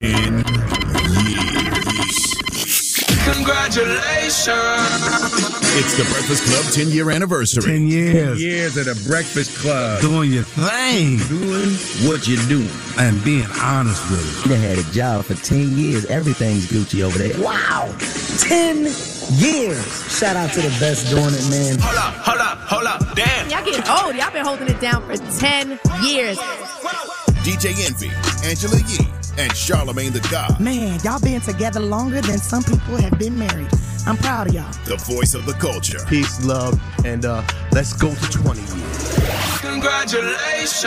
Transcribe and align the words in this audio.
In 0.00 0.44
Congratulations. 3.24 4.46
It's 5.74 5.96
the 5.96 6.06
Breakfast 6.12 6.44
Club 6.44 6.72
10 6.72 6.88
year 6.90 7.10
anniversary. 7.10 7.64
10 7.64 7.88
years. 7.88 8.40
Years 8.40 8.76
of 8.76 8.84
the 8.84 9.08
Breakfast 9.08 9.58
Club. 9.58 10.00
Doing 10.00 10.30
your 10.30 10.44
thing. 10.44 11.18
Doing 11.26 11.70
what 12.08 12.28
you 12.28 12.36
do. 12.46 12.68
And 12.96 13.22
being 13.24 13.48
honest 13.60 14.08
with 14.08 14.46
it. 14.46 14.48
They 14.48 14.58
had 14.58 14.78
a 14.78 14.84
job 14.92 15.24
for 15.24 15.34
10 15.34 15.76
years. 15.76 16.04
Everything's 16.06 16.66
Gucci 16.66 17.02
over 17.02 17.18
there. 17.18 17.36
Wow. 17.42 17.92
10 18.38 18.84
years. 19.34 20.16
Shout 20.16 20.36
out 20.36 20.52
to 20.52 20.60
the 20.60 20.70
best 20.78 21.10
doing 21.10 21.34
it, 21.34 21.50
man. 21.50 21.76
Hold 21.80 21.98
up, 21.98 22.14
hold 22.14 22.40
up, 22.40 22.58
hold 22.58 22.84
up. 22.86 23.16
Damn. 23.16 23.50
Y'all 23.50 23.64
getting 23.64 23.88
old. 23.90 24.14
Y'all 24.14 24.32
been 24.32 24.44
holding 24.44 24.68
it 24.68 24.80
down 24.80 25.04
for 25.08 25.16
10 25.40 25.80
years. 26.04 26.38
DJ 27.42 27.72
Envy, 27.86 28.10
Angela 28.46 28.76
Yee, 28.88 29.08
and 29.38 29.54
Charlemagne 29.56 30.12
the 30.12 30.20
God. 30.30 30.60
Man, 30.60 30.98
y'all 31.04 31.20
been 31.20 31.40
together 31.40 31.80
longer 31.80 32.20
than 32.20 32.38
some 32.38 32.62
people 32.62 32.96
have 32.96 33.18
been 33.18 33.38
married. 33.38 33.68
I'm 34.06 34.16
proud 34.16 34.48
of 34.48 34.54
y'all. 34.54 34.70
The 34.84 34.96
voice 34.96 35.34
of 35.34 35.46
the 35.46 35.52
culture. 35.54 35.98
Peace, 36.08 36.44
love, 36.44 36.80
and 37.04 37.24
uh, 37.24 37.42
let's 37.72 37.92
go 37.92 38.14
to 38.14 38.30
20 38.30 38.60
years. 38.60 39.60
Congratulations. 39.60 40.86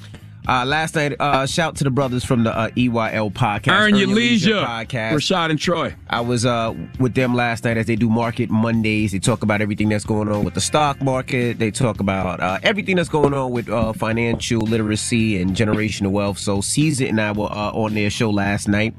Uh, 0.51 0.65
last 0.65 0.95
night, 0.95 1.15
uh, 1.17 1.45
shout 1.45 1.77
to 1.77 1.85
the 1.85 1.89
brothers 1.89 2.25
from 2.25 2.43
the 2.43 2.53
uh, 2.53 2.67
EYL 2.71 3.31
podcast. 3.31 3.71
Earn, 3.71 3.93
Earn 3.93 3.95
Your 3.95 4.07
Leisure, 4.09 4.55
Leisure 4.55 4.65
podcast. 4.65 5.13
Rashad 5.13 5.49
and 5.49 5.57
Troy. 5.57 5.95
I 6.09 6.19
was 6.19 6.45
uh, 6.45 6.75
with 6.99 7.13
them 7.13 7.33
last 7.33 7.63
night 7.63 7.77
as 7.77 7.85
they 7.85 7.95
do 7.95 8.09
Market 8.09 8.49
Mondays. 8.49 9.13
They 9.13 9.19
talk 9.19 9.43
about 9.43 9.61
everything 9.61 9.87
that's 9.87 10.03
going 10.03 10.27
on 10.27 10.43
with 10.43 10.53
the 10.53 10.59
stock 10.59 11.01
market. 11.01 11.57
They 11.57 11.71
talk 11.71 12.01
about 12.01 12.41
uh, 12.41 12.59
everything 12.63 12.97
that's 12.97 13.07
going 13.07 13.33
on 13.33 13.51
with 13.51 13.69
uh, 13.69 13.93
financial 13.93 14.59
literacy 14.59 15.41
and 15.41 15.51
generational 15.55 16.11
wealth. 16.11 16.37
So 16.37 16.59
Cesar 16.59 17.05
and 17.05 17.21
I 17.21 17.31
were 17.31 17.49
uh, 17.49 17.71
on 17.71 17.93
their 17.93 18.09
show 18.09 18.29
last 18.29 18.67
night. 18.67 18.93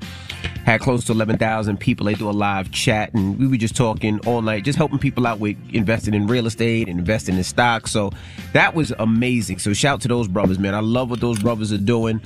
Had 0.65 0.81
close 0.81 1.05
to 1.07 1.13
11,000 1.13 1.77
people. 1.79 2.07
They 2.07 2.15
do 2.15 2.31
a 2.31 2.33
live 2.33 2.71
chat, 2.71 3.13
and 3.15 3.39
we 3.39 3.49
were 3.49 3.57
just 3.57 3.77
talking 3.77 4.21
all 4.27 4.43
night, 4.43 4.65
just 4.65 4.79
helping 4.79 4.99
people 4.99 5.27
out 5.27 5.39
with 5.39 5.57
investing 5.73 6.15
in 6.15 6.29
real 6.29 6.47
estate 6.47 6.89
and 6.89 6.99
investing 7.01 7.37
in 7.37 7.45
stocks. 7.45 7.91
So 7.91 8.13
that 8.53 8.75
was 8.75 8.93
amazing. 8.99 9.59
So 9.59 9.73
shout 9.73 10.01
to 10.03 10.09
those 10.09 10.29
brothers, 10.29 10.59
man. 10.59 10.75
I 10.75 10.81
love 10.81 11.11
what 11.11 11.21
those 11.21 11.42
brothers 11.43 11.73
are 11.73 11.79
doing. 11.79 12.21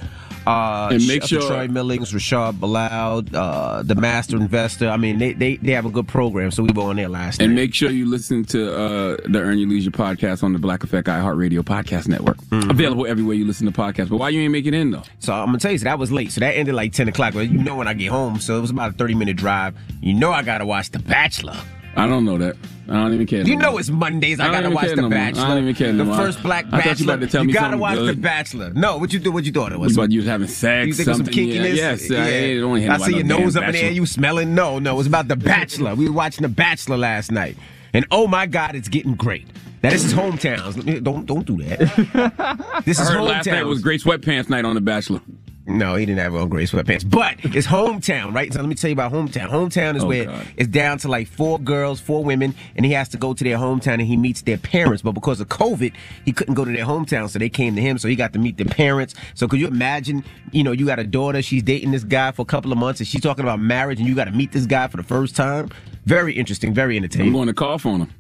Uh, 0.47 0.91
and 0.93 1.07
make 1.09 1.25
sure 1.25 1.41
Troy 1.41 1.67
Millings, 1.67 2.13
Rashad 2.13 2.61
Bilal, 2.61 3.25
uh, 3.35 3.83
the 3.83 3.97
Master 3.97 4.37
Investor. 4.37 4.89
I 4.89 4.97
mean, 4.97 5.19
they, 5.19 5.33
they 5.33 5.57
they 5.57 5.73
have 5.73 5.87
a 5.87 5.91
good 5.91 6.07
program. 6.07 6.53
So 6.53 6.63
we 6.63 6.73
were 6.73 6.85
on 6.85 6.97
there 6.97 7.09
last 7.09 7.41
and 7.41 7.55
night. 7.55 7.63
Make 7.63 7.75
sure 7.75 7.91
you 7.91 8.07
listen 8.07 8.45
to 8.47 8.73
uh, 8.73 9.17
the 9.27 9.41
Earn 9.41 9.59
Your 9.59 9.69
Leisure 9.69 9.91
podcast 9.91 10.45
on 10.45 10.53
the 10.53 10.61
Black 10.61 10.85
Effect 10.85 11.09
iHeartRadio 11.09 11.63
podcast 11.63 12.07
network. 12.07 12.37
Mm-hmm. 12.37 12.71
Available 12.71 13.07
everywhere 13.09 13.35
you 13.35 13.45
listen 13.45 13.67
to 13.67 13.73
podcasts. 13.73 14.09
But 14.09 14.19
why 14.19 14.29
you 14.29 14.41
ain't 14.41 14.53
make 14.53 14.67
it 14.67 14.75
in 14.75 14.93
though? 14.93 15.03
So 15.19 15.33
I'm 15.33 15.47
gonna 15.47 15.59
tell 15.59 15.73
you, 15.73 15.79
so 15.79 15.85
that 15.85 15.99
was 15.99 16.13
late. 16.13 16.31
So 16.31 16.39
that 16.41 16.53
ended 16.53 16.77
like 16.77 16.93
10 16.93 17.09
o'clock. 17.09 17.35
Well, 17.35 17.43
you 17.43 17.59
know 17.59 17.75
when 17.75 17.89
I 17.89 17.95
get 17.95 18.11
home, 18.13 18.39
so 18.39 18.57
it 18.57 18.61
was 18.61 18.71
about 18.71 18.91
a 18.91 18.95
30 18.95 19.15
minute 19.15 19.37
drive. 19.37 19.75
You 20.01 20.15
know 20.15 20.31
I 20.31 20.43
gotta 20.43 20.65
watch 20.65 20.91
The 20.91 21.01
Bachelor. 21.01 21.57
I 21.97 22.07
don't 22.07 22.25
know 22.25 22.39
that. 22.39 22.57
I 22.89 22.93
don't 22.93 23.15
even 23.15 23.27
care. 23.27 23.43
You 23.43 23.57
no 23.57 23.63
know 23.63 23.71
more. 23.73 23.81
it's 23.81 23.91
Mondays. 23.91 24.39
I, 24.39 24.49
I 24.49 24.53
gotta 24.53 24.71
watch 24.71 24.89
The 24.91 24.97
no 24.97 25.11
Bachelor. 25.11 25.43
I 25.43 25.49
don't 25.49 25.63
even 25.63 25.75
care. 25.75 25.93
The 25.93 26.05
no 26.05 26.17
first 26.17 26.43
Black 26.43 26.71
Bachelor. 26.71 26.79
I 26.79 26.83
thought 26.85 27.01
you 27.01 27.05
about 27.07 27.21
to 27.21 27.27
tell 27.27 27.45
me 27.45 27.53
you 27.53 27.59
gotta 27.59 27.77
watch 27.77 27.97
good. 27.97 28.17
The 28.17 28.21
Bachelor. 28.21 28.73
No, 28.75 28.99
what 28.99 29.13
you 29.13 29.19
do? 29.19 29.33
What 29.33 29.45
you 29.45 29.53
thought 29.53 29.73
it 29.73 29.81
was? 29.81 29.93
You 29.93 29.97
thought 29.97 30.13
you 30.13 30.21
was 30.21 30.29
having 30.29 30.47
sex? 30.47 30.87
You 30.87 30.95
think 30.95 31.07
something? 31.09 31.27
some 31.27 31.35
kinkiness? 31.35 31.75
Yeah, 31.77 31.91
yes. 31.91 32.11
Yeah. 32.11 32.25
I, 32.25 32.61
don't 32.61 32.91
I 32.91 32.99
see 32.99 33.23
no 33.23 33.39
your 33.39 33.41
nose 33.41 33.57
up 33.57 33.65
in 33.65 33.69
bachelor. 33.69 33.83
there. 33.83 33.91
You 33.93 34.07
smelling? 34.07 34.55
No, 34.55 34.79
no. 34.79 34.95
It 34.95 34.99
was 34.99 35.07
about 35.09 35.27
The 35.27 35.37
Bachelor. 35.37 35.95
we 35.95 36.07
were 36.07 36.15
watching 36.15 36.43
The 36.43 36.49
Bachelor 36.49 36.97
last 36.97 37.33
night, 37.33 37.57
and 37.93 38.07
oh 38.11 38.27
my 38.29 38.47
God, 38.47 38.77
it's 38.77 38.89
getting 38.89 39.15
great. 39.15 39.47
Now 39.83 39.91
this 39.91 40.05
is 40.05 40.15
hometowns. 40.15 41.03
Don't 41.03 41.27
don't 41.27 41.47
do 41.47 41.57
that. 41.65 41.81
This 42.85 43.01
is 43.01 43.09
hometowns. 43.09 43.29
last 43.29 43.47
night 43.47 43.65
was 43.65 43.81
great 43.83 44.01
sweatpants 44.03 44.49
night 44.49 44.65
on 44.65 44.75
The 44.75 44.81
Bachelor. 44.81 45.21
No, 45.69 45.97
he 45.97 46.07
didn't 46.07 46.21
have 46.21 46.35
on 46.37 46.49
gray 46.49 46.65
sweatpants. 46.65 47.09
But 47.11 47.37
it's 47.45 47.67
hometown, 47.67 48.33
right? 48.33 48.53
So 48.53 48.61
let 48.61 48.69
me 48.69 48.77
tell 48.77 48.89
you 48.89 48.93
about 48.95 49.13
hometown. 49.13 49.51
Hometown 49.51 49.97
is 49.97 50.05
Oh, 50.05 50.07
where 50.07 50.27
God. 50.27 50.47
it's 50.57 50.69
down 50.69 50.99
to 50.99 51.09
like 51.09 51.27
four 51.27 51.59
girls, 51.59 52.01
four 52.01 52.23
women, 52.23 52.55
and 52.77 52.87
he 52.87 52.93
has 52.93 53.09
to 53.09 53.17
go 53.17 53.35
to 53.35 53.43
their 53.43 53.57
hometown 53.59 53.95
and 53.95 54.03
he 54.03 54.17
meets 54.17 54.43
their 54.43 54.59
parents. 54.59 55.03
But 55.03 55.13
because 55.13 55.41
of 55.41 55.49
COVID, 55.49 55.93
he 56.25 56.33
couldn't 56.33 56.55
go 56.55 56.65
to 56.65 56.71
their 56.71 56.85
hometown, 56.85 57.29
so 57.29 57.41
they 57.41 57.49
came 57.49 57.75
to 57.75 57.83
him. 57.83 57.99
So 57.99 58.07
he 58.07 58.15
got 58.15 58.33
to 58.35 58.39
meet 58.39 58.59
their 58.59 58.67
parents. 58.67 59.15
So 59.35 59.49
could 59.49 59.59
you 59.59 59.67
imagine? 59.67 60.25
You 60.53 60.63
know, 60.63 60.71
you 60.73 60.87
got 60.87 61.01
a 61.01 61.05
daughter, 61.05 61.43
she's 61.43 61.65
dating 61.65 61.91
this 61.91 62.05
guy 62.05 62.31
for 62.31 62.43
a 62.43 62.47
couple 62.47 62.71
of 62.71 62.79
months, 62.79 63.01
and 63.01 63.07
she's 63.09 63.21
talking 63.21 63.45
about 63.45 63.59
marriage, 63.59 63.99
and 63.99 64.09
you 64.09 64.15
got 64.15 64.27
to 64.27 64.33
meet 64.33 64.53
this 64.53 64.67
guy 64.67 64.87
for 64.87 64.97
the 64.99 65.03
first 65.03 65.35
time. 65.35 65.71
Very 66.05 66.33
interesting, 66.35 66.73
very 66.73 66.97
I'm 66.97 67.03
entertaining. 67.03 67.33
going 67.33 67.49
to 67.49 67.55
cough 67.55 67.85
on 67.85 68.03
him 68.03 68.15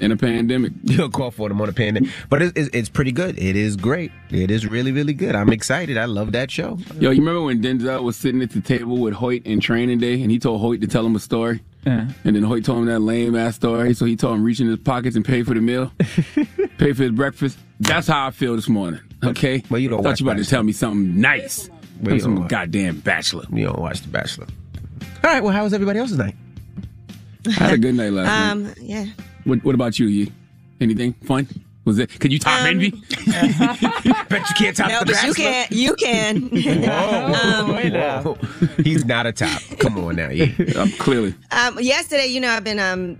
in 0.00 0.12
a 0.12 0.16
pandemic. 0.16 0.72
You'll 0.84 1.10
call 1.10 1.30
for 1.30 1.48
them 1.48 1.60
on 1.60 1.68
a 1.68 1.72
pandemic, 1.72 2.10
but 2.28 2.42
it's, 2.42 2.52
it's, 2.58 2.70
it's 2.74 2.88
pretty 2.88 3.12
good. 3.12 3.38
It 3.38 3.56
is 3.56 3.76
great. 3.76 4.12
It 4.30 4.50
is 4.50 4.66
really, 4.66 4.92
really 4.92 5.12
good. 5.14 5.34
I'm 5.34 5.50
excited. 5.52 5.96
I 5.98 6.04
love 6.06 6.32
that 6.32 6.50
show. 6.50 6.78
Yo, 7.00 7.10
you 7.10 7.20
remember 7.20 7.42
when 7.42 7.62
Denzel 7.62 8.02
was 8.02 8.16
sitting 8.16 8.42
at 8.42 8.50
the 8.50 8.60
table 8.60 8.98
with 8.98 9.14
Hoyt 9.14 9.42
in 9.46 9.60
training 9.60 9.98
day, 9.98 10.20
and 10.22 10.30
he 10.30 10.38
told 10.38 10.60
Hoyt 10.60 10.80
to 10.80 10.86
tell 10.86 11.04
him 11.06 11.14
a 11.16 11.20
story, 11.20 11.60
Yeah. 11.86 12.08
and 12.24 12.36
then 12.36 12.42
Hoyt 12.42 12.64
told 12.64 12.78
him 12.80 12.86
that 12.86 13.00
lame 13.00 13.34
ass 13.36 13.56
story, 13.56 13.94
so 13.94 14.04
he 14.04 14.16
told 14.16 14.36
him 14.36 14.44
reach 14.44 14.60
in 14.60 14.66
his 14.68 14.78
pockets 14.78 15.16
and 15.16 15.24
pay 15.24 15.42
for 15.42 15.54
the 15.54 15.60
meal, 15.60 15.92
pay 16.78 16.92
for 16.92 17.02
his 17.04 17.12
breakfast. 17.12 17.58
That's 17.80 18.06
how 18.06 18.26
I 18.26 18.30
feel 18.30 18.56
this 18.56 18.68
morning. 18.68 19.00
Okay, 19.24 19.62
Well, 19.70 19.80
you 19.80 19.88
don't 19.88 20.02
thought 20.02 20.10
watch 20.10 20.20
you 20.20 20.26
about 20.28 20.38
to 20.38 20.44
tell 20.44 20.62
me 20.62 20.72
something 20.72 21.20
nice. 21.20 21.68
Well, 22.00 22.14
you 22.14 22.20
some 22.20 22.34
don't 22.34 22.42
watch- 22.42 22.50
goddamn 22.50 23.00
bachelor. 23.00 23.44
You 23.52 23.64
don't 23.66 23.80
watch 23.80 24.02
The 24.02 24.08
Bachelor. 24.08 24.46
All 25.24 25.30
right. 25.32 25.42
Well, 25.42 25.52
how 25.52 25.64
was 25.64 25.74
everybody 25.74 25.98
else's 25.98 26.16
night? 26.18 26.36
I 27.46 27.50
had 27.50 27.72
a 27.74 27.78
good 27.78 27.94
night 27.96 28.12
last 28.12 28.26
night. 28.26 28.68
Um, 28.68 28.74
yeah. 28.80 29.06
What, 29.48 29.64
what 29.64 29.74
about 29.74 29.98
you, 29.98 30.06
Yee? 30.06 30.32
Anything 30.80 31.14
fun? 31.24 31.48
Was 31.86 31.98
it? 31.98 32.20
Could 32.20 32.30
you 32.32 32.38
top 32.38 32.60
Um, 32.60 32.66
envy? 32.66 32.90
Bet 34.28 34.46
you 34.50 34.54
can't 34.56 34.76
top 34.76 34.88
No, 34.90 34.98
The 35.00 35.06
but 35.06 35.14
Bachelor. 35.14 35.28
you 35.28 35.34
can. 35.34 35.66
You 35.70 35.94
can. 35.94 36.40
Whoa, 36.50 38.22
whoa. 38.34 38.38
He's 38.82 39.06
not 39.06 39.24
a 39.26 39.32
top. 39.32 39.62
Come 39.78 39.96
on 39.98 40.16
now, 40.16 40.28
yeah. 40.28 40.52
Um, 40.76 40.90
clearly. 40.92 41.34
Um, 41.50 41.78
yesterday, 41.80 42.26
you 42.26 42.40
know, 42.40 42.50
I've 42.50 42.62
been 42.64 42.78
um 42.78 43.16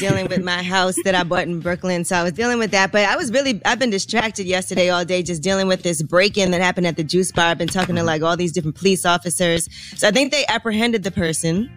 dealing 0.00 0.26
with 0.26 0.42
my 0.42 0.62
house 0.64 0.96
that 1.04 1.14
I 1.14 1.22
bought 1.22 1.44
in 1.44 1.60
Brooklyn, 1.60 2.04
so 2.04 2.16
I 2.16 2.24
was 2.24 2.32
dealing 2.32 2.58
with 2.58 2.72
that. 2.72 2.90
But 2.90 3.08
I 3.08 3.16
was 3.16 3.30
really, 3.30 3.62
I've 3.64 3.78
been 3.78 3.88
distracted 3.90 4.46
yesterday 4.46 4.90
all 4.90 5.04
day, 5.04 5.22
just 5.22 5.40
dealing 5.40 5.68
with 5.68 5.82
this 5.84 6.02
break-in 6.02 6.50
that 6.50 6.60
happened 6.60 6.88
at 6.88 6.96
the 6.96 7.04
juice 7.04 7.30
bar. 7.30 7.46
I've 7.46 7.58
been 7.58 7.68
talking 7.68 7.94
to 7.94 8.02
like 8.02 8.22
all 8.22 8.36
these 8.36 8.50
different 8.52 8.76
police 8.76 9.06
officers, 9.06 9.68
so 9.96 10.08
I 10.08 10.10
think 10.10 10.32
they 10.32 10.44
apprehended 10.48 11.04
the 11.04 11.12
person. 11.12 11.70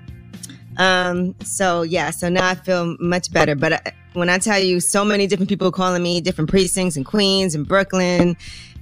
Um, 0.82 1.36
so 1.44 1.84
yeah, 1.84 2.10
so 2.10 2.28
now 2.28 2.50
I 2.50 2.56
feel 2.56 2.98
much 3.00 3.32
better. 3.32 3.54
But 3.54 3.74
I, 3.74 3.94
when 4.14 4.30
I 4.30 4.40
tell 4.40 4.60
you, 4.60 4.80
so 4.80 5.06
many 5.06 5.28
different 5.28 5.50
people 5.50 5.72
calling 5.72 6.02
me, 6.02 6.22
different 6.22 6.50
precincts 6.50 6.98
in 6.98 7.04
Queens 7.04 7.54
and 7.54 7.68
Brooklyn. 7.68 8.36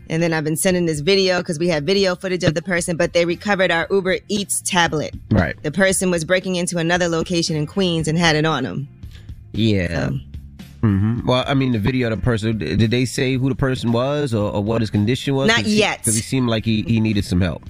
And 0.09 0.23
then 0.23 0.33
I've 0.33 0.45
been 0.45 0.55
sending 0.55 0.85
this 0.85 1.01
video 1.01 1.39
because 1.39 1.59
we 1.59 1.67
have 1.67 1.83
video 1.83 2.15
footage 2.15 2.43
of 2.43 2.55
the 2.55 2.61
person, 2.61 2.97
but 2.97 3.13
they 3.13 3.25
recovered 3.25 3.69
our 3.69 3.85
Uber 3.91 4.19
Eats 4.29 4.61
tablet. 4.61 5.13
Right. 5.29 5.61
The 5.61 5.71
person 5.71 6.09
was 6.09 6.23
breaking 6.23 6.55
into 6.55 6.77
another 6.77 7.07
location 7.09 7.55
in 7.55 7.67
Queens 7.67 8.07
and 8.07 8.17
had 8.17 8.35
it 8.35 8.45
on 8.45 8.65
him. 8.65 8.87
Yeah. 9.51 10.09
hmm 10.81 11.19
Well, 11.27 11.43
I 11.45 11.53
mean, 11.53 11.73
the 11.73 11.79
video 11.79 12.09
of 12.09 12.17
the 12.17 12.23
person, 12.23 12.57
did 12.57 12.89
they 12.89 13.05
say 13.05 13.35
who 13.35 13.49
the 13.49 13.55
person 13.55 13.91
was 13.91 14.33
or, 14.33 14.51
or 14.51 14.63
what 14.63 14.81
his 14.81 14.89
condition 14.89 15.35
was? 15.35 15.47
Not 15.47 15.65
yet. 15.65 15.99
Because 15.99 16.15
he 16.15 16.21
seemed 16.21 16.47
like 16.49 16.65
he, 16.65 16.81
he 16.83 16.99
needed 16.99 17.25
some 17.25 17.41
help. 17.41 17.63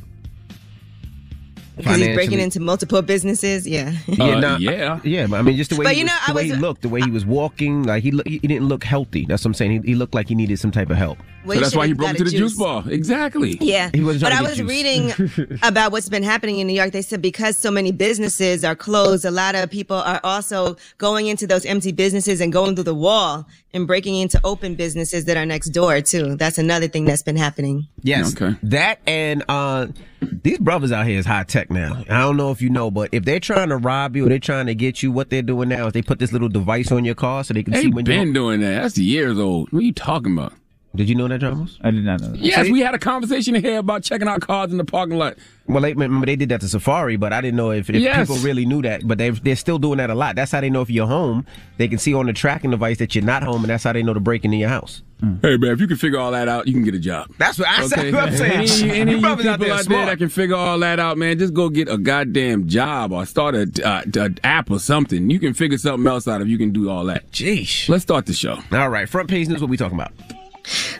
Because 1.79 1.97
he's 1.97 2.15
breaking 2.15 2.39
into 2.39 2.59
multiple 2.59 3.01
businesses. 3.01 3.67
Yeah. 3.67 3.93
Yeah, 4.07 4.23
Uh, 4.23 4.39
nah, 4.39 4.57
yeah. 4.57 4.99
yeah, 5.03 5.27
but 5.27 5.39
I 5.39 5.41
mean, 5.41 5.55
just 5.57 5.69
the 5.71 5.77
way, 5.77 5.85
But 5.85 5.93
he, 5.93 5.99
you 6.01 6.05
was, 6.05 6.11
know, 6.13 6.17
the 6.27 6.31
I 6.31 6.35
way 6.35 6.43
was- 6.49 6.55
he 6.55 6.61
looked, 6.61 6.81
the 6.83 6.89
way 6.89 7.01
he 7.01 7.09
was 7.09 7.25
walking, 7.25 7.83
like 7.83 8.03
he 8.03 8.11
look, 8.11 8.27
he 8.27 8.39
didn't 8.39 8.67
look 8.67 8.83
healthy. 8.83 9.25
That's 9.25 9.43
what 9.43 9.49
I'm 9.49 9.53
saying. 9.55 9.71
He, 9.83 9.89
he 9.91 9.95
looked 9.95 10.13
like 10.13 10.27
he 10.27 10.35
needed 10.35 10.59
some 10.59 10.71
type 10.71 10.89
of 10.89 10.97
help. 10.97 11.17
Well, 11.45 11.55
so 11.55 11.61
that's 11.61 11.75
why 11.75 11.87
he 11.87 11.93
broke 11.93 12.09
into 12.11 12.25
the 12.25 12.31
juice 12.31 12.57
bar. 12.57 12.83
Exactly. 12.89 13.57
Yeah. 13.61 13.89
He 13.93 14.03
wasn't 14.03 14.23
but 14.23 14.29
trying 14.31 14.45
I 14.45 14.49
was 14.49 14.57
juice. 14.57 14.69
reading 14.69 15.59
about 15.63 15.91
what's 15.93 16.09
been 16.09 16.21
happening 16.23 16.59
in 16.59 16.67
New 16.67 16.73
York. 16.73 16.91
They 16.91 17.01
said 17.01 17.21
because 17.21 17.55
so 17.57 17.71
many 17.71 17.91
businesses 17.93 18.63
are 18.65 18.75
closed, 18.75 19.23
a 19.23 19.31
lot 19.31 19.55
of 19.55 19.69
people 19.71 19.95
are 19.97 20.19
also 20.23 20.75
going 20.97 21.27
into 21.27 21.47
those 21.47 21.65
empty 21.65 21.91
businesses 21.93 22.41
and 22.41 22.51
going 22.51 22.75
through 22.75 22.83
the 22.83 22.93
wall 22.93 23.47
and 23.73 23.85
breaking 23.87 24.15
into 24.15 24.39
open 24.43 24.75
businesses 24.75 25.25
that 25.25 25.37
are 25.37 25.45
next 25.45 25.69
door 25.69 26.01
too. 26.01 26.35
That's 26.35 26.57
another 26.57 26.87
thing 26.87 27.05
that's 27.05 27.23
been 27.23 27.37
happening. 27.37 27.87
Yes. 28.01 28.33
Okay. 28.35 28.57
That 28.63 28.99
and 29.05 29.43
uh 29.47 29.87
These 30.43 30.59
brothers 30.59 30.91
out 30.91 31.05
here 31.05 31.19
is 31.19 31.25
high 31.25 31.43
tech 31.43 31.69
now. 31.69 32.03
I 32.09 32.19
don't 32.21 32.37
know 32.37 32.51
if 32.51 32.61
you 32.61 32.69
know, 32.69 32.91
but 32.91 33.09
if 33.11 33.25
they're 33.25 33.39
trying 33.39 33.69
to 33.69 33.77
rob 33.77 34.15
you 34.15 34.25
or 34.25 34.29
they're 34.29 34.39
trying 34.39 34.65
to 34.67 34.75
get 34.75 35.01
you, 35.03 35.11
what 35.11 35.29
they're 35.29 35.41
doing 35.41 35.69
now 35.69 35.87
is 35.87 35.93
they 35.93 36.01
put 36.01 36.19
this 36.19 36.31
little 36.31 36.49
device 36.49 36.91
on 36.91 37.05
your 37.05 37.15
car 37.15 37.43
so 37.43 37.53
they 37.53 37.63
can 37.63 37.73
They 37.73 37.83
see 37.83 37.87
when 37.89 38.05
been 38.05 38.15
you're. 38.15 38.25
Been 38.25 38.33
doing 38.33 38.59
that. 38.61 38.81
That's 38.81 38.97
years 38.97 39.37
old. 39.37 39.71
What 39.71 39.79
are 39.79 39.85
you 39.85 39.93
talking 39.93 40.33
about? 40.37 40.53
Did 40.95 41.07
you 41.07 41.13
know 41.15 41.27
that, 41.27 41.43
Ramos? 41.43 41.77
I 41.81 41.91
did 41.91 42.03
not 42.03 42.19
know 42.19 42.29
that. 42.29 42.39
Yes, 42.39 42.67
we 42.69 42.79
had 42.79 42.95
a 42.95 42.99
conversation 42.99 43.53
here 43.53 43.77
about 43.77 44.01
checking 44.01 44.27
our 44.27 44.39
cars 44.39 44.71
in 44.71 44.77
the 44.77 44.83
parking 44.83 45.17
lot. 45.19 45.37
Well, 45.67 45.83
they, 45.83 45.93
remember 45.93 46.25
they 46.25 46.35
did 46.35 46.49
that 46.49 46.61
to 46.61 46.65
Safaree, 46.65 47.19
but 47.19 47.31
I 47.31 47.41
didn't 47.41 47.57
know 47.57 47.69
if, 47.69 47.91
if 47.91 47.97
Yes. 47.97 48.27
people 48.27 48.41
really 48.41 48.65
knew 48.65 48.81
that. 48.81 49.07
But 49.07 49.19
they 49.19 49.29
they're 49.29 49.55
still 49.55 49.77
doing 49.77 49.97
that 49.97 50.09
a 50.09 50.15
lot. 50.15 50.35
That's 50.35 50.51
how 50.51 50.61
they 50.61 50.69
know 50.71 50.81
if 50.81 50.89
you're 50.89 51.05
home. 51.05 51.45
They 51.77 51.87
can 51.87 51.99
see 51.99 52.15
on 52.15 52.25
the 52.25 52.33
tracking 52.33 52.71
device 52.71 52.97
that 52.97 53.13
you're 53.13 53.23
not 53.23 53.43
home, 53.43 53.61
and 53.63 53.69
that's 53.69 53.83
how 53.83 53.93
they 53.93 54.01
know 54.01 54.15
to 54.15 54.19
break 54.19 54.43
into 54.45 54.57
your 54.57 54.69
house. 54.69 55.03
Hey 55.43 55.57
man, 55.57 55.71
if 55.73 55.79
you 55.81 55.85
can 55.87 55.97
figure 55.97 56.17
all 56.17 56.31
that 56.31 56.47
out, 56.47 56.65
you 56.65 56.73
can 56.73 56.83
get 56.83 56.95
a 56.95 56.99
job. 56.99 57.29
That's 57.37 57.59
what 57.59 57.67
I 57.67 57.85
said. 57.85 58.11
What 58.13 58.29
I'm 58.29 58.35
saying. 58.37 58.53
Any, 58.89 58.99
any 59.01 59.11
You 59.11 59.17
of 59.17 59.21
you 59.21 59.21
brothers 59.21 59.45
people 59.45 59.51
out 59.51 59.59
there 59.59 59.73
out 59.73 59.85
there 59.89 60.05
that 60.07 60.17
can 60.17 60.29
figure 60.29 60.55
all 60.55 60.79
that 60.79 60.99
out, 60.99 61.17
man, 61.19 61.37
just 61.37 61.53
go 61.53 61.69
get 61.69 61.87
a 61.87 61.97
goddamn 61.99 62.67
job 62.67 63.11
or 63.11 63.25
start 63.27 63.53
a, 63.53 63.69
uh, 63.85 64.03
a 64.15 64.31
app 64.43 64.71
or 64.71 64.79
something. 64.79 65.29
You 65.29 65.39
can 65.39 65.53
figure 65.53 65.77
something 65.77 66.07
else 66.07 66.27
out 66.27 66.41
if 66.41 66.47
you 66.47 66.57
can 66.57 66.71
do 66.71 66.89
all 66.89 67.03
that. 67.05 67.29
Jeez. 67.31 67.87
Let's 67.89 68.03
start 68.03 68.25
the 68.25 68.33
show. 68.33 68.57
All 68.71 68.89
right, 68.89 69.07
front 69.07 69.29
page 69.29 69.49
news. 69.49 69.61
What 69.61 69.69
we 69.69 69.77
talking 69.77 69.99
about? 69.99 70.13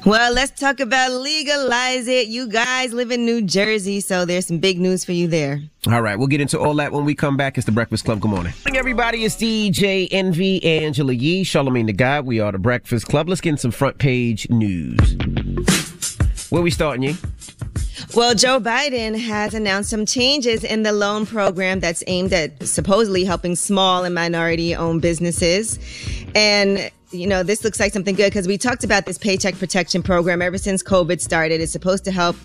Well, 0.05 0.33
let's 0.33 0.59
talk 0.59 0.79
about 0.79 1.11
legalize 1.11 2.07
it. 2.07 2.27
You 2.27 2.47
guys 2.47 2.93
live 2.93 3.11
in 3.11 3.25
New 3.25 3.41
Jersey, 3.41 3.99
so 3.99 4.25
there's 4.25 4.47
some 4.47 4.59
big 4.59 4.79
news 4.79 5.03
for 5.03 5.11
you 5.11 5.27
there. 5.27 5.61
All 5.87 6.01
right, 6.01 6.17
we'll 6.17 6.27
get 6.27 6.41
into 6.41 6.59
all 6.59 6.75
that 6.75 6.91
when 6.91 7.05
we 7.05 7.15
come 7.15 7.37
back. 7.37 7.57
It's 7.57 7.65
the 7.65 7.71
Breakfast 7.71 8.05
Club. 8.05 8.19
Good 8.19 8.31
morning. 8.31 8.53
Good 8.63 8.73
morning, 8.73 8.79
everybody. 8.79 9.25
It's 9.25 9.35
DJ 9.35 10.07
Envy, 10.11 10.63
Angela 10.63 11.13
Yee, 11.13 11.43
Charlemagne 11.43 11.85
the 11.85 11.93
God. 11.93 12.25
We 12.25 12.39
are 12.39 12.51
the 12.51 12.59
Breakfast 12.59 13.07
Club. 13.07 13.29
Let's 13.29 13.41
get 13.41 13.51
in 13.51 13.57
some 13.57 13.71
front 13.71 13.97
page 13.97 14.49
news. 14.49 15.17
Where 16.49 16.61
we 16.61 16.71
starting, 16.71 17.03
Yee? 17.03 17.17
Well, 18.15 18.33
Joe 18.33 18.59
Biden 18.59 19.19
has 19.19 19.53
announced 19.53 19.89
some 19.89 20.05
changes 20.05 20.63
in 20.63 20.83
the 20.83 20.91
loan 20.91 21.25
program 21.25 21.79
that's 21.79 22.03
aimed 22.07 22.33
at 22.33 22.65
supposedly 22.65 23.23
helping 23.23 23.55
small 23.55 24.03
and 24.03 24.15
minority 24.15 24.73
owned 24.75 25.01
businesses. 25.01 25.77
And 26.33 26.89
you 27.11 27.25
know, 27.25 27.41
this 27.41 27.63
looks 27.63 27.79
like 27.79 27.91
something 27.91 28.15
good 28.15 28.29
because 28.29 28.47
we 28.47 28.57
talked 28.57 28.83
about 28.83 29.05
this 29.05 29.17
paycheck 29.17 29.57
protection 29.57 30.03
program 30.03 30.41
ever 30.41 30.57
since 30.57 30.83
COVID 30.83 31.19
started. 31.19 31.59
It's 31.59 31.71
supposed 31.71 32.03
to 32.05 32.11
help 32.11 32.35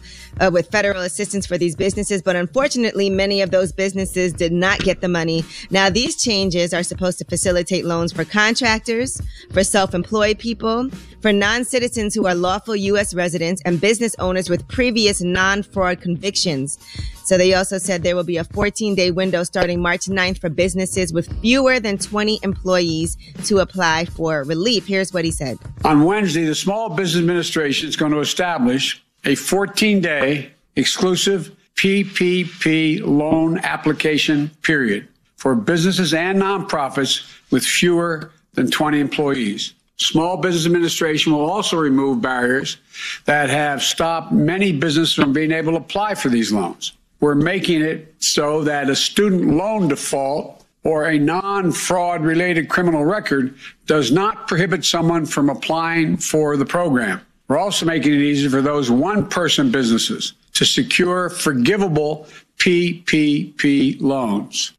uh, 0.40 0.50
with 0.52 0.70
federal 0.70 1.02
assistance 1.02 1.44
for 1.44 1.58
these 1.58 1.76
businesses, 1.76 2.22
but 2.22 2.34
unfortunately, 2.34 3.10
many 3.10 3.42
of 3.42 3.50
those 3.50 3.72
businesses 3.72 4.32
did 4.32 4.52
not 4.52 4.80
get 4.80 5.00
the 5.00 5.08
money. 5.08 5.44
Now, 5.70 5.90
these 5.90 6.16
changes 6.16 6.72
are 6.72 6.82
supposed 6.82 7.18
to 7.18 7.24
facilitate 7.24 7.84
loans 7.84 8.12
for 8.12 8.24
contractors, 8.24 9.20
for 9.52 9.62
self-employed 9.62 10.38
people, 10.38 10.88
for 11.20 11.32
non-citizens 11.32 12.14
who 12.14 12.26
are 12.26 12.34
lawful 12.34 12.76
U.S. 12.76 13.14
residents, 13.14 13.60
and 13.64 13.80
business 13.80 14.16
owners 14.18 14.48
with 14.48 14.66
previous 14.68 15.22
non-fraud 15.22 16.00
convictions. 16.00 16.78
So 17.24 17.38
they 17.38 17.54
also 17.54 17.78
said 17.78 18.02
there 18.02 18.16
will 18.16 18.22
be 18.22 18.36
a 18.36 18.44
14 18.44 18.94
day 18.94 19.10
window 19.10 19.44
starting 19.44 19.80
March 19.80 20.06
9th 20.06 20.38
for 20.38 20.50
businesses 20.50 21.10
with 21.10 21.40
fewer 21.40 21.80
than 21.80 21.96
20 21.96 22.40
employees 22.42 23.16
to 23.46 23.60
apply 23.60 24.04
for 24.04 24.44
relief. 24.54 24.86
Here's 24.86 25.12
what 25.12 25.24
he 25.24 25.30
said. 25.30 25.58
On 25.84 26.04
Wednesday, 26.04 26.44
the 26.44 26.54
Small 26.54 26.88
Business 26.88 27.20
Administration 27.20 27.88
is 27.88 27.96
going 27.96 28.12
to 28.12 28.20
establish 28.20 29.02
a 29.24 29.34
14 29.34 30.00
day 30.00 30.50
exclusive 30.76 31.54
PPP 31.76 33.04
loan 33.04 33.58
application 33.58 34.50
period 34.62 35.08
for 35.36 35.54
businesses 35.54 36.14
and 36.14 36.40
nonprofits 36.40 37.30
with 37.50 37.64
fewer 37.64 38.30
than 38.54 38.70
20 38.70 39.00
employees. 39.00 39.74
Small 39.96 40.36
Business 40.36 40.66
Administration 40.66 41.32
will 41.32 41.50
also 41.50 41.76
remove 41.76 42.20
barriers 42.20 42.78
that 43.26 43.48
have 43.50 43.82
stopped 43.82 44.32
many 44.32 44.72
businesses 44.72 45.14
from 45.14 45.32
being 45.32 45.52
able 45.52 45.72
to 45.72 45.78
apply 45.78 46.14
for 46.14 46.28
these 46.28 46.52
loans. 46.52 46.92
We're 47.20 47.34
making 47.34 47.82
it 47.82 48.14
so 48.18 48.62
that 48.64 48.90
a 48.90 48.96
student 48.96 49.56
loan 49.56 49.88
default 49.88 50.63
or 50.84 51.06
a 51.08 51.18
non 51.18 51.72
fraud 51.72 52.22
related 52.22 52.68
criminal 52.68 53.04
record 53.04 53.54
does 53.86 54.12
not 54.12 54.46
prohibit 54.46 54.84
someone 54.84 55.26
from 55.26 55.50
applying 55.50 56.16
for 56.16 56.56
the 56.56 56.66
program. 56.66 57.20
We're 57.48 57.58
also 57.58 57.84
making 57.84 58.12
it 58.12 58.20
easy 58.20 58.48
for 58.48 58.62
those 58.62 58.90
one 58.90 59.28
person 59.28 59.70
businesses 59.70 60.34
to 60.54 60.64
secure 60.64 61.28
forgivable 61.28 62.26
PPP 62.58 64.00
loans. 64.00 64.72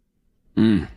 Mm. 0.55 0.87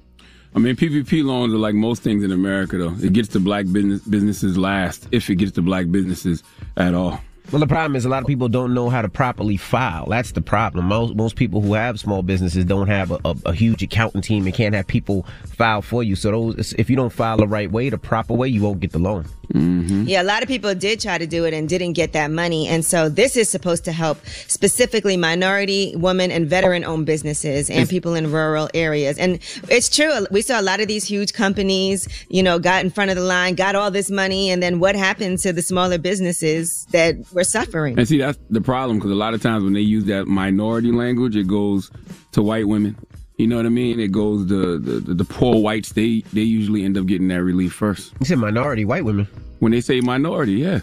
I 0.55 0.59
mean, 0.61 0.77
PPP 0.77 1.25
loans 1.25 1.53
are 1.53 1.59
like 1.59 1.75
most 1.75 2.03
things 2.03 2.25
in 2.25 2.33
America, 2.33 2.79
though. 2.79 2.95
It 3.01 3.13
gets 3.13 3.29
to 3.31 3.41
black 3.41 3.67
business 3.71 4.01
businesses 4.03 4.57
last, 4.57 5.09
if 5.13 5.29
it 5.29 5.37
gets 5.37 5.53
to 5.53 5.63
black 5.63 5.91
businesses 5.91 6.43
at 6.77 6.95
all. 6.95 7.21
Well, 7.51 7.61
the 7.61 7.67
problem 7.67 7.97
is 7.97 8.05
a 8.05 8.11
lot 8.11 8.23
of 8.23 8.27
people 8.27 8.49
don't 8.49 8.75
know 8.75 8.91
how 8.91 9.01
to 9.01 9.09
properly 9.09 9.57
file. 9.57 10.05
That's 10.07 10.33
the 10.33 10.43
problem. 10.43 10.85
Most 10.85 11.15
most 11.15 11.37
people 11.37 11.63
who 11.63 11.73
have 11.73 11.99
small 11.99 12.23
businesses 12.23 12.67
don't 12.67 12.89
have 12.89 13.11
a, 13.11 13.19
a, 13.25 13.37
a 13.47 13.53
huge 13.55 13.83
accounting 13.83 14.21
team 14.21 14.45
and 14.45 14.55
can't 14.55 14.75
have 14.75 14.87
people 14.87 15.25
file 15.47 15.81
for 15.81 16.03
you. 16.03 16.15
So 16.15 16.31
those, 16.31 16.75
if 16.75 16.91
you 16.91 16.97
don't 16.97 17.13
file 17.13 17.39
the 17.39 17.49
right 17.49 17.71
way, 17.71 17.89
the 17.89 17.97
proper 17.97 18.35
way, 18.35 18.49
you 18.49 18.63
won't 18.63 18.81
get 18.81 18.93
the 18.93 18.99
loan. 18.99 19.25
Mm-hmm. 19.55 20.05
Yeah, 20.05 20.21
a 20.21 20.25
lot 20.25 20.43
of 20.43 20.49
people 20.49 20.75
did 20.75 21.01
try 21.01 21.17
to 21.17 21.27
do 21.27 21.47
it 21.47 21.55
and 21.55 21.69
didn't 21.69 21.95
get 21.95 22.13
that 22.13 22.31
money. 22.31 22.69
And 22.69 22.85
so 22.85 23.09
this 23.09 23.35
is 23.35 23.49
supposed 23.49 23.85
to 23.87 23.93
help 23.93 24.19
specifically 24.27 25.17
minority, 25.17 25.95
women, 25.97 26.31
and 26.31 26.47
veteran 26.47 26.85
owned 26.85 27.07
businesses 27.07 27.71
and 27.71 27.89
people 27.89 28.15
in 28.15 28.31
rural 28.31 28.69
areas. 28.75 29.17
And 29.17 29.39
it's 29.71 29.89
true. 29.89 30.27
We 30.31 30.43
saw 30.43 30.61
a 30.61 30.63
lot 30.63 30.81
of 30.81 30.89
these 30.89 31.05
huge 31.05 31.33
companies, 31.33 32.09
you 32.29 32.43
know, 32.43 32.59
got 32.59 32.85
in 32.85 32.91
front 32.91 33.11
of 33.11 33.17
the 33.17 33.23
line, 33.23 33.55
got 33.55 33.75
all 33.75 33.91
this 33.91 34.11
money. 34.11 34.51
And 34.51 34.63
then 34.63 34.81
what 34.81 34.95
happened 34.95 35.39
to 35.41 35.53
the 35.55 35.63
smaller 35.63 35.97
businesses 35.97 36.85
that 36.91 37.17
were 37.39 37.45
suffering? 37.45 37.99
And 37.99 38.07
see, 38.07 38.19
that's 38.19 38.39
the 38.51 38.61
problem 38.61 38.99
because 38.99 39.11
a 39.11 39.15
lot 39.15 39.33
of 39.35 39.41
times 39.43 39.65
when 39.65 39.73
they 39.73 39.81
use 39.81 40.05
that 40.07 40.27
minority 40.27 40.93
language, 40.93 41.37
it 41.37 41.47
goes 41.47 41.91
to 42.33 42.43
white 42.43 42.69
women. 42.69 42.97
You 43.37 43.47
know 43.47 43.57
what 43.57 43.67
I 43.67 43.71
mean? 43.71 44.01
It 44.01 44.11
goes 44.13 44.49
to 44.49 44.79
the, 44.79 45.01
the, 45.01 45.15
the 45.15 45.25
poor 45.25 45.61
whites. 45.63 45.93
They 45.93 46.23
they 46.33 46.43
usually 46.43 46.85
end 46.85 46.99
up 46.99 47.07
getting 47.07 47.29
that 47.29 47.43
relief 47.43 47.73
first. 47.73 48.13
You 48.21 48.27
said 48.27 48.39
minority 48.39 48.85
white 48.85 49.05
women. 49.05 49.29
When 49.61 49.73
they 49.73 49.81
say 49.81 50.01
minority, 50.01 50.55
yeah, 50.55 50.81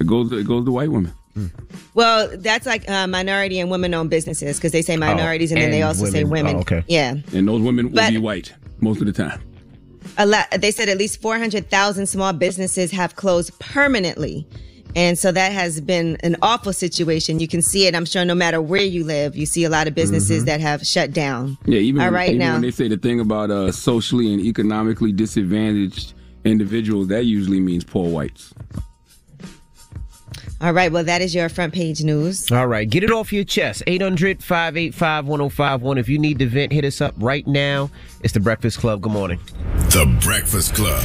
it 0.00 0.06
goes 0.06 0.32
it 0.32 0.46
goes 0.46 0.64
to 0.64 0.72
white 0.72 0.90
women. 0.90 1.12
Well, 1.94 2.30
that's 2.36 2.66
like 2.66 2.88
uh, 2.88 3.06
minority 3.06 3.58
and 3.60 3.70
women 3.70 3.92
owned 3.94 4.10
businesses 4.10 4.56
because 4.56 4.72
they 4.72 4.82
say 4.82 4.96
minorities 4.96 5.50
and, 5.52 5.60
then 5.60 5.70
they 5.72 5.80
and 5.82 5.88
also 5.88 6.06
say 6.06 6.22
women. 6.24 6.46
women. 6.46 6.56
Oh, 6.56 6.60
okay. 6.60 6.84
Yeah. 6.88 7.14
And 7.32 7.48
those 7.48 7.60
women 7.60 7.86
will 7.86 7.94
But- 7.96 8.10
be 8.10 8.18
white 8.18 8.52
most 8.80 9.00
of 9.00 9.06
the 9.06 9.12
time. 9.12 9.40
a 10.16 10.26
lot, 10.26 10.46
they 10.58 10.70
said 10.70 10.88
at 10.88 10.96
least 10.98 11.20
400,000 11.20 12.06
small 12.06 12.32
businesses 12.32 12.90
have 12.92 13.16
closed 13.16 13.56
permanently. 13.58 14.46
And 14.96 15.18
so 15.18 15.32
that 15.32 15.50
has 15.52 15.80
been 15.80 16.16
an 16.20 16.36
awful 16.40 16.72
situation. 16.72 17.40
You 17.40 17.48
can 17.48 17.62
see 17.62 17.86
it, 17.86 17.94
I'm 17.96 18.04
sure, 18.04 18.24
no 18.24 18.34
matter 18.34 18.62
where 18.62 18.82
you 18.82 19.02
live, 19.04 19.34
you 19.36 19.44
see 19.46 19.64
a 19.64 19.68
lot 19.68 19.88
of 19.88 19.94
businesses 19.94 20.42
Mhm. 20.42 20.46
that 20.46 20.60
have 20.60 20.86
shut 20.86 21.12
down. 21.12 21.58
Yeah, 21.66 21.80
even, 21.80 22.00
All 22.00 22.10
right 22.10 22.28
even 22.28 22.38
now. 22.38 22.52
when 22.52 22.62
they 22.62 22.70
say 22.70 22.86
the 22.88 22.96
thing 22.96 23.18
about 23.20 23.50
uh, 23.50 23.72
socially 23.72 24.32
and 24.32 24.40
economically 24.44 25.10
disadvantaged 25.12 26.12
individuals, 26.44 27.08
that 27.08 27.24
usually 27.24 27.58
means 27.60 27.82
poor 27.84 28.08
whites. 28.08 28.54
All 30.60 30.72
right, 30.72 30.90
well, 30.90 31.04
that 31.04 31.20
is 31.20 31.34
your 31.34 31.48
front 31.48 31.74
page 31.74 32.02
news. 32.02 32.50
All 32.50 32.66
right, 32.66 32.88
get 32.88 33.02
it 33.02 33.10
off 33.10 33.32
your 33.32 33.44
chest. 33.44 33.82
800 33.86 34.42
585 34.42 35.26
1051. 35.26 35.98
If 35.98 36.08
you 36.08 36.18
need 36.18 36.38
to 36.38 36.46
vent, 36.46 36.72
hit 36.72 36.84
us 36.84 37.00
up 37.00 37.14
right 37.18 37.46
now. 37.46 37.90
It's 38.22 38.32
the 38.32 38.40
Breakfast 38.40 38.78
Club. 38.78 39.02
Good 39.02 39.12
morning. 39.12 39.40
The 39.90 40.06
Breakfast 40.22 40.74
Club. 40.74 41.02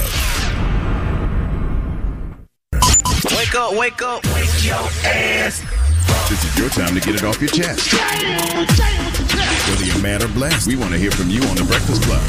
Wake 3.60 3.72
up, 3.72 3.78
wake 3.78 4.02
up, 4.02 4.24
wake 4.36 4.66
your 4.66 4.76
ass. 5.04 5.62
This 6.30 6.46
is 6.46 6.58
your 6.58 6.70
time 6.70 6.96
to 6.98 7.02
get 7.02 7.16
it 7.16 7.24
off 7.26 7.42
your 7.42 7.50
chest. 7.50 7.92
Whether 9.70 9.84
you're 9.84 10.02
mad 10.02 10.24
or 10.24 10.30
blessed, 10.30 10.66
we 10.66 10.78
want 10.78 10.94
to 10.94 10.98
hear 10.98 11.12
from 11.12 11.30
you 11.30 11.42
on 11.44 11.58
The 11.58 11.66
Breakfast 11.66 12.02
Club. 12.04 12.22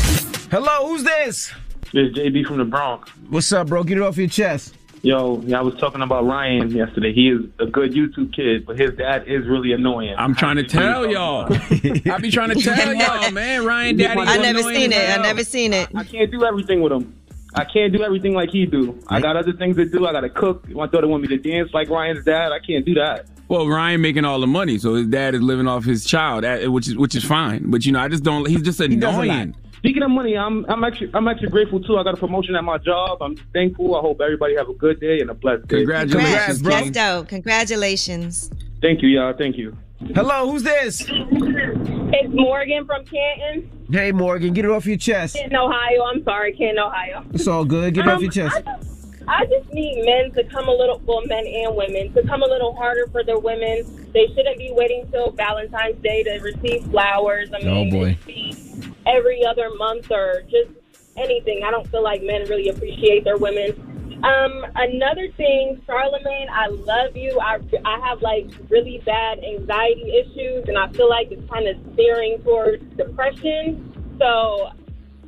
Hello, 0.50 0.88
who's 0.88 1.04
this? 1.04 1.52
This 1.92 2.08
is 2.08 2.16
JB 2.16 2.46
from 2.46 2.58
the 2.58 2.64
Bronx. 2.64 3.10
What's 3.28 3.52
up, 3.52 3.68
bro? 3.68 3.84
Get 3.84 3.98
it 3.98 4.02
off 4.02 4.16
your 4.16 4.26
chest. 4.26 4.74
Yo, 5.02 5.40
yeah, 5.46 5.60
I 5.60 5.62
was 5.62 5.76
talking 5.76 6.02
about 6.02 6.26
Ryan 6.26 6.68
yesterday. 6.72 7.12
He 7.12 7.28
is 7.28 7.42
a 7.60 7.66
good 7.66 7.92
YouTube 7.92 8.34
kid, 8.34 8.66
but 8.66 8.76
his 8.76 8.90
dad 8.96 9.28
is 9.28 9.46
really 9.46 9.70
annoying. 9.72 10.16
I'm 10.18 10.34
trying 10.34 10.56
to 10.56 10.64
tell 10.64 11.08
y'all. 11.08 11.46
I 11.52 12.18
be 12.20 12.32
trying 12.32 12.50
to 12.50 12.60
tell 12.60 12.92
y'all, 12.94 13.30
man. 13.30 13.64
Ryan 13.64 13.96
Daddy. 13.96 14.20
I 14.20 14.36
never 14.38 14.62
seen 14.62 14.92
it. 14.92 15.16
I 15.16 15.22
never 15.22 15.44
seen 15.44 15.74
it. 15.74 15.90
I 15.94 16.02
can't 16.02 16.30
do 16.32 16.44
everything 16.44 16.82
with 16.82 16.90
him. 16.90 17.14
I 17.54 17.64
can't 17.64 17.92
do 17.92 18.02
everything 18.02 18.34
like 18.34 18.50
he 18.50 18.66
do. 18.66 18.98
I 19.08 19.20
got 19.20 19.36
other 19.36 19.52
things 19.52 19.76
to 19.76 19.84
do. 19.84 20.06
I 20.06 20.12
got 20.12 20.20
to 20.20 20.30
cook. 20.30 20.68
My 20.68 20.86
daughter 20.86 21.08
want 21.08 21.22
me 21.22 21.28
to 21.28 21.38
dance 21.38 21.72
like 21.72 21.88
Ryan's 21.90 22.24
dad. 22.24 22.52
I 22.52 22.58
can't 22.60 22.84
do 22.84 22.94
that. 22.94 23.26
Well, 23.48 23.66
Ryan 23.66 24.00
making 24.00 24.24
all 24.24 24.38
the 24.38 24.46
money, 24.46 24.78
so 24.78 24.94
his 24.94 25.08
dad 25.08 25.34
is 25.34 25.42
living 25.42 25.66
off 25.66 25.84
his 25.84 26.04
child, 26.04 26.44
which 26.72 26.86
is 26.86 26.96
which 26.96 27.16
is 27.16 27.24
fine. 27.24 27.70
But 27.70 27.84
you 27.84 27.90
know, 27.92 27.98
I 27.98 28.08
just 28.08 28.22
don't. 28.22 28.46
He's 28.46 28.62
just 28.62 28.78
does 28.78 28.88
a 28.88 28.96
lot. 28.96 29.24
annoying. 29.24 29.56
Speaking 29.78 30.02
of 30.02 30.10
money, 30.10 30.36
I'm 30.36 30.64
I'm 30.66 30.84
actually 30.84 31.10
I'm 31.14 31.26
actually 31.26 31.48
grateful 31.48 31.80
too. 31.80 31.96
I 31.96 32.04
got 32.04 32.14
a 32.14 32.16
promotion 32.16 32.54
at 32.54 32.62
my 32.62 32.78
job. 32.78 33.22
I'm 33.22 33.34
thankful. 33.54 33.96
I 33.96 34.00
hope 34.00 34.20
everybody 34.20 34.54
have 34.56 34.68
a 34.68 34.74
good 34.74 35.00
day 35.00 35.20
and 35.20 35.30
a 35.30 35.34
blessed 35.34 35.66
day. 35.68 35.78
Congrats, 35.78 36.12
That's 36.60 36.90
dope. 36.90 37.28
Congratulations. 37.28 38.50
Thank 38.82 39.02
you, 39.02 39.08
y'all. 39.08 39.34
Thank 39.36 39.56
you. 39.56 39.76
Hello, 40.14 40.50
who's 40.50 40.62
this? 40.62 41.04
It's 41.08 42.28
Morgan 42.34 42.86
from 42.86 43.04
Canton, 43.04 43.70
Hey, 43.92 44.12
Morgan, 44.12 44.52
get 44.54 44.64
it 44.64 44.70
off 44.70 44.86
your 44.86 44.96
chest. 44.96 45.36
Canton, 45.36 45.56
Ohio. 45.56 46.02
I'm 46.04 46.24
sorry, 46.24 46.52
Canton, 46.54 46.78
Ohio. 46.78 47.24
It's 47.34 47.46
all 47.46 47.64
good. 47.66 47.92
Get 47.94 48.06
it 48.06 48.08
off 48.08 48.16
Um, 48.16 48.22
your 48.22 48.30
chest. 48.32 48.56
I 48.56 48.62
just, 48.62 49.22
I 49.28 49.44
just 49.46 49.70
need 49.72 50.04
men 50.06 50.32
to 50.32 50.44
come 50.44 50.68
a 50.68 50.72
little, 50.72 51.00
well, 51.04 51.20
men 51.26 51.44
and 51.46 51.76
women, 51.76 52.12
to 52.14 52.26
come 52.26 52.42
a 52.42 52.46
little 52.46 52.74
harder 52.74 53.08
for 53.12 53.22
their 53.22 53.38
women. 53.38 53.84
they 54.14 54.26
shouldn't 54.28 54.56
be 54.58 54.72
waiting 54.72 55.06
till 55.10 55.32
Valentine's 55.32 56.00
Day 56.02 56.22
to 56.22 56.38
receive 56.38 56.82
flowers. 56.90 57.50
I 57.54 57.58
mean, 57.58 57.68
Oh, 57.68 57.90
boy. 57.90 58.10
it 58.10 58.16
should 58.18 58.26
be 58.26 58.92
every 59.06 59.44
other 59.44 59.68
month 59.76 60.10
or 60.10 60.42
just 60.50 60.70
anything. 61.18 61.62
I 61.64 61.70
don't 61.70 61.86
feel 61.88 62.02
like 62.02 62.22
men 62.22 62.48
really 62.48 62.68
appreciate 62.70 63.24
their 63.24 63.36
women. 63.36 63.99
Um, 64.22 64.66
another 64.74 65.28
thing, 65.36 65.80
Charlemagne, 65.86 66.48
I 66.52 66.66
love 66.68 67.16
you. 67.16 67.38
I, 67.40 67.58
I 67.84 68.08
have 68.08 68.20
like 68.20 68.46
really 68.68 69.02
bad 69.06 69.38
anxiety 69.42 70.12
issues, 70.12 70.68
and 70.68 70.76
I 70.76 70.88
feel 70.92 71.08
like 71.08 71.28
it's 71.30 71.48
kind 71.50 71.66
of 71.66 71.76
steering 71.94 72.42
towards 72.42 72.84
depression. 72.96 74.16
So 74.18 74.72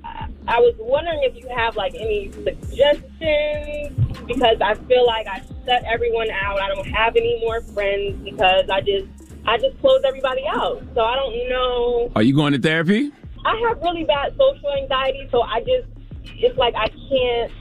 I, 0.04 0.28
I 0.46 0.60
was 0.60 0.74
wondering 0.78 1.20
if 1.22 1.36
you 1.36 1.48
have 1.56 1.74
like 1.76 1.94
any 1.94 2.30
suggestions 2.32 3.96
because 4.26 4.58
I 4.60 4.74
feel 4.74 5.06
like 5.06 5.26
I 5.26 5.40
shut 5.64 5.84
everyone 5.84 6.30
out. 6.30 6.60
I 6.60 6.68
don't 6.68 6.86
have 6.88 7.16
any 7.16 7.40
more 7.40 7.62
friends 7.62 8.22
because 8.22 8.68
I 8.70 8.80
just 8.82 9.06
I 9.46 9.56
just 9.58 9.80
close 9.80 10.02
everybody 10.06 10.44
out. 10.46 10.82
So 10.94 11.00
I 11.00 11.16
don't 11.16 11.48
know. 11.48 12.12
Are 12.14 12.22
you 12.22 12.34
going 12.34 12.52
to 12.52 12.60
therapy? 12.60 13.10
I 13.44 13.56
have 13.68 13.80
really 13.80 14.04
bad 14.04 14.32
social 14.38 14.70
anxiety, 14.80 15.28
so 15.30 15.42
I 15.42 15.60
just 15.60 15.88
it's 16.24 16.58
like 16.58 16.74
I 16.76 16.88
can't. 16.88 17.52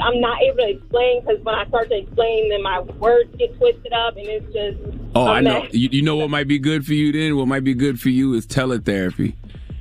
I'm 0.00 0.20
not 0.20 0.42
able 0.42 0.58
to 0.58 0.70
explain 0.70 1.20
because 1.20 1.42
when 1.44 1.54
I 1.54 1.66
start 1.66 1.88
to 1.88 1.98
explain, 1.98 2.50
then 2.50 2.62
my 2.62 2.80
words 2.80 3.34
get 3.36 3.56
twisted 3.58 3.92
up, 3.92 4.16
and 4.16 4.26
it's 4.26 4.52
just. 4.52 4.98
Oh, 5.14 5.26
I 5.26 5.40
know. 5.40 5.66
You, 5.70 5.88
you 5.92 6.02
know 6.02 6.16
what 6.16 6.30
might 6.30 6.48
be 6.48 6.58
good 6.58 6.84
for 6.84 6.94
you 6.94 7.12
then? 7.12 7.36
What 7.36 7.46
might 7.46 7.64
be 7.64 7.74
good 7.74 8.00
for 8.00 8.08
you 8.08 8.34
is 8.34 8.46
teletherapy. 8.46 9.34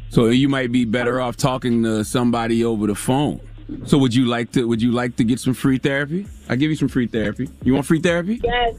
So 0.09 0.27
you 0.27 0.47
might 0.47 0.71
be 0.71 0.85
better 0.85 1.19
off 1.19 1.37
talking 1.37 1.83
to 1.83 2.03
somebody 2.03 2.63
over 2.63 2.85
the 2.85 2.95
phone. 2.95 3.41
So 3.85 3.97
would 3.97 4.13
you 4.13 4.25
like 4.25 4.51
to 4.51 4.67
would 4.67 4.81
you 4.81 4.91
like 4.91 5.15
to 5.15 5.23
get 5.23 5.39
some 5.39 5.55
free 5.55 5.79
therapy? 5.79 6.27
I 6.49 6.55
give 6.55 6.69
you 6.69 6.75
some 6.75 6.87
free 6.87 7.07
therapy. 7.07 7.49
You 7.63 7.73
want 7.73 7.85
free 7.85 7.99
therapy? 7.99 8.39
Yes, 8.43 8.75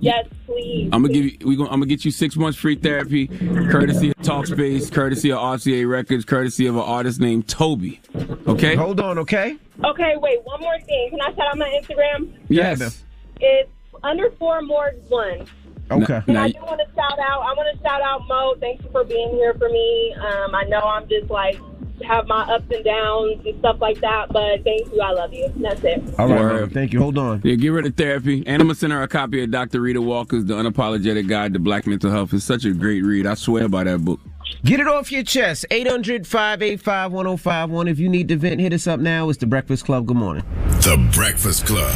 yes, 0.00 0.26
please. 0.46 0.90
I'm 0.92 1.02
gonna 1.02 1.12
give 1.12 1.24
you. 1.24 1.38
We 1.44 1.56
gonna, 1.56 1.70
I'm 1.70 1.80
gonna 1.80 1.86
get 1.86 2.04
you 2.04 2.10
six 2.10 2.36
months 2.36 2.58
free 2.58 2.76
therapy, 2.76 3.28
courtesy 3.28 4.10
of 4.10 4.16
Talkspace, 4.16 4.92
courtesy 4.92 5.30
of 5.32 5.38
RCA 5.38 5.88
Records, 5.88 6.24
courtesy 6.24 6.66
of 6.66 6.76
an 6.76 6.82
artist 6.82 7.20
named 7.20 7.48
Toby. 7.48 8.00
Okay. 8.46 8.74
Hold 8.74 9.00
on, 9.00 9.18
okay? 9.18 9.56
Okay, 9.84 10.14
wait. 10.16 10.42
One 10.44 10.60
more 10.60 10.78
thing. 10.80 11.10
Can 11.10 11.20
I 11.20 11.34
shout 11.34 11.48
out 11.48 11.58
my 11.58 11.80
Instagram? 11.80 12.32
Yes. 12.48 13.04
It's 13.40 13.70
under 14.02 14.30
four 14.32 14.60
morgs 14.62 15.08
one. 15.08 15.46
Okay. 15.90 16.20
And 16.26 16.38
I 16.38 16.50
do 16.50 16.58
want 16.62 16.80
to 16.80 16.94
shout 16.94 17.18
out. 17.18 17.42
I 17.42 17.52
want 17.54 17.76
to 17.76 17.82
shout 17.82 18.00
out 18.02 18.26
Mo. 18.26 18.56
Thank 18.58 18.82
you 18.82 18.90
for 18.90 19.04
being 19.04 19.30
here 19.30 19.54
for 19.54 19.68
me. 19.68 20.14
Um, 20.18 20.54
I 20.54 20.64
know 20.64 20.80
I'm 20.80 21.08
just 21.08 21.30
like 21.30 21.60
have 22.04 22.26
my 22.26 22.42
ups 22.42 22.66
and 22.70 22.84
downs 22.84 23.44
and 23.44 23.58
stuff 23.58 23.80
like 23.80 24.00
that, 24.00 24.32
but 24.32 24.62
thank 24.64 24.92
you. 24.92 25.00
I 25.00 25.12
love 25.12 25.32
you. 25.32 25.52
That's 25.56 25.82
it. 25.84 26.02
All 26.18 26.28
right, 26.28 26.40
Word. 26.40 26.72
Thank 26.72 26.92
you. 26.92 27.00
Hold 27.00 27.18
on. 27.18 27.40
Yeah, 27.44 27.54
get 27.54 27.68
rid 27.68 27.86
of 27.86 27.96
therapy. 27.96 28.42
And 28.46 28.60
I'm 28.60 28.68
gonna 28.68 28.74
send 28.74 28.92
her 28.92 29.02
a 29.02 29.08
copy 29.08 29.42
of 29.42 29.50
Dr. 29.50 29.80
Rheeda 29.80 30.04
Walker's 30.04 30.44
The 30.44 30.54
Unapologetic 30.54 31.28
Guide 31.28 31.52
to 31.54 31.58
Black 31.58 31.86
Mental 31.86 32.10
Health. 32.10 32.32
It's 32.32 32.44
such 32.44 32.64
a 32.64 32.72
great 32.72 33.02
read. 33.02 33.26
I 33.26 33.34
swear 33.34 33.68
by 33.68 33.84
that 33.84 34.04
book. 34.04 34.20
Get 34.64 34.80
it 34.80 34.88
off 34.88 35.12
your 35.12 35.22
chest. 35.22 35.66
800 35.70 36.26
585 36.26 37.12
1051. 37.12 37.88
If 37.88 37.98
you 37.98 38.08
need 38.08 38.28
to 38.28 38.36
vent, 38.36 38.60
hit 38.60 38.72
us 38.72 38.86
up 38.86 39.00
now. 39.00 39.28
It's 39.28 39.38
The 39.38 39.46
Breakfast 39.46 39.84
Club. 39.84 40.06
Good 40.06 40.16
morning. 40.16 40.44
The 40.80 40.96
Breakfast 41.12 41.66
Club. 41.66 41.94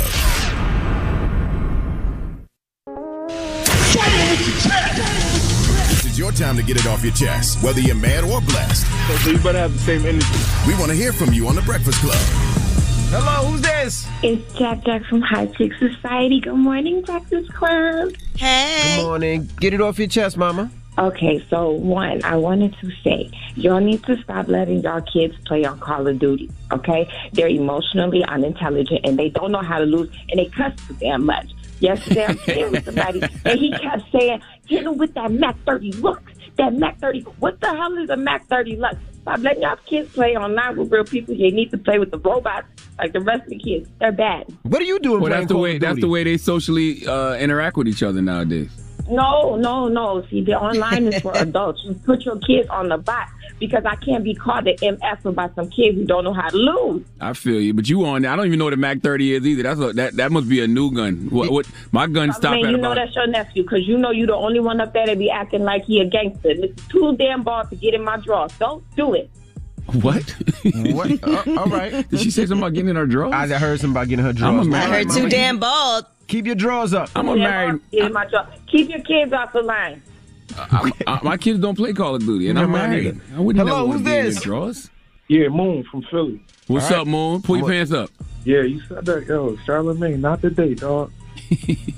This 3.93 4.49
is 4.49 5.20
your 6.21 6.31
time 6.33 6.55
to 6.55 6.63
get 6.63 6.77
it 6.77 6.87
off 6.87 7.03
your 7.03 7.15
chest, 7.15 7.65
whether 7.65 7.81
you're 7.81 7.97
mad 7.97 8.25
or 8.25 8.43
blessed. 8.43 8.87
So 9.25 9.31
you 9.31 9.39
better 9.39 9.59
have 9.59 9.73
the 9.73 9.79
same 9.79 10.05
energy. 10.05 10.27
We 10.67 10.75
want 10.75 10.91
to 10.91 10.95
hear 10.95 11.15
from 11.15 11.33
you 11.33 11.49
on 11.49 11.55
The 11.55 11.63
Breakfast 11.63 11.99
Club. 12.01 12.15
Hello, 13.09 13.49
who's 13.49 13.63
this? 13.63 14.07
It's 14.23 14.53
Jack 14.53 14.85
Jack 14.85 15.03
from 15.05 15.23
High 15.23 15.47
Chick 15.47 15.73
Society. 15.79 16.41
Good 16.41 16.57
morning, 16.57 17.01
Breakfast 17.01 17.51
Club. 17.55 18.13
Hey. 18.37 18.97
Good 18.99 19.05
morning. 19.05 19.49
Get 19.61 19.73
it 19.73 19.81
off 19.81 19.99
your 19.99 20.09
chest, 20.09 20.37
mama. 20.37 20.71
Okay, 20.99 21.43
so 21.49 21.71
one, 21.71 22.23
I 22.23 22.37
wanted 22.37 22.77
to 22.83 22.91
say, 23.03 23.31
y'all 23.55 23.81
need 23.81 24.05
to 24.05 24.21
stop 24.23 24.49
letting 24.49 24.83
y'all 24.83 25.01
kids 25.01 25.35
play 25.47 25.65
on 25.65 25.81
Call 25.81 26.07
of 26.07 26.19
Duty. 26.19 26.51
Okay, 26.71 27.11
they're 27.33 27.49
emotionally 27.49 28.23
unintelligent 28.25 29.01
and 29.05 29.19
they 29.19 29.31
don't 29.31 29.53
know 29.53 29.63
how 29.63 29.79
to 29.79 29.87
lose, 29.87 30.11
and 30.29 30.39
they 30.39 30.47
cuss 30.47 30.75
too 30.87 30.95
damn 31.01 31.25
much. 31.25 31.51
Yesterday, 31.81 32.27
I'm 32.27 32.37
playing 32.37 32.71
with 32.73 32.85
somebody, 32.85 33.23
and 33.45 33.59
he 33.59 33.71
kept 33.73 34.03
saying, 34.13 34.41
"Hit 34.67 34.85
him 34.85 34.97
with 34.99 35.15
that 35.15 35.33
Mac 35.33 35.57
30 35.67 35.93
Lux." 35.93 36.23
That 36.57 36.75
Mac 36.75 36.99
30. 36.99 37.23
What 37.39 37.61
the 37.61 37.69
hell 37.69 37.97
is 37.97 38.11
a 38.11 38.17
Mac 38.17 38.47
30 38.49 38.77
Lux? 38.77 38.97
Stop 39.23 39.39
letting 39.41 39.63
y'all 39.63 39.77
kids 39.87 40.13
play 40.13 40.37
online 40.37 40.77
with 40.77 40.93
real 40.93 41.05
people. 41.05 41.35
You 41.35 41.51
need 41.53 41.71
to 41.71 41.79
play 41.79 41.99
with 41.99 42.11
the 42.11 42.19
robots 42.19 42.67
like 42.99 43.13
the 43.13 43.21
rest 43.21 43.45
of 43.45 43.49
the 43.51 43.59
kids. 43.59 43.89
They're 43.99 44.13
bad. 44.13 44.45
What 44.63 44.81
are 44.81 44.85
you 44.85 44.99
doing? 44.99 45.23
Well, 45.23 45.31
that's 45.31 45.49
the 45.49 45.57
way. 45.57 45.79
That's 45.79 46.01
the 46.01 46.09
way 46.09 46.25
they 46.25 46.37
socially 46.37 47.07
uh, 47.07 47.35
interact 47.37 47.77
with 47.77 47.89
each 47.89 48.03
other 48.03 48.21
nowadays. 48.21 48.71
No, 49.09 49.57
no, 49.57 49.89
no. 49.89 50.25
See, 50.31 50.43
the 50.43 50.53
online 50.59 51.09
is 51.09 51.21
for 51.21 51.33
adults. 51.37 51.83
You 51.85 51.95
put 51.95 52.23
your 52.25 52.39
kids 52.39 52.69
on 52.69 52.89
the 52.89 52.99
bot 52.99 53.29
because 53.61 53.85
I 53.85 53.95
can't 53.97 54.25
be 54.25 54.35
called 54.35 54.67
an 54.67 54.77
MF 54.77 55.35
by 55.35 55.49
some 55.55 55.71
kid 55.71 55.95
who 55.95 56.05
don't 56.05 56.25
know 56.25 56.33
how 56.33 56.49
to 56.49 56.57
lose. 56.57 57.07
I 57.21 57.35
feel 57.35 57.61
you, 57.61 57.75
but 57.75 57.89
you 57.89 58.05
on? 58.07 58.25
I 58.25 58.35
don't 58.35 58.47
even 58.47 58.59
know 58.59 58.65
what 58.65 58.73
a 58.73 58.79
Mac 58.79 59.03
30 59.03 59.35
is 59.35 59.47
either. 59.47 59.63
That's 59.63 59.81
a, 59.81 59.93
that. 59.93 60.17
That 60.17 60.33
must 60.33 60.49
be 60.49 60.61
a 60.61 60.67
new 60.67 60.91
gun. 60.91 61.29
What? 61.31 61.51
what 61.51 61.69
my 61.93 62.07
gun 62.07 62.33
stopped 62.33 62.57
Man, 62.57 62.67
at 62.67 62.71
you 62.73 62.79
know 62.79 62.95
that's 62.95 63.15
your 63.15 63.27
nephew 63.27 63.63
because 63.63 63.87
you 63.87 63.99
know 63.99 64.11
you're 64.11 64.27
the 64.27 64.35
only 64.35 64.59
one 64.59 64.81
up 64.81 64.93
there 64.93 65.07
that 65.07 65.19
be 65.19 65.31
acting 65.31 65.63
like 65.63 65.85
he 65.85 66.01
a 66.01 66.07
gangster. 66.07 66.51
It's 66.51 66.89
too 66.89 67.15
damn 67.17 67.43
bald 67.43 67.71
to 67.71 67.77
get 67.77 67.95
in 67.95 68.03
my 68.03 68.17
drawers. 68.17 68.53
Don't 68.59 68.83
do 68.97 69.15
it. 69.15 69.31
What? 69.93 70.23
what? 70.93 71.11
Uh, 71.31 71.59
all 71.59 71.67
right. 71.67 72.09
Did 72.09 72.21
she 72.21 72.31
say 72.31 72.47
something 72.47 72.59
about 72.59 72.75
getting 72.75 72.89
in 72.89 72.97
her 72.97 73.07
drawers? 73.07 73.35
I 73.35 73.47
heard 73.59 73.81
something 73.81 73.93
about 73.93 74.09
getting 74.09 74.25
her 74.25 74.33
drawers. 74.33 74.67
I'm 74.67 74.73
a 74.73 74.77
I 74.77 74.87
heard 74.89 75.11
too 75.11 75.29
damn 75.29 75.59
bald. 75.59 76.07
Keep 76.27 76.47
your 76.47 76.55
drawers 76.55 76.95
up. 76.95 77.11
I'm 77.15 77.29
a 77.29 77.35
Damn 77.35 77.43
married. 77.43 77.81
Get 77.91 78.07
in 78.07 78.13
my 78.13 78.25
drawer. 78.27 78.47
Keep 78.69 78.89
your 78.89 79.01
kids 79.01 79.33
off 79.33 79.53
the 79.53 79.63
line. 79.63 80.03
I'm, 80.59 80.93
I, 81.07 81.21
my 81.23 81.37
kids 81.37 81.59
don't 81.61 81.77
play 81.77 81.93
Call 81.93 82.15
of 82.17 82.23
Duty, 82.25 82.49
and 82.51 82.59
I'm 82.59 82.71
Never 82.73 82.89
married. 82.89 83.17
mind. 83.19 83.21
I 83.37 83.41
wouldn't 83.41 83.69
Hello, 83.69 83.79
never 83.87 83.93
who's 83.93 83.95
want 83.97 83.99
to 84.07 84.11
be 84.11 84.17
in 84.19 84.25
this? 84.27 84.35
your 84.37 84.43
drawers. 84.43 84.91
Yeah, 85.29 85.49
Moon 85.49 85.85
from 85.85 86.03
Philly. 86.11 86.43
What's 86.67 86.87
All 86.87 86.91
right. 86.91 87.01
up, 87.03 87.07
Moon? 87.07 87.43
Pull 87.43 87.57
your 87.57 87.65
What- 87.65 87.71
pants 87.73 87.93
up. 87.93 88.11
Yeah, 88.45 88.63
you 88.63 88.81
said 88.89 89.05
that, 89.05 89.27
yo, 89.27 89.57
Charlemagne, 89.67 90.21
not 90.21 90.41
today, 90.41 90.75
dog. 90.75 91.13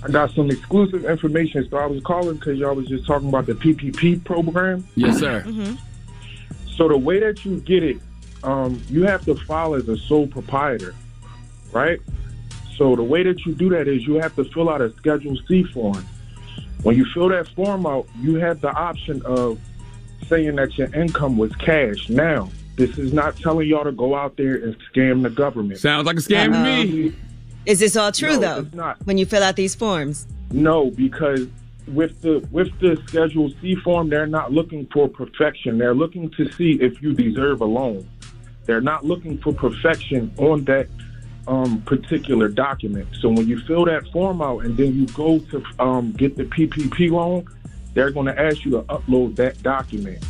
I 0.04 0.08
got 0.10 0.32
some 0.32 0.50
exclusive 0.50 1.04
information, 1.04 1.66
so 1.70 1.76
I 1.76 1.86
was 1.86 2.02
calling 2.02 2.34
because 2.36 2.58
y'all 2.58 2.74
was 2.74 2.88
just 2.88 3.06
talking 3.06 3.28
about 3.28 3.46
the 3.46 3.54
PPP 3.54 4.24
program. 4.24 4.84
Yes, 4.96 5.18
sir. 5.20 5.44
So 6.76 6.88
the 6.88 6.96
way 6.98 7.20
that 7.20 7.44
you 7.44 7.60
get 7.60 7.82
it, 7.84 7.98
um, 8.42 8.82
you 8.90 9.04
have 9.04 9.24
to 9.26 9.34
file 9.36 9.74
as 9.74 9.88
a 9.88 9.96
sole 9.96 10.26
proprietor, 10.26 10.94
right? 11.70 12.00
So 12.76 12.96
the 12.96 13.02
way 13.04 13.22
that 13.22 13.44
you 13.46 13.54
do 13.54 13.68
that 13.70 13.86
is 13.86 14.04
you 14.06 14.14
have 14.14 14.34
to 14.36 14.44
fill 14.44 14.68
out 14.68 14.80
a 14.80 14.92
Schedule 14.96 15.36
C 15.46 15.62
form. 15.64 16.04
When 16.82 16.96
you 16.96 17.04
fill 17.14 17.28
that 17.28 17.48
form 17.48 17.86
out, 17.86 18.06
you 18.20 18.36
have 18.36 18.60
the 18.60 18.72
option 18.72 19.22
of 19.24 19.58
saying 20.28 20.56
that 20.56 20.76
your 20.76 20.92
income 20.94 21.36
was 21.38 21.54
cash. 21.56 22.08
Now, 22.08 22.50
this 22.76 22.98
is 22.98 23.12
not 23.12 23.36
telling 23.36 23.68
y'all 23.68 23.84
to 23.84 23.92
go 23.92 24.14
out 24.14 24.36
there 24.36 24.54
and 24.56 24.76
scam 24.92 25.22
the 25.22 25.30
government. 25.30 25.78
Sounds 25.78 26.06
like 26.06 26.16
a 26.16 26.20
scam 26.20 26.52
to 26.52 26.64
me. 26.64 27.08
Uh-huh. 27.08 27.16
Is 27.66 27.78
this 27.78 27.96
all 27.96 28.10
true 28.10 28.34
No, 28.34 28.38
though? 28.40 28.58
it's 28.60 28.74
not. 28.74 29.04
When 29.06 29.18
you 29.18 29.26
fill 29.26 29.42
out 29.42 29.54
these 29.56 29.74
forms. 29.74 30.26
No, 30.50 30.90
because 30.90 31.46
with 31.86 32.20
the 32.22 32.46
with 32.50 32.68
the 32.80 33.00
Schedule 33.06 33.52
C 33.60 33.76
form, 33.76 34.08
they're 34.08 34.26
not 34.26 34.52
looking 34.52 34.86
for 34.92 35.08
perfection. 35.08 35.78
They're 35.78 35.94
looking 35.94 36.30
to 36.30 36.50
see 36.52 36.72
if 36.80 37.00
you 37.02 37.12
deserve 37.12 37.60
a 37.60 37.64
loan. 37.64 38.08
They're 38.64 38.80
not 38.80 39.04
looking 39.04 39.38
for 39.38 39.52
perfection 39.52 40.32
on 40.38 40.64
that 40.64 40.88
um, 41.48 41.82
particular 41.82 42.48
document. 42.48 43.08
So 43.20 43.28
when 43.28 43.48
you 43.48 43.60
fill 43.60 43.84
that 43.86 44.06
form 44.08 44.40
out 44.42 44.64
and 44.64 44.76
then 44.76 44.94
you 44.94 45.06
go 45.08 45.38
to 45.38 45.62
um, 45.78 46.12
get 46.12 46.36
the 46.36 46.44
PPP 46.44 47.10
loan, 47.10 47.46
they're 47.94 48.10
going 48.10 48.26
to 48.26 48.40
ask 48.40 48.64
you 48.64 48.70
to 48.72 48.82
upload 48.82 49.36
that 49.36 49.62
document. 49.62 50.24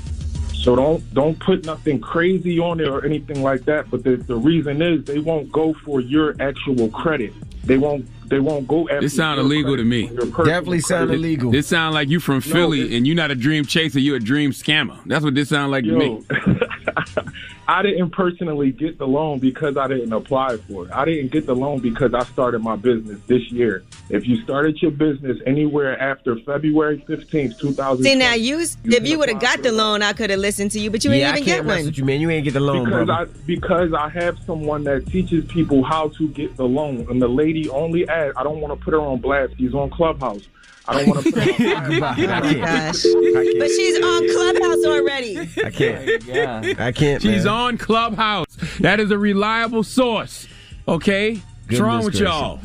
So 0.54 0.76
don't 0.76 1.12
don't 1.12 1.38
put 1.40 1.66
nothing 1.66 2.00
crazy 2.00 2.60
on 2.60 2.78
it 2.78 2.88
or 2.88 3.04
anything 3.04 3.42
like 3.42 3.64
that. 3.64 3.90
But 3.90 4.04
the, 4.04 4.16
the 4.16 4.36
reason 4.36 4.80
is 4.80 5.04
they 5.04 5.18
won't 5.18 5.50
go 5.50 5.74
for 5.84 6.00
your 6.00 6.36
actual 6.40 6.88
credit. 6.90 7.32
They 7.64 7.78
won't 7.78 8.06
they 8.28 8.38
won't 8.38 8.68
go 8.68 8.88
after. 8.88 9.00
This 9.00 9.16
sound 9.16 9.40
illegal 9.40 9.76
to 9.76 9.82
me. 9.84 10.08
or 10.08 10.12
your 10.12 10.26
personal 10.26 10.44
Definitely 10.46 10.80
sound 10.80 11.08
credit. 11.08 11.20
illegal. 11.20 11.50
This 11.50 11.66
sound 11.66 11.94
like 11.94 12.08
you 12.08 12.20
from 12.20 12.40
Philly 12.40 12.96
and 12.96 13.06
you're 13.06 13.16
not 13.16 13.32
a 13.32 13.34
dream 13.34 13.64
chaser. 13.64 13.98
You're 13.98 14.16
a 14.16 14.20
dream 14.20 14.52
scammer. 14.52 14.98
That's 15.04 15.24
what 15.24 15.34
this 15.34 15.48
sound 15.48 15.72
like 15.72 15.84
to 15.84 15.96
me. 15.98 16.22
Yo, 17.16 17.22
I 17.68 17.82
didn't 17.82 18.10
personally 18.10 18.70
get 18.72 18.98
the 18.98 19.06
loan 19.06 19.38
because 19.38 19.76
I 19.76 19.86
didn't 19.86 20.12
apply 20.12 20.56
for 20.58 20.86
it. 20.86 20.92
I 20.92 21.04
didn't 21.04 21.32
get 21.32 21.46
the 21.46 21.54
loan 21.54 21.80
because 21.80 22.12
I 22.14 22.24
started 22.24 22.60
my 22.60 22.76
business 22.76 23.18
this 23.26 23.50
year. 23.50 23.84
If 24.08 24.26
you 24.26 24.42
started 24.42 24.80
your 24.82 24.90
business 24.90 25.38
anywhere 25.46 25.98
after 25.98 26.36
February 26.40 26.98
15th, 27.08 27.58
2000. 27.58 28.04
See 28.04 28.14
now 28.14 28.34
you 28.34 28.60
if 28.60 29.06
you 29.06 29.18
would 29.18 29.28
have 29.28 29.40
got 29.40 29.62
the 29.62 29.72
loan, 29.72 30.02
I 30.02 30.12
could 30.12 30.30
have 30.30 30.40
listened 30.40 30.72
to 30.72 30.80
you, 30.80 30.90
but 30.90 31.04
you 31.04 31.12
yeah, 31.12 31.30
I 31.30 31.32
didn't 31.34 31.46
can't 31.46 31.58
even 31.58 31.66
get 31.66 31.76
one. 31.76 31.86
with 31.86 31.98
you, 31.98 32.04
man. 32.04 32.20
You 32.20 32.30
ain't 32.30 32.44
get 32.44 32.54
the 32.54 32.60
loan, 32.60 32.84
because 32.84 33.06
bro. 33.06 33.14
I 33.14 33.24
because 33.46 33.94
I 33.94 34.08
have 34.08 34.38
someone 34.44 34.84
that 34.84 35.06
teaches 35.06 35.44
people 35.46 35.82
how 35.82 36.08
to 36.08 36.28
get 36.28 36.56
the 36.56 36.66
loan, 36.66 37.06
and 37.08 37.22
the 37.22 37.28
lady 37.28 37.68
only 37.70 38.08
asked. 38.08 38.36
I 38.36 38.42
don't 38.42 38.60
want 38.60 38.78
to 38.78 38.84
put 38.84 38.92
her 38.92 39.00
on 39.00 39.20
blast. 39.20 39.54
She's 39.56 39.74
on 39.74 39.90
Clubhouse. 39.90 40.46
I 40.88 40.98
don't 40.98 41.08
want 41.08 41.26
to 41.26 41.32
put 41.32 41.42
her 41.44 41.76
on 41.76 41.98
blast. 41.98 43.06
I 43.06 43.12
Oh 43.14 43.20
my 43.20 43.44
gosh. 43.44 43.54
But 43.58 43.68
she's 43.68 44.02
on 44.02 44.28
Clubhouse 44.34 44.84
already. 44.84 45.38
I 45.64 45.70
can't. 45.70 46.24
Yeah. 46.24 46.74
I 46.78 46.92
can't. 46.92 47.22
She's 47.22 47.44
man. 47.44 47.54
on 47.54 47.78
Clubhouse. 47.78 48.56
That 48.80 49.00
is 49.00 49.10
a 49.10 49.18
reliable 49.18 49.82
source. 49.82 50.48
Okay? 50.88 51.40
What's 51.68 51.80
wrong 51.80 52.04
with 52.04 52.14
Goodness 52.14 52.28
y'all? 52.28 52.60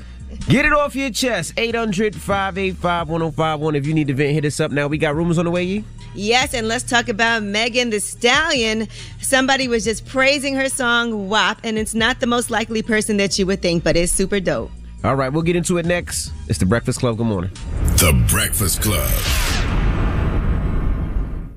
Get 0.50 0.66
it 0.66 0.74
off 0.74 0.96
your 0.96 1.10
chest. 1.10 1.54
800 1.58 2.16
585 2.16 3.10
1051. 3.10 3.76
If 3.76 3.86
you 3.86 3.94
need 3.94 4.08
to 4.08 4.14
vent, 4.14 4.34
hit 4.34 4.46
us 4.46 4.60
up 4.60 4.72
now. 4.72 4.88
We 4.88 4.98
got 4.98 5.16
rumors 5.16 5.38
on 5.38 5.46
the 5.46 5.52
way, 5.52 5.64
Yee? 5.64 5.84
Yes, 6.14 6.54
and 6.54 6.68
let's 6.68 6.84
talk 6.84 7.10
about 7.10 7.44
Megan 7.44 7.92
Thee 7.92 8.00
Stallion. 8.00 8.88
Somebody 9.22 9.68
was 9.68 9.84
just 9.84 10.06
praising 10.08 10.56
her 10.56 10.68
song 10.68 11.30
WAP, 11.30 11.60
and 11.64 11.78
it's 11.78 11.94
not 11.94 12.20
the 12.20 12.28
most 12.28 12.50
likely 12.50 12.82
person 12.82 13.18
that 13.18 13.38
you 13.38 13.46
would 13.46 13.62
think, 13.62 13.84
but 13.84 13.96
it's 13.96 14.12
super 14.12 14.40
dope. 14.40 14.72
All 15.04 15.16
right, 15.16 15.32
we'll 15.32 15.44
get 15.44 15.56
into 15.56 15.78
it 15.78 15.86
next. 15.86 16.32
It's 16.48 16.60
The 16.60 16.66
Breakfast 16.66 17.00
Club. 17.00 17.18
Good 17.18 17.28
morning. 17.28 17.52
The 17.98 18.26
Breakfast 18.30 18.82
Club. 18.82 19.10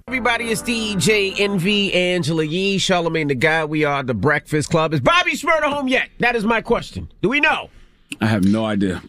Everybody, 0.09 0.47
it's 0.51 0.63
DJ 0.63 1.39
Envy, 1.39 1.93
Angela 1.95 2.45
Yee, 2.45 2.79
Charlemagne 2.79 3.29
the 3.29 3.35
Guy. 3.35 3.65
We 3.65 3.85
are 3.85 4.03
The 4.03 4.15
Breakfast 4.15 4.71
Club. 4.71 4.93
Is 4.93 5.01
Bobby 5.01 5.33
Shmurda 5.33 5.73
home 5.73 5.89
yet? 5.89 6.11
That 6.19 6.37
is 6.37 6.45
my 6.45 6.61
question. 6.61 7.11
Do 7.23 7.29
we 7.29 7.41
know? 7.41 7.71
I 8.21 8.27
have 8.27 8.45
no 8.45 8.65
idea. 8.67 9.03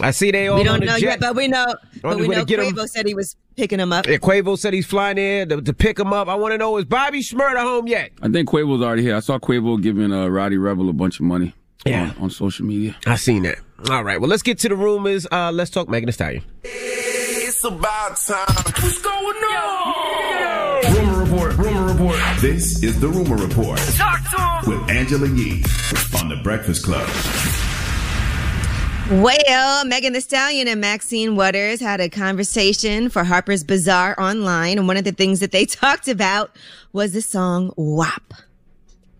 I 0.00 0.12
see 0.12 0.30
they 0.30 0.46
all 0.48 0.58
we 0.58 0.64
don't 0.64 0.74
on 0.74 0.80
the 0.80 0.86
know 0.86 0.92
jet. 0.98 1.02
yet, 1.02 1.20
but 1.20 1.34
we 1.36 1.48
know. 1.48 1.74
But 2.02 2.18
we 2.18 2.28
know 2.28 2.44
get 2.44 2.60
'em. 2.60 2.72
Quavo 2.74 2.88
said 2.88 3.06
he 3.06 3.14
was 3.14 3.36
picking 3.56 3.78
him 3.80 3.92
up. 3.92 4.06
Yeah, 4.06 4.16
Quavo 4.18 4.56
said 4.58 4.72
he's 4.72 4.86
flying 4.86 5.18
in 5.18 5.48
to, 5.50 5.60
to 5.60 5.72
pick 5.74 5.98
him 5.98 6.12
up. 6.12 6.28
I 6.28 6.34
want 6.36 6.52
to 6.52 6.58
know, 6.58 6.76
is 6.78 6.84
Bobby 6.84 7.20
Shmurda 7.20 7.60
home 7.62 7.86
yet? 7.86 8.12
I 8.22 8.28
think 8.28 8.48
Quavo's 8.48 8.82
already 8.82 9.02
here. 9.02 9.16
I 9.16 9.20
saw 9.20 9.38
Quavo 9.38 9.82
giving 9.82 10.12
uh, 10.12 10.28
Roddy 10.28 10.56
Rebel 10.56 10.88
a 10.88 10.92
bunch 10.94 11.18
of 11.18 11.26
money. 11.26 11.54
Yeah. 11.86 12.12
On, 12.18 12.24
on 12.24 12.30
social 12.30 12.66
media. 12.66 12.94
I 13.06 13.16
seen 13.16 13.42
that. 13.44 13.58
All 13.90 14.04
right, 14.04 14.20
well, 14.20 14.28
let's 14.28 14.42
get 14.42 14.58
to 14.60 14.68
the 14.68 14.76
rumors. 14.76 15.26
Uh, 15.32 15.50
let's 15.52 15.70
talk 15.70 15.88
Megan 15.88 16.06
Thee 16.06 16.12
Stallion. 16.12 16.42
It's 16.64 17.64
about 17.64 18.16
time. 18.18 18.46
What's 18.48 19.00
going 19.00 19.36
on? 19.36 20.94
Rumor 20.94 21.24
report. 21.24 21.56
Rumor 21.56 21.92
report. 21.92 22.18
This 22.40 22.82
is 22.82 23.00
the 23.00 23.08
rumor 23.08 23.36
report 23.36 23.78
Talk 23.96 24.20
to 24.64 24.70
him. 24.70 24.80
with 24.80 24.90
Angela 24.90 25.28
Yee 25.28 25.62
on 26.18 26.28
the 26.28 26.36
Breakfast 26.42 26.84
Club. 26.84 27.08
Well, 29.10 29.84
Megan 29.86 30.12
Thee 30.12 30.20
Stallion 30.20 30.68
and 30.68 30.80
Maxine 30.80 31.34
Waters 31.34 31.80
had 31.80 32.00
a 32.00 32.08
conversation 32.08 33.08
for 33.08 33.24
Harper's 33.24 33.64
Bazaar 33.64 34.14
online, 34.20 34.78
and 34.78 34.86
one 34.86 34.96
of 34.96 35.02
the 35.04 35.10
things 35.12 35.40
that 35.40 35.50
they 35.50 35.64
talked 35.66 36.06
about 36.06 36.54
was 36.92 37.12
the 37.12 37.22
song 37.22 37.72
WAP. 37.76 38.34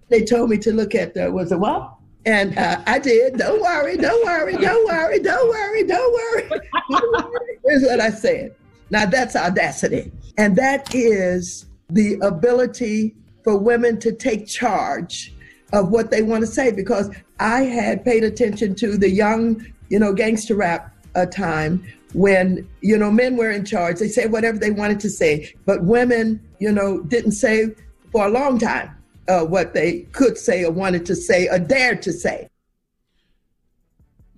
They 0.09 0.25
told 0.25 0.50
me 0.50 0.59
to 0.59 0.73
look 0.73 0.95
at 0.95 1.14
that. 1.14 1.33
was 1.33 1.50
it 1.50 1.59
WAP? 1.59 2.00
And 2.27 2.57
uh, 2.59 2.83
I 2.87 2.99
did. 2.99 3.39
Don't 3.39 3.61
worry, 3.61 3.97
don't 3.97 4.25
worry, 4.25 4.57
don't 4.57 4.87
worry, 4.89 5.19
don't 5.21 5.49
worry, 5.49 5.85
don't 5.85 6.12
worry. 6.12 6.49
Don't 6.91 7.12
worry. 7.25 7.59
Here's 7.65 7.83
what 7.83 8.00
I 8.00 8.11
said. 8.11 8.55
Now 8.91 9.07
that's 9.07 9.37
audacity. 9.37 10.12
And 10.37 10.57
that 10.57 10.95
is 10.95 11.67
the 11.89 12.19
ability 12.23 13.15
for 13.43 13.57
women 13.57 13.99
to 14.00 14.12
take 14.12 14.47
charge 14.47 15.35
of 15.73 15.91
what 15.91 16.11
they 16.11 16.23
want 16.23 16.43
to 16.43 16.47
say 16.47 16.73
because 16.73 17.11
I 17.39 17.62
had 17.62 18.05
paid 18.05 18.25
attention 18.25 18.75
to 18.77 18.97
the 18.97 19.09
young, 19.09 19.65
you 19.89 19.99
know, 19.99 20.12
gangster 20.12 20.57
rap 20.57 20.93
uh, 21.15 21.27
time 21.27 21.87
when, 22.12 22.69
you 22.81 22.99
know, 22.99 23.11
men 23.11 23.37
were 23.37 23.50
in 23.50 23.65
charge. 23.65 23.99
They 23.99 24.09
said 24.09 24.33
whatever 24.33 24.59
they 24.59 24.71
wanted 24.71 25.00
to 25.00 25.11
say, 25.11 25.55
but 25.65 25.85
women, 25.85 26.41
you 26.59 26.73
know, 26.73 27.00
didn't 27.03 27.33
say 27.33 27.69
for 28.11 28.27
a 28.27 28.31
long 28.31 28.59
time 28.59 29.00
uh, 29.29 29.45
what 29.45 29.75
they 29.75 30.00
could 30.12 30.37
say 30.39 30.65
or 30.65 30.71
wanted 30.71 31.07
to 31.07 31.15
say 31.17 31.49
or 31.49 31.59
dared 31.59 32.03
to 32.03 32.12
say. 32.12 32.49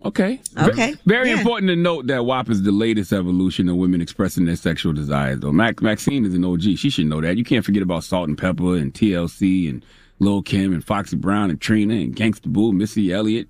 Okay. 0.05 0.41
Okay. 0.59 0.93
Ve- 0.93 0.99
Very 1.07 1.31
Yeah. 1.31 1.39
important 1.39 1.69
to 1.69 1.77
note 1.77 2.09
that 2.09 2.25
WAP 2.25 2.51
is 2.51 2.63
the 2.65 2.73
latest 2.73 3.13
evolution 3.13 3.69
of 3.69 3.77
women 3.77 4.01
expressing 4.01 4.47
their 4.47 4.57
sexual 4.57 4.93
desires, 4.93 5.39
though. 5.41 5.53
Mac- 5.53 5.81
Maxine 5.81 6.25
is 6.25 6.35
an 6.35 6.45
OG. 6.45 6.75
She 6.77 6.91
should 6.91 7.07
know 7.07 7.21
that. 7.21 7.37
You 7.37 7.45
can't 7.45 7.65
forget 7.65 7.83
about 7.85 8.03
Salt-N-Pepa 8.03 8.81
and 8.81 8.93
TLC 8.93 9.69
and 9.69 9.85
Lil 10.19 10.43
Kim 10.43 10.73
and 10.73 10.85
Foxy 10.85 11.17
Brown 11.17 11.51
and 11.51 11.61
Trina 11.61 11.95
and 11.95 12.17
Gangsta 12.17 12.47
Boo, 12.49 12.73
Missy 12.73 13.13
Elliott, 13.13 13.49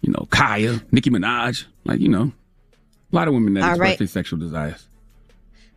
you 0.00 0.10
know, 0.10 0.26
Khia, 0.30 0.82
Nicki 0.90 1.10
Minaj. 1.10 1.64
Like, 1.84 2.00
you 2.00 2.08
know, 2.08 2.32
a 3.12 3.14
lot 3.16 3.28
of 3.28 3.34
women 3.34 3.54
that 3.54 3.62
All 3.62 3.70
express 3.70 3.88
right. 3.90 3.98
their 3.98 4.08
sexual 4.08 4.40
desires. 4.40 4.88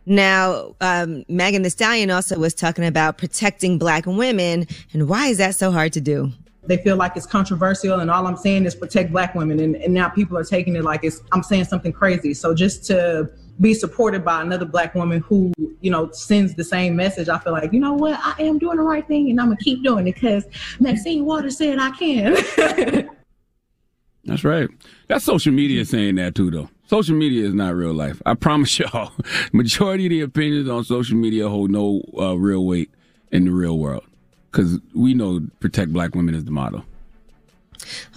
Now, 0.08 0.74
um, 0.80 1.24
Megan 1.28 1.62
Thee 1.62 1.68
Stallion 1.68 2.10
also 2.10 2.38
was 2.38 2.54
talking 2.54 2.84
about 2.84 3.18
protecting 3.18 3.78
black 3.78 4.06
women, 4.06 4.66
and 4.92 5.08
why 5.08 5.26
is 5.26 5.38
that 5.38 5.54
so 5.54 5.70
hard 5.70 5.92
to 5.92 6.00
do? 6.00 6.32
they 6.68 6.76
feel 6.76 6.96
like 6.96 7.16
it's 7.16 7.26
controversial 7.26 8.00
and 8.00 8.10
all 8.10 8.26
I'm 8.26 8.36
saying 8.36 8.66
is 8.66 8.74
protect 8.74 9.10
black 9.10 9.34
women 9.34 9.58
and, 9.58 9.74
and 9.76 9.94
now 9.94 10.10
people 10.10 10.36
are 10.36 10.44
taking 10.44 10.76
it 10.76 10.84
like 10.84 11.02
it's 11.02 11.22
I'm 11.32 11.42
saying 11.42 11.64
something 11.64 11.92
crazy. 11.92 12.34
So 12.34 12.54
just 12.54 12.84
to 12.86 13.30
be 13.58 13.72
supported 13.74 14.24
by 14.24 14.42
another 14.42 14.66
black 14.66 14.94
woman 14.94 15.20
who, 15.20 15.52
you 15.80 15.90
know, 15.90 16.10
sends 16.12 16.54
the 16.54 16.62
same 16.62 16.94
message, 16.94 17.28
I 17.28 17.38
feel 17.38 17.54
like, 17.54 17.72
you 17.72 17.80
know 17.80 17.94
what, 17.94 18.20
I 18.22 18.42
am 18.42 18.58
doing 18.58 18.76
the 18.76 18.82
right 18.82 19.06
thing 19.06 19.30
and 19.30 19.40
I'm 19.40 19.46
gonna 19.46 19.56
keep 19.56 19.82
doing 19.82 20.06
it 20.06 20.14
because 20.14 20.44
Maxine 20.78 21.24
Waters 21.24 21.56
said 21.56 21.78
I 21.78 21.90
can. 21.92 22.36
That's 24.24 24.44
right. 24.44 24.68
That's 25.08 25.24
social 25.24 25.54
media 25.54 25.86
saying 25.86 26.16
that 26.16 26.34
too, 26.34 26.50
though. 26.50 26.68
Social 26.88 27.16
media 27.16 27.46
is 27.46 27.52
not 27.52 27.74
real 27.74 27.92
life. 27.92 28.22
I 28.24 28.32
promise 28.32 28.78
y'all. 28.78 29.12
Majority 29.52 30.06
of 30.06 30.10
the 30.10 30.20
opinions 30.22 30.68
on 30.70 30.84
social 30.84 31.16
media 31.16 31.48
hold 31.48 31.70
no 31.70 32.02
uh, 32.18 32.34
real 32.34 32.64
weight 32.64 32.90
in 33.30 33.44
the 33.44 33.50
real 33.50 33.78
world 33.78 34.04
because 34.50 34.78
we 34.94 35.12
know 35.12 35.40
protect 35.60 35.92
black 35.92 36.14
women 36.14 36.34
is 36.34 36.46
the 36.46 36.50
motto. 36.50 36.84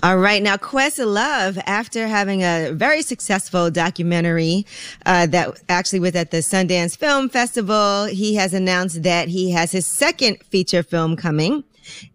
All 0.04 0.18
right. 0.18 0.42
Now, 0.42 0.56
Questlove, 0.56 1.62
after 1.66 2.08
having 2.08 2.44
a 2.44 2.72
very 2.72 3.02
successful 3.02 3.70
documentary 3.70 4.66
uh, 5.06 5.28
that 5.28 5.62
actually 5.70 6.00
was 6.00 6.16
at 6.16 6.32
the 6.32 6.38
Sundance 6.38 6.98
Film 6.98 7.30
Festival, 7.30 8.06
he 8.06 8.36
has 8.36 8.54
announced 8.54 9.04
that 9.04 9.28
he 9.28 9.52
has 9.52 9.72
his 9.72 9.86
second 9.86 10.42
feature 10.44 10.82
film 10.82 11.16
coming. 11.16 11.64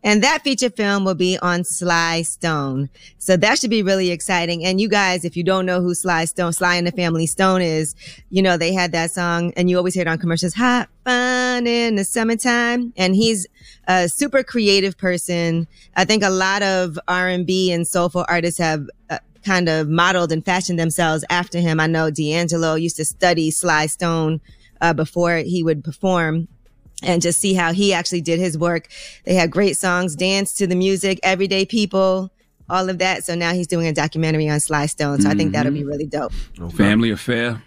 And 0.03 0.23
that 0.23 0.43
feature 0.43 0.71
film 0.71 1.05
will 1.05 1.15
be 1.15 1.39
on 1.39 1.65
Sly 1.65 2.23
Stone. 2.23 2.91
So 3.19 3.37
that 3.37 3.59
should 3.59 3.71
be 3.71 3.83
really 3.83 4.11
exciting. 4.11 4.65
And 4.65 4.81
you 4.81 4.89
guys, 4.89 5.25
if 5.25 5.37
you 5.37 5.43
don't 5.43 5.67
know 5.67 5.81
who 5.81 5.95
Sly 5.95 6.25
Stone, 6.27 6.53
Sly 6.53 6.77
and 6.77 6.87
the 6.87 6.93
Family 6.93 7.27
Stone 7.27 7.63
is, 7.63 7.95
you 8.31 8.43
know, 8.43 8.57
they 8.57 8.73
had 8.73 8.93
that 8.93 9.11
song 9.11 9.53
and 9.57 9.69
you 9.69 9.77
always 9.77 9.95
hear 9.95 10.03
it 10.03 10.09
on 10.09 10.19
commercials, 10.19 10.55
hot 10.55 10.89
fun 11.05 11.67
in 11.67 11.97
the 11.97 12.05
summertime. 12.05 12.93
And 12.97 13.15
he's 13.15 13.47
a 13.87 14.09
super 14.09 14.43
creative 14.43 14.97
person. 14.99 15.67
I 15.95 16.05
think 16.05 16.23
a 16.23 16.31
lot 16.31 16.63
of 16.63 16.99
R&B 17.09 17.73
and 17.73 17.87
soulful 17.87 18.25
artists 18.29 18.59
have 18.59 18.87
uh, 19.11 19.19
kind 19.45 19.69
of 19.69 19.89
modeled 19.89 20.33
and 20.33 20.45
fashioned 20.45 20.79
themselves 20.79 21.25
after 21.31 21.61
him. 21.61 21.79
I 21.79 21.87
know 21.87 22.11
D'Angelo 22.11 22.75
used 22.75 22.97
to 22.97 23.05
study 23.05 23.51
Sly 23.51 23.87
Stone 23.87 24.41
uh, 24.81 24.93
before 24.93 25.37
he 25.39 25.63
would 25.63 25.85
perform 25.85 26.49
and 27.03 27.21
just 27.21 27.41
see 27.41 27.55
how 27.55 27.73
he 27.73 27.93
actually 27.93 28.21
did 28.21 28.39
his 28.39 28.57
work. 28.57 28.89
They 29.25 29.35
had 29.35 29.51
great 29.51 29.77
songs, 29.77 30.17
dance 30.17 30.53
to 30.55 30.67
the 30.67 30.75
music, 30.75 31.21
everyday 31.23 31.65
people, 31.67 32.31
all 32.69 32.89
of 32.89 32.99
that. 32.99 33.25
So 33.25 33.35
now 33.35 33.53
he's 33.53 33.67
doing 33.67 33.87
a 33.87 33.93
documentary 33.93 34.49
on 34.49 34.61
Sly 34.61 34.87
Stone. 34.87 35.21
So 35.23 35.31
I 35.31 35.35
think 35.35 35.53
that'll 35.53 35.73
be 35.73 35.85
really 35.85 36.07
dope. 36.07 36.33
Family 36.75 37.11
affair. 37.11 37.63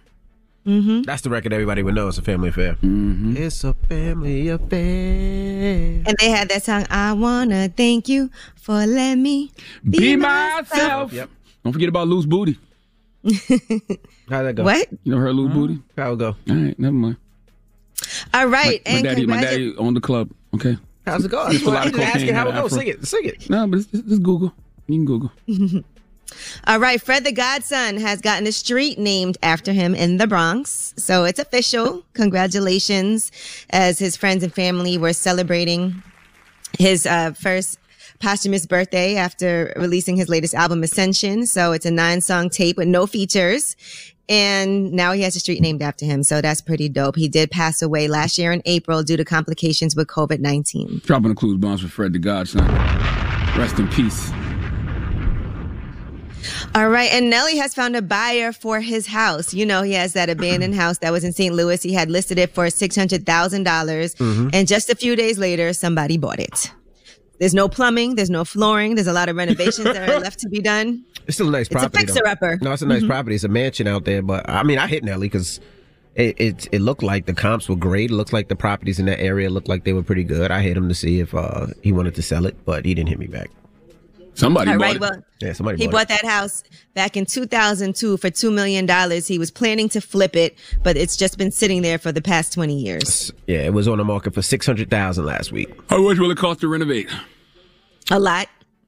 Mm-hmm. 0.65 1.03
That's 1.03 1.21
the 1.21 1.29
record 1.29 1.53
everybody 1.53 1.81
would 1.83 1.95
know. 1.95 2.09
It's 2.09 2.17
a 2.17 2.21
family 2.21 2.49
affair. 2.49 2.73
Mm-hmm. 2.75 3.37
It's 3.37 3.63
a 3.63 3.73
family 3.73 4.49
affair. 4.49 6.03
And 6.05 6.15
they 6.19 6.29
had 6.29 6.49
that 6.49 6.63
song, 6.63 6.85
I 6.89 7.13
wanna 7.13 7.69
thank 7.69 8.09
you 8.09 8.29
for 8.55 8.85
letting 8.85 9.23
me 9.23 9.51
Be, 9.89 10.15
myself. 10.15 11.13
Yep. 11.13 11.29
Don't 11.63 11.73
forget 11.73 11.89
about 11.89 12.07
loose 12.07 12.25
booty. 12.25 12.57
How'd 14.29 14.45
that 14.45 14.55
go? 14.55 14.63
What? 14.63 14.87
You 15.03 15.13
know 15.13 15.17
her 15.17 15.33
loose 15.33 15.53
booty? 15.53 15.79
How'd 15.97 16.13
it 16.13 16.19
go? 16.19 16.27
All 16.27 16.55
right, 16.55 16.77
never 16.77 16.93
mind. 16.93 17.17
All 18.33 18.47
right. 18.47 18.81
My, 18.85 18.91
my 18.91 18.97
and 18.97 19.03
daddy, 19.03 19.25
my 19.25 19.41
daddy 19.41 19.75
owned 19.77 19.95
the 19.95 20.01
club. 20.01 20.29
Okay. 20.55 20.77
How's 21.05 21.25
it 21.25 21.31
going? 21.31 21.53
Used 21.53 21.65
to 21.65 21.71
a 21.71 21.71
lot 21.71 21.81
I'm 21.81 21.87
of 21.87 21.93
just 21.95 22.05
cocaine, 22.05 22.21
asking 22.21 22.35
how 22.35 22.47
it 22.47 22.55
an 22.55 22.61
goes. 22.61 22.73
Sing 22.73 22.87
it. 22.87 23.07
Sing 23.07 23.25
it. 23.25 23.49
No, 23.49 23.67
but 23.67 23.79
it's, 23.79 23.93
it's, 23.93 24.07
just 24.07 24.23
Google. 24.23 24.53
You 24.87 24.97
can 24.97 25.05
Google. 25.05 25.31
All 26.67 26.79
right, 26.79 27.01
Fred 27.01 27.23
the 27.23 27.31
Godson 27.31 27.97
has 27.97 28.21
gotten 28.21 28.45
a 28.45 28.51
street 28.51 28.99
named 28.99 29.37
after 29.41 29.73
him 29.73 29.95
in 29.95 30.17
the 30.17 30.27
Bronx. 30.27 30.93
So 30.97 31.23
it's 31.23 31.39
official. 31.39 32.03
Congratulations 32.13 33.31
as 33.71 33.97
his 33.97 34.15
friends 34.15 34.43
and 34.43 34.53
family 34.53 34.97
were 34.97 35.13
celebrating 35.13 36.03
his 36.77 37.05
uh, 37.05 37.31
first 37.33 37.79
posthumous 38.19 38.65
birthday 38.65 39.15
after 39.15 39.73
releasing 39.75 40.15
his 40.15 40.29
latest 40.29 40.53
album, 40.53 40.83
Ascension. 40.83 41.45
So 41.45 41.71
it's 41.71 41.85
a 41.85 41.91
nine 41.91 42.21
song 42.21 42.49
tape 42.49 42.77
with 42.77 42.87
no 42.87 43.07
features. 43.07 43.75
And 44.29 44.91
now 44.93 45.11
he 45.11 45.23
has 45.23 45.35
a 45.35 45.39
street 45.39 45.59
named 45.59 45.81
after 45.81 46.05
him. 46.05 46.21
So 46.23 46.39
that's 46.39 46.61
pretty 46.61 46.87
dope. 46.87 47.15
He 47.15 47.27
did 47.27 47.49
pass 47.49 47.81
away 47.81 48.07
last 48.07 48.37
year 48.37 48.51
in 48.51 48.61
April 48.65 49.01
due 49.01 49.17
to 49.17 49.25
complications 49.25 49.95
with 49.95 50.07
COVID 50.07 50.39
19. 50.39 51.01
Dropping 51.03 51.29
the 51.29 51.35
clues 51.35 51.57
bombs 51.57 51.81
for 51.81 51.87
Fred 51.87 52.13
the 52.13 52.19
Godson. 52.19 52.63
Rest 53.57 53.79
in 53.79 53.87
peace. 53.87 54.31
All 56.75 56.89
right. 56.89 57.11
And 57.11 57.29
Nelly 57.29 57.57
has 57.57 57.73
found 57.73 57.95
a 57.95 58.01
buyer 58.01 58.51
for 58.53 58.79
his 58.79 59.07
house. 59.07 59.53
You 59.53 59.65
know, 59.65 59.81
he 59.81 59.93
has 59.93 60.13
that 60.13 60.29
abandoned 60.29 60.75
house 60.83 60.99
that 60.99 61.11
was 61.11 61.23
in 61.23 61.33
St. 61.33 61.53
Louis. 61.53 61.81
He 61.81 61.93
had 61.93 62.09
listed 62.09 62.37
it 62.37 62.53
for 62.53 62.65
$600,000. 62.67 63.63
dollars 63.63 64.15
Mhm. 64.15 64.51
And 64.53 64.67
just 64.67 64.89
a 64.89 64.95
few 64.95 65.15
days 65.15 65.37
later, 65.39 65.73
somebody 65.73 66.17
bought 66.17 66.39
it. 66.39 66.71
There's 67.39 67.53
no 67.53 67.67
plumbing. 67.69 68.15
There's 68.15 68.29
no 68.29 68.43
flooring. 68.45 68.95
There's 68.95 69.07
a 69.07 69.13
lot 69.13 69.29
of 69.29 69.35
renovations 69.37 69.85
that 69.85 70.09
are 70.09 70.19
left 70.25 70.39
to 70.39 70.49
be 70.49 70.59
done. 70.61 71.03
It's 71.29 71.35
still 71.37 71.47
a 71.47 71.51
nice 71.51 71.67
It's 71.67 71.75
a 71.75 71.79
property. 71.89 72.05
though. 72.05 72.13
fixer-upper. 72.13 72.57
No, 72.61 72.73
it's 72.73 72.81
a 72.81 72.87
nice 72.87 73.03
Mhm. 73.03 73.07
property. 73.07 73.35
It's 73.35 73.43
a 73.43 73.47
mansion 73.49 73.87
out 73.87 74.03
there, 74.03 74.21
but 74.21 74.49
I 74.49 74.63
mean, 74.63 74.79
I 74.79 74.87
hit 74.87 75.03
Nelly 75.03 75.27
because 75.29 75.59
it, 76.15 76.35
it 76.41 76.67
it 76.71 76.81
looked 76.81 77.03
like 77.03 77.27
the 77.27 77.33
comps 77.33 77.69
were 77.69 77.75
great. 77.75 78.09
It 78.09 78.15
looked 78.15 78.33
like 78.33 78.47
the 78.49 78.55
properties 78.55 78.99
in 78.99 79.05
that 79.05 79.21
area 79.21 79.49
looked 79.49 79.69
like 79.69 79.83
they 79.83 79.93
were 79.93 80.01
pretty 80.03 80.23
good. 80.23 80.49
I 80.51 80.61
hit 80.61 80.75
him 80.75 80.89
to 80.89 80.95
see 80.95 81.19
if 81.19 81.33
uh, 81.35 81.67
he 81.83 81.91
wanted 81.91 82.15
to 82.15 82.21
sell 82.23 82.45
it, 82.47 82.57
but 82.65 82.83
he 82.83 82.93
didn't 82.95 83.09
hit 83.09 83.19
me 83.19 83.27
back. 83.27 83.51
Somebody 84.33 84.71
All 84.71 84.77
bought 84.77 84.83
right, 84.85 84.95
it. 84.95 85.01
well, 85.01 85.23
Yeah, 85.41 85.53
somebody 85.53 85.77
he 85.83 85.87
bought 85.87 86.07
that 86.07 86.23
house 86.23 86.63
back 86.93 87.17
in 87.17 87.25
2002 87.25 88.15
for 88.17 88.29
$2 88.29 88.53
million. 88.53 88.87
He 89.21 89.37
was 89.37 89.51
planning 89.51 89.89
to 89.89 89.99
flip 89.99 90.33
it, 90.35 90.57
but 90.81 90.95
it's 90.95 91.17
just 91.17 91.37
been 91.37 91.51
sitting 91.51 91.81
there 91.81 91.97
for 91.97 92.13
the 92.13 92.21
past 92.21 92.53
20 92.53 92.73
years. 92.79 93.33
Yeah, 93.47 93.59
it 93.65 93.73
was 93.73 93.87
on 93.89 93.97
the 93.97 94.05
market 94.05 94.33
for 94.33 94.41
six 94.41 94.65
hundred 94.65 94.89
thousand 94.89 95.25
last 95.25 95.51
week. 95.51 95.69
How 95.89 96.01
much 96.01 96.17
will 96.19 96.31
it 96.31 96.37
cost 96.37 96.61
to 96.61 96.67
renovate? 96.69 97.09
A 98.11 98.19
lot. 98.19 98.47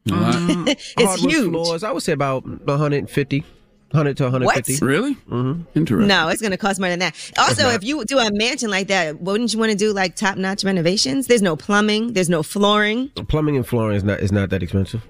A 0.09 0.13
lot. 0.13 0.67
it's 0.67 0.93
Hardwood 0.97 1.31
huge. 1.31 1.49
floors, 1.51 1.83
I 1.83 1.91
would 1.91 2.01
say 2.03 2.13
about 2.13 2.43
150, 2.45 3.39
100 3.91 4.17
to 4.17 4.23
150. 4.23 4.73
What? 4.73 4.81
Really? 4.81 5.15
Mm-hmm. 5.15 5.61
Interesting. 5.77 6.07
No, 6.07 6.29
it's 6.29 6.41
going 6.41 6.51
to 6.51 6.57
cost 6.57 6.79
more 6.79 6.89
than 6.89 6.99
that. 6.99 7.15
Also, 7.37 7.69
if 7.69 7.83
you 7.83 8.03
do 8.05 8.17
a 8.17 8.31
mansion 8.33 8.69
like 8.69 8.87
that, 8.87 9.21
wouldn't 9.21 9.53
you 9.53 9.59
want 9.59 9.71
to 9.71 9.77
do 9.77 9.93
like 9.93 10.15
top 10.15 10.37
notch 10.37 10.63
renovations? 10.63 11.27
There's 11.27 11.41
no 11.41 11.55
plumbing, 11.55 12.13
there's 12.13 12.29
no 12.29 12.41
flooring. 12.41 13.09
Plumbing 13.09 13.57
and 13.57 13.67
flooring 13.67 13.97
is 13.97 14.03
not 14.03 14.19
is 14.21 14.31
not 14.31 14.49
that 14.49 14.63
expensive. 14.63 15.05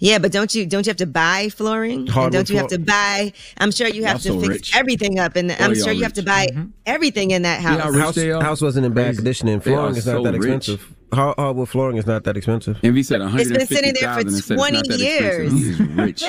Yeah, 0.00 0.18
but 0.18 0.32
don't 0.32 0.52
you 0.54 0.66
don't 0.66 0.84
you 0.86 0.90
have 0.90 0.96
to 0.98 1.06
buy 1.06 1.48
flooring? 1.50 2.00
And 2.00 2.08
Hardwood 2.08 2.32
don't 2.32 2.50
you 2.50 2.56
have 2.56 2.66
to 2.68 2.78
buy? 2.80 3.32
I'm 3.58 3.70
sure 3.70 3.86
you 3.86 4.04
have 4.04 4.24
Y'all 4.24 4.34
to 4.34 4.40
so 4.40 4.40
fix 4.40 4.48
rich. 4.48 4.76
everything 4.76 5.20
up, 5.20 5.36
and 5.36 5.52
I'm 5.52 5.74
sure 5.74 5.86
y'all 5.86 5.92
you 5.94 6.02
have 6.02 6.14
to 6.14 6.20
rich. 6.22 6.26
buy 6.26 6.48
everything 6.84 7.30
in 7.30 7.42
that 7.42 7.60
house. 7.60 7.94
house, 7.94 8.16
house 8.42 8.60
wasn't 8.60 8.86
in 8.86 8.92
bad 8.92 9.04
Crazy. 9.04 9.16
condition, 9.18 9.48
and 9.48 9.62
They 9.62 9.70
flooring 9.70 9.94
are 9.94 9.98
is 9.98 10.04
not 10.06 10.12
so 10.16 10.22
that 10.24 10.32
rich. 10.32 10.68
expensive. 10.68 10.92
Hard- 11.14 11.36
Hardwood 11.38 11.68
flooring 11.68 11.96
is 11.96 12.06
not 12.06 12.24
that 12.24 12.36
expensive. 12.36 12.78
Envy 12.82 13.02
said 13.02 13.20
It's 13.22 13.50
been 13.50 13.66
sitting 13.66 13.94
there 14.00 14.14
for 14.14 14.54
20 14.54 14.96
years. 14.96 15.52
He's 15.52 15.80
rich. 15.80 16.24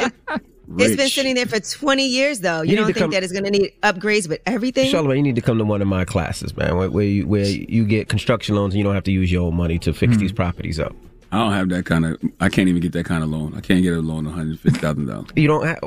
It's 0.78 0.96
been 0.96 1.10
sitting 1.10 1.36
there 1.36 1.46
for 1.46 1.60
20 1.60 2.06
years, 2.06 2.40
though. 2.40 2.62
You, 2.62 2.72
You 2.72 2.76
don't 2.78 2.86
think 2.86 2.98
come- 2.98 3.12
that 3.12 3.24
it's 3.24 3.32
going 3.32 3.46
to 3.46 3.52
need 3.52 3.74
upgrades 3.84 4.28
with 4.28 4.42
everything? 4.46 4.92
Charlamagne, 4.92 5.18
you 5.18 5.24
need 5.24 5.36
to 5.36 5.42
come 5.42 5.58
to 5.58 5.66
one 5.66 5.82
of 5.82 5.88
my 5.88 6.06
classes, 6.06 6.56
man, 6.58 6.76
where, 6.78 6.90
where 6.90 7.06
you 7.06 7.28
where 7.28 7.46
you 7.46 7.86
get 7.86 8.10
construction 8.10 8.56
loans 8.56 8.74
and 8.74 8.80
you 8.80 8.84
don't 8.84 8.96
have 8.96 9.04
to 9.04 9.12
use 9.12 9.32
your 9.32 9.44
own 9.44 9.56
money 9.56 9.78
to 9.80 9.94
fix 9.94 10.16
hmm. 10.16 10.20
these 10.20 10.32
properties 10.32 10.80
up. 10.80 10.96
I 11.32 11.38
don't 11.38 11.52
have 11.52 11.70
that 11.70 11.86
kind 11.86 12.06
of. 12.06 12.18
I 12.40 12.50
can't 12.50 12.70
even 12.70 12.82
get 12.82 12.94
that 12.94 13.06
kind 13.06 13.24
of 13.24 13.30
loan. 13.30 13.54
I 13.58 13.62
can't 13.62 13.84
get 13.84 13.94
a 13.94 14.00
loan 14.00 14.26
of 14.26 14.32
one 14.32 14.40
hundred 14.40 14.60
fifty 14.60 14.80
thousand 14.80 15.08
dollars. 15.08 15.28
You 15.36 15.48
don't 15.48 15.66
have 15.66 15.80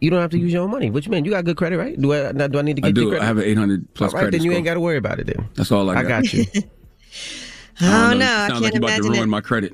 you 0.00 0.10
don't 0.10 0.20
have 0.20 0.30
to 0.32 0.38
use 0.38 0.52
your 0.52 0.62
own 0.64 0.70
money. 0.70 0.90
Which 0.90 1.06
you 1.06 1.12
mean? 1.12 1.24
You 1.24 1.30
got 1.30 1.44
good 1.44 1.56
credit, 1.56 1.78
right? 1.78 2.00
Do 2.00 2.12
I 2.12 2.32
now, 2.32 2.48
do 2.48 2.58
I 2.58 2.62
need 2.62 2.76
to 2.76 2.82
get 2.82 2.88
I 2.88 2.92
do. 2.92 3.08
credit? 3.10 3.22
I 3.22 3.26
have 3.26 3.38
an 3.38 3.44
eight 3.44 3.58
hundred 3.58 3.92
plus 3.94 4.12
All 4.12 4.14
right, 4.16 4.22
credit 4.22 4.38
then 4.38 4.44
you 4.44 4.50
score. 4.50 4.56
ain't 4.56 4.64
got 4.64 4.74
to 4.74 4.80
worry 4.80 4.96
about 4.96 5.20
it 5.20 5.26
then. 5.26 5.48
That's 5.54 5.70
all 5.70 5.88
I 5.90 5.94
got. 5.94 6.04
I 6.04 6.08
got 6.08 6.32
you. 6.32 6.44
I 7.80 8.10
don't 8.10 8.14
oh, 8.14 8.18
know. 8.18 8.24
I 8.24 8.48
Sounds 8.48 8.50
can't 8.50 8.62
like 8.62 8.74
you're 8.74 8.84
about 8.84 9.02
to 9.02 9.08
ruin 9.08 9.22
it. 9.22 9.26
my 9.26 9.40
credit. 9.40 9.72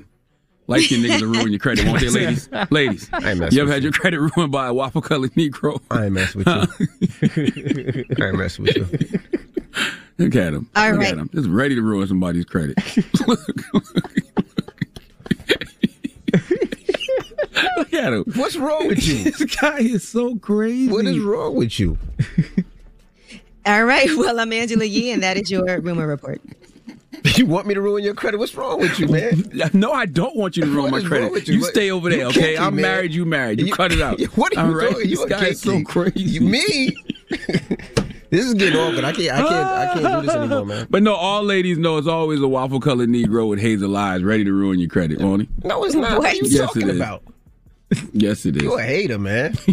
Light 0.67 0.83
skinned 0.83 1.05
niggas 1.05 1.21
will 1.21 1.29
ruin 1.29 1.51
your 1.51 1.59
credit, 1.59 1.85
won't 1.85 2.01
they, 2.01 2.09
ladies? 2.09 2.49
ladies, 2.69 3.09
I 3.13 3.31
ain't 3.31 3.53
you 3.53 3.61
ever 3.61 3.67
with 3.67 3.73
had 3.73 3.83
your 3.83 3.93
credit 3.93 4.19
ruined 4.35 4.51
by 4.51 4.67
a 4.67 4.73
waffle 4.73 5.01
colored 5.01 5.33
Negro? 5.33 5.81
I 5.89 6.05
ain't 6.05 6.13
messing 6.13 6.43
with 6.43 6.47
you. 7.21 8.05
I 8.21 8.27
ain't 8.27 8.37
messing 8.37 8.65
with 8.65 8.75
you. 8.75 9.19
Look 10.17 10.35
at 10.35 10.53
him. 10.53 10.69
All 10.75 10.91
Look 10.91 10.99
right. 10.99 11.11
at 11.13 11.17
him. 11.17 11.29
Just 11.33 11.47
ready 11.47 11.75
to 11.75 11.81
ruin 11.81 12.05
somebody's 12.07 12.43
credit. 12.43 12.77
Look 17.77 17.93
at 17.93 18.13
him. 18.13 18.25
What's 18.35 18.57
wrong 18.57 18.87
with 18.87 19.07
you? 19.07 19.23
this 19.23 19.43
guy 19.55 19.79
is 19.79 20.07
so 20.07 20.35
crazy. 20.35 20.91
What 20.91 21.05
is 21.05 21.19
wrong 21.19 21.55
with 21.55 21.79
you? 21.79 21.97
All 23.65 23.85
right. 23.85 24.09
Well, 24.17 24.39
I'm 24.39 24.51
Angela 24.51 24.85
Yee, 24.85 25.11
and 25.11 25.23
that 25.23 25.37
is 25.37 25.49
your 25.49 25.79
rumor 25.79 26.07
report. 26.07 26.41
You 27.37 27.45
want 27.45 27.67
me 27.67 27.73
to 27.73 27.81
ruin 27.81 28.03
your 28.03 28.13
credit? 28.15 28.37
What's 28.37 28.55
wrong 28.55 28.79
with 28.79 28.99
you, 28.99 29.07
man? 29.07 29.43
No, 29.73 29.91
I 29.91 30.05
don't 30.05 30.35
want 30.35 30.57
you 30.57 30.63
to 30.63 30.69
ruin 30.71 30.91
my 30.91 31.01
credit. 31.01 31.47
You, 31.47 31.55
you? 31.55 31.63
Stay 31.65 31.91
over 31.91 32.09
there, 32.09 32.19
you 32.19 32.25
okay? 32.27 32.57
I'm 32.57 32.75
man. 32.75 32.81
married. 32.83 33.13
You 33.13 33.25
married. 33.25 33.59
You, 33.59 33.67
You- 33.67 33.73
cut 33.73 33.91
it 33.91 34.01
out. 34.01 34.19
What 34.37 34.55
are 34.57 34.61
you 34.65 34.71
All 34.73 34.75
right? 34.75 34.91
doing? 34.93 35.09
You 35.09 35.15
This 35.17 35.25
guy 35.25 35.45
is 35.47 35.61
so 35.61 35.81
crazy. 35.83 36.19
You- 36.21 36.41
me? 36.41 36.95
this 38.29 38.45
is 38.45 38.53
getting 38.55 38.79
awkward. 38.79 39.03
I 39.03 39.11
can't. 39.13 39.31
I 39.31 39.37
can't. 39.37 39.51
I 39.53 39.85
can't 39.93 40.21
do 40.21 40.27
this 40.27 40.35
anymore, 40.35 40.65
man. 40.65 40.87
But 40.89 41.03
no, 41.03 41.13
all 41.15 41.43
ladies 41.43 41.77
know 41.77 41.97
it's 41.97 42.07
always 42.07 42.41
a 42.41 42.47
waffle 42.47 42.79
colored 42.79 43.09
Negro 43.09 43.49
with 43.49 43.59
hazel 43.59 43.95
eyes 43.97 44.23
ready 44.23 44.43
to 44.45 44.53
ruin 44.53 44.79
your 44.79 44.89
credit, 44.89 45.19
won't 45.19 45.43
he? 45.43 45.49
No, 45.63 45.83
it's 45.83 45.95
not. 45.95 46.19
What 46.19 46.33
are 46.33 46.35
you 46.35 46.41
Yes, 46.45 46.67
talking 46.67 46.83
it 46.83 46.89
is. 46.89 46.95
about? 46.97 47.23
Yes, 48.11 48.45
it 48.45 48.57
is. 48.57 48.63
You 48.63 48.77
a 48.77 48.81
hater, 48.81 49.17
man. 49.17 49.55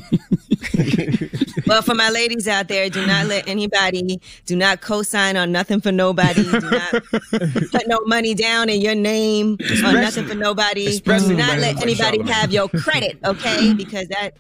Well, 1.67 1.83
for 1.83 1.95
my 1.95 2.11
ladies 2.11 2.47
out 2.47 2.69
there, 2.69 2.91
do 2.91 3.07
not 3.07 3.27
let 3.27 3.49
anybody, 3.49 4.21
do 4.45 4.57
not 4.57 4.81
co-sign 4.81 5.37
on 5.37 5.51
nothing 5.51 5.81
for 5.81 5.93
nobody. 5.93 6.43
Do 6.43 6.61
not 6.61 6.93
put 7.11 7.87
no 7.87 8.01
money 8.07 8.35
down 8.35 8.69
in 8.69 8.81
your 8.81 8.95
name 8.95 9.57
on 9.85 9.95
nothing 9.95 10.27
for 10.27 10.35
nobody. 10.35 10.99
Do 11.01 11.35
not 11.35 11.59
let 11.59 11.81
anybody 11.81 12.19
like 12.19 12.29
have 12.29 12.53
your 12.53 12.69
credit, 12.69 13.19
okay? 13.25 13.73
Because 13.85 14.09
that 14.09 14.33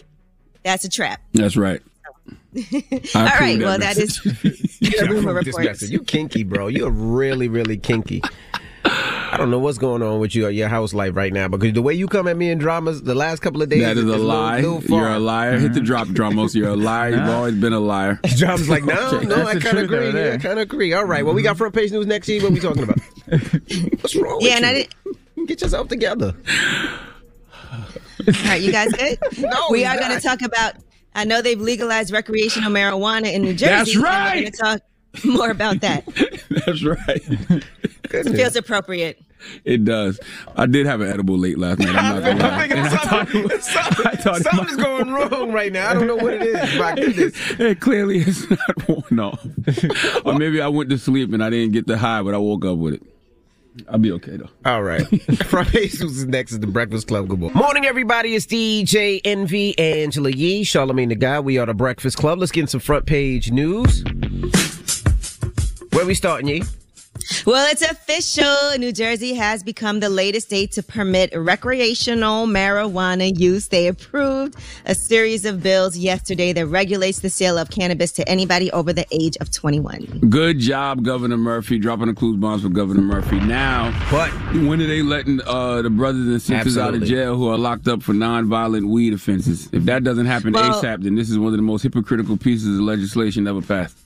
that's 0.63 0.85
a 0.85 0.89
trap. 0.89 1.21
That's 1.33 1.57
right. 1.57 1.83
All 2.27 3.25
right. 3.25 3.59
that 3.59 3.61
Well, 3.61 3.79
that 3.79 3.97
is 3.97 4.25
your 4.81 5.09
rumor 5.09 5.35
report. 5.35 5.83
You 5.83 6.03
kinky, 6.03 6.45
bro. 6.45 6.69
You're 6.69 6.91
really, 6.91 7.49
really 7.49 7.77
kinky. 7.77 8.23
I 8.87 9.37
don't 9.39 9.51
know 9.51 9.59
what's 9.59 9.79
going 9.79 10.03
on 10.03 10.21
with 10.21 10.35
you 10.35 10.47
or 10.47 10.51
your 10.51 10.69
house 10.69 10.95
life 10.95 11.17
right 11.17 11.33
now 11.33 11.49
because 11.49 11.73
the 11.73 11.83
way 11.83 11.95
you 11.95 12.07
come 12.07 12.29
at 12.29 12.37
me 12.37 12.51
in 12.51 12.59
dramas 12.59 13.03
the 13.03 13.15
last 13.15 13.41
couple 13.41 13.63
of 13.63 13.69
days 13.69 13.81
That 13.83 13.97
is 13.97 14.05
a 14.05 14.07
little- 14.07 14.27
lie. 14.27 14.61
little 14.61 14.81
far. 14.81 15.01
You're 15.01 15.09
a 15.11 15.19
liar. 15.19 15.59
Hit 15.59 15.73
the 15.73 15.81
mm-hmm. 15.81 15.87
drop, 15.87 16.09
Dramos. 16.09 16.55
You're 16.55 16.69
a 16.69 16.77
liar. 16.77 17.11
You've 17.11 17.29
always 17.29 17.55
been 17.55 17.73
a 17.73 17.81
liar. 17.81 18.21
Drama's 18.37 18.69
like, 18.69 18.85
no, 18.85 18.95
Okay. 18.95 19.27
no, 19.27 19.37
I 19.37 19.55
That's 19.55 19.55
the 19.55 19.61
kind 19.61 19.79
of 19.79 19.85
agree. 19.85 20.11
there. 20.11 20.35
I 20.35 20.39
kind 20.39 20.59
of 20.59 20.63
agree. 20.63 20.93
All 20.93 21.05
right, 21.05 21.25
well, 21.25 21.35
we 21.35 21.41
mm-hmm. 21.41 21.49
got 21.49 21.57
front 21.59 21.75
page 21.75 21.91
news 21.93 22.07
next 22.07 22.29
year. 22.29 22.43
What 22.43 22.53
we 22.53 22.61
talking 22.61 22.83
about? 22.85 22.99
What's 23.27 24.15
wrong 24.17 24.37
with 24.37 24.47
Yeah, 24.47 24.57
and 24.57 24.65
you? 24.65 24.71
I 24.71 24.75
didn't. 24.75 25.49
Get 25.49 25.61
yourself 25.63 25.89
together. 25.89 26.35
All 27.71 28.33
right, 28.45 28.63
you 28.63 28.73
guys 28.73 28.93
good? 28.93 29.19
No, 29.39 29.67
we 29.71 29.85
are 29.85 29.99
going 29.99 30.13
to 30.13 30.21
talk 30.21 30.43
about. 30.43 30.75
I 31.15 31.25
know 31.25 31.43
they've 31.43 31.61
legalized 31.61 32.13
recreational 32.13 32.71
marijuana 32.73 33.33
in 33.33 33.43
New 33.43 33.55
Jersey. 33.55 33.67
That's 33.67 33.95
and 33.95 34.03
right. 34.05 34.81
We're 35.23 35.31
going 35.31 35.31
to 35.31 35.31
talk 35.31 35.39
more 35.39 35.51
about 35.51 35.81
that. 35.81 36.05
That's 36.67 36.83
right. 36.85 37.23
It 38.13 38.37
feels 38.37 38.57
appropriate. 38.57 39.21
It 39.65 39.85
does. 39.85 40.19
I 40.57 40.65
did 40.65 40.87
have 40.87 41.03
an 41.03 41.11
edible 41.11 41.37
late 41.37 41.59
last 41.59 41.79
night. 41.81 41.95
I'm 41.95 42.23
not 42.23 42.25
gonna 42.25 42.43
lie. 42.49 42.65
And 42.65 42.81
I 42.81 42.97
thought 42.97 43.35
it 43.35 43.45
was- 43.45 43.69
I 43.77 44.15
thought 44.17 44.41
it 44.41 44.43
Something's 44.45 44.77
going 44.77 45.11
wrong 45.13 45.53
right 45.53 45.71
now. 45.71 45.91
I 45.91 45.95
don't 45.95 46.07
know 46.07 46.17
what 46.17 46.33
it 46.35 46.43
is. 46.43 46.79
My 46.79 46.95
goodness. 46.95 47.35
It 47.61 47.79
clearly 47.81 48.19
is 48.19 48.49
not 48.49 48.89
worn 48.89 49.21
off. 49.21 49.47
or 50.25 50.39
maybe 50.39 50.63
I 50.63 50.69
went 50.69 50.89
to 50.91 50.99
sleep 50.99 51.33
and 51.35 51.45
I 51.45 51.51
didn't 51.51 51.73
get 51.73 51.87
the 51.87 51.99
high, 51.99 52.23
but 52.23 52.33
I 52.33 52.39
woke 52.39 52.65
up 52.65 52.79
with 52.79 52.95
it. 52.95 53.03
I'll 53.91 53.99
be 53.99 54.13
okay 54.13 54.37
though. 54.39 54.49
All 54.65 54.83
right. 54.83 55.03
Front 55.47 55.69
page 55.69 56.01
news 56.01 56.17
is 56.19 56.25
next 56.27 56.53
is 56.53 56.61
the 56.61 56.67
Breakfast 56.69 57.09
Club. 57.09 57.29
Good 57.29 57.41
morning. 57.41 57.59
Morning, 57.59 57.85
everybody. 57.85 58.35
It's 58.37 58.47
DJ 58.47 59.21
Envy, 59.27 59.77
Angela 59.79 60.31
Yee, 60.31 60.63
Charlamagne 60.63 61.09
the 61.11 61.17
Guy. 61.17 61.41
We 61.41 61.59
are 61.59 61.67
the 61.67 61.75
Breakfast 61.75 62.17
Club. 62.17 62.39
Let's 62.39 62.53
get 62.53 62.63
in 62.63 62.67
some 62.69 62.81
front 62.81 63.05
page 63.05 63.51
news. 63.51 64.05
Where 66.05 66.09
we 66.09 66.15
starting, 66.15 66.49
Yee? 66.49 66.63
Well, 67.47 67.67
it's 67.73 67.81
official. 67.81 68.77
New 68.77 68.93
Jersey 68.93 69.33
has 69.33 69.63
become 69.63 70.01
the 70.01 70.11
latest 70.11 70.49
state 70.49 70.71
to 70.73 70.83
permit 70.83 71.33
recreational 71.35 72.47
marijuana 72.47 73.35
use. 73.35 73.69
They 73.69 73.87
approved 73.87 74.55
a 74.85 74.95
series 74.95 75.47
of 75.47 75.63
bills 75.63 75.97
yesterday 75.97 76.53
that 76.53 76.67
regulates 76.67 77.21
the 77.21 77.31
sale 77.31 77.57
of 77.57 77.71
cannabis 77.71 78.13
to 78.13 78.29
anybody 78.29 78.71
over 78.73 78.93
the 78.93 79.07
age 79.13 79.39
of 79.41 79.51
21. 79.51 80.29
Good 80.29 80.59
job, 80.59 81.05
Governor 81.05 81.39
Murphy, 81.39 81.79
dropping 81.79 82.09
the 82.09 82.15
clues 82.15 82.37
bombs 82.37 82.65
for 82.65 82.69
Governor 82.69 83.01
Murphy. 83.01 83.41
Now, 83.41 83.91
what? 84.11 84.29
When 84.53 84.83
are 84.83 84.87
they 84.87 85.01
letting 85.01 85.41
uh, 85.47 85.81
the 85.81 85.89
brothers 85.89 86.27
and 86.27 86.43
sisters 86.43 86.77
out 86.77 86.93
of 86.93 87.05
jail 87.05 87.35
who 87.35 87.49
are 87.49 87.57
locked 87.57 87.89
up 87.89 88.03
for 88.03 88.13
nonviolent 88.13 88.91
weed 88.91 89.15
offenses? 89.15 89.71
If 89.73 89.85
that 89.85 90.05
doesn't 90.05 90.27
happen 90.27 90.53
Well- 90.53 90.83
ASAP, 90.83 91.03
then 91.03 91.15
this 91.15 91.31
is 91.31 91.39
one 91.39 91.55
of 91.55 91.57
the 91.57 91.63
most 91.63 91.81
hypocritical 91.81 92.37
pieces 92.37 92.79
of 92.79 92.85
legislation 92.85 93.49
ever 93.49 93.63
passed. 93.63 94.04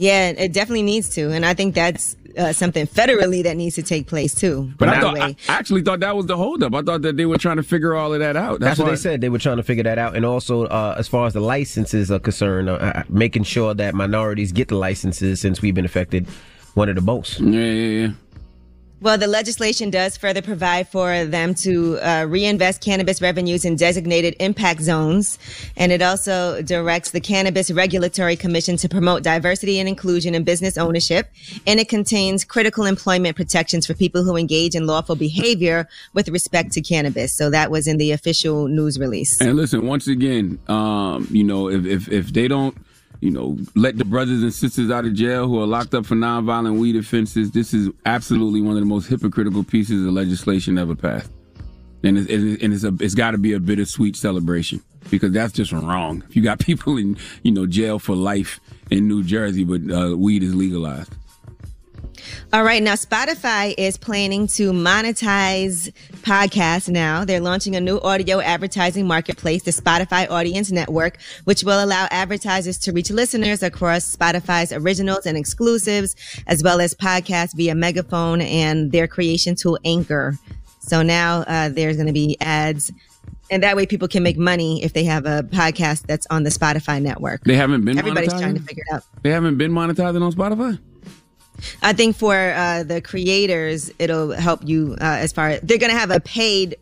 Yeah, 0.00 0.30
it 0.30 0.54
definitely 0.54 0.82
needs 0.82 1.10
to. 1.10 1.30
And 1.30 1.44
I 1.44 1.52
think 1.52 1.74
that's 1.74 2.16
uh, 2.38 2.54
something 2.54 2.86
federally 2.86 3.42
that 3.42 3.54
needs 3.58 3.74
to 3.74 3.82
take 3.82 4.06
place 4.06 4.34
too. 4.34 4.72
But 4.78 4.88
I, 4.88 4.98
thought, 4.98 5.14
way. 5.14 5.36
I 5.46 5.58
actually 5.58 5.82
thought 5.82 6.00
that 6.00 6.16
was 6.16 6.24
the 6.24 6.38
holdup. 6.38 6.74
I 6.74 6.80
thought 6.80 7.02
that 7.02 7.18
they 7.18 7.26
were 7.26 7.36
trying 7.36 7.58
to 7.58 7.62
figure 7.62 7.94
all 7.94 8.14
of 8.14 8.20
that 8.20 8.34
out. 8.34 8.60
That's, 8.60 8.78
what 8.78 8.86
why- 8.86 8.90
they 8.92 8.96
said. 8.96 9.20
They 9.20 9.28
were 9.28 9.38
trying 9.38 9.58
to 9.58 9.62
figure 9.62 9.84
that 9.84 9.98
out. 9.98 10.16
And 10.16 10.24
also, 10.24 10.64
uh, 10.64 10.94
as 10.96 11.06
far 11.06 11.26
as 11.26 11.34
the 11.34 11.40
licenses 11.40 12.10
are 12.10 12.18
concerned, 12.18 12.70
uh, 12.70 12.74
uh, 12.76 13.02
making 13.10 13.42
sure 13.42 13.74
that 13.74 13.94
minorities 13.94 14.52
get 14.52 14.68
the 14.68 14.76
licenses 14.76 15.38
since 15.38 15.60
we've 15.60 15.74
been 15.74 15.84
affected 15.84 16.26
one 16.72 16.88
of 16.88 16.94
the 16.94 17.02
most. 17.02 17.38
Yeah, 17.40 17.60
yeah, 17.60 18.06
yeah. 18.06 18.12
Well, 19.02 19.16
the 19.16 19.26
legislation 19.26 19.88
does 19.88 20.18
further 20.18 20.42
provide 20.42 20.86
for 20.88 21.24
them 21.24 21.54
to 21.54 21.98
uh, 21.98 22.26
reinvest 22.28 22.82
cannabis 22.82 23.22
revenues 23.22 23.64
in 23.64 23.76
designated 23.76 24.36
impact 24.40 24.82
zones. 24.82 25.38
And 25.74 25.90
it 25.90 26.02
also 26.02 26.60
directs 26.60 27.12
the 27.12 27.20
Cannabis 27.20 27.70
Regulatory 27.70 28.36
Commission 28.36 28.76
to 28.76 28.90
promote 28.90 29.22
diversity 29.22 29.78
and 29.78 29.88
inclusion 29.88 30.34
in 30.34 30.44
business 30.44 30.76
ownership. 30.76 31.30
And 31.66 31.80
it 31.80 31.88
contains 31.88 32.44
critical 32.44 32.84
employment 32.84 33.36
protections 33.36 33.86
for 33.86 33.94
people 33.94 34.22
who 34.22 34.36
engage 34.36 34.74
in 34.74 34.86
lawful 34.86 35.16
behavior 35.16 35.88
with 36.12 36.28
respect 36.28 36.72
to 36.72 36.82
cannabis. 36.82 37.32
So 37.34 37.48
that 37.48 37.70
was 37.70 37.86
in 37.86 37.96
the 37.96 38.12
official 38.12 38.68
news 38.68 38.98
release. 38.98 39.40
And 39.40 39.56
listen, 39.56 39.86
once 39.86 40.08
again, 40.08 40.58
um, 40.68 41.26
you 41.30 41.44
know, 41.44 41.70
if, 41.70 41.86
if 41.86 42.08
if 42.12 42.32
they 42.34 42.48
don't, 42.48 42.76
you 43.20 43.30
know, 43.30 43.58
let 43.74 43.98
the 43.98 44.04
brothers 44.04 44.42
and 44.42 44.52
sisters 44.52 44.90
out 44.90 45.04
of 45.04 45.14
jail 45.14 45.46
who 45.46 45.60
are 45.60 45.66
locked 45.66 45.94
up 45.94 46.06
for 46.06 46.14
nonviolent 46.14 46.78
weed 46.78 46.96
offenses, 46.96 47.50
this 47.50 47.74
is 47.74 47.90
absolutely 48.06 48.62
one 48.62 48.76
of 48.76 48.80
the 48.80 48.86
most 48.86 49.08
hypocritical 49.08 49.62
pieces 49.62 50.06
of 50.06 50.12
legislation 50.12 50.78
ever 50.78 50.94
passed. 50.94 51.30
And 52.02 52.16
it's, 52.16 52.30
and 52.30 52.72
it's 52.72 52.84
a 52.84 52.94
it's 53.00 53.14
got 53.14 53.32
to 53.32 53.38
be 53.38 53.52
a 53.52 53.60
bittersweet 53.60 54.16
celebration 54.16 54.82
because 55.10 55.32
that's 55.32 55.52
just 55.52 55.70
wrong. 55.72 56.24
If 56.28 56.34
you 56.34 56.42
got 56.42 56.58
people 56.66 56.96
in 56.96 57.18
you 57.42 57.52
know 57.52 57.66
jail 57.66 57.98
for 57.98 58.16
life 58.16 58.58
in 58.90 59.06
New 59.06 59.22
Jersey, 59.22 59.64
but 59.64 59.82
uh, 59.92 60.16
weed 60.16 60.42
is 60.42 60.54
legalized. 60.54 61.14
All 62.52 62.64
right, 62.64 62.82
now 62.82 62.94
Spotify 62.94 63.74
is 63.78 63.96
planning 63.96 64.48
to 64.48 64.72
monetize 64.72 65.92
podcasts 66.22 66.88
now. 66.88 67.24
They're 67.24 67.38
launching 67.38 67.76
a 67.76 67.80
new 67.80 68.00
audio 68.00 68.40
advertising 68.40 69.06
marketplace, 69.06 69.62
the 69.62 69.70
Spotify 69.70 70.28
Audience 70.28 70.72
Network, 70.72 71.18
which 71.44 71.62
will 71.62 71.84
allow 71.84 72.08
advertisers 72.10 72.76
to 72.78 72.92
reach 72.92 73.08
listeners 73.10 73.62
across 73.62 74.16
Spotify's 74.16 74.72
originals 74.72 75.26
and 75.26 75.38
exclusives, 75.38 76.16
as 76.48 76.60
well 76.64 76.80
as 76.80 76.92
podcasts 76.92 77.54
via 77.54 77.76
Megaphone 77.76 78.40
and 78.40 78.90
their 78.90 79.06
creation 79.06 79.54
tool 79.54 79.78
Anchor. 79.84 80.36
So 80.80 81.02
now 81.02 81.42
uh, 81.42 81.68
there's 81.68 81.94
going 81.94 82.08
to 82.08 82.12
be 82.12 82.36
ads. 82.40 82.90
And 83.52 83.62
that 83.62 83.76
way 83.76 83.86
people 83.86 84.08
can 84.08 84.24
make 84.24 84.36
money 84.36 84.82
if 84.82 84.92
they 84.92 85.04
have 85.04 85.24
a 85.24 85.44
podcast 85.44 86.06
that's 86.08 86.26
on 86.30 86.42
the 86.42 86.50
Spotify 86.50 87.00
network. 87.00 87.44
They 87.44 87.54
haven't 87.54 87.84
been 87.84 87.96
Everybody's 87.96 88.32
monetizing? 88.32 88.40
trying 88.40 88.54
to 88.56 88.62
figure 88.62 88.84
it 88.88 88.94
out. 88.94 89.04
They 89.22 89.30
haven't 89.30 89.56
been 89.56 89.70
monetizing 89.70 90.22
on 90.22 90.32
Spotify? 90.32 90.80
I 91.82 91.92
think 91.92 92.16
for 92.16 92.34
uh, 92.34 92.82
the 92.82 93.00
creators, 93.00 93.90
it'll 93.98 94.32
help 94.32 94.60
you 94.66 94.96
uh, 95.00 95.04
as 95.20 95.32
far 95.32 95.50
as 95.50 95.60
they're 95.62 95.78
going 95.78 95.92
to 95.92 95.98
have 95.98 96.10
a 96.10 96.20
paid 96.20 96.76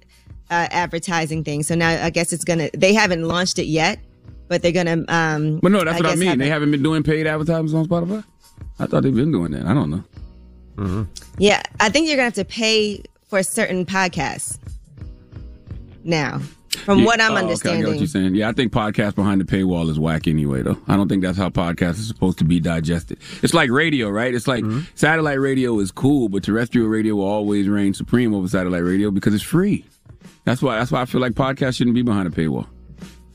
uh, 0.51 0.69
advertising 0.71 1.45
thing. 1.45 1.63
So 1.63 1.75
now 1.75 1.91
I 2.05 2.11
guess 2.11 2.33
it's 2.33 2.45
going 2.45 2.59
to, 2.61 2.71
they 2.77 2.95
haven't 2.95 3.23
launched 3.27 3.59
it 3.59 3.67
yet, 3.67 3.99
but 4.49 4.63
they're 4.63 4.73
going 4.73 4.87
to. 4.87 5.05
Um, 5.15 5.61
But 5.63 5.73
no, 5.73 5.85
that's 5.85 6.01
what 6.01 6.07
I 6.11 6.15
mean. 6.15 6.29
have 6.29 6.39
They 6.39 6.49
a- 6.49 6.53
haven't 6.53 6.71
been 6.71 6.83
doing 6.83 7.03
paid 7.03 7.27
advertisements 7.27 7.75
on 7.75 7.87
Spotify? 7.87 8.25
I 8.79 8.87
thought 8.87 9.03
they've 9.03 9.15
been 9.15 9.33
doing 9.33 9.53
that. 9.53 9.67
I 9.67 9.75
don't 9.75 9.91
know. 9.91 10.05
Mm-hmm. 10.77 11.03
Yeah, 11.39 11.61
I 11.81 11.89
think 11.91 12.07
you're 12.07 12.17
going 12.17 12.31
to 12.31 12.41
have 12.41 12.47
to 12.47 12.53
pay 12.53 13.03
for 13.29 13.43
certain 13.43 13.85
podcasts 13.85 14.59
now, 16.05 16.41
from 16.89 17.01
Yeah. 17.01 17.05
what 17.05 17.21
I'm 17.21 17.31
Oh, 17.31 17.35
Okay, 17.35 17.39
I 17.39 17.43
understanding. 17.43 17.81
get 17.83 17.89
what 17.91 17.99
you're 17.99 18.07
saying. 18.07 18.35
Yeah, 18.35 18.49
I 18.49 18.53
think 18.53 18.73
podcast 18.73 19.15
behind 19.15 19.41
the 19.41 19.45
paywall 19.45 19.91
is 19.91 19.99
whack 19.99 20.27
anyway, 20.27 20.63
though. 20.63 20.79
I 20.89 20.97
don't 20.97 21.09
think 21.09 21.23
that's 21.23 21.37
how 21.39 21.51
podcasts 21.51 22.01
are 22.01 22.03
supposed 22.05 22.39
to 22.39 22.45
be 22.45 22.61
digested. 22.61 23.19
It's 23.43 23.53
like 23.55 23.71
radio, 23.71 24.09
right? 24.09 24.35
It's 24.35 24.49
like 24.49 24.65
Mm-hmm. 24.65 24.81
satellite 24.95 25.39
radio 25.41 25.79
is 25.81 25.91
cool, 25.91 26.29
but 26.29 26.43
terrestrial 26.43 26.89
radio 26.89 27.17
will 27.17 27.27
always 27.27 27.69
reign 27.69 27.93
supreme 27.95 28.33
over 28.35 28.49
satellite 28.49 28.85
radio 28.85 29.11
because 29.11 29.35
it's 29.35 29.43
free. 29.45 29.85
That's 30.45 30.63
why. 30.63 30.79
That's 30.79 30.91
why 30.91 31.03
I 31.03 31.05
feel 31.05 31.21
like 31.21 31.33
podcasts 31.33 31.77
shouldn't 31.77 31.95
be 31.95 32.03
behind 32.03 32.27
a 32.27 32.31
paywall. 32.31 32.67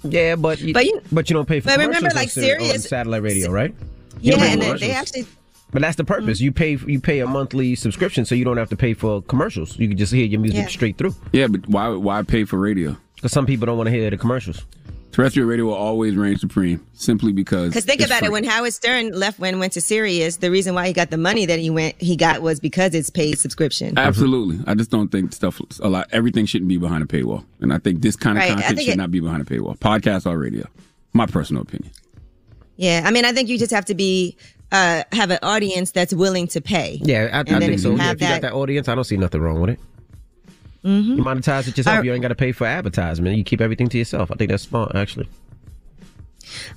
Yeah, 0.04 0.36
but 0.36 0.60
you, 0.60 0.74
But 0.74 0.86
you- 0.86 1.02
but 1.12 1.30
you 1.30 1.36
don't 1.36 1.48
pay 1.48 1.60
for 1.60 1.68
but 1.68 1.74
remember, 1.78 1.96
commercials 1.98 2.14
on 2.16 2.22
like, 2.22 2.30
Siri- 2.32 2.54
on 2.56 2.60
Sirius- 2.66 2.90
satellite 2.90 3.22
radio, 3.22 3.52
right? 3.52 3.74
You 4.22 4.34
yeah, 4.34 4.44
and 4.44 4.62
they 4.80 4.92
actually. 4.92 5.26
But 5.72 5.82
that's 5.82 5.96
the 5.96 6.04
purpose. 6.04 6.40
You 6.42 6.52
pay 6.52 6.78
you 6.88 7.00
pay 7.00 7.20
a 7.20 7.28
monthly 7.28 7.74
subscription, 7.76 8.26
so 8.26 8.36
you 8.36 8.46
don't 8.46 8.58
have 8.58 8.70
to 8.70 8.76
pay 8.76 8.94
for 8.94 9.22
commercials. 9.24 9.78
You 9.80 9.88
can 9.88 9.98
just 9.98 10.14
hear 10.14 10.26
your 10.26 10.40
music 10.40 10.60
Yeah. 10.62 10.68
straight 10.68 10.98
through. 10.98 11.16
Yeah, 11.32 11.48
but 11.48 11.68
why? 11.68 11.88
Why 11.90 12.22
pay 12.22 12.44
for 12.44 12.60
radio? 12.60 12.96
Because 13.24 13.32
some 13.32 13.46
people 13.46 13.66
don't 13.66 13.78
want 13.78 13.88
to 13.88 13.92
hear 13.92 14.10
the 14.10 14.18
commercials. 14.18 14.66
Terrestrial 15.14 15.48
radio 15.48 15.64
will 15.64 15.76
always 15.76 16.18
reign 16.18 16.36
supreme, 16.38 16.86
simply 16.92 17.32
because. 17.32 17.70
Because 17.70 17.86
think 17.86 18.02
it's 18.02 18.10
about 18.10 18.24
it, 18.24 18.34
when 18.34 18.44
Howard 18.44 18.74
Stern 18.74 19.14
left 19.18 19.40
when 19.40 19.60
went 19.60 19.72
to 19.74 19.80
Sirius, 19.82 20.38
the 20.38 20.52
reason 20.52 20.76
why 20.76 20.88
he 20.88 20.92
got 20.92 21.10
the 21.10 21.16
money 21.18 21.46
that 21.46 21.58
he 21.58 21.70
went 21.70 21.96
he 22.02 22.18
got 22.18 22.42
was 22.42 22.60
because 22.60 22.94
it's 22.94 23.10
paid 23.10 23.40
subscription. 23.40 23.98
Absolutely. 23.98 24.60
I 24.68 24.76
just 24.76 24.92
don't 24.92 25.10
think 25.10 25.32
stuff 25.32 25.62
a 25.80 25.88
lot 25.88 26.08
everything 26.12 26.46
shouldn't 26.46 26.68
be 26.68 26.78
behind 26.78 27.02
a 27.02 27.06
paywall. 27.06 27.46
And 27.62 27.72
I 27.72 27.78
think 27.78 28.02
this 28.02 28.18
kind 28.18 28.38
of 28.38 28.42
Right, 28.42 28.50
content 28.52 28.80
should 28.82 28.90
it- 28.90 28.98
not 28.98 29.10
be 29.10 29.22
behind 29.22 29.42
a 29.42 29.46
paywall. 29.46 29.78
Podcast 29.80 30.30
or 30.30 30.38
radio. 30.38 30.68
My 31.14 31.26
personal 31.28 31.62
opinion. 31.62 31.94
Yeah, 32.76 33.04
I 33.06 33.12
mean, 33.12 33.24
I 33.24 33.32
think 33.32 33.48
you 33.48 33.58
just 33.58 33.72
have 33.72 33.86
to 33.86 33.96
be 33.96 34.36
uh, 34.74 35.04
have 35.14 35.30
an 35.32 35.40
audience 35.44 35.92
that's 35.92 36.14
willing 36.14 36.48
to 36.48 36.60
pay. 36.60 37.00
Yeah, 37.04 37.30
I, 37.32 37.38
I 37.38 37.40
And 37.42 37.48
then 37.48 37.62
think 37.62 37.80
so. 37.80 37.92
you 37.92 37.98
Yeah, 37.98 38.12
if 38.12 38.20
you 38.20 38.28
got 38.28 38.30
that- 38.30 38.42
that 38.42 38.54
audience, 38.54 38.90
I 38.90 38.96
don't 38.96 39.04
see 39.06 39.16
nothing 39.18 39.40
wrong 39.40 39.62
with 39.62 39.70
it. 39.70 39.80
Mhm. 40.84 41.18
You 41.18 41.24
monetize 41.24 41.68
it 41.68 41.78
yourself. 41.78 42.00
Uh, 42.00 42.02
you 42.02 42.14
ain't 42.14 42.22
got 42.22 42.28
to 42.30 42.36
pay 42.36 42.52
for 42.52 42.66
advertisement. 42.68 43.38
You 43.38 43.44
keep 43.44 43.62
everything 43.62 43.88
to 43.90 43.98
yourself. 43.98 44.32
I 44.32 44.36
think 44.36 44.50
that's 44.52 44.64
smart, 44.64 44.94
actually. 44.96 45.28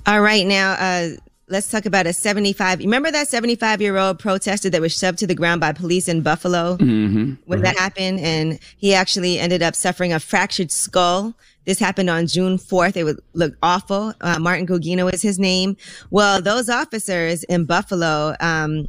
All 0.05 0.21
right, 0.21 0.45
now 0.45 0.73
uh, 0.73 1.09
let's 1.49 1.69
talk 1.69 1.85
about 1.85 2.07
a 2.07 2.13
75. 2.13 2.79
Remember 2.79 3.11
that 3.11 3.27
75 3.27 3.81
year 3.81 3.97
old 3.97 4.17
protester 4.19 4.69
that 4.69 4.81
was 4.81 4.97
shoved 4.97 5.19
to 5.19 5.27
the 5.27 5.35
ground 5.35 5.61
by 5.61 5.71
police 5.73 6.07
in 6.07 6.21
Buffalo 6.21 6.77
Mm-hmm. 6.77 7.33
when 7.45 7.61
that 7.61 7.77
happened, 7.77 8.19
and 8.21 8.59
he 8.77 8.93
actually 8.93 9.39
ended 9.39 9.61
up 9.61 9.75
suffering 9.75 10.13
a 10.13 10.19
fractured 10.19 10.71
skull. 10.71 11.33
This 11.65 11.79
happened 11.79 12.09
on 12.09 12.27
June 12.27 12.57
4th. 12.57 12.95
It 12.95 13.03
would 13.03 13.19
look 13.33 13.55
awful. 13.61 14.13
Uh, 14.21 14.39
Martin 14.39 14.65
Gugino 14.65 15.13
is 15.13 15.21
his 15.21 15.37
name. 15.37 15.75
Well, 16.11 16.41
those 16.41 16.69
officers 16.69 17.43
in 17.43 17.65
Buffalo, 17.65 18.35
um, 18.39 18.87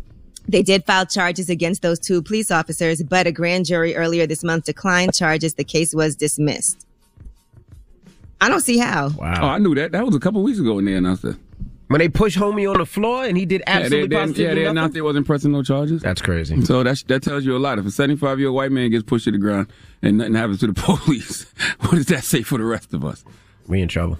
they 0.49 0.63
did 0.63 0.85
file 0.85 1.07
charges 1.07 1.51
against 1.51 1.83
those 1.83 1.99
two 1.99 2.23
police 2.23 2.51
officers, 2.51 3.03
but 3.03 3.27
a 3.27 3.33
grand 3.33 3.67
jury 3.67 3.95
earlier 3.95 4.27
this 4.27 4.43
month 4.43 4.65
declined 4.65 5.15
charges. 5.15 5.55
The 5.55 5.65
case 5.65 5.95
was 5.95 6.17
dismissed. 6.17 6.87
I 8.41 8.49
don't 8.49 8.61
see 8.61 8.79
how. 8.79 9.11
Wow. 9.11 9.39
Oh, 9.43 9.47
I 9.49 9.59
knew 9.59 9.75
that. 9.75 9.93
That 9.93 10.07
was 10.07 10.15
a 10.15 10.21
couple 10.21 10.43
weeks 10.43 10.59
ago 10.59 10.75
when 10.75 10.85
they 10.85 10.95
announced 10.95 11.25
it. 11.25 11.37
When 11.89 12.01
they 12.01 12.09
push 12.09 12.37
homie 12.37 12.71
on 12.71 12.79
the 12.79 12.87
floor 12.87 13.25
and 13.25 13.37
he 13.37 13.47
did 13.47 13.63
absolutely 13.67 13.99
yeah, 13.99 14.03
they, 14.03 14.09
they, 14.09 14.17
positively 14.17 14.45
yeah, 14.45 14.49
they 14.49 14.61
nothing? 14.61 14.71
announced 14.71 14.95
they 14.95 15.01
wasn't 15.01 15.27
pressing 15.27 15.53
no 15.53 15.63
charges. 15.63 16.03
That's 16.03 16.21
crazy. 16.21 16.63
So 16.65 16.83
that 16.83 17.03
that 17.09 17.23
tells 17.23 17.45
you 17.45 17.57
a 17.57 17.59
lot. 17.59 17.79
If 17.79 17.87
a 17.87 17.91
75 17.91 18.39
year 18.39 18.49
old 18.49 18.57
white 18.57 18.73
man 18.73 18.91
gets 18.91 19.05
pushed 19.05 19.25
to 19.25 19.33
the 19.33 19.39
ground 19.39 19.69
and 20.03 20.19
nothing 20.19 20.35
happens 20.35 20.61
to 20.61 20.67
the 20.67 20.75
police, 20.75 21.47
what 21.81 21.93
does 21.93 22.07
that 22.07 22.25
say 22.25 22.43
for 22.43 22.59
the 22.59 22.65
rest 22.65 22.93
of 22.93 23.05
us? 23.05 23.25
We 23.67 23.81
in 23.81 23.89
trouble. 23.89 24.19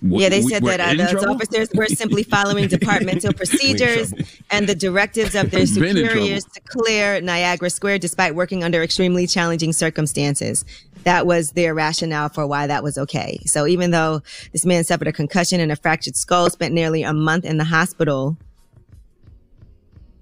Yeah, 0.00 0.28
they 0.28 0.42
said 0.42 0.62
that 0.64 0.80
uh, 0.80 0.94
those 0.94 1.10
trouble? 1.10 1.34
officers 1.34 1.68
were 1.74 1.86
simply 1.86 2.22
following 2.22 2.68
departmental 2.68 3.32
procedures 3.32 4.12
and 4.50 4.68
the 4.68 4.74
directives 4.74 5.34
of 5.34 5.50
their 5.50 5.66
superiors 5.66 6.44
to 6.44 6.60
clear 6.60 7.20
Niagara 7.20 7.70
Square 7.70 7.98
despite 7.98 8.34
working 8.34 8.62
under 8.62 8.82
extremely 8.82 9.26
challenging 9.26 9.72
circumstances. 9.72 10.64
That 11.04 11.26
was 11.26 11.52
their 11.52 11.74
rationale 11.74 12.28
for 12.28 12.46
why 12.46 12.66
that 12.66 12.82
was 12.82 12.98
okay. 12.98 13.38
So 13.46 13.66
even 13.66 13.90
though 13.90 14.22
this 14.52 14.64
man 14.64 14.84
suffered 14.84 15.08
a 15.08 15.12
concussion 15.12 15.60
and 15.60 15.72
a 15.72 15.76
fractured 15.76 16.16
skull, 16.16 16.50
spent 16.50 16.74
nearly 16.74 17.02
a 17.02 17.12
month 17.12 17.44
in 17.44 17.56
the 17.56 17.64
hospital, 17.64 18.36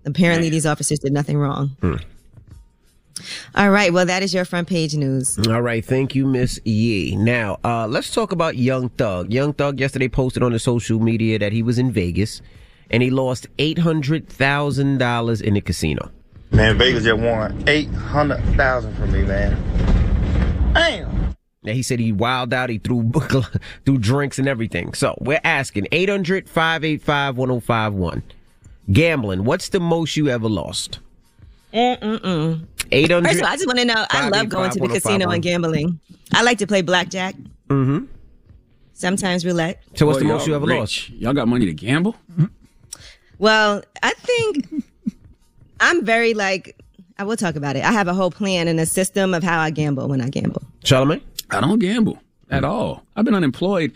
apparently 0.04 0.48
these 0.48 0.66
officers 0.66 1.00
did 1.00 1.12
nothing 1.12 1.36
wrong. 1.36 1.76
Hmm. 1.80 1.96
All 3.54 3.70
right, 3.70 3.92
well, 3.92 4.06
that 4.06 4.22
is 4.22 4.34
your 4.34 4.44
front 4.44 4.68
page 4.68 4.94
news. 4.94 5.38
All 5.48 5.62
right, 5.62 5.84
thank 5.84 6.14
you, 6.14 6.26
Miss 6.26 6.60
Yee. 6.64 7.16
Now, 7.16 7.58
uh, 7.64 7.86
let's 7.86 8.12
talk 8.12 8.32
about 8.32 8.56
Young 8.56 8.88
Thug. 8.90 9.32
Young 9.32 9.52
Thug 9.52 9.80
yesterday 9.80 10.08
posted 10.08 10.42
on 10.42 10.52
his 10.52 10.62
social 10.62 11.00
media 11.00 11.38
that 11.38 11.52
he 11.52 11.62
was 11.62 11.78
in 11.78 11.92
Vegas 11.92 12.42
and 12.90 13.02
he 13.02 13.10
lost 13.10 13.46
eight 13.58 13.78
hundred 13.78 14.28
thousand 14.28 14.98
dollars 14.98 15.40
in 15.40 15.54
the 15.54 15.60
casino. 15.60 16.10
Man, 16.50 16.78
Vegas 16.78 17.04
just 17.04 17.20
won 17.20 17.64
eight 17.66 17.88
hundred 17.90 18.42
thousand 18.56 18.94
from 18.96 19.12
me, 19.12 19.22
man. 19.22 19.56
Damn. 20.74 21.34
Now 21.62 21.72
he 21.72 21.82
said 21.82 21.98
he 21.98 22.12
wilded 22.12 22.54
out, 22.54 22.70
he 22.70 22.78
threw 22.78 23.10
threw 23.84 23.98
drinks 23.98 24.38
and 24.38 24.46
everything. 24.46 24.94
So 24.94 25.18
we're 25.20 25.40
asking 25.42 25.88
800-585-1051. 25.90 28.22
Gambling, 28.92 29.42
what's 29.44 29.70
the 29.70 29.80
most 29.80 30.16
you 30.16 30.28
ever 30.28 30.48
lost? 30.48 31.00
Mm-mm-mm. 31.72 32.66
800 32.92 33.28
First 33.28 33.40
of 33.40 33.46
all, 33.46 33.52
I 33.52 33.56
just 33.56 33.66
want 33.66 33.78
to 33.80 33.84
know. 33.84 34.06
I 34.10 34.28
love 34.28 34.48
going 34.48 34.70
to 34.70 34.78
the 34.80 34.88
casino 34.88 35.28
and 35.30 35.42
gambling. 35.42 35.98
I 36.32 36.42
like 36.42 36.58
to 36.58 36.66
play 36.66 36.82
blackjack, 36.82 37.34
Mm-hmm. 37.68 38.04
sometimes 38.92 39.44
roulette. 39.44 39.82
So 39.94 40.06
what's 40.06 40.18
the 40.20 40.24
most 40.24 40.46
you 40.46 40.54
ever 40.54 40.66
rich. 40.66 40.78
lost? 40.78 41.10
Y'all 41.10 41.32
got 41.34 41.48
money 41.48 41.66
to 41.66 41.74
gamble? 41.74 42.14
Well, 43.38 43.82
I 44.02 44.12
think 44.14 44.84
I'm 45.80 46.04
very 46.04 46.32
like. 46.34 46.76
I 47.18 47.24
will 47.24 47.36
talk 47.36 47.56
about 47.56 47.76
it. 47.76 47.84
I 47.84 47.92
have 47.92 48.08
a 48.08 48.14
whole 48.14 48.30
plan 48.30 48.68
and 48.68 48.78
a 48.78 48.84
system 48.86 49.32
of 49.34 49.42
how 49.42 49.58
I 49.58 49.70
gamble 49.70 50.06
when 50.06 50.20
I 50.20 50.28
gamble. 50.28 50.62
Charlamagne? 50.84 51.22
I 51.50 51.60
don't 51.62 51.78
gamble 51.78 52.18
at 52.50 52.62
all. 52.62 53.04
I've 53.16 53.24
been 53.24 53.34
unemployed 53.34 53.92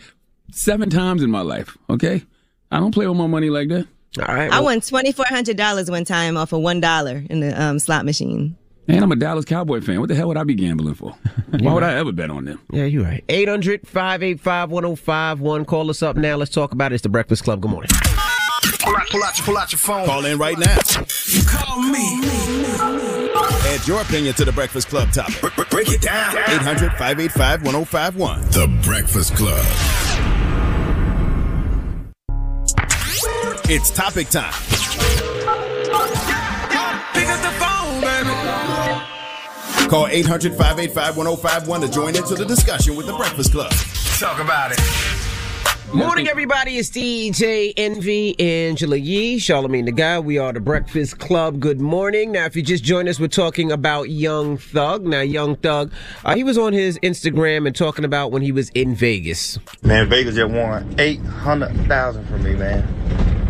seven 0.51 0.89
times 0.89 1.21
in 1.23 1.29
my 1.29 1.41
life. 1.41 1.77
Okay, 1.89 2.23
I 2.71 2.79
don't 2.79 2.93
play 2.93 3.07
with 3.07 3.17
my 3.17 3.27
money 3.27 3.49
like 3.49 3.69
that. 3.69 3.87
All 4.19 4.25
right. 4.35 4.51
I 4.51 4.59
won 4.59 4.81
twenty 4.81 5.11
four 5.11 5.25
hundred 5.25 5.57
dollars 5.57 5.89
one 5.89 6.05
time 6.05 6.37
off 6.37 6.53
of 6.53 6.61
one 6.61 6.79
dollar 6.81 7.23
in 7.29 7.39
the 7.39 7.59
um, 7.61 7.79
slot 7.79 8.05
machine. 8.05 8.55
And 8.87 9.03
I'm 9.03 9.11
a 9.11 9.15
Dallas 9.15 9.45
Cowboy 9.45 9.79
fan. 9.79 9.99
What 10.01 10.09
the 10.09 10.15
hell 10.15 10.27
would 10.27 10.37
I 10.37 10.43
be 10.43 10.55
gambling 10.55 10.95
for? 10.95 11.11
Why 11.59 11.73
would 11.73 11.83
I 11.83 11.93
ever 11.93 12.11
bet 12.11 12.29
on 12.29 12.43
them? 12.45 12.59
Yeah, 12.71 12.85
you're 12.85 13.03
right. 13.03 13.25
800-585-1051. 13.27 15.67
Call 15.67 15.89
us 15.89 16.01
up 16.01 16.17
now. 16.17 16.35
Let's 16.35 16.51
talk 16.51 16.71
about 16.73 16.91
it. 16.91 16.95
It's 16.95 17.03
the 17.03 17.09
Breakfast 17.09 17.43
Club. 17.43 17.61
Good 17.61 17.71
morning. 17.71 17.89
Pull 18.81 18.95
out, 18.97 19.07
pull 19.09 19.23
out, 19.23 19.37
your, 19.37 19.45
pull 19.45 19.57
out 19.57 19.71
your 19.71 19.79
phone. 19.79 20.05
Call 20.07 20.25
in 20.25 20.37
right 20.37 20.57
now. 20.57 20.75
Call 21.47 21.81
me. 21.83 22.19
Add 23.69 23.87
your 23.87 24.01
opinion 24.01 24.33
to 24.33 24.43
the 24.43 24.51
Breakfast 24.51 24.89
Club 24.89 25.11
topic. 25.13 25.39
Break 25.69 25.89
it 25.89 26.01
down. 26.01 26.35
800 26.35 26.89
585 26.93 27.63
1051. 27.63 28.41
The 28.51 28.67
Breakfast 28.83 29.35
Club. 29.35 29.63
It's 33.73 33.89
topic 33.89 34.27
time. 34.27 34.51
Pick 37.13 37.29
up 37.29 37.41
the 37.41 37.53
phone, 37.57 38.01
baby. 38.01 38.29
Call 39.87 40.07
800 40.07 40.57
585 40.57 41.15
1051 41.15 41.79
to 41.79 41.89
join 41.89 42.17
into 42.17 42.35
the 42.35 42.43
discussion 42.43 42.97
with 42.97 43.05
the 43.05 43.13
Breakfast 43.13 43.53
Club. 43.53 43.71
Talk 44.19 44.41
about 44.41 44.73
it. 44.73 44.79
Morning, 45.93 46.27
everybody. 46.27 46.79
It's 46.79 46.89
DJ 46.89 47.71
Envy, 47.77 48.37
Angela 48.41 48.97
Yee, 48.97 49.39
Charlemagne 49.39 49.85
the 49.85 49.93
Guy. 49.93 50.19
We 50.19 50.37
are 50.37 50.51
the 50.51 50.59
Breakfast 50.59 51.19
Club. 51.19 51.61
Good 51.61 51.79
morning. 51.79 52.33
Now, 52.33 52.47
if 52.47 52.57
you 52.57 52.61
just 52.61 52.83
joined 52.83 53.07
us, 53.07 53.21
we're 53.21 53.29
talking 53.29 53.71
about 53.71 54.09
Young 54.09 54.57
Thug. 54.57 55.05
Now, 55.05 55.21
Young 55.21 55.55
Thug, 55.55 55.93
uh, 56.25 56.35
he 56.35 56.43
was 56.43 56.57
on 56.57 56.73
his 56.73 56.99
Instagram 56.99 57.67
and 57.67 57.73
talking 57.73 58.03
about 58.03 58.33
when 58.33 58.41
he 58.41 58.51
was 58.51 58.67
in 58.71 58.95
Vegas. 58.95 59.59
Man, 59.81 60.09
Vegas 60.09 60.35
just 60.35 60.51
won 60.51 60.93
eight 60.99 61.21
hundred 61.21 61.73
thousand 61.87 62.27
from 62.27 62.43
me, 62.43 62.53
man. 62.55 63.40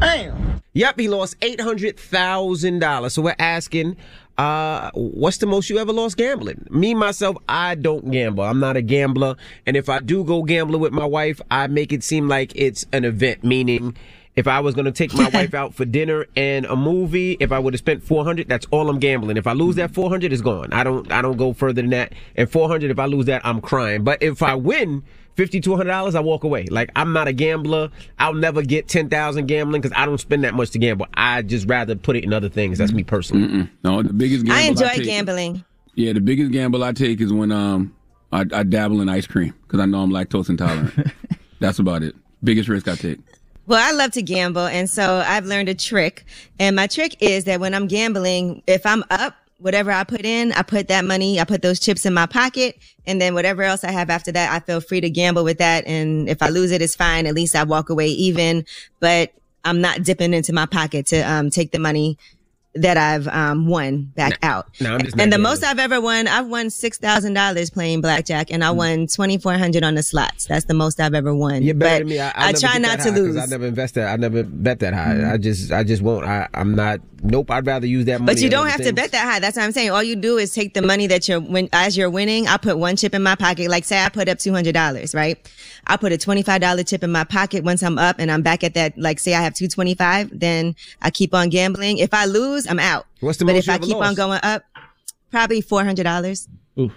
Damn. 0.00 0.62
Yep, 0.74 1.00
he 1.00 1.08
lost 1.08 1.36
eight 1.40 1.60
hundred 1.60 1.98
thousand 1.98 2.80
dollars. 2.80 3.14
So 3.14 3.22
we're 3.22 3.36
asking, 3.38 3.96
uh, 4.36 4.90
what's 4.92 5.38
the 5.38 5.46
most 5.46 5.70
you 5.70 5.78
ever 5.78 5.92
lost 5.92 6.18
gambling? 6.18 6.66
Me 6.70 6.94
myself, 6.94 7.38
I 7.48 7.76
don't 7.76 8.10
gamble. 8.10 8.44
I'm 8.44 8.60
not 8.60 8.76
a 8.76 8.82
gambler, 8.82 9.36
and 9.64 9.74
if 9.74 9.88
I 9.88 10.00
do 10.00 10.22
go 10.22 10.42
gambling 10.42 10.82
with 10.82 10.92
my 10.92 11.06
wife, 11.06 11.40
I 11.50 11.66
make 11.68 11.94
it 11.94 12.04
seem 12.04 12.28
like 12.28 12.52
it's 12.54 12.84
an 12.92 13.06
event. 13.06 13.42
Meaning, 13.42 13.96
if 14.36 14.46
I 14.46 14.60
was 14.60 14.74
going 14.74 14.84
to 14.84 14.92
take 14.92 15.14
my 15.14 15.30
wife 15.30 15.54
out 15.62 15.74
for 15.74 15.86
dinner 15.86 16.26
and 16.36 16.66
a 16.66 16.76
movie, 16.76 17.38
if 17.40 17.50
I 17.50 17.58
would 17.58 17.72
have 17.72 17.78
spent 17.78 18.02
400, 18.02 18.46
that's 18.46 18.66
all 18.70 18.90
I'm 18.90 18.98
gambling. 18.98 19.38
If 19.38 19.46
I 19.46 19.52
lose 19.52 19.76
that 19.76 19.92
400, 19.92 20.30
it's 20.30 20.42
gone. 20.42 20.74
I 20.74 20.84
don't, 20.84 21.10
I 21.10 21.22
don't 21.22 21.38
go 21.38 21.54
further 21.54 21.80
than 21.80 21.90
that. 21.90 22.12
And 22.36 22.50
400, 22.50 22.90
if 22.90 22.98
I 22.98 23.06
lose 23.06 23.24
that, 23.26 23.40
I'm 23.46 23.62
crying. 23.62 24.04
But 24.04 24.22
if 24.22 24.42
I 24.42 24.54
win 24.56 25.04
50 25.36 25.60
to 25.60 25.70
100 25.70 25.88
dollars, 25.90 26.14
I 26.14 26.20
walk 26.20 26.44
away. 26.44 26.64
Like 26.70 26.90
I'm 26.96 27.12
not 27.12 27.28
a 27.28 27.32
gambler. 27.32 27.90
I'll 28.18 28.34
never 28.34 28.62
get 28.62 28.88
10,000 28.88 29.46
gambling 29.46 29.80
because 29.82 29.96
I 29.96 30.04
don't 30.06 30.18
spend 30.18 30.44
that 30.44 30.54
much 30.54 30.70
to 30.70 30.78
gamble. 30.78 31.06
I 31.14 31.42
just 31.42 31.68
rather 31.68 31.94
put 31.94 32.16
it 32.16 32.24
in 32.24 32.32
other 32.32 32.48
things. 32.48 32.78
That's 32.78 32.92
me 32.92 33.04
personally. 33.04 33.46
Mm-mm. 33.48 33.70
No, 33.84 34.02
the 34.02 34.12
biggest 34.12 34.44
gamble 34.46 34.58
I 34.60 34.64
enjoy 34.68 34.88
take- 34.96 35.04
gambling. 35.04 35.64
Yeah, 35.94 36.12
the 36.12 36.20
biggest 36.20 36.52
gamble 36.52 36.82
I 36.84 36.92
take 36.92 37.20
is 37.20 37.32
when 37.32 37.52
um 37.52 37.94
I, 38.32 38.40
I 38.52 38.62
dabble 38.64 39.00
in 39.00 39.08
ice 39.08 39.26
cream 39.26 39.54
because 39.62 39.80
I 39.80 39.86
know 39.86 40.02
I'm 40.02 40.10
lactose 40.10 40.48
intolerant. 40.48 40.92
That's 41.60 41.78
about 41.78 42.02
it. 42.02 42.14
Biggest 42.42 42.68
risk 42.68 42.88
I 42.88 42.96
take. 42.96 43.18
Well, 43.66 43.80
I 43.82 43.96
love 43.96 44.12
to 44.12 44.22
gamble, 44.22 44.66
and 44.66 44.88
so 44.88 45.22
I've 45.26 45.44
learned 45.46 45.68
a 45.68 45.74
trick. 45.74 46.24
And 46.58 46.76
my 46.76 46.86
trick 46.86 47.16
is 47.20 47.44
that 47.44 47.60
when 47.60 47.74
I'm 47.74 47.86
gambling, 47.88 48.62
if 48.66 48.84
I'm 48.86 49.02
up, 49.10 49.34
whatever 49.58 49.90
I 49.90 50.04
put 50.04 50.24
in, 50.24 50.52
I 50.52 50.62
put 50.62 50.88
that 50.88 51.04
money, 51.04 51.40
I 51.40 51.44
put 51.44 51.62
those 51.62 51.80
chips 51.80 52.04
in 52.04 52.12
my 52.14 52.26
pocket, 52.26 52.78
and 53.06 53.20
then 53.20 53.34
whatever 53.34 53.62
else 53.62 53.84
I 53.84 53.90
have 53.90 54.10
after 54.10 54.32
that, 54.32 54.52
I 54.52 54.60
feel 54.60 54.80
free 54.80 55.00
to 55.00 55.10
gamble 55.10 55.44
with 55.44 55.58
that. 55.58 55.86
And 55.86 56.28
if 56.28 56.42
I 56.42 56.48
lose 56.48 56.72
it, 56.72 56.82
it's 56.82 56.96
fine. 56.96 57.26
At 57.26 57.34
least 57.34 57.56
I 57.56 57.64
walk 57.64 57.88
away 57.88 58.08
even. 58.08 58.64
But 59.00 59.32
I'm 59.64 59.80
not 59.80 60.02
dipping 60.02 60.32
into 60.32 60.52
my 60.52 60.66
pocket 60.66 61.06
to 61.06 61.20
um, 61.20 61.50
take 61.50 61.72
the 61.72 61.78
money 61.78 62.18
that 62.82 62.96
I've 62.96 63.26
um, 63.28 63.66
won 63.66 64.04
back 64.14 64.38
out. 64.42 64.68
No, 64.80 64.94
I'm 64.94 65.02
just 65.02 65.18
and 65.18 65.32
the 65.32 65.38
most 65.38 65.64
I've 65.64 65.78
ever 65.78 66.00
won, 66.00 66.28
I've 66.28 66.46
won 66.46 66.70
six 66.70 66.98
thousand 66.98 67.34
dollars 67.34 67.70
playing 67.70 68.00
blackjack, 68.00 68.50
and 68.50 68.62
I 68.64 68.68
Mm. 68.68 68.76
won 68.76 69.06
twenty 69.06 69.38
four 69.38 69.54
hundred 69.54 69.82
on 69.84 69.94
the 69.94 70.02
slots. 70.02 70.46
That's 70.46 70.66
the 70.66 70.74
most 70.74 71.00
I've 71.00 71.14
ever 71.14 71.34
won. 71.34 71.62
You're 71.62 71.74
better 71.74 72.04
but 72.04 72.08
than 72.08 72.16
me. 72.16 72.20
I, 72.20 72.28
I, 72.28 72.48
I 72.48 72.52
try 72.52 72.78
not 72.78 73.00
to 73.00 73.10
lose. 73.10 73.36
I 73.36 73.46
never 73.46 73.66
invest 73.66 73.94
that. 73.94 74.08
I 74.12 74.16
never 74.16 74.42
bet 74.42 74.80
that 74.80 74.94
high. 74.94 75.32
I 75.32 75.36
just, 75.36 75.72
I 75.72 75.82
just 75.84 76.02
won't. 76.02 76.24
I, 76.26 76.48
I'm 76.54 76.74
not. 76.74 77.00
Nope. 77.22 77.50
I'd 77.50 77.66
rather 77.66 77.86
use 77.86 78.04
that 78.04 78.20
money. 78.20 78.34
But 78.34 78.42
you 78.42 78.50
don't 78.50 78.68
have 78.68 78.82
to 78.82 78.92
bet 78.92 79.10
that 79.12 79.24
high. 79.24 79.38
That's 79.40 79.56
what 79.56 79.64
I'm 79.64 79.72
saying. 79.72 79.90
All 79.90 80.02
you 80.02 80.16
do 80.16 80.36
is 80.36 80.52
take 80.52 80.74
the 80.74 80.82
money 80.82 81.06
that 81.06 81.26
you're 81.28 81.40
when 81.40 81.68
as 81.72 81.96
you're 81.96 82.10
winning. 82.10 82.46
I 82.46 82.56
put 82.58 82.78
one 82.78 82.96
chip 82.96 83.14
in 83.14 83.22
my 83.22 83.34
pocket. 83.34 83.70
Like 83.70 83.84
say 83.84 84.02
I 84.04 84.08
put 84.10 84.28
up 84.28 84.38
two 84.38 84.52
hundred 84.52 84.74
dollars, 84.74 85.14
right? 85.14 85.38
I 85.86 85.96
put 85.96 86.12
a 86.12 86.18
twenty 86.18 86.42
five 86.42 86.60
dollar 86.60 86.82
tip 86.82 87.02
in 87.02 87.12
my 87.12 87.24
pocket. 87.24 87.64
Once 87.64 87.82
I'm 87.82 87.98
up 87.98 88.16
and 88.18 88.30
I'm 88.30 88.42
back 88.42 88.64
at 88.64 88.74
that, 88.74 88.98
like 88.98 89.18
say 89.18 89.34
I 89.34 89.42
have 89.42 89.54
two 89.54 89.68
twenty 89.68 89.94
five, 89.94 90.30
then 90.32 90.74
I 91.02 91.10
keep 91.10 91.34
on 91.34 91.48
gambling. 91.48 91.98
If 91.98 92.12
I 92.12 92.24
lose, 92.24 92.66
I'm 92.66 92.78
out. 92.78 93.06
What's 93.20 93.38
the 93.38 93.44
but 93.44 93.52
most 93.52 93.60
if 93.60 93.66
you 93.66 93.72
I 93.72 93.76
ever 93.76 93.86
keep 93.86 93.96
on 93.96 94.14
going 94.14 94.40
up, 94.42 94.62
probably 95.30 95.60
four 95.60 95.84
hundred 95.84 96.04
dollars. 96.04 96.48
Oof. 96.78 96.92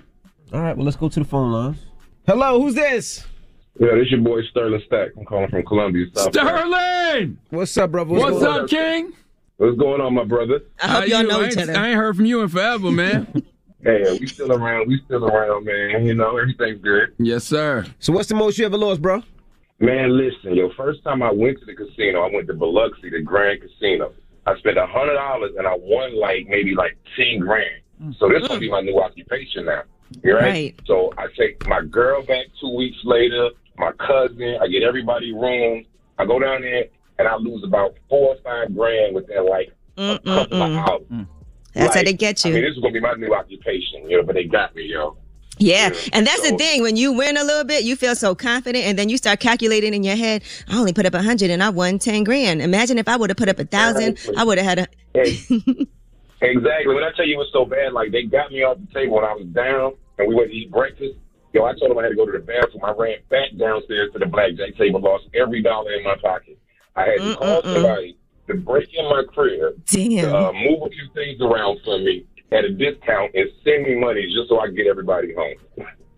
All 0.51 0.61
right. 0.61 0.75
Well, 0.75 0.85
let's 0.85 0.97
go 0.97 1.09
to 1.09 1.19
the 1.19 1.25
phone 1.25 1.51
lines. 1.51 1.77
Hello. 2.25 2.61
Who's 2.61 2.75
this? 2.75 3.25
Yeah, 3.79 3.95
this 3.95 4.11
your 4.11 4.19
boy 4.19 4.41
Sterling 4.51 4.81
Stack. 4.87 5.09
I'm 5.17 5.23
calling 5.23 5.49
from 5.49 5.63
Columbia, 5.63 6.07
South 6.13 6.33
Carolina. 6.33 6.59
Sterling! 6.59 7.37
What's 7.49 7.77
up, 7.77 7.91
brother? 7.91 8.13
What's, 8.13 8.39
going 8.39 8.45
on? 8.45 8.59
up, 8.61 8.69
King? 8.69 9.13
What's 9.55 9.77
going 9.77 10.01
on, 10.01 10.13
my 10.13 10.25
brother? 10.25 10.61
I 10.81 10.87
hope 10.87 11.07
y'all 11.07 11.21
you? 11.21 11.27
know 11.27 11.41
I 11.41 11.47
each 11.47 11.57
other. 11.57 11.75
I 11.75 11.89
ain't 11.89 11.95
heard 11.95 12.17
from 12.17 12.25
you 12.25 12.41
in 12.41 12.49
forever, 12.49 12.91
man. 12.91 13.43
Hey, 13.83 14.17
we 14.19 14.27
still 14.27 14.51
around. 14.51 14.87
We 14.87 15.01
still 15.05 15.25
around, 15.25 15.65
man. 15.65 16.05
You 16.05 16.13
know, 16.13 16.37
everything's 16.37 16.81
good. 16.81 17.13
yes, 17.17 17.45
sir. 17.45 17.85
So, 17.99 18.11
what's 18.11 18.27
the 18.27 18.35
most 18.35 18.57
you 18.57 18.65
ever 18.65 18.77
lost, 18.77 19.01
bro? 19.01 19.23
Man, 19.79 20.17
listen, 20.17 20.55
yo, 20.55 20.69
first 20.75 21.03
time 21.03 21.23
I 21.23 21.31
went 21.31 21.59
to 21.59 21.65
the 21.65 21.73
casino, 21.73 22.21
I 22.21 22.29
went 22.33 22.47
to 22.47 22.53
Biloxi, 22.53 23.09
the 23.09 23.21
Grand 23.21 23.61
Casino. 23.61 24.11
I 24.45 24.57
spent 24.57 24.77
a 24.77 24.85
hundred 24.85 25.13
dollars 25.15 25.51
and 25.57 25.65
I 25.65 25.75
won 25.77 26.19
like 26.19 26.47
maybe 26.49 26.75
like 26.75 26.97
ten 27.15 27.39
grand. 27.39 27.81
Mm. 28.01 28.17
So 28.19 28.27
this 28.27 28.45
gonna 28.47 28.59
be 28.59 28.69
my 28.69 28.81
new 28.81 28.99
occupation 28.99 29.65
now. 29.65 29.83
Right? 30.23 30.33
Right. 30.33 30.79
So 30.85 31.13
I 31.17 31.27
take 31.37 31.65
my 31.67 31.81
girl 31.81 32.23
back 32.25 32.47
two 32.59 32.75
weeks 32.75 32.97
later, 33.05 33.51
my 33.77 33.91
cousin, 33.93 34.57
I 34.61 34.67
get 34.67 34.83
everybody 34.83 35.31
rooms. 35.33 35.85
I 36.17 36.25
go 36.25 36.39
down 36.39 36.61
there 36.61 36.85
and 37.17 37.27
I 37.27 37.35
lose 37.35 37.63
about 37.63 37.95
four 38.09 38.35
or 38.35 38.37
five 38.43 38.75
grand 38.75 39.15
within 39.15 39.47
like 39.47 39.71
a 39.97 40.01
mm, 40.01 40.19
mm, 40.19 40.25
couple 40.25 40.61
of 40.61 40.71
hours. 40.73 41.27
That's 41.73 41.95
how 41.95 42.03
they 42.03 42.13
get 42.13 42.43
you. 42.45 42.51
I 42.51 42.53
mean, 42.55 42.63
this 42.63 42.75
is 42.75 42.79
gonna 42.79 42.93
be 42.93 42.99
my 42.99 43.13
new 43.13 43.33
occupation, 43.33 44.09
you 44.09 44.17
know, 44.17 44.23
but 44.23 44.35
they 44.35 44.45
got 44.45 44.75
me, 44.75 44.83
yo. 44.83 45.17
Yeah. 45.59 45.91
And 46.13 46.25
that's 46.25 46.49
the 46.49 46.57
thing. 46.57 46.81
When 46.81 46.95
you 46.95 47.11
win 47.11 47.35
a 47.35 47.43
little 47.43 47.65
bit, 47.65 47.83
you 47.83 47.95
feel 47.95 48.15
so 48.15 48.33
confident 48.33 48.85
and 48.85 48.97
then 48.97 49.09
you 49.09 49.17
start 49.17 49.41
calculating 49.41 49.93
in 49.93 50.03
your 50.03 50.15
head, 50.15 50.41
I 50.69 50.77
only 50.77 50.93
put 50.93 51.05
up 51.05 51.13
a 51.13 51.21
hundred 51.21 51.49
and 51.49 51.61
I 51.61 51.69
won 51.69 51.99
10 51.99 52.23
grand. 52.23 52.61
Imagine 52.61 52.97
if 52.97 53.09
I 53.09 53.17
would 53.17 53.29
have 53.29 53.37
put 53.37 53.49
up 53.49 53.59
a 53.59 53.65
thousand, 53.65 54.17
I 54.37 54.45
would 54.45 54.57
have 54.57 54.65
had 54.65 54.79
a, 54.79 54.87
Exactly. 56.41 56.95
When 56.95 57.03
I 57.03 57.11
tell 57.15 57.27
you 57.27 57.35
it 57.35 57.37
was 57.37 57.49
so 57.51 57.65
bad, 57.65 57.91
like 57.91 58.11
they 58.11 58.23
got 58.23 58.51
me 58.51 58.63
off 58.63 58.77
the 58.79 58.87
table 58.93 59.15
when 59.15 59.25
I 59.25 59.33
was 59.33 59.47
down 59.47 59.93
and 60.17 60.27
we 60.27 60.35
went 60.35 60.49
to 60.49 60.55
eat 60.55 60.71
breakfast. 60.71 61.15
Yo, 61.51 61.65
I 61.65 61.73
told 61.73 61.91
them 61.91 61.97
I 61.97 62.03
had 62.03 62.09
to 62.09 62.15
go 62.15 62.25
to 62.25 62.31
the 62.31 62.39
bathroom. 62.39 62.83
I 62.83 62.91
ran 62.91 63.17
back 63.29 63.49
downstairs 63.57 64.11
to 64.13 64.19
the 64.19 64.27
blackjack 64.27 64.77
table, 64.77 65.01
lost 65.01 65.25
every 65.33 65.61
dollar 65.61 65.91
in 65.93 66.03
my 66.03 66.15
pocket. 66.21 66.57
I 66.95 67.01
had 67.05 67.17
to 67.17 67.23
mm, 67.23 67.37
call 67.37 67.61
mm, 67.61 67.65
mm. 67.65 67.73
somebody 67.73 68.17
to 68.49 68.55
break 68.55 68.89
in 68.93 69.05
my 69.05 69.23
crib, 69.33 69.81
Damn. 69.85 70.33
uh, 70.35 70.51
move 70.53 70.83
a 70.83 70.89
few 70.89 71.09
things 71.13 71.41
around 71.41 71.79
for 71.83 71.97
me 71.99 72.25
at 72.51 72.65
a 72.65 72.69
discount, 72.71 73.31
and 73.35 73.49
send 73.63 73.83
me 73.83 73.95
money 73.95 74.25
just 74.33 74.49
so 74.49 74.59
I 74.59 74.67
can 74.67 74.75
get 74.75 74.87
everybody 74.87 75.33
home. 75.33 75.55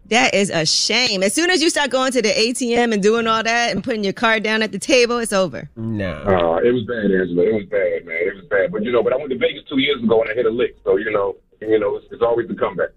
that 0.07 0.33
is 0.33 0.49
a 0.49 0.65
shame. 0.65 1.23
As 1.23 1.33
soon 1.33 1.49
as 1.49 1.61
you 1.61 1.69
start 1.69 1.89
going 1.89 2.11
to 2.13 2.21
the 2.21 2.29
ATM 2.29 2.93
and 2.93 3.01
doing 3.03 3.27
all 3.27 3.43
that 3.43 3.71
and 3.71 3.83
putting 3.83 4.03
your 4.03 4.13
card 4.13 4.41
down 4.43 4.61
at 4.61 4.71
the 4.71 4.79
table, 4.79 5.17
it's 5.19 5.33
over. 5.33 5.69
No. 5.75 6.11
Uh, 6.11 6.57
it 6.63 6.71
was 6.71 6.83
bad, 6.83 7.11
Angela. 7.11 7.43
It 7.43 7.53
was 7.53 7.65
bad, 7.65 8.05
man. 8.05 8.17
It 8.21 8.35
was 8.35 8.45
bad. 8.49 8.71
But 8.71 8.83
you 8.83 8.91
know, 8.91 9.03
but 9.03 9.13
I 9.13 9.17
went 9.17 9.29
to 9.31 9.37
Vegas 9.37 9.63
two 9.69 9.79
years 9.79 10.01
ago 10.03 10.21
and 10.21 10.29
I 10.31 10.33
hit 10.33 10.45
a 10.45 10.49
lick. 10.49 10.75
So 10.83 10.97
you 10.97 11.11
know, 11.11 11.35
you 11.61 11.79
know, 11.79 11.97
it's, 11.97 12.07
it's 12.11 12.21
always 12.21 12.47
the 12.47 12.55
comeback. 12.55 12.89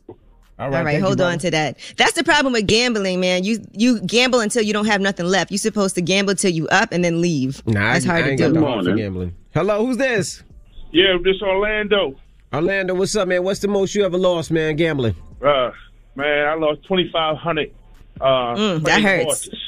All 0.58 0.72
All 0.72 0.84
right, 0.84 1.00
hold 1.02 1.20
on 1.20 1.38
to 1.40 1.50
that. 1.50 1.78
That's 1.96 2.12
the 2.12 2.22
problem 2.22 2.52
with 2.52 2.68
gambling, 2.68 3.18
man. 3.20 3.42
You 3.42 3.58
you 3.72 4.00
gamble 4.02 4.38
until 4.38 4.62
you 4.62 4.72
don't 4.72 4.86
have 4.86 5.00
nothing 5.00 5.26
left. 5.26 5.50
You're 5.50 5.58
supposed 5.58 5.96
to 5.96 6.00
gamble 6.02 6.36
till 6.36 6.52
you 6.52 6.68
up 6.68 6.92
and 6.92 7.04
then 7.04 7.20
leave. 7.20 7.66
Nah, 7.66 7.92
That's 7.94 8.06
I, 8.06 8.08
hard 8.08 8.24
I 8.24 8.28
ain't 8.28 8.38
to 8.38 8.44
got 8.52 8.54
do. 8.54 8.84
the 8.84 8.90
for 8.90 8.96
gambling. 8.96 9.34
Hello, 9.52 9.84
who's 9.84 9.96
this? 9.96 10.44
Yeah, 10.92 11.16
this 11.24 11.34
is 11.36 11.42
Orlando. 11.42 12.14
Orlando, 12.52 12.94
what's 12.94 13.16
up, 13.16 13.26
man? 13.26 13.42
What's 13.42 13.58
the 13.58 13.66
most 13.68 13.96
you 13.96 14.04
ever 14.04 14.16
lost, 14.16 14.52
man, 14.52 14.76
gambling? 14.76 15.16
Uh, 15.42 15.72
man, 16.14 16.46
I 16.46 16.54
lost 16.54 16.84
twenty 16.84 17.10
five 17.12 17.36
hundred. 17.36 17.72
Uh, 18.20 18.54
Mm, 18.54 18.82
that 18.84 19.02
hurts. 19.02 19.24
horses. 19.24 19.58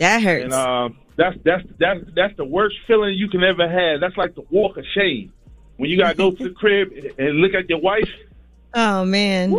That 0.00 0.20
hurts. 0.20 0.44
And 0.46 0.52
um, 0.52 0.96
that's 1.16 1.36
that's 1.44 1.62
that's 1.78 2.00
that's 2.16 2.36
the 2.36 2.44
worst 2.44 2.74
feeling 2.88 3.14
you 3.14 3.28
can 3.28 3.44
ever 3.44 3.68
have. 3.68 4.00
That's 4.00 4.16
like 4.16 4.34
the 4.34 4.42
walk 4.50 4.76
of 4.78 4.84
shame 4.96 5.32
when 5.76 5.90
you 5.90 5.96
gotta 5.96 6.16
go 6.16 6.30
to 6.32 6.44
the 6.48 6.50
crib 6.50 6.88
and 7.18 7.36
look 7.36 7.54
at 7.54 7.68
your 7.70 7.78
wife. 7.80 8.10
Oh 8.74 9.04
man. 9.04 9.52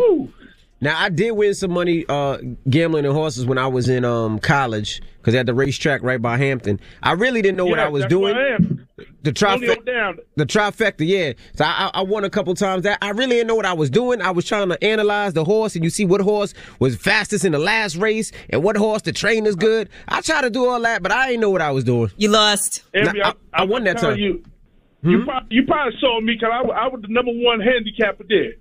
Now 0.80 0.98
I 0.98 1.08
did 1.10 1.32
win 1.32 1.54
some 1.54 1.72
money 1.72 2.04
uh, 2.08 2.38
gambling 2.68 3.04
in 3.04 3.12
horses 3.12 3.44
when 3.44 3.58
I 3.58 3.66
was 3.66 3.88
in 3.88 4.04
um, 4.04 4.38
college 4.38 5.02
because 5.18 5.34
at 5.34 5.46
the 5.46 5.52
racetrack 5.54 6.02
right 6.02 6.20
by 6.20 6.38
Hampton. 6.38 6.80
I 7.02 7.12
really 7.12 7.42
didn't 7.42 7.58
know 7.58 7.66
what 7.66 7.78
I 7.78 7.88
was 7.88 8.02
that's 8.02 8.10
doing. 8.10 8.34
I. 8.34 8.56
The 9.22 9.46
Only 9.46 9.66
trifecta, 9.68 10.18
the 10.36 10.46
trifecta, 10.46 11.06
yeah. 11.06 11.32
So 11.54 11.64
I, 11.64 11.90
I 11.92 12.02
won 12.02 12.24
a 12.24 12.30
couple 12.30 12.54
times. 12.54 12.84
That 12.84 12.98
I 13.02 13.10
really 13.10 13.36
didn't 13.36 13.48
know 13.48 13.54
what 13.54 13.66
I 13.66 13.74
was 13.74 13.90
doing. 13.90 14.22
I 14.22 14.30
was 14.30 14.46
trying 14.46 14.68
to 14.70 14.82
analyze 14.82 15.34
the 15.34 15.44
horse, 15.44 15.74
and 15.74 15.84
you 15.84 15.90
see 15.90 16.06
what 16.06 16.22
horse 16.22 16.54
was 16.78 16.96
fastest 16.96 17.44
in 17.44 17.52
the 17.52 17.58
last 17.58 17.96
race, 17.96 18.32
and 18.48 18.62
what 18.62 18.76
horse 18.76 19.02
the 19.02 19.12
train 19.12 19.44
is 19.46 19.56
good. 19.56 19.90
I 20.08 20.22
tried 20.22 20.42
to 20.42 20.50
do 20.50 20.66
all 20.66 20.80
that, 20.80 21.02
but 21.02 21.12
I 21.12 21.28
didn't 21.28 21.40
know 21.42 21.50
what 21.50 21.60
I 21.60 21.70
was 21.70 21.84
doing. 21.84 22.10
You 22.16 22.28
lost. 22.30 22.82
Every- 22.94 23.22
I, 23.22 23.34
I 23.52 23.64
won 23.64 23.84
that 23.84 23.98
time. 23.98 24.18
You, 24.18 24.42
you, 25.02 25.24
probably, 25.24 25.56
you 25.56 25.66
probably 25.66 25.98
saw 26.00 26.20
me 26.20 26.34
because 26.34 26.50
I, 26.52 26.68
I 26.68 26.88
was 26.88 27.02
the 27.02 27.08
number 27.08 27.32
one 27.32 27.60
handicapper 27.60 28.24
there, 28.28 28.52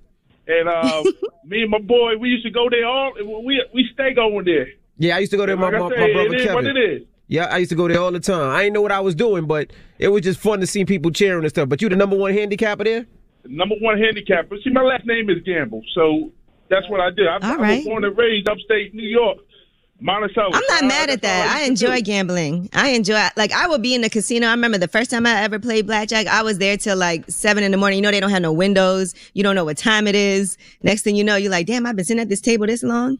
and 0.50 0.68
uh, 0.68 1.04
me 1.46 1.62
and 1.62 1.72
my 1.72 1.80
boy 1.80 2.18
we 2.18 2.30
used 2.30 2.46
to 2.46 2.52
go 2.52 2.70
there 2.70 2.86
all. 2.86 3.14
We 3.46 3.64
we 3.74 3.90
stay 3.94 4.14
going 4.14 4.46
there. 4.46 4.68
Yeah, 4.98 5.16
I 5.16 5.20
used 5.20 5.32
to 5.32 5.38
go 5.38 5.46
there. 5.46 5.56
with 5.56 5.72
My, 5.72 5.80
my, 5.80 5.90
say, 5.90 6.02
my 6.02 6.14
brother 6.14 6.34
it 6.34 6.36
is 6.36 6.42
Kevin. 6.42 6.56
what 6.56 6.66
it 6.66 6.78
is. 6.78 7.08
Yeah, 7.28 7.46
I 7.46 7.58
used 7.58 7.70
to 7.70 7.76
go 7.76 7.88
there 7.88 8.00
all 8.00 8.12
the 8.12 8.20
time. 8.20 8.50
I 8.50 8.64
didn't 8.64 8.74
know 8.74 8.82
what 8.82 8.92
I 8.92 9.00
was 9.00 9.14
doing, 9.14 9.46
but 9.46 9.72
it 10.00 10.08
was 10.08 10.24
just 10.24 10.40
fun 10.40 10.60
to 10.62 10.68
see 10.68 10.84
people 10.84 11.12
cheering 11.12 11.44
and 11.44 11.50
stuff. 11.50 11.70
But 11.70 11.82
you 11.82 11.88
the 11.88 11.96
number 11.96 12.18
one 12.18 12.34
handicapper 12.34 12.84
there? 12.84 13.06
Number 13.46 13.76
one 13.80 14.00
handicapper. 14.00 14.58
See, 14.64 14.72
my 14.72 14.82
last 14.82 15.06
name 15.06 15.30
is 15.30 15.38
Gamble, 15.46 15.84
so 15.94 16.32
that's 16.70 16.90
what 16.90 17.00
I 17.00 17.12
did. 17.12 17.28
I, 17.28 17.38
I 17.38 17.56
right. 17.56 17.78
was 17.78 17.86
born 17.86 18.04
and 18.04 18.18
raised 18.18 18.50
upstate 18.50 18.96
New 18.96 19.08
York, 19.08 19.38
Monticello. 20.02 20.52
I'm 20.54 20.64
not 20.70 20.86
mad 20.86 21.10
at 21.10 21.22
that. 21.22 21.56
I 21.56 21.66
enjoy 21.66 22.02
gambling. 22.02 22.70
I 22.74 22.90
enjoy 22.90 23.22
like 23.36 23.52
I 23.52 23.68
would 23.68 23.82
be 23.82 23.94
in 23.94 24.02
the 24.02 24.10
casino. 24.10 24.48
I 24.48 24.52
remember 24.52 24.78
the 24.78 24.88
first 24.88 25.12
time 25.12 25.26
I 25.26 25.42
ever 25.42 25.60
played 25.60 25.88
blackjack, 25.88 26.28
I 26.28 26.42
was 26.42 26.58
there 26.58 26.78
till 26.78 26.98
like 26.98 27.30
seven 27.30 27.64
in 27.64 27.72
the 27.72 27.78
morning. 27.78 27.98
You 27.98 28.04
know 28.04 28.12
they 28.12 28.20
don't 28.20 28.30
have 28.30 28.42
no 28.42 28.54
windows. 28.54 29.14
You 29.34 29.44
don't 29.44 29.56
know 29.56 29.66
what 29.66 29.78
time 29.78 30.08
it 30.08 30.16
is. 30.16 30.58
Next 30.84 31.02
thing 31.02 31.16
you 31.16 31.24
know, 31.24 31.36
you're 31.36 31.52
like, 31.52 31.68
damn, 31.68 31.86
I've 31.86 31.96
been 31.96 32.06
sitting 32.06 32.22
at 32.22 32.30
this 32.30 32.42
table 32.42 32.68
this 32.68 32.84
long. 32.84 33.20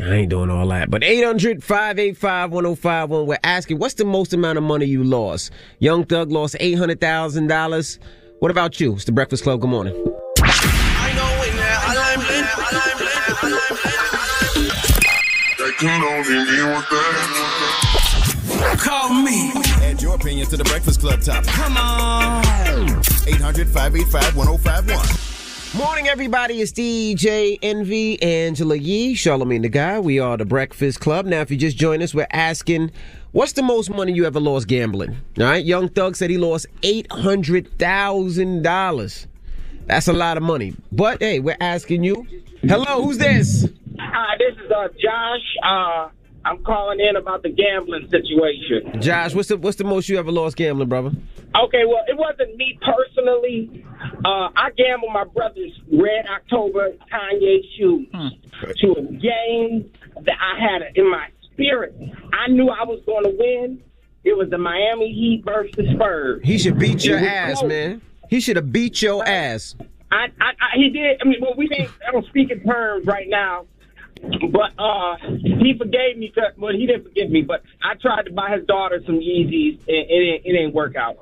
I 0.00 0.14
ain't 0.14 0.30
doing 0.30 0.50
all 0.50 0.66
that. 0.68 0.90
But 0.90 1.04
800 1.04 1.62
585 1.62 2.50
1051, 2.50 3.26
we're 3.26 3.38
asking, 3.44 3.78
what's 3.78 3.94
the 3.94 4.04
most 4.04 4.32
amount 4.32 4.58
of 4.58 4.64
money 4.64 4.86
you 4.86 5.04
lost? 5.04 5.52
Young 5.78 6.04
Thug 6.04 6.32
lost 6.32 6.56
$800,000. 6.60 7.98
What 8.40 8.50
about 8.50 8.80
you? 8.80 8.94
It's 8.94 9.04
the 9.04 9.12
Breakfast 9.12 9.44
Club. 9.44 9.60
Good 9.60 9.70
morning. 9.70 9.94
Call 18.78 19.14
me. 19.14 19.50
Add 19.82 20.00
your 20.00 20.14
your 20.14 20.20
opinion 20.20 20.46
to 20.46 20.56
the 20.56 20.62
Breakfast 20.64 21.00
Club 21.00 21.20
topic. 21.20 21.50
Come 21.50 21.76
on. 21.76 22.44
800 23.26 23.68
585 23.68 24.36
1051. 24.36 25.76
Morning, 25.76 26.06
everybody. 26.06 26.60
It's 26.60 26.70
DJ 26.70 27.58
Envy, 27.60 28.22
Angela 28.22 28.76
Yee, 28.76 29.16
Charlamagne 29.16 29.62
the 29.62 29.68
God. 29.68 30.04
We 30.04 30.20
are 30.20 30.36
the 30.36 30.44
Breakfast 30.44 31.00
Club. 31.00 31.26
Now, 31.26 31.40
if 31.40 31.50
you 31.50 31.56
just 31.56 31.76
join 31.76 32.00
us, 32.02 32.14
we're 32.14 32.28
asking, 32.30 32.92
what's 33.32 33.54
the 33.54 33.64
most 33.64 33.90
money 33.90 34.12
you 34.12 34.24
ever 34.24 34.38
lost 34.38 34.68
gambling? 34.68 35.16
All 35.38 35.44
right, 35.44 35.64
Young 35.64 35.88
Thug 35.88 36.14
said 36.14 36.30
he 36.30 36.38
lost 36.38 36.68
$800,000. 36.82 39.26
That's 39.86 40.06
a 40.06 40.12
lot 40.12 40.36
of 40.36 40.44
money. 40.44 40.76
But 40.92 41.20
hey, 41.20 41.40
we're 41.40 41.56
asking 41.60 42.04
you. 42.04 42.24
Hello, 42.62 43.02
who's 43.02 43.18
this? 43.18 43.66
Hi, 44.12 44.36
this 44.38 44.54
is 44.64 44.70
uh, 44.70 44.88
Josh. 45.00 45.56
Uh, 45.62 46.08
I'm 46.44 46.62
calling 46.62 47.00
in 47.00 47.16
about 47.16 47.42
the 47.42 47.48
gambling 47.48 48.08
situation. 48.10 49.00
Josh, 49.00 49.34
what's 49.34 49.48
the 49.48 49.56
what's 49.56 49.76
the 49.76 49.84
most 49.84 50.08
you 50.08 50.18
ever 50.18 50.30
lost 50.30 50.56
gambling, 50.56 50.88
brother? 50.88 51.10
Okay, 51.56 51.84
well, 51.86 52.02
it 52.06 52.16
wasn't 52.16 52.56
me 52.56 52.78
personally. 52.82 53.84
Uh, 54.24 54.48
I 54.56 54.70
gambled 54.76 55.12
my 55.12 55.24
brother's 55.24 55.72
Red 55.92 56.26
October 56.26 56.90
Kanye 57.12 57.60
shoes 57.78 58.08
to 58.80 58.92
a 58.98 59.02
game 59.02 59.90
that 60.22 60.36
I 60.40 60.60
had 60.60 60.96
in 60.96 61.10
my 61.10 61.28
spirit. 61.52 61.94
I 62.32 62.50
knew 62.50 62.68
I 62.68 62.84
was 62.84 63.00
going 63.06 63.24
to 63.24 63.30
win. 63.38 63.82
It 64.24 64.36
was 64.36 64.48
the 64.50 64.58
Miami 64.58 65.12
Heat 65.12 65.42
versus 65.44 65.86
Spurs. 65.94 66.40
He 66.44 66.58
should 66.58 66.78
beat 66.78 67.04
your 67.04 67.18
ass, 67.18 67.60
close. 67.60 67.68
man. 67.68 68.02
He 68.28 68.40
should 68.40 68.56
have 68.56 68.72
beat 68.72 69.00
your 69.00 69.26
ass. 69.26 69.76
I, 70.10 70.26
I, 70.40 70.50
I, 70.50 70.76
he 70.76 70.90
did. 70.90 71.20
I 71.20 71.24
mean, 71.24 71.38
well, 71.40 71.54
we 71.56 71.68
didn't. 71.68 71.90
I 72.06 72.12
don't 72.12 72.26
speak 72.26 72.50
in 72.50 72.62
terms 72.62 73.06
right 73.06 73.28
now, 73.28 73.66
but 74.52 74.72
uh, 74.78 75.16
he 75.42 75.74
forgave 75.78 76.16
me. 76.18 76.32
'cause- 76.34 76.52
Well, 76.58 76.72
he 76.72 76.86
didn't 76.86 77.04
forgive 77.04 77.30
me, 77.30 77.42
but 77.42 77.62
I 77.82 77.94
tried 78.00 78.22
to 78.26 78.32
buy 78.32 78.50
his 78.56 78.66
daughter 78.66 79.00
some 79.06 79.16
Yeezys, 79.20 79.78
and 79.86 79.96
it, 79.96 80.08
didn't- 80.08 80.46
it 80.46 80.52
didn't 80.52 80.74
work 80.74 80.96
out. 80.96 81.16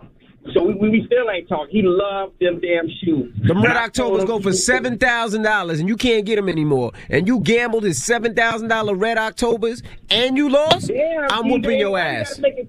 So 0.55 0.65
we, 0.65 0.75
we 0.75 1.05
still 1.07 1.31
ain't 1.31 1.49
talking. 1.49 1.71
He 1.71 1.83
loved 1.83 2.41
them 2.41 2.61
damn 2.61 2.89
shoes. 3.05 3.33
The 3.47 3.55
Red 3.55 3.77
Octobers 3.77 4.25
go 4.25 4.41
for 4.41 4.53
seven 4.53 4.99
thousand 4.99 5.43
dollars, 5.43 5.79
and 5.79 5.89
you 5.89 5.97
can't 5.97 6.27
get 6.27 6.35
them 6.35 6.49
anymore. 6.49 6.91
And 7.09 7.29
you 7.29 7.39
gambled 7.39 7.85
his 7.85 8.03
seven 8.05 8.35
thousand 8.35 8.67
dollar 8.67 8.97
Red 8.97 9.19
Octobers, 9.19 9.85
and 10.11 10.37
you 10.37 10.49
lost. 10.49 10.89
Damn, 10.89 11.29
I'm 11.31 11.49
whooping 11.49 11.79
your 11.79 11.91
you 11.91 11.97
ass. 11.97 12.41
it- 12.43 12.69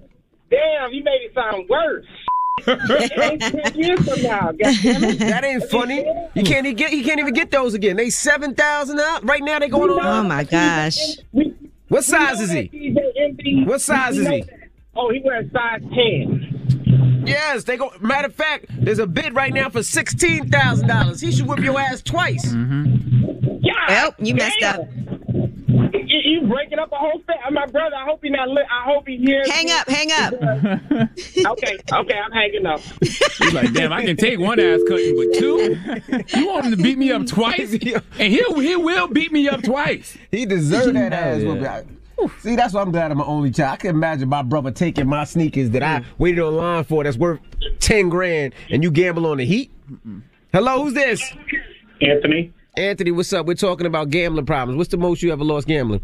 damn, 0.51 0.91
he 0.91 1.01
made 1.01 1.21
it 1.23 1.33
sound 1.33 1.67
worse. 1.67 2.05
It 2.67 3.75
years 3.75 4.07
from 4.07 4.21
now. 4.21 4.51
That 5.33 5.43
ain't 5.43 5.69
funny. 5.69 6.05
You 6.33 6.43
can't 6.43 6.65
even 6.65 6.75
get. 6.75 6.91
He 6.91 7.03
can't 7.03 7.19
even 7.19 7.33
get 7.33 7.51
those 7.51 7.73
again. 7.73 7.95
They 7.95 8.09
seven 8.09 8.55
thousand 8.55 8.99
out 8.99 9.27
right 9.27 9.41
now. 9.43 9.59
They 9.59 9.69
going 9.69 9.91
on. 9.91 9.99
Oh 10.05 10.23
my 10.27 10.43
gosh. 10.43 10.97
What 11.89 12.03
size 12.03 12.41
is 12.41 12.51
he? 12.51 13.63
What 13.65 13.81
size 13.81 14.17
is 14.17 14.25
know 14.25 14.31
he? 14.31 14.43
Oh, 14.95 15.09
he 15.11 15.21
wears 15.23 15.51
size 15.51 15.81
ten. 15.93 17.23
Yes, 17.25 17.63
they 17.63 17.77
go. 17.77 17.91
Matter 18.01 18.27
of 18.27 18.35
fact, 18.35 18.65
there's 18.69 18.99
a 18.99 19.07
bid 19.07 19.33
right 19.35 19.53
now 19.53 19.69
for 19.69 19.83
sixteen 19.83 20.49
thousand 20.49 20.87
dollars. 20.87 21.21
He 21.21 21.31
should 21.31 21.47
whip 21.47 21.59
your 21.59 21.79
ass 21.79 22.01
twice. 22.01 22.45
Mm-hmm. 22.45 23.57
Yeah. 23.61 23.73
Well, 23.87 24.15
you 24.19 24.35
messed 24.35 24.61
up. 24.63 24.81
You, 26.23 26.41
you 26.41 26.47
breaking 26.47 26.79
up 26.79 26.91
a 26.91 26.95
whole 26.95 27.21
thing. 27.25 27.37
Uh, 27.45 27.51
my 27.51 27.65
brother, 27.65 27.95
I 27.95 28.05
hope 28.05 28.23
he 28.23 28.29
not. 28.29 28.49
Li- 28.49 28.65
I 28.69 28.83
hope 28.85 29.07
he 29.07 29.17
hears. 29.17 29.49
Hang 29.49 29.65
me. 29.65 29.71
up, 29.73 29.89
hang 29.89 30.11
up. 30.11 30.33
okay, 31.53 31.77
okay, 31.91 32.19
I'm 32.19 32.31
hanging 32.31 32.65
up. 32.65 32.81
He's 33.01 33.53
like, 33.53 33.73
damn, 33.73 33.93
I 33.93 34.03
can 34.03 34.17
take 34.17 34.39
one 34.39 34.59
ass 34.59 34.79
cutting, 34.87 35.15
but 35.15 35.39
two? 35.39 35.77
You 36.37 36.47
want 36.47 36.65
him 36.65 36.75
to 36.75 36.81
beat 36.81 36.97
me 36.97 37.11
up 37.11 37.25
twice? 37.25 37.73
And 38.19 38.31
he'll, 38.31 38.59
he 38.59 38.75
will 38.75 39.07
beat 39.07 39.31
me 39.31 39.47
up 39.47 39.63
twice. 39.63 40.17
He 40.31 40.45
deserved 40.45 40.95
that 40.95 41.13
ass 41.13 41.41
yeah. 41.41 41.47
whooping. 41.47 41.99
See, 42.39 42.55
that's 42.55 42.73
why 42.73 42.81
I'm 42.81 42.91
glad 42.91 43.11
I'm 43.11 43.19
an 43.19 43.25
only 43.27 43.51
child. 43.51 43.73
I 43.73 43.75
can 43.77 43.89
imagine 43.91 44.29
my 44.29 44.41
brother 44.41 44.71
taking 44.71 45.07
my 45.07 45.23
sneakers 45.23 45.71
that 45.71 45.83
I 45.83 45.99
mm. 45.99 46.05
waited 46.17 46.41
online 46.41 46.83
for 46.83 47.03
that's 47.03 47.17
worth 47.17 47.39
ten 47.79 48.09
grand, 48.09 48.53
and 48.69 48.83
you 48.83 48.91
gamble 48.91 49.25
on 49.27 49.37
the 49.37 49.45
heat. 49.45 49.71
Hello, 50.53 50.83
who's 50.83 50.93
this? 50.93 51.33
Anthony. 52.01 52.53
Anthony, 52.75 53.11
what's 53.11 53.31
up? 53.33 53.45
We're 53.45 53.53
talking 53.53 53.85
about 53.85 54.09
gambling 54.09 54.45
problems. 54.45 54.77
What's 54.77 54.89
the 54.89 54.97
most 54.97 55.21
you 55.21 55.31
ever 55.31 55.43
lost 55.43 55.67
gambling? 55.67 56.01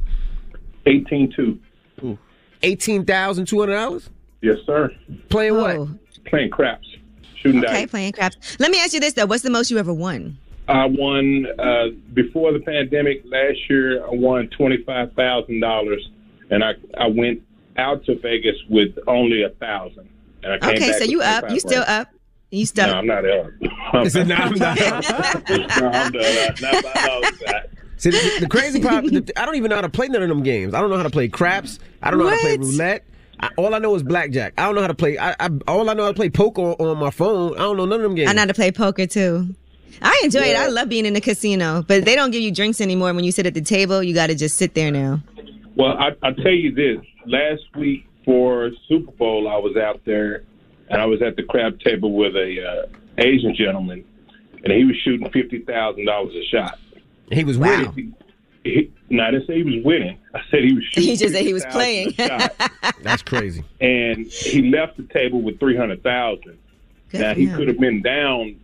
Eighteen 0.86 1.32
two. 1.36 1.60
Eighteen 2.62 3.06
thousand 3.06 3.48
two 3.48 3.60
hundred 3.60 3.76
dollars. 3.76 4.10
Yes, 4.42 4.58
sir. 4.66 4.92
Playing 5.30 5.56
Oh. 5.56 5.80
what? 5.86 6.26
Playing 6.26 6.50
craps. 6.52 6.88
Shooting 7.42 7.64
Okay, 7.64 7.82
dice. 7.84 7.90
playing 7.90 8.12
craps. 8.12 8.58
Let 8.60 8.70
me 8.70 8.80
ask 8.82 8.94
you 8.94 9.00
this 9.00 9.14
though: 9.14 9.26
What's 9.26 9.44
the 9.44 9.50
most 9.50 9.72
you 9.72 9.78
ever 9.78 9.94
won? 9.94 10.38
I 10.68 10.86
won 10.86 11.48
uh, 11.58 11.86
before 12.14 12.54
the 12.54 12.60
pandemic 12.60 13.24
last 13.26 13.58
year. 13.70 14.06
I 14.06 14.10
won 14.12 14.48
twenty 14.50 14.84
five 14.84 15.14
thousand 15.14 15.62
dollars, 15.62 16.08
and 16.52 16.64
I 16.64 16.74
I 17.00 17.08
went 17.08 17.42
out 17.78 18.06
to 18.06 18.16
Vegas 18.20 18.56
with 18.70 18.90
only 19.08 19.42
a 19.44 19.50
thousand. 19.50 20.08
And 20.44 20.54
I 20.54 20.60
came 20.60 20.70
Okay, 20.76 20.90
back 20.92 21.00
so 21.00 21.06
you 21.06 21.22
up? 21.22 21.50
You 21.50 21.60
still 21.60 21.84
up? 21.88 22.08
You 22.52 22.66
stuck? 22.66 22.88
No, 22.92 22.98
I'm 22.98 23.08
not 23.08 23.30
up. 23.30 23.48
I'm, 23.94 24.04
He 24.04 24.10
said, 24.10 24.28
"No, 24.28 24.36
I'm 24.36 24.54
not 24.54 24.80
no, 24.80 24.86
I'm 24.88 26.12
not. 26.12 26.62
Not 26.62 26.84
by 26.84 27.08
all. 27.10 27.22
See, 27.98 28.12
the, 28.12 28.38
the 28.42 28.48
crazy 28.48 28.82
part, 28.82 29.04
the, 29.06 29.34
I 29.36 29.46
don't 29.46 29.56
even 29.56 29.70
know 29.70 29.76
how 29.76 29.82
to 29.82 29.90
play 29.90 30.08
none 30.08 30.24
of 30.24 30.30
them 30.30 30.42
games. 30.42 30.74
I 30.74 30.80
don't 30.80 30.90
know 30.90 30.96
how 30.98 31.04
to 31.04 31.10
play 31.10 31.28
craps. 31.28 31.80
I 32.02 32.10
don't 32.10 32.20
know 32.20 32.28
how 32.30 32.36
to 32.36 32.42
play 32.42 32.58
roulette. 32.58 33.04
I, 33.42 33.50
all 33.58 33.76
I 33.76 33.80
know 33.80 33.94
is 33.96 34.04
blackjack. 34.04 34.54
I 34.58 34.66
don't 34.66 34.76
know 34.76 34.82
how 34.82 34.88
to 34.88 34.94
play. 34.94 35.18
I, 35.18 35.36
I 35.40 35.50
all 35.68 35.90
I 35.90 35.94
know 35.94 36.04
how 36.04 36.10
to 36.10 36.16
play 36.16 36.30
poker 36.30 36.62
on, 36.62 36.76
on 36.80 36.98
my 36.98 37.10
phone. 37.10 37.54
I 37.56 37.60
don't 37.60 37.78
know 37.78 37.86
none 37.86 38.00
of 38.00 38.04
them 38.04 38.16
games. 38.16 38.30
I 38.30 38.34
know 38.34 38.42
how 38.42 38.48
to 38.48 38.54
play 38.54 38.72
poker 38.72 39.06
too. 39.06 39.54
I 40.02 40.22
enjoy 40.24 40.42
it. 40.42 40.56
I 40.56 40.68
love 40.68 40.88
being 40.88 41.06
in 41.06 41.14
the 41.14 41.22
casino, 41.22 41.84
but 41.86 42.06
they 42.06 42.16
don't 42.16 42.32
give 42.32 42.42
you 42.42 42.52
drinks 42.54 42.80
anymore 42.80 43.14
when 43.14 43.24
you 43.26 43.32
sit 43.34 43.46
at 43.46 43.54
the 43.54 43.62
table. 43.62 44.02
You 44.02 44.14
got 44.14 44.28
to 44.28 44.36
just 44.36 44.56
sit 44.58 44.74
there 44.74 44.92
now. 44.92 45.22
Well, 45.76 45.98
I, 45.98 46.12
I'll 46.24 46.36
tell 46.36 46.52
you 46.54 46.74
this. 46.74 47.06
Last 47.26 47.64
week 47.76 48.08
for 48.24 48.70
Super 48.88 49.12
Bowl, 49.14 49.50
I 49.50 49.58
was 49.58 49.76
out 49.76 50.02
there, 50.06 50.44
and 50.90 51.02
I 51.02 51.06
was 51.06 51.22
at 51.22 51.36
the 51.36 51.44
crab 51.44 51.80
table 51.82 52.14
with 52.14 52.36
a 52.36 52.86
uh, 52.86 52.88
Asian 53.18 53.56
gentleman, 53.56 54.04
and 54.64 54.74
he 54.74 54.86
was 54.86 54.96
shooting 55.04 55.30
fifty 55.32 55.60
thousand 55.60 56.06
dollars 56.06 56.34
a 56.36 56.44
shot. 56.46 56.80
He 57.32 57.44
was 57.44 57.58
winning. 57.58 58.16
He, 58.64 58.92
no, 59.10 59.24
I 59.24 59.32
didn't 59.32 59.48
say 59.48 59.56
he 59.58 59.64
was 59.64 59.84
winning. 59.86 60.18
I 60.36 60.42
said 60.52 60.64
he 60.64 60.74
was 60.74 60.84
shooting. 60.92 61.10
He 61.10 61.16
just 61.16 61.34
said 61.34 61.46
he 61.46 61.54
was 61.54 61.66
playing. 61.68 62.14
That's 63.02 63.22
crazy. 63.24 63.64
and 63.80 64.28
he 64.28 64.70
left 64.70 64.98
the 64.98 65.04
table 65.04 65.42
with 65.42 65.60
three 65.60 65.78
hundred 65.78 66.04
thousand. 66.04 66.58
Good 67.10 67.22
Now 67.22 67.34
he 67.34 67.48
could 67.48 67.68
have 67.68 67.80
been 67.80 68.02
down 68.02 68.60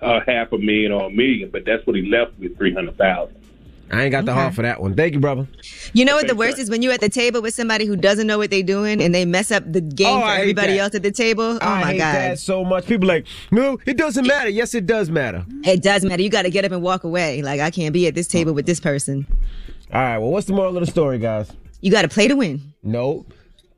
uh, 0.00 0.20
half 0.26 0.52
a 0.52 0.58
million 0.58 0.92
or 0.92 1.06
a 1.06 1.10
million, 1.10 1.50
but 1.50 1.64
that's 1.66 1.86
what 1.86 1.96
he 1.96 2.02
left 2.08 2.38
with 2.38 2.56
three 2.56 2.72
hundred 2.72 2.96
thousand. 2.96 3.36
I 3.94 4.02
ain't 4.04 4.10
got 4.12 4.24
the 4.24 4.32
Okay. 4.32 4.40
heart 4.40 4.54
for 4.54 4.62
that 4.62 4.80
one. 4.80 4.94
Thank 4.94 5.14
you, 5.14 5.20
brother. 5.20 5.46
You 5.92 6.04
know 6.04 6.14
what 6.16 6.26
the 6.28 6.34
worst 6.34 6.58
is 6.58 6.68
when 6.70 6.82
you're 6.82 6.92
at 6.92 7.00
the 7.00 7.08
table 7.08 7.40
with 7.40 7.54
somebody 7.54 7.86
who 7.86 7.96
doesn't 7.96 8.26
know 8.26 8.38
what 8.38 8.50
they're 8.50 8.62
doing 8.62 9.00
and 9.02 9.14
they 9.14 9.24
mess 9.24 9.50
up 9.50 9.64
the 9.70 9.80
oh, 9.80 9.94
game 9.94 10.16
Oh, 10.16 10.20
for 10.20 10.26
I 10.26 10.40
everybody 10.40 10.78
else 10.78 10.94
at 10.94 11.02
the 11.02 11.10
table. 11.12 11.58
Oh 11.60 11.66
I 11.66 11.80
my 11.80 11.92
hate 11.92 11.98
god, 11.98 12.14
that 12.14 12.38
so 12.38 12.64
much. 12.64 12.86
People 12.86 13.08
like, 13.08 13.26
no, 13.50 13.78
it 13.86 13.96
doesn't 13.96 14.26
matter. 14.26 14.48
Yes, 14.50 14.74
it 14.74 14.86
does 14.86 15.10
matter. 15.10 15.44
it 15.64 15.82
does 15.82 16.04
matter. 16.04 16.22
You 16.22 16.30
got 16.30 16.42
to 16.42 16.50
get 16.50 16.64
up 16.64 16.72
and 16.72 16.82
walk 16.82 17.04
away. 17.04 17.42
Like 17.42 17.60
I 17.60 17.70
can't 17.70 17.92
be 17.92 18.06
at 18.06 18.14
this 18.14 18.26
table 18.26 18.52
with 18.52 18.66
this 18.66 18.80
person. 18.80 19.26
All 19.92 20.00
right. 20.00 20.18
Well, 20.18 20.30
what's 20.30 20.46
the 20.46 20.52
moral 20.54 20.76
of 20.76 20.84
the 20.84 20.90
story, 20.90 21.18
guys? 21.18 21.50
You 21.80 21.90
got 21.90 22.02
to 22.02 22.08
play 22.08 22.28
to 22.28 22.34
win. 22.34 22.60
No. 22.82 23.26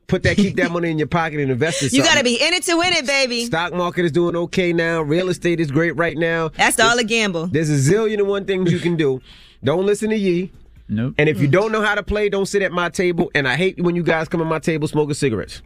Put 0.07 0.23
that, 0.23 0.37
keep 0.37 0.55
that 0.57 0.71
money 0.71 0.89
in 0.93 0.99
your 0.99 1.09
pocket 1.09 1.41
and 1.41 1.51
invest 1.51 1.83
it. 1.83 1.93
You 1.97 2.05
got 2.05 2.17
to 2.17 2.23
be 2.23 2.37
in 2.41 2.55
it 2.55 2.63
to 2.65 2.77
win 2.77 2.93
it, 2.93 3.05
baby. 3.07 3.47
Stock 3.47 3.73
market 3.75 4.05
is 4.05 4.13
doing 4.13 4.37
okay 4.37 4.73
now. 4.73 5.03
Real 5.03 5.29
estate 5.29 5.59
is 5.59 5.73
great 5.73 5.97
right 5.97 6.17
now. 6.17 6.51
That's 6.51 6.79
all 6.79 6.97
a 6.97 7.03
gamble. 7.03 7.49
There's 7.49 7.69
a 7.71 7.93
zillion 7.93 8.19
and 8.21 8.29
one 8.29 8.45
things 8.45 8.71
you 8.73 8.79
can 8.79 8.97
do. 8.97 9.21
Don't 9.67 9.85
listen 9.85 10.11
to 10.11 10.17
Yee. 10.17 10.53
Nope. 10.89 11.15
And 11.19 11.29
if 11.29 11.41
you 11.41 11.49
don't 11.49 11.73
know 11.73 11.83
how 11.83 11.97
to 11.97 12.03
play, 12.05 12.29
don't 12.29 12.47
sit 12.47 12.63
at 12.63 12.71
my 12.71 12.89
table. 12.89 13.33
And 13.35 13.49
I 13.49 13.57
hate 13.57 13.81
when 13.83 13.97
you 13.97 14.05
guys 14.05 14.29
come 14.29 14.41
at 14.41 14.47
my 14.47 14.61
table 14.61 14.87
smoking 14.87 15.15
cigarettes. 15.15 15.61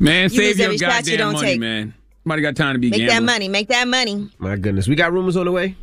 Man, 0.00 0.24
You 0.24 0.28
save 0.30 0.38
lose 0.38 0.58
your 0.58 0.64
every 0.66 0.78
shot 0.78 1.06
you 1.06 1.16
goddamn 1.16 1.18
don't 1.18 1.32
money, 1.34 1.46
take. 1.52 1.60
man. 1.60 1.94
Somebody 2.24 2.42
got 2.42 2.56
time 2.56 2.74
to 2.74 2.80
be 2.80 2.90
Make 2.90 3.06
that 3.08 3.22
money. 3.22 3.48
Make 3.48 3.68
that 3.68 3.86
money. 3.86 4.28
My 4.40 4.56
goodness. 4.56 4.88
We 4.88 4.96
got 4.96 5.12
rumors 5.12 5.36
on 5.36 5.46
the 5.46 5.52
way? 5.52 5.76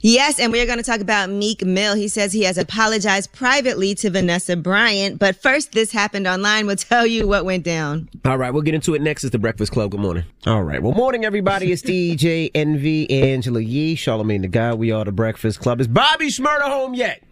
Yes, 0.00 0.38
and 0.38 0.52
we're 0.52 0.66
going 0.66 0.78
to 0.78 0.84
talk 0.84 1.00
about 1.00 1.30
Meek 1.30 1.64
Mill. 1.64 1.94
He 1.94 2.08
says 2.08 2.32
he 2.32 2.42
has 2.42 2.58
apologized 2.58 3.32
privately 3.32 3.94
to 3.96 4.10
Vanessa 4.10 4.56
Bryant. 4.56 5.18
But 5.18 5.36
first, 5.36 5.72
this 5.72 5.92
happened 5.92 6.26
online. 6.26 6.66
We'll 6.66 6.76
tell 6.76 7.06
you 7.06 7.26
what 7.26 7.44
went 7.44 7.64
down. 7.64 8.08
All 8.24 8.38
right, 8.38 8.52
we'll 8.52 8.62
get 8.62 8.74
into 8.74 8.94
it 8.94 9.02
next. 9.02 9.24
It's 9.24 9.32
the 9.32 9.38
Breakfast 9.38 9.72
Club. 9.72 9.90
Good 9.90 10.00
morning. 10.00 10.24
All 10.46 10.62
right. 10.62 10.82
Well, 10.82 10.92
morning, 10.92 11.24
everybody. 11.24 11.72
It's 11.72 11.82
DJ 11.82 12.50
Envy, 12.54 13.10
Angela 13.10 13.60
Yee, 13.60 13.96
Charlamagne 13.96 14.42
the 14.42 14.48
God. 14.48 14.78
We 14.78 14.90
are 14.92 15.04
the 15.04 15.12
Breakfast 15.12 15.60
Club. 15.60 15.80
Is 15.80 15.88
Bobby 15.88 16.28
Shmurda 16.28 16.62
home 16.62 16.94
yet? 16.94 17.22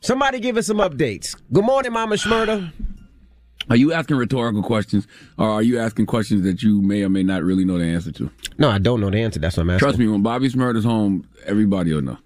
Somebody 0.00 0.40
give 0.40 0.56
us 0.56 0.66
some 0.66 0.78
updates. 0.78 1.34
Good 1.52 1.64
morning, 1.64 1.92
Mama 1.92 2.14
Shmurda. 2.16 2.72
Are 3.70 3.76
you 3.76 3.92
asking 3.92 4.16
rhetorical 4.16 4.62
questions, 4.62 5.06
or 5.36 5.48
are 5.48 5.62
you 5.62 5.78
asking 5.78 6.06
questions 6.06 6.42
that 6.42 6.62
you 6.62 6.80
may 6.80 7.02
or 7.02 7.08
may 7.08 7.22
not 7.22 7.42
really 7.42 7.64
know 7.64 7.78
the 7.78 7.84
answer 7.84 8.12
to? 8.12 8.30
No, 8.58 8.70
I 8.70 8.78
don't 8.78 9.00
know 9.00 9.10
the 9.10 9.20
answer. 9.22 9.38
That's 9.40 9.56
what 9.56 9.64
I'm 9.64 9.70
asking. 9.70 9.78
Trust 9.86 9.98
me, 9.98 10.08
when 10.08 10.22
Bobby 10.22 10.48
Shmurda's 10.48 10.84
home, 10.84 11.28
everybody 11.44 11.92
will 11.92 12.02
know. 12.02 12.18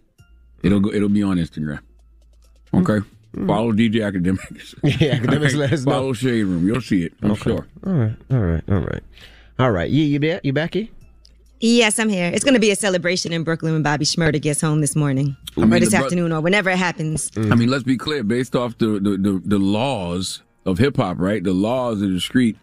It'll 0.63 0.81
go, 0.81 0.91
it'll 0.93 1.09
be 1.09 1.23
on 1.23 1.39
Instagram. 1.39 1.81
Hmm. 2.71 2.79
Okay, 2.79 3.07
hmm. 3.35 3.47
follow 3.47 3.73
DJ 3.73 3.97
Akademiks. 3.97 4.75
Yeah, 5.01 5.19
Akademiks, 5.19 5.55
let 5.55 5.73
us 5.73 5.85
know. 5.87 5.93
Follow 5.93 6.13
Shade 6.13 6.45
Room. 6.45 6.67
You'll 6.67 6.81
see 6.81 7.05
it. 7.05 7.13
I'm 7.23 7.35
sure. 7.35 7.67
All 7.87 7.93
right, 7.93 8.17
all 8.31 8.39
right, 8.39 8.65
all 8.69 8.79
right. 8.81 9.03
All 9.59 9.71
right. 9.71 9.91
Yeah, 9.91 10.05
you 10.05 10.19
back? 10.21 10.45
You 10.45 10.53
back 10.53 10.75
here? 10.75 10.89
Yes, 11.61 11.99
I'm 12.01 12.09
here. 12.09 12.29
It's 12.35 12.43
going 12.43 12.55
to 12.55 12.61
be 12.61 12.73
a 12.73 12.77
celebration 12.77 13.33
in 13.33 13.45
Brooklyn 13.45 13.73
when 13.75 13.83
Bobby 13.85 14.05
Shmurda 14.05 14.41
gets 14.43 14.61
home 14.61 14.81
this 14.81 14.97
morning, 14.97 15.37
I 15.57 15.61
mean, 15.61 15.75
or 15.75 15.79
this 15.81 15.91
bro- 15.91 16.01
afternoon, 16.05 16.33
or 16.33 16.41
whenever 16.41 16.71
it 16.71 16.79
happens. 16.79 17.31
I 17.37 17.55
mean, 17.55 17.69
let's 17.69 17.85
be 17.85 17.97
clear. 17.97 18.25
Based 18.25 18.57
off 18.57 18.79
the 18.79 18.99
the, 18.99 19.17
the, 19.17 19.43
the 19.45 19.59
laws 19.59 20.43
of 20.65 20.79
hip 20.79 20.97
hop, 20.97 21.19
right? 21.19 21.43
The 21.43 21.53
laws 21.53 22.03
of 22.03 22.11
the 22.11 22.21
street. 22.21 22.57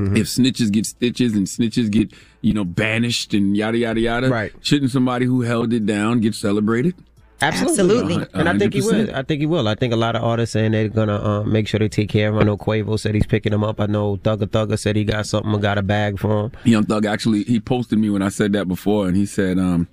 If 0.00 0.28
snitches 0.28 0.70
get 0.70 0.86
stitches 0.86 1.34
and 1.34 1.48
snitches 1.48 1.90
get, 1.90 2.12
you 2.40 2.54
know, 2.54 2.64
banished 2.64 3.34
and 3.34 3.56
yada 3.56 3.78
yada 3.78 3.98
yada, 3.98 4.28
right? 4.28 4.52
Shouldn't 4.60 4.92
somebody 4.92 5.26
who 5.26 5.40
held 5.40 5.72
it 5.72 5.86
down 5.86 6.20
get 6.20 6.36
celebrated? 6.36 6.94
Absolutely. 7.40 8.14
A- 8.14 8.18
a 8.20 8.28
And 8.34 8.48
I 8.48 8.56
think 8.56 8.74
he 8.74 8.80
will. 8.80 9.14
I 9.14 9.22
think 9.22 9.40
he 9.40 9.46
will. 9.46 9.66
I 9.66 9.74
think 9.74 9.92
a 9.92 9.96
lot 9.96 10.14
of 10.14 10.22
artists 10.22 10.52
saying 10.52 10.70
they're 10.70 10.88
gonna 10.88 11.16
uh, 11.16 11.42
make 11.42 11.66
sure 11.66 11.80
they 11.80 11.88
take 11.88 12.08
care 12.08 12.28
of 12.28 12.34
him. 12.36 12.40
I 12.42 12.44
know 12.44 12.56
Quavo 12.56 12.96
said 12.98 13.16
he's 13.16 13.26
picking 13.26 13.52
him 13.52 13.64
up. 13.64 13.80
I 13.80 13.86
know 13.86 14.16
Thugger 14.18 14.46
Thugger 14.46 14.78
said 14.78 14.94
he 14.94 15.02
got 15.02 15.26
something, 15.26 15.52
and 15.52 15.60
got 15.62 15.78
a 15.78 15.82
bag 15.82 16.20
for 16.20 16.44
him. 16.44 16.52
Young 16.64 16.84
Thug 16.84 17.04
actually 17.04 17.42
he 17.42 17.58
posted 17.58 17.98
me 17.98 18.08
when 18.08 18.22
I 18.22 18.28
said 18.28 18.52
that 18.52 18.68
before, 18.68 19.08
and 19.08 19.16
he 19.16 19.26
said, 19.26 19.58
um, 19.58 19.88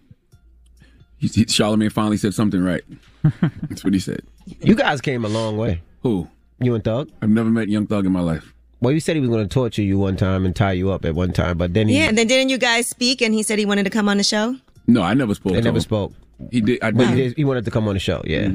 he, 1.18 1.28
he, 1.30 1.46
Charlamagne 1.46 1.92
finally 1.92 2.18
said 2.18 2.34
something 2.36 2.64
right. 2.64 2.84
That's 3.42 3.84
what 3.84 3.94
he 3.94 4.00
said. 4.00 4.22
You 4.62 4.76
guys 4.76 5.02
came 5.02 5.26
a 5.26 5.30
long 5.30 5.58
way. 5.58 5.82
Who? 6.04 6.28
You 6.66 6.76
and 6.76 6.84
Thug? 6.84 7.10
I've 7.22 7.30
never 7.30 7.50
met 7.50 7.70
Young 7.70 7.88
Thug 7.88 8.06
in 8.06 8.12
my 8.12 8.22
life. 8.22 8.54
Well, 8.82 8.92
you 8.92 9.00
said 9.00 9.16
he 9.16 9.20
was 9.22 9.30
going 9.30 9.48
to 9.48 9.54
torture 9.54 9.82
you 9.82 9.98
one 9.98 10.16
time 10.18 10.46
and 10.46 10.56
tie 10.56 10.74
you 10.74 10.92
up 10.92 11.06
at 11.06 11.16
one 11.16 11.32
time, 11.32 11.58
but 11.58 11.74
then 11.74 11.88
he 11.88 11.98
Yeah, 11.98 12.10
and 12.10 12.18
then 12.18 12.28
didn't 12.28 12.50
you 12.50 12.58
guys 12.58 12.88
speak 12.88 13.22
and 13.22 13.34
he 13.34 13.42
said 13.44 13.58
he 13.58 13.66
wanted 13.66 13.84
to 13.84 13.90
come 13.90 14.10
on 14.10 14.18
the 14.18 14.24
show? 14.24 14.56
No, 14.88 15.02
I 15.02 15.14
never 15.14 15.34
spoke. 15.34 15.54
They 15.54 15.60
to 15.60 15.66
never 15.66 15.78
him. 15.78 15.82
spoke. 15.82 16.14
He 16.52 16.62
did. 16.62 16.84
I 16.84 16.92
But 16.92 17.08
he, 17.10 17.16
did. 17.16 17.28
did- 17.30 17.38
he 17.38 17.46
wanted 17.46 17.66
to 17.66 17.72
come 17.72 17.88
on 17.88 17.94
the 17.94 18.00
show. 18.00 18.22
Yeah, 18.26 18.50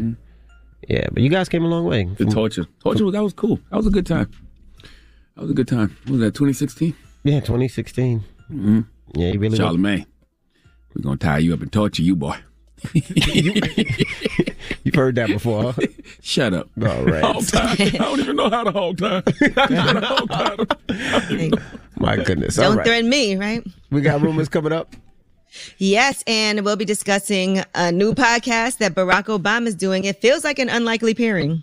yeah. 0.89 1.07
But 1.13 1.23
you 1.23 1.31
guys 1.31 1.49
came 1.49 1.65
a 1.65 1.69
long 1.69 1.85
way. 1.87 2.05
The 2.05 2.27
torture, 2.27 2.67
torture. 2.81 3.05
was- 3.07 3.15
That 3.15 3.23
was 3.23 3.33
cool. 3.33 3.59
That 3.71 3.77
was 3.79 3.87
a 3.87 3.91
good 3.91 4.07
time. 4.07 4.31
That 5.37 5.43
was 5.43 5.51
a 5.51 5.55
good 5.55 5.69
time. 5.69 5.97
What 6.05 6.13
was 6.13 6.21
that 6.21 6.35
2016? 6.35 6.95
Yeah, 7.25 7.41
2016. 7.41 8.21
Mm-hmm. 8.53 8.81
Yeah, 9.15 9.31
he 9.33 9.39
really. 9.39 9.57
Charlamagne, 9.59 10.07
we're 10.95 11.03
gonna 11.03 11.17
tie 11.17 11.39
you 11.39 11.55
up 11.55 11.63
and 11.63 11.73
torture 11.73 12.03
you, 12.03 12.15
boy. 12.17 12.37
You've 14.85 14.95
heard 14.95 15.15
that 15.17 15.29
before. 15.29 15.73
Huh? 15.73 15.83
Shut 16.23 16.55
up. 16.55 16.69
All 16.83 17.05
right. 17.05 17.23
Hog 17.23 17.47
tie. 17.47 17.77
I 17.79 17.89
don't 17.91 18.21
even 18.21 18.37
know 18.37 18.49
how 18.51 18.65
to 18.65 18.73
hog 18.73 18.99
tie. 18.99 19.23
Hog 20.07 20.29
tie. 20.29 21.51
My 21.97 22.17
goodness. 22.17 22.59
All 22.59 22.69
Don't 22.71 22.79
right. 22.79 22.87
threaten 22.87 23.11
me, 23.11 23.37
right? 23.37 23.63
We 23.91 24.01
got 24.01 24.21
rumors 24.23 24.49
coming 24.49 24.73
up. 24.73 24.95
Yes, 25.79 26.23
and 26.27 26.65
we'll 26.65 26.77
be 26.77 26.85
discussing 26.85 27.63
a 27.75 27.91
new 27.93 28.15
podcast 28.15 28.79
that 28.79 28.95
Barack 28.95 29.25
Obama 29.25 29.67
is 29.67 29.75
doing. 29.75 30.05
It 30.05 30.21
feels 30.21 30.45
like 30.45 30.59
an 30.59 30.69
unlikely 30.69 31.15
pairing. 31.15 31.63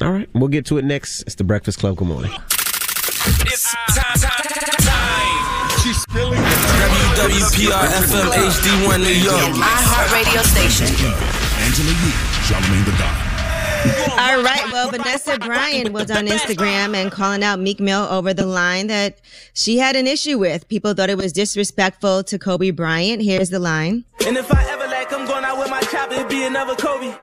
All 0.00 0.12
right, 0.12 0.28
we'll 0.34 0.48
get 0.48 0.64
to 0.66 0.78
it 0.78 0.84
next. 0.84 1.22
It's 1.22 1.34
the 1.34 1.44
Breakfast 1.44 1.78
Club. 1.78 1.96
Good 1.96 2.08
morning. 2.08 2.30
It's 2.30 3.74
time, 3.94 4.18
time, 4.18 4.76
time. 4.78 5.55
She's 5.86 6.02
spilling 6.02 6.40
WWPR 6.40 7.86
FM 8.02 8.26
HD1 8.50 8.98
New 8.98 9.06
York. 9.06 9.38
iHeartRadio 9.38 10.42
station. 10.42 10.88
Angela 11.62 11.90
Yee, 11.90 12.10
Charlamagne 12.42 12.84
the 12.84 12.90
God. 12.98 13.26
All 14.18 14.42
right. 14.42 14.64
Well, 14.72 14.90
Vanessa 14.90 15.38
Bryant 15.38 15.92
was 15.92 16.10
on 16.10 16.26
Instagram 16.26 16.96
and 16.96 17.12
calling 17.12 17.44
out 17.44 17.60
Meek 17.60 17.78
Mill 17.78 18.02
over 18.10 18.34
the 18.34 18.46
line 18.46 18.88
that 18.88 19.20
she 19.54 19.78
had 19.78 19.94
an 19.94 20.08
issue 20.08 20.38
with. 20.38 20.66
People 20.66 20.92
thought 20.92 21.08
it 21.08 21.18
was 21.18 21.32
disrespectful 21.32 22.24
to 22.24 22.36
Kobe 22.36 22.72
Bryant. 22.72 23.22
Here's 23.22 23.50
the 23.50 23.60
line. 23.60 24.04
And 24.26 24.36
if 24.36 24.52
I 24.52 24.68
ever 24.68 24.88
like, 24.88 25.12
I'm 25.12 25.24
going 25.24 25.44
out 25.44 25.56
with 25.56 25.70
my 25.70 25.82
chopper, 25.82 26.14
it'd 26.14 26.28
be 26.28 26.42
another 26.42 26.74
Kobe. 26.74 27.14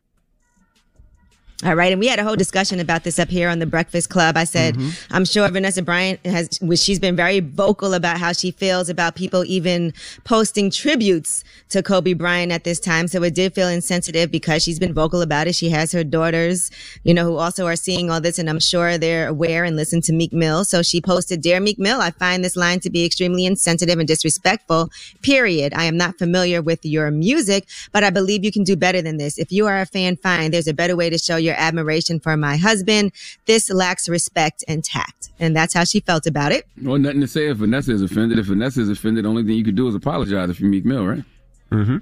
All 1.66 1.76
right, 1.76 1.94
and 1.94 2.00
we 2.00 2.08
had 2.08 2.20
a 2.20 2.24
whole 2.24 2.36
discussion 2.36 2.82
about 2.82 3.06
this 3.06 3.18
up 3.20 3.30
here 3.30 3.48
on 3.48 3.60
the 3.60 3.66
Breakfast 3.66 4.10
Club. 4.10 4.36
I 4.36 4.44
said, 4.44 4.76
mm-hmm. 4.76 5.16
I'm 5.16 5.24
sure 5.24 5.48
Vanessa 5.48 5.82
Bryant 5.82 6.26
has, 6.26 6.60
she's 6.76 7.00
been 7.00 7.16
very 7.16 7.40
vocal 7.40 7.94
about 7.94 8.18
how 8.18 8.34
she 8.34 8.52
feels 8.52 8.90
about 8.90 9.16
people 9.16 9.46
even 9.46 9.94
posting 10.26 10.70
tributes 10.70 11.46
to 11.70 11.82
Kobe 11.82 12.14
Bryant 12.14 12.52
at 12.52 12.66
this 12.66 12.82
time. 12.82 13.08
So 13.08 13.24
it 13.24 13.34
did 13.34 13.56
feel 13.56 13.70
insensitive 13.70 14.30
because 14.30 14.62
she's 14.62 14.78
been 14.78 14.94
vocal 14.94 15.22
about 15.22 15.48
it. 15.48 15.56
She 15.56 15.70
has 15.70 15.94
her 15.94 16.04
daughters, 16.04 16.70
you 17.04 17.14
know, 17.14 17.24
who 17.24 17.38
also 17.38 17.66
are 17.66 17.78
seeing 17.78 18.12
all 18.12 18.20
this, 18.20 18.38
and 18.38 18.50
I'm 18.50 18.60
sure 18.60 18.98
they're 18.98 19.30
aware 19.30 19.64
and 19.64 19.78
listen 19.78 20.02
to 20.02 20.14
Meek 20.14 20.34
Mill. 20.34 20.66
So 20.66 20.82
she 20.84 21.00
posted, 21.00 21.42
Dear 21.42 21.62
Meek 21.62 21.80
Mill, 21.80 22.02
I 22.02 22.12
find 22.12 22.44
this 22.44 22.58
line 22.58 22.82
to 22.82 22.90
be 22.90 23.06
extremely 23.06 23.46
insensitive 23.46 24.00
and 24.00 24.08
disrespectful, 24.08 24.90
period. 25.22 25.74
I 25.74 25.86
am 25.86 25.96
not 25.96 26.18
familiar 26.18 26.62
with 26.62 26.84
your 26.84 27.10
music, 27.10 27.70
but 27.94 28.04
I 28.04 28.10
believe 28.10 28.44
you 28.44 28.52
can 28.52 28.66
do 28.66 28.76
better 28.76 29.02
than 29.02 29.16
this. 29.16 29.38
If 29.38 29.54
you 29.54 29.66
are 29.68 29.80
a 29.80 29.86
fan, 29.86 30.18
fine. 30.18 30.52
There's 30.52 30.68
a 30.68 30.74
better 30.74 30.98
way 30.98 31.10
to 31.10 31.18
show 31.18 31.38
your 31.38 31.53
admiration 31.58 32.20
for 32.20 32.36
my 32.38 32.58
husband. 32.58 33.12
This 33.46 33.70
lacks 33.70 34.10
respect 34.10 34.64
and 34.68 34.84
tact. 34.84 35.30
And 35.40 35.56
that's 35.56 35.74
how 35.74 35.84
she 35.84 36.00
felt 36.00 36.28
about 36.28 36.52
it. 36.52 36.66
Well, 36.82 36.98
nothing 36.98 37.22
to 37.22 37.28
say 37.28 37.48
if 37.50 37.58
Vanessa 37.58 37.92
is 37.92 38.02
offended. 38.02 38.40
If 38.40 38.48
Vanessa 38.48 38.82
is 38.82 38.90
offended, 38.90 39.26
the 39.26 39.30
only 39.30 39.44
thing 39.44 39.54
you 39.54 39.64
could 39.64 39.76
do 39.76 39.88
is 39.88 39.96
apologize 39.96 40.50
if 40.50 40.60
you 40.60 40.68
Meek 40.68 40.86
Mill, 40.86 41.06
right? 41.06 41.24
Mm-hmm. 41.72 41.98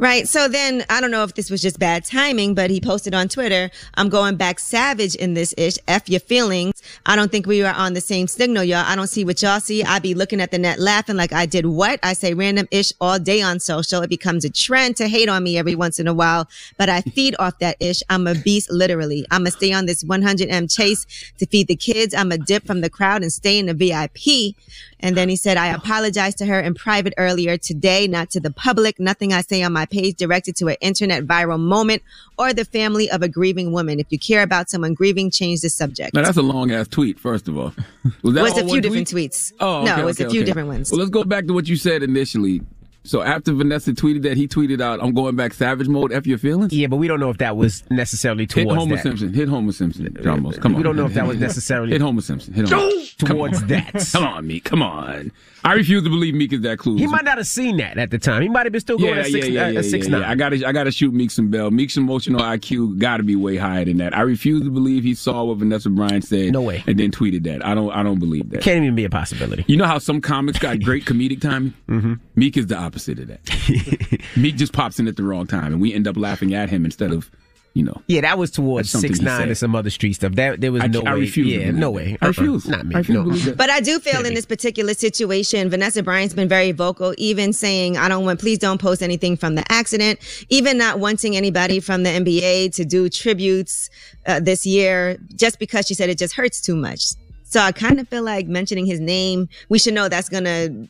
Right. 0.00 0.26
So 0.26 0.48
then 0.48 0.82
I 0.88 1.02
don't 1.02 1.10
know 1.10 1.24
if 1.24 1.34
this 1.34 1.50
was 1.50 1.60
just 1.60 1.78
bad 1.78 2.06
timing, 2.06 2.54
but 2.54 2.70
he 2.70 2.80
posted 2.80 3.12
on 3.12 3.28
Twitter, 3.28 3.70
I'm 3.96 4.08
going 4.08 4.36
back 4.36 4.58
savage 4.58 5.14
in 5.14 5.34
this 5.34 5.54
ish. 5.58 5.76
F 5.88 6.08
your 6.08 6.20
feelings. 6.20 6.82
I 7.04 7.16
don't 7.16 7.30
think 7.30 7.46
we 7.46 7.62
are 7.62 7.74
on 7.74 7.92
the 7.92 8.00
same 8.00 8.26
signal, 8.26 8.64
y'all. 8.64 8.82
I 8.86 8.96
don't 8.96 9.08
see 9.08 9.26
what 9.26 9.42
y'all 9.42 9.60
see. 9.60 9.84
I 9.84 9.98
be 9.98 10.14
looking 10.14 10.40
at 10.40 10.52
the 10.52 10.58
net 10.58 10.78
laughing 10.78 11.16
like 11.16 11.34
I 11.34 11.44
did 11.44 11.66
what? 11.66 12.00
I 12.02 12.14
say 12.14 12.32
random 12.32 12.66
ish 12.70 12.94
all 12.98 13.18
day 13.18 13.42
on 13.42 13.60
social. 13.60 14.00
It 14.00 14.08
becomes 14.08 14.46
a 14.46 14.48
trend 14.48 14.96
to 14.96 15.06
hate 15.06 15.28
on 15.28 15.42
me 15.44 15.58
every 15.58 15.74
once 15.74 16.00
in 16.00 16.08
a 16.08 16.14
while, 16.14 16.48
but 16.78 16.88
I 16.88 17.02
feed 17.02 17.36
off 17.38 17.58
that 17.58 17.76
ish. 17.78 18.02
I'm 18.08 18.26
a 18.26 18.34
beast, 18.34 18.70
literally. 18.70 19.26
I'm 19.30 19.42
gonna 19.42 19.50
stay 19.50 19.74
on 19.74 19.84
this 19.84 20.02
100M 20.02 20.74
chase 20.74 21.04
to 21.36 21.44
feed 21.44 21.68
the 21.68 21.76
kids. 21.76 22.14
I'm 22.14 22.32
a 22.32 22.38
dip 22.38 22.66
from 22.66 22.80
the 22.80 22.88
crowd 22.88 23.20
and 23.20 23.30
stay 23.30 23.58
in 23.58 23.66
the 23.66 23.74
VIP. 23.74 24.56
And 25.00 25.16
then 25.16 25.28
he 25.28 25.36
said, 25.36 25.56
I 25.56 25.68
apologize 25.68 26.34
to 26.36 26.46
her 26.46 26.60
in 26.60 26.74
private 26.74 27.14
earlier 27.16 27.56
today, 27.56 28.06
not 28.06 28.30
to 28.30 28.40
the 28.40 28.50
public. 28.50 29.00
Nothing 29.00 29.32
I 29.32 29.40
say 29.40 29.62
on 29.62 29.72
my 29.72 29.86
page 29.86 30.16
directed 30.16 30.56
to 30.56 30.68
an 30.68 30.76
internet 30.80 31.24
viral 31.24 31.58
moment 31.58 32.02
or 32.38 32.52
the 32.52 32.64
family 32.64 33.10
of 33.10 33.22
a 33.22 33.28
grieving 33.28 33.72
woman. 33.72 33.98
If 33.98 34.06
you 34.10 34.18
care 34.18 34.42
about 34.42 34.70
someone 34.70 34.94
grieving, 34.94 35.30
change 35.30 35.62
the 35.62 35.70
subject. 35.70 36.14
Now 36.14 36.22
that's 36.22 36.36
a 36.36 36.42
long 36.42 36.70
ass 36.70 36.88
tweet. 36.88 37.18
First 37.18 37.48
of 37.48 37.58
all, 37.58 37.72
was 38.22 38.34
that 38.34 38.42
was 38.42 38.58
a 38.58 38.66
few 38.66 38.80
different 38.80 39.08
tweet? 39.08 39.32
tweets. 39.32 39.52
Oh, 39.60 39.84
no, 39.84 39.92
okay, 39.92 40.02
it 40.02 40.04
was 40.04 40.20
okay, 40.20 40.26
a 40.26 40.30
few 40.30 40.40
okay. 40.40 40.46
different 40.46 40.68
ones. 40.68 40.90
Well, 40.90 40.98
let's 40.98 41.10
go 41.10 41.24
back 41.24 41.46
to 41.46 41.52
what 41.52 41.68
you 41.68 41.76
said 41.76 42.02
initially. 42.02 42.62
So 43.02 43.22
after 43.22 43.52
Vanessa 43.52 43.92
tweeted 43.92 44.22
that, 44.22 44.36
he 44.36 44.46
tweeted 44.46 44.80
out, 44.80 45.02
"I'm 45.02 45.14
going 45.14 45.36
back 45.36 45.54
savage 45.54 45.88
mode. 45.88 46.12
F 46.12 46.26
your 46.26 46.38
feelings." 46.38 46.72
Yeah, 46.72 46.86
but 46.86 46.96
we 46.96 47.08
don't 47.08 47.20
know 47.20 47.30
if 47.30 47.38
that 47.38 47.56
was 47.56 47.82
necessarily 47.90 48.44
Hit 48.44 48.64
towards 48.64 48.78
Homer 48.78 48.96
that. 48.96 49.02
Simpson. 49.02 49.32
Hit 49.32 49.48
Homer 49.48 49.72
Simpson. 49.72 50.16
John. 50.22 50.52
Come 50.52 50.74
on. 50.74 50.78
We 50.78 50.82
don't 50.82 50.96
know 50.96 51.06
if 51.06 51.14
that 51.14 51.26
was 51.26 51.38
necessarily 51.38 51.92
Hit 51.92 52.00
Homer 52.00 52.20
Simpson. 52.20 52.52
Hit 52.54 52.68
Homer. 52.68 52.90
Towards 53.20 53.62
that. 53.66 54.08
Come 54.12 54.24
on, 54.24 54.46
Meek. 54.46 54.64
Come 54.64 54.82
on. 54.82 55.30
I 55.62 55.74
refuse 55.74 56.02
to 56.04 56.08
believe 56.08 56.34
Meek 56.34 56.54
is 56.54 56.62
that 56.62 56.78
clueless. 56.78 57.00
He 57.00 57.06
might 57.06 57.24
not 57.24 57.36
have 57.36 57.46
seen 57.46 57.76
that 57.78 57.98
at 57.98 58.10
the 58.10 58.18
time. 58.18 58.40
He 58.40 58.48
might 58.48 58.64
have 58.64 58.72
been 58.72 58.80
still 58.80 58.96
going 58.96 59.14
yeah, 59.14 59.20
at 59.20 59.26
six, 59.26 59.46
yeah, 59.48 59.52
yeah, 59.52 59.66
uh, 59.66 59.70
yeah, 59.70 59.82
six 59.82 60.06
yeah, 60.06 60.12
nine. 60.12 60.20
yeah. 60.22 60.30
I 60.30 60.34
gotta, 60.34 60.66
I 60.66 60.72
gotta 60.72 60.90
shoot 60.90 61.12
Meek 61.12 61.30
some 61.30 61.50
bell. 61.50 61.70
Meek's 61.70 61.98
emotional 61.98 62.40
IQ 62.40 62.98
gotta 62.98 63.22
be 63.22 63.36
way 63.36 63.56
higher 63.56 63.84
than 63.84 63.98
that. 63.98 64.16
I 64.16 64.22
refuse 64.22 64.62
to 64.62 64.70
believe 64.70 65.04
he 65.04 65.14
saw 65.14 65.44
what 65.44 65.58
Vanessa 65.58 65.90
Bryant 65.90 66.24
said. 66.24 66.52
No 66.52 66.62
way. 66.62 66.82
And 66.86 66.98
then 66.98 67.10
tweeted 67.10 67.44
that. 67.44 67.64
I 67.64 67.74
don't, 67.74 67.90
I 67.90 68.02
don't 68.02 68.18
believe 68.18 68.48
that. 68.50 68.62
Can't 68.62 68.82
even 68.82 68.94
be 68.94 69.04
a 69.04 69.10
possibility. 69.10 69.64
You 69.68 69.76
know 69.76 69.86
how 69.86 69.98
some 69.98 70.22
comics 70.22 70.58
got 70.58 70.80
great 70.80 71.04
comedic 71.04 71.42
timing? 71.42 71.74
Mm-hmm. 71.88 72.14
Meek 72.36 72.56
is 72.56 72.68
the 72.68 72.76
opposite 72.90 73.20
of 73.20 73.28
that. 73.28 74.20
Meek 74.36 74.56
just 74.56 74.72
pops 74.72 74.98
in 74.98 75.06
at 75.06 75.16
the 75.16 75.22
wrong 75.22 75.46
time, 75.46 75.72
and 75.72 75.80
we 75.80 75.94
end 75.94 76.08
up 76.08 76.16
laughing 76.16 76.54
at 76.54 76.68
him 76.68 76.84
instead 76.84 77.12
of, 77.12 77.30
you 77.74 77.84
know. 77.84 78.02
Yeah, 78.08 78.22
that 78.22 78.36
was 78.36 78.50
towards 78.50 78.90
six 78.90 79.20
nine 79.20 79.46
and 79.46 79.56
some 79.56 79.76
other 79.76 79.90
street 79.90 80.14
stuff. 80.14 80.32
That 80.32 80.60
there 80.60 80.72
was 80.72 80.82
I- 80.82 80.88
no 80.88 81.02
I 81.02 81.14
way. 81.14 81.20
refuse 81.20 81.46
yeah, 81.46 81.70
no 81.70 81.90
way. 81.92 82.18
I 82.20 82.26
refuse. 82.26 82.66
Not 82.66 82.84
me. 82.86 82.96
I 82.96 82.98
refuse 82.98 83.46
no. 83.46 83.54
But 83.54 83.70
I 83.70 83.78
do 83.80 84.00
feel 84.00 84.26
in 84.26 84.34
this 84.34 84.44
particular 84.44 84.92
situation, 84.94 85.70
Vanessa 85.70 86.02
Bryant's 86.02 86.34
been 86.34 86.48
very 86.48 86.72
vocal, 86.72 87.14
even 87.16 87.52
saying, 87.52 87.96
I 87.96 88.08
don't 88.08 88.24
want, 88.24 88.40
please 88.40 88.58
don't 88.58 88.80
post 88.80 89.02
anything 89.02 89.36
from 89.36 89.54
the 89.54 89.64
accident, 89.70 90.18
even 90.48 90.76
not 90.78 90.98
wanting 90.98 91.36
anybody 91.36 91.78
from 91.78 92.02
the 92.02 92.10
NBA 92.10 92.74
to 92.74 92.84
do 92.84 93.08
tributes 93.08 93.88
uh, 94.26 94.40
this 94.40 94.66
year, 94.66 95.16
just 95.36 95.60
because 95.60 95.86
she 95.86 95.94
said 95.94 96.10
it 96.10 96.18
just 96.18 96.34
hurts 96.34 96.60
too 96.60 96.74
much. 96.74 97.02
So 97.44 97.60
I 97.60 97.72
kind 97.72 97.98
of 98.00 98.08
feel 98.08 98.22
like 98.22 98.46
mentioning 98.46 98.86
his 98.86 99.00
name, 99.00 99.48
we 99.68 99.78
should 99.80 99.94
know 99.94 100.08
that's 100.08 100.28
going 100.28 100.44
to 100.44 100.88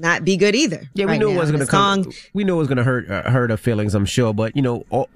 not 0.00 0.24
be 0.24 0.36
good 0.36 0.54
either. 0.54 0.88
Yeah, 0.94 1.06
we 1.06 1.18
knew 1.18 1.30
it 1.30 1.36
was 1.38 1.50
going 1.50 1.64
to 1.64 1.70
come. 1.70 2.04
song- 2.04 2.12
We 2.32 2.44
knew 2.44 2.54
it 2.54 2.58
was 2.58 2.68
going 2.68 2.78
to 2.78 2.84
hurt 2.84 3.10
uh, 3.10 3.30
hurt 3.30 3.50
her 3.50 3.56
feelings. 3.56 3.94
I'm 3.94 4.06
sure, 4.06 4.32
but 4.34 4.56
you 4.56 4.62
know, 4.62 4.84
all, 4.90 5.08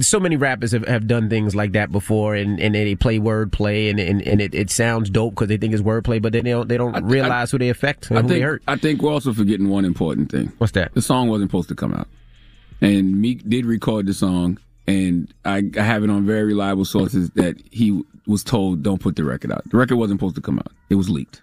so 0.00 0.20
many 0.20 0.36
rappers 0.36 0.70
have, 0.72 0.86
have 0.86 1.06
done 1.08 1.28
things 1.28 1.54
like 1.56 1.72
that 1.72 1.90
before, 1.90 2.36
and, 2.36 2.60
and 2.60 2.74
they 2.76 2.94
play 2.94 3.18
wordplay, 3.18 3.90
and 3.90 3.98
and, 3.98 4.22
and 4.22 4.40
it, 4.40 4.54
it 4.54 4.70
sounds 4.70 5.10
dope 5.10 5.34
because 5.34 5.48
they 5.48 5.56
think 5.56 5.74
it's 5.74 5.82
wordplay, 5.82 6.22
but 6.22 6.32
then 6.32 6.44
they 6.44 6.50
don't 6.50 6.68
they 6.68 6.76
don't 6.76 7.04
realize 7.04 7.50
who 7.50 7.58
they 7.58 7.68
affect 7.70 8.08
and 8.10 8.18
I 8.18 8.22
who 8.22 8.28
they 8.28 8.34
think, 8.34 8.44
hurt. 8.44 8.62
I 8.68 8.76
think 8.76 9.02
we're 9.02 9.12
also 9.12 9.32
forgetting 9.32 9.68
one 9.68 9.84
important 9.84 10.30
thing. 10.30 10.52
What's 10.58 10.72
that? 10.72 10.94
The 10.94 11.02
song 11.02 11.28
wasn't 11.28 11.50
supposed 11.50 11.68
to 11.70 11.74
come 11.74 11.92
out, 11.92 12.06
and 12.80 13.20
Meek 13.20 13.48
did 13.48 13.66
record 13.66 14.06
the 14.06 14.14
song, 14.14 14.58
and 14.86 15.32
I, 15.44 15.62
I 15.76 15.82
have 15.82 16.04
it 16.04 16.10
on 16.10 16.24
very 16.24 16.44
reliable 16.44 16.84
sources 16.84 17.30
that 17.30 17.56
he 17.70 18.00
was 18.26 18.44
told 18.44 18.82
don't 18.84 19.00
put 19.00 19.16
the 19.16 19.24
record 19.24 19.50
out. 19.50 19.68
The 19.70 19.76
record 19.76 19.96
wasn't 19.96 20.20
supposed 20.20 20.36
to 20.36 20.40
come 20.42 20.58
out; 20.60 20.70
it 20.88 20.94
was 20.94 21.08
leaked. 21.10 21.42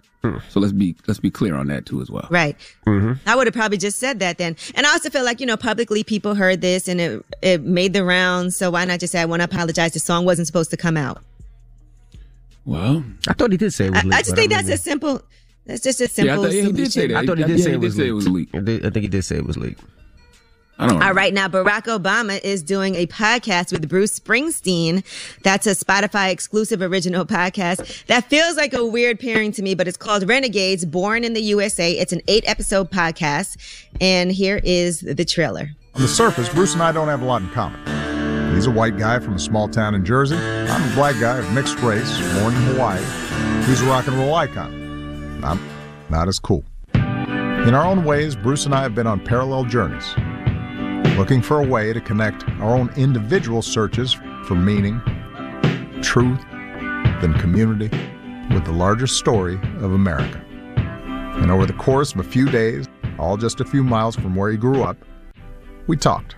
So 0.50 0.60
let's 0.60 0.74
be 0.74 0.94
let's 1.08 1.20
be 1.22 1.32
clear 1.32 1.56
on 1.56 1.68
that 1.68 1.86
too 1.86 2.02
as 2.02 2.10
well. 2.12 2.28
Right. 2.30 2.58
Mm-hmm. 2.86 3.14
I 3.30 3.36
would 3.36 3.48
have 3.48 3.54
probably 3.54 3.78
just 3.78 3.98
said 3.98 4.20
that 4.20 4.38
then. 4.38 4.58
And 4.76 4.86
I 4.86 4.92
also 4.92 5.10
feel 5.10 5.24
like, 5.24 5.40
you 5.40 5.46
know, 5.46 5.56
publicly 5.56 6.04
people 6.04 6.36
heard 6.36 6.60
this 6.60 6.90
and 6.90 7.00
it, 7.00 7.26
it 7.42 7.62
made 7.62 7.94
the 7.94 8.04
rounds. 8.04 8.58
So 8.58 8.70
why 8.72 8.84
not 8.84 9.00
just 9.00 9.14
say, 9.14 9.22
I 9.22 9.26
want 9.26 9.40
to 9.42 9.46
apologize. 9.46 9.94
The 9.94 10.00
song 10.00 10.26
wasn't 10.26 10.48
supposed 10.48 10.70
to 10.72 10.78
come 10.78 10.98
out. 10.98 11.24
Well, 12.66 13.06
I 13.30 13.34
thought 13.34 13.52
he 13.52 13.58
did 13.58 13.72
say 13.74 13.86
it 13.86 13.92
was 13.92 14.00
I, 14.02 14.04
leaked. 14.04 14.16
I 14.16 14.22
just 14.24 14.36
think 14.36 14.52
don't 14.52 14.66
that's 14.66 14.80
a 14.82 14.84
simple, 14.84 15.22
that's 15.66 15.82
just 15.82 16.02
a 16.02 16.04
Yeah, 16.04 16.08
I 16.08 16.36
simple 16.36 16.52
yeah, 16.54 16.62
he 16.64 16.72
did 16.74 16.92
say 16.92 17.08
that. 17.08 17.18
I 17.18 17.26
thought 17.26 17.38
he 17.38 17.42
Yeah, 17.44 17.48
did 17.48 17.60
yeah, 17.60 17.64
say 17.64 17.70
he 17.70 17.76
it 17.76 17.80
did 17.80 17.86
was 17.86 17.96
say 17.96 18.08
it 18.08 18.12
leaked. 18.14 18.16
was 18.16 18.28
leaked. 18.28 18.84
I, 18.84 18.88
I 18.88 18.90
think 18.90 19.04
he 19.04 19.08
did 19.08 19.24
say 19.24 19.36
it 19.38 19.46
was 19.46 19.56
leaked. 19.58 19.82
I 20.80 20.88
don't 20.88 21.00
know. 21.00 21.06
All 21.06 21.14
right, 21.14 21.34
now 21.34 21.48
Barack 21.48 21.86
Obama 21.86 22.40
is 22.44 22.62
doing 22.62 22.96
a 22.96 23.08
podcast 23.08 23.72
with 23.72 23.90
Bruce 23.90 24.20
Springsteen. 24.20 25.04
That's 25.42 25.66
a 25.66 25.72
Spotify 25.72 26.32
exclusive 26.32 26.82
original 26.82 27.26
podcast. 27.26 28.06
That 28.06 28.26
feels 28.30 28.58
like 28.58 28.74
a 28.74 28.86
weird 28.86 29.20
pairing 29.20 29.52
to 29.54 29.64
me, 29.64 29.74
but 29.76 29.88
it's 29.88 29.98
called 29.98 30.28
Renegades, 30.28 30.86
Born 30.86 31.24
in 31.24 31.34
the 31.34 31.42
USA. 31.42 31.92
It's 31.92 32.14
an 32.14 32.22
eight 32.28 32.44
episode 32.48 32.92
podcast. 32.92 33.58
And 34.00 34.32
here 34.32 34.62
is 34.64 35.00
the 35.02 35.26
trailer. 35.26 35.70
On 35.96 36.02
the 36.02 36.08
surface, 36.08 36.48
Bruce 36.50 36.74
and 36.74 36.84
I 36.84 36.92
don't 36.92 37.08
have 37.08 37.22
a 37.22 37.26
lot 37.26 37.42
in 37.42 37.50
common. 37.50 37.84
He's 38.54 38.68
a 38.68 38.72
white 38.72 38.98
guy 38.98 39.20
from 39.20 39.34
a 39.34 39.40
small 39.40 39.68
town 39.68 39.96
in 39.96 40.06
Jersey. 40.06 40.36
I'm 40.36 40.92
a 40.92 40.96
black 40.96 41.20
guy 41.20 41.38
of 41.40 41.52
mixed 41.54 41.80
race, 41.80 42.18
born 42.40 42.54
in 42.56 42.62
Hawaii. 42.64 43.04
He's 43.66 43.82
a 43.82 43.86
rock 43.86 44.08
and 44.08 44.18
roll 44.18 44.34
icon. 44.36 45.42
I'm 45.44 45.60
not 46.10 46.28
as 46.28 46.40
cool. 46.40 46.64
In 46.94 47.74
our 47.74 47.86
own 47.86 48.04
ways, 48.04 48.36
Bruce 48.36 48.66
and 48.66 48.74
I 48.74 48.82
have 48.82 48.96
been 48.96 49.08
on 49.08 49.20
parallel 49.24 49.66
journeys, 49.66 50.14
looking 51.18 51.42
for 51.42 51.60
a 51.62 51.66
way 51.66 51.94
to 51.94 52.00
connect 52.00 52.48
our 52.62 52.76
own 52.76 52.90
individual 52.96 53.62
searches 53.62 54.14
for 54.46 54.56
meaning, 54.56 55.02
truth, 56.02 56.40
then 57.22 57.34
community 57.40 57.90
with 58.54 58.66
the 58.66 58.72
larger 58.72 59.08
story 59.08 59.56
of 59.56 59.94
America. 59.94 60.44
And 60.78 61.52
over 61.52 61.66
the 61.66 61.74
course 61.74 62.14
of 62.14 62.20
a 62.20 62.24
few 62.24 62.46
days, 62.50 62.88
all 63.20 63.38
just 63.38 63.60
a 63.62 63.66
few 63.66 63.84
miles 63.84 64.16
from 64.16 64.36
where 64.36 64.52
he 64.52 64.58
grew 64.58 64.84
up, 64.84 64.98
we 65.88 65.98
talked. 65.98 66.36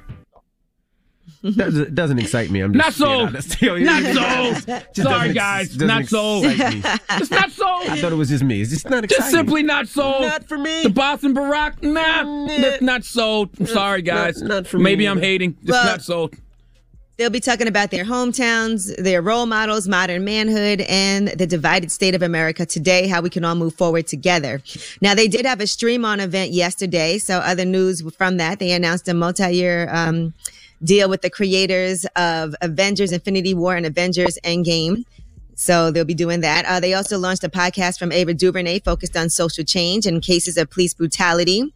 Doesn't, 1.42 1.96
doesn't 1.96 2.20
excite 2.20 2.50
me. 2.52 2.60
I'm 2.60 2.74
Not 2.74 2.88
just 2.88 2.98
so. 2.98 3.06
being 3.08 3.28
honest. 3.28 3.62
Not 3.62 4.04
it 4.04 4.14
so. 4.14 4.80
just 4.94 5.02
Sorry, 5.10 5.34
guys. 5.34 5.70
doesn't 5.70 5.88
Not 5.88 6.06
so. 6.08 6.42
It's 6.44 7.32
not 7.32 7.52
so. 7.52 7.66
I 7.66 8.00
thought 8.02 8.12
it 8.12 8.16
was 8.16 8.28
just 8.30 8.44
me. 8.44 8.62
It's 8.62 8.72
just 8.72 8.90
not 8.90 9.06
exciting. 9.06 9.22
Just 9.22 9.32
simply 9.32 9.64
not 9.64 9.88
so. 9.88 10.20
Not 10.20 10.50
for 10.50 10.58
me. 10.58 10.84
The 10.84 10.90
Boston 10.90 11.34
Barack, 11.34 11.82
nah, 11.82 12.48
that's 12.48 12.82
not 12.82 13.06
so. 13.06 13.50
I'm 13.60 13.66
sorry, 13.68 14.02
guys. 14.02 14.42
not 14.42 14.68
for 14.68 14.80
Maybe 14.80 15.04
me. 15.04 15.08
I'm 15.08 15.20
hating. 15.20 15.54
Just 15.62 15.70
Well- 15.70 15.86
not 15.86 16.02
so. 16.02 16.30
They'll 17.18 17.30
be 17.30 17.42
talking 17.42 17.68
about 17.68 17.92
their 17.92 18.06
hometowns, 18.06 18.96
their 18.96 19.22
role 19.22 19.46
models, 19.46 19.90
modern 19.90 20.24
manhood, 20.24 20.80
and 20.88 21.28
the 21.28 21.46
divided 21.46 21.92
state 21.92 22.16
of 22.16 22.22
America 22.22 22.66
today, 22.66 23.08
how 23.10 23.20
we 23.22 23.30
can 23.30 23.44
all 23.44 23.56
move 23.56 23.76
forward 23.76 24.08
together. 24.08 24.62
Now, 25.02 25.16
they 25.16 25.28
did 25.28 25.46
have 25.46 25.60
a 25.60 25.68
stream 25.68 26.06
on 26.06 26.22
event 26.22 26.52
yesterday. 26.52 27.18
So 27.18 27.40
other 27.40 27.66
news 27.66 28.02
from 28.18 28.38
that, 28.38 28.60
they 28.60 28.72
announced 28.72 29.10
a 29.10 29.14
multi-year, 29.14 29.90
um, 29.92 30.34
deal 30.84 31.10
with 31.10 31.22
the 31.22 31.30
creators 31.30 32.06
of 32.16 32.56
Avengers 32.62 33.12
Infinity 33.12 33.54
War 33.54 33.76
and 33.76 33.86
Avengers 33.86 34.38
Endgame. 34.44 35.06
So 35.56 35.92
they'll 35.92 36.06
be 36.06 36.14
doing 36.14 36.40
that. 36.42 36.66
Uh, 36.66 36.80
they 36.80 36.94
also 36.94 37.20
launched 37.20 37.44
a 37.44 37.50
podcast 37.50 38.00
from 38.00 38.14
Ava 38.14 38.34
DuVernay 38.34 38.80
focused 38.80 39.18
on 39.18 39.30
social 39.30 39.66
change 39.66 40.06
and 40.06 40.22
cases 40.22 40.58
of 40.58 40.70
police 40.70 40.94
brutality. 40.94 41.74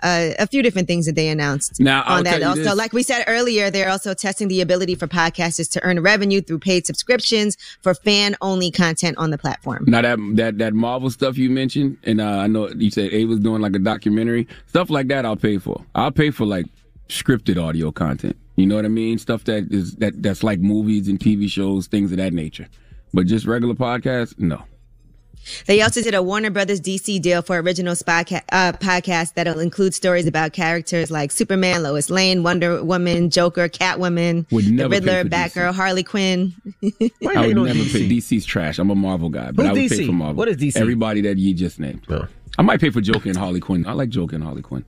Uh, 0.00 0.30
a 0.38 0.46
few 0.46 0.62
different 0.62 0.86
things 0.86 1.06
that 1.06 1.16
they 1.16 1.28
announced 1.28 1.80
Now, 1.80 2.04
I'll 2.06 2.18
on 2.18 2.24
that. 2.24 2.40
Also, 2.44 2.62
this. 2.62 2.76
like 2.76 2.92
we 2.92 3.02
said 3.02 3.24
earlier, 3.26 3.68
they're 3.68 3.90
also 3.90 4.14
testing 4.14 4.46
the 4.46 4.60
ability 4.60 4.94
for 4.94 5.08
podcasters 5.08 5.68
to 5.72 5.82
earn 5.82 6.00
revenue 6.00 6.40
through 6.40 6.60
paid 6.60 6.86
subscriptions 6.86 7.56
for 7.82 7.94
fan 7.94 8.36
only 8.40 8.70
content 8.70 9.18
on 9.18 9.30
the 9.30 9.38
platform. 9.38 9.84
Now 9.88 10.02
that 10.02 10.20
that 10.34 10.58
that 10.58 10.74
Marvel 10.74 11.10
stuff 11.10 11.36
you 11.36 11.50
mentioned, 11.50 11.96
and 12.04 12.20
uh, 12.20 12.24
I 12.24 12.46
know 12.46 12.68
you 12.68 12.92
said 12.92 13.12
A 13.12 13.24
was 13.24 13.40
doing 13.40 13.60
like 13.60 13.74
a 13.74 13.80
documentary 13.80 14.46
stuff 14.68 14.88
like 14.88 15.08
that. 15.08 15.26
I'll 15.26 15.34
pay 15.34 15.58
for. 15.58 15.84
I'll 15.96 16.12
pay 16.12 16.30
for 16.30 16.46
like 16.46 16.66
scripted 17.08 17.62
audio 17.62 17.90
content. 17.90 18.36
You 18.56 18.66
know 18.66 18.76
what 18.76 18.84
I 18.84 18.88
mean? 18.88 19.18
Stuff 19.18 19.44
that 19.44 19.72
is 19.72 19.94
that 19.96 20.22
that's 20.22 20.42
like 20.42 20.60
movies 20.60 21.08
and 21.08 21.18
TV 21.18 21.48
shows, 21.48 21.86
things 21.86 22.10
of 22.10 22.18
that 22.18 22.32
nature. 22.32 22.68
But 23.14 23.26
just 23.26 23.46
regular 23.46 23.74
podcasts, 23.74 24.38
no. 24.38 24.62
They 25.66 25.80
also 25.80 26.02
did 26.02 26.14
a 26.14 26.22
Warner 26.22 26.50
Brothers 26.50 26.80
DC 26.80 27.22
deal 27.22 27.40
for 27.40 27.58
original 27.58 27.94
spodca- 27.94 28.42
uh, 28.52 28.72
podcast 28.72 29.34
that'll 29.34 29.60
include 29.60 29.94
stories 29.94 30.26
about 30.26 30.52
characters 30.52 31.10
like 31.10 31.30
Superman, 31.30 31.82
Lois 31.84 32.10
Lane, 32.10 32.42
Wonder 32.42 32.84
Woman, 32.84 33.30
Joker, 33.30 33.68
Catwoman, 33.68 34.50
Would 34.50 34.66
the 34.66 34.70
never 34.72 34.90
pay 34.90 34.98
Riddler, 35.00 35.24
Batgirl, 35.24 35.72
Harley 35.74 36.02
Quinn. 36.02 36.52
I 36.84 37.46
would 37.46 37.56
never 37.56 37.72
pay. 37.72 38.08
DC's 38.10 38.44
trash. 38.44 38.78
I'm 38.78 38.90
a 38.90 38.94
Marvel 38.94 39.30
guy, 39.30 39.52
but 39.52 39.62
Who's 39.62 39.70
I 39.70 39.72
would 39.72 39.82
DC? 39.90 39.98
pay 39.98 40.06
for 40.06 40.12
Marvel. 40.12 40.34
What 40.34 40.48
is 40.48 40.56
DC? 40.58 40.76
Everybody 40.76 41.22
that 41.22 41.38
you 41.38 41.54
just 41.54 41.80
named. 41.80 42.06
I 42.58 42.62
might 42.62 42.80
pay 42.80 42.90
for 42.90 43.00
Joker 43.00 43.28
and 43.30 43.38
Harley 43.38 43.60
Quinn. 43.60 43.86
I 43.86 43.92
like 43.92 44.10
Joker 44.10 44.34
and 44.34 44.44
Harley 44.44 44.62
Quinn. 44.62 44.84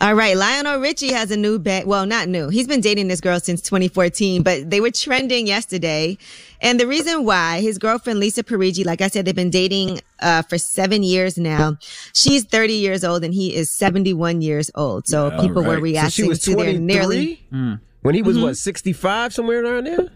All 0.00 0.14
right, 0.14 0.36
Lionel 0.36 0.80
Richie 0.80 1.12
has 1.12 1.30
a 1.30 1.36
new 1.36 1.58
bet. 1.58 1.86
Well, 1.86 2.04
not 2.04 2.28
new. 2.28 2.48
He's 2.48 2.66
been 2.66 2.80
dating 2.80 3.08
this 3.08 3.20
girl 3.20 3.38
since 3.40 3.62
2014, 3.62 4.42
but 4.42 4.68
they 4.68 4.80
were 4.80 4.90
trending 4.90 5.46
yesterday. 5.46 6.18
And 6.60 6.80
the 6.80 6.86
reason 6.86 7.24
why 7.24 7.60
his 7.60 7.78
girlfriend 7.78 8.18
Lisa 8.18 8.42
Parigi, 8.42 8.82
like 8.84 9.00
I 9.00 9.08
said, 9.08 9.24
they've 9.24 9.34
been 9.34 9.50
dating 9.50 10.00
uh, 10.20 10.42
for 10.42 10.58
seven 10.58 11.02
years 11.04 11.38
now. 11.38 11.78
She's 12.12 12.44
30 12.44 12.72
years 12.74 13.04
old 13.04 13.22
and 13.24 13.32
he 13.32 13.54
is 13.54 13.72
71 13.72 14.42
years 14.42 14.70
old. 14.74 15.06
So 15.06 15.28
Yeah, 15.28 15.40
people 15.40 15.62
all 15.62 15.68
were 15.68 15.80
reacting 15.80 16.10
So 16.10 16.22
she 16.22 16.28
was 16.28 16.40
to 16.40 16.56
their 16.56 16.78
nearly. 16.78 17.36
23? 17.50 17.78
When 18.02 18.14
he 18.14 18.22
was 18.22 18.36
Mhm. 18.36 18.42
what, 18.42 18.56
65 18.58 19.32
somewhere 19.32 19.64
around 19.64 19.84
there? 19.86 20.08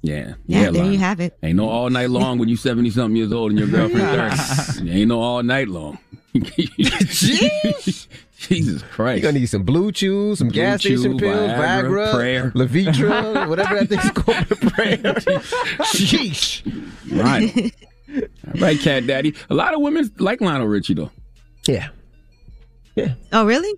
Yeah. 0.00 0.34
Yeah, 0.46 0.62
there 0.62 0.72
Lionel. 0.72 0.92
you 0.92 0.98
have 0.98 1.18
it. 1.20 1.36
Ain't 1.42 1.56
no 1.56 1.68
all 1.68 1.90
night 1.90 2.08
long 2.08 2.38
when 2.38 2.48
you're 2.48 2.56
70 2.56 2.90
something 2.90 3.16
years 3.16 3.32
old 3.32 3.50
and 3.50 3.58
your 3.58 3.68
girlfriend 3.68 4.36
30. 4.76 4.90
Ain't 4.90 5.08
no 5.08 5.20
all 5.20 5.42
night 5.42 5.68
long. 5.68 5.98
Jesus 8.38 8.82
Christ. 8.92 9.22
You're 9.22 9.30
gonna 9.32 9.40
need 9.40 9.46
some 9.46 9.62
blue 9.64 9.90
chews, 9.92 10.38
some 10.38 10.48
Blue 10.48 10.54
gas 10.54 10.80
station 10.80 11.18
pills, 11.18 11.50
Viagra, 11.50 11.82
Viagra, 11.82 12.14
Prayer. 12.14 12.50
Levitra, 12.52 13.48
whatever 13.48 13.74
that 13.76 13.88
thing's 13.88 14.10
called. 14.12 14.46
Prayer. 14.72 14.96
Sheesh. 15.88 16.62
Right. 17.10 17.74
right, 18.60 18.78
Cat 18.78 19.06
Daddy. 19.06 19.34
A 19.50 19.54
lot 19.54 19.74
of 19.74 19.80
women 19.80 20.10
like 20.18 20.40
Lionel 20.40 20.66
Richie, 20.68 20.94
though. 20.94 21.10
Yeah. 21.66 21.88
Yeah. 22.94 23.14
Oh, 23.32 23.44
really? 23.44 23.72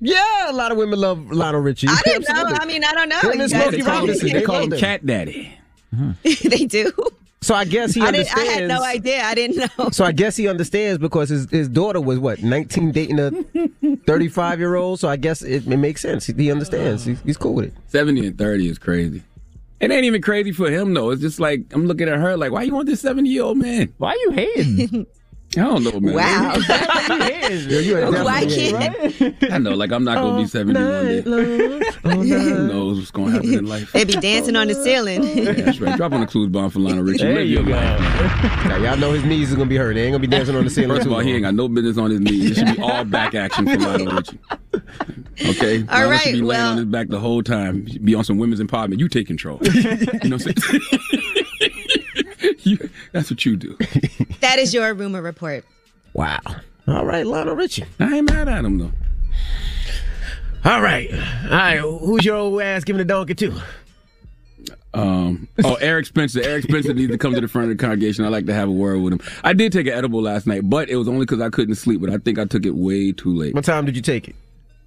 Yeah, 0.00 0.50
a 0.50 0.52
lot 0.52 0.70
of 0.70 0.78
women 0.78 1.00
love 1.00 1.30
Lionel 1.30 1.60
Richie. 1.60 1.88
I 1.88 2.00
didn't 2.04 2.28
know. 2.28 2.44
I 2.60 2.64
mean, 2.66 2.84
I 2.84 2.92
don't 2.92 3.08
know. 3.08 3.18
Women 3.22 3.40
You 3.40 3.48
smoke 3.48 3.70
guys 3.72 3.80
Smokey. 3.82 3.82
Robinson. 3.98 4.28
They 4.30 4.42
call 4.42 4.62
him. 4.62 4.70
Cat 4.72 5.04
Daddy. 5.06 5.52
they 6.22 6.66
do. 6.66 6.92
So 7.40 7.54
I 7.54 7.64
guess 7.64 7.94
he 7.94 8.00
I, 8.00 8.08
understands. 8.08 8.48
I 8.48 8.52
had 8.52 8.68
no 8.68 8.82
idea. 8.82 9.22
I 9.22 9.34
didn't 9.34 9.70
know. 9.78 9.90
So 9.90 10.04
I 10.04 10.12
guess 10.12 10.36
he 10.36 10.48
understands 10.48 10.98
because 10.98 11.28
his, 11.28 11.48
his 11.50 11.68
daughter 11.68 12.00
was 12.00 12.18
what 12.18 12.42
19 12.42 12.90
dating 12.92 13.18
a 13.20 13.30
35 14.06 14.58
year 14.58 14.74
old. 14.74 15.00
So 15.00 15.08
I 15.08 15.16
guess 15.16 15.42
it, 15.42 15.66
it 15.66 15.76
makes 15.76 16.02
sense. 16.02 16.26
He 16.26 16.50
understands. 16.50 17.04
He's, 17.04 17.20
he's 17.22 17.36
cool 17.36 17.54
with 17.54 17.66
it. 17.66 17.74
70 17.88 18.26
and 18.26 18.38
30 18.38 18.68
is 18.68 18.78
crazy. 18.78 19.22
It 19.80 19.92
ain't 19.92 20.04
even 20.04 20.20
crazy 20.20 20.50
for 20.50 20.68
him, 20.68 20.92
though. 20.92 21.10
It's 21.10 21.22
just 21.22 21.38
like, 21.38 21.62
I'm 21.72 21.86
looking 21.86 22.08
at 22.08 22.18
her 22.18 22.36
like, 22.36 22.50
why 22.50 22.62
you 22.62 22.74
want 22.74 22.86
this 22.86 23.00
70 23.00 23.28
year 23.28 23.44
old 23.44 23.58
man? 23.58 23.92
Why 23.98 24.14
you 24.14 24.30
hating? 24.32 25.06
I 25.56 25.60
don't 25.60 25.82
know, 25.82 25.98
man. 25.98 26.14
Wow. 26.14 26.54
Yo, 27.48 27.78
you 27.78 27.96
are 27.96 28.22
Why 28.22 28.44
can't 28.44 29.50
I 29.50 29.56
know, 29.56 29.74
like, 29.74 29.90
I'm 29.92 30.04
not 30.04 30.16
going 30.22 30.36
to 30.36 30.42
be 30.42 30.46
70 30.46 30.78
one 30.78 31.04
day. 31.06 31.90
Who 32.02 32.68
knows 32.68 32.98
what's 32.98 33.10
going 33.10 33.28
to 33.28 33.32
happen 33.36 33.54
in 33.54 33.66
life? 33.66 33.90
they 33.92 34.04
be 34.04 34.12
dancing 34.12 34.56
on 34.56 34.68
the 34.68 34.74
ceiling? 34.74 35.22
Yeah, 35.38 35.52
that's 35.52 35.80
right. 35.80 35.96
Drop 35.96 36.12
on 36.12 36.20
the 36.20 36.26
clues 36.26 36.50
bomb 36.50 36.68
for 36.70 36.80
Lionel 36.80 37.02
Richie. 37.04 37.24
There 37.24 37.40
you 37.40 37.60
your 37.60 37.64
go. 37.64 37.70
life. 37.72 37.98
Now, 38.66 38.76
y'all 38.76 38.96
know 38.98 39.12
his 39.12 39.24
knees 39.24 39.48
is 39.50 39.54
gonna 39.56 39.68
be 39.70 39.76
hurt. 39.76 39.94
They 39.94 40.02
ain't 40.02 40.12
gonna 40.12 40.20
be 40.20 40.26
dancing 40.26 40.54
on 40.54 40.64
the 40.64 40.70
ceiling 40.70 40.94
First 40.96 41.06
of 41.06 41.12
all, 41.12 41.20
he 41.20 41.32
ain't 41.32 41.42
got 41.44 41.54
no 41.54 41.68
business 41.68 41.96
on 41.96 42.10
his 42.10 42.20
knees. 42.20 42.50
It 42.50 42.56
should 42.66 42.76
be 42.76 42.82
all 42.82 43.04
back 43.04 43.34
action 43.34 43.66
for 43.66 43.76
Lionel 43.78 44.16
Richie. 44.16 44.38
Okay? 45.48 45.78
All 45.80 45.86
Lionel 45.86 46.10
right, 46.10 46.20
should 46.20 46.32
be 46.32 46.40
laying 46.42 46.46
well- 46.46 46.70
on 46.72 46.76
his 46.76 46.86
back 46.86 47.08
the 47.08 47.20
whole 47.20 47.42
time. 47.42 47.86
Be 48.04 48.14
on 48.14 48.24
some 48.24 48.36
women's 48.38 48.60
empowerment. 48.60 48.98
You 48.98 49.08
take 49.08 49.26
control. 49.26 49.58
you 49.62 49.72
know 49.82 49.96
what 50.10 50.32
I'm 50.32 50.38
saying? 50.40 50.56
You- 52.60 52.90
that's 53.12 53.30
what 53.30 53.44
you 53.46 53.56
do. 53.56 53.76
that 54.40 54.58
is 54.58 54.74
your 54.74 54.92
rumor 54.94 55.22
report. 55.22 55.64
Wow. 56.14 56.38
All 56.86 57.04
right, 57.04 57.26
Lionel 57.26 57.54
Richie. 57.54 57.84
I 58.00 58.16
ain't 58.16 58.30
mad 58.30 58.48
at 58.48 58.64
him, 58.64 58.78
though. 58.78 58.92
All 60.64 60.80
right. 60.82 61.08
All 61.12 61.50
right. 61.50 61.78
Who's 61.80 62.24
your 62.24 62.36
old 62.36 62.60
ass 62.62 62.84
giving 62.84 63.00
a 63.00 63.04
donkey 63.04 63.34
to? 63.36 63.60
Um, 64.94 65.48
oh, 65.64 65.74
Eric 65.76 66.06
Spencer. 66.06 66.40
Eric 66.42 66.64
Spencer 66.64 66.94
needs 66.94 67.12
to 67.12 67.18
come 67.18 67.34
to 67.34 67.40
the 67.40 67.48
front 67.48 67.70
of 67.70 67.76
the 67.76 67.80
congregation. 67.80 68.24
I 68.24 68.28
like 68.28 68.46
to 68.46 68.54
have 68.54 68.68
a 68.68 68.72
word 68.72 68.98
with 69.00 69.12
him. 69.12 69.20
I 69.44 69.52
did 69.52 69.72
take 69.72 69.86
an 69.86 69.92
edible 69.92 70.22
last 70.22 70.46
night, 70.46 70.68
but 70.68 70.88
it 70.88 70.96
was 70.96 71.06
only 71.08 71.20
because 71.20 71.40
I 71.40 71.50
couldn't 71.50 71.76
sleep. 71.76 72.00
But 72.00 72.10
I 72.10 72.18
think 72.18 72.38
I 72.38 72.44
took 72.46 72.66
it 72.66 72.74
way 72.74 73.12
too 73.12 73.34
late. 73.34 73.54
What 73.54 73.64
time 73.64 73.84
did 73.84 73.94
you 73.96 74.02
take 74.02 74.28
it? 74.28 74.34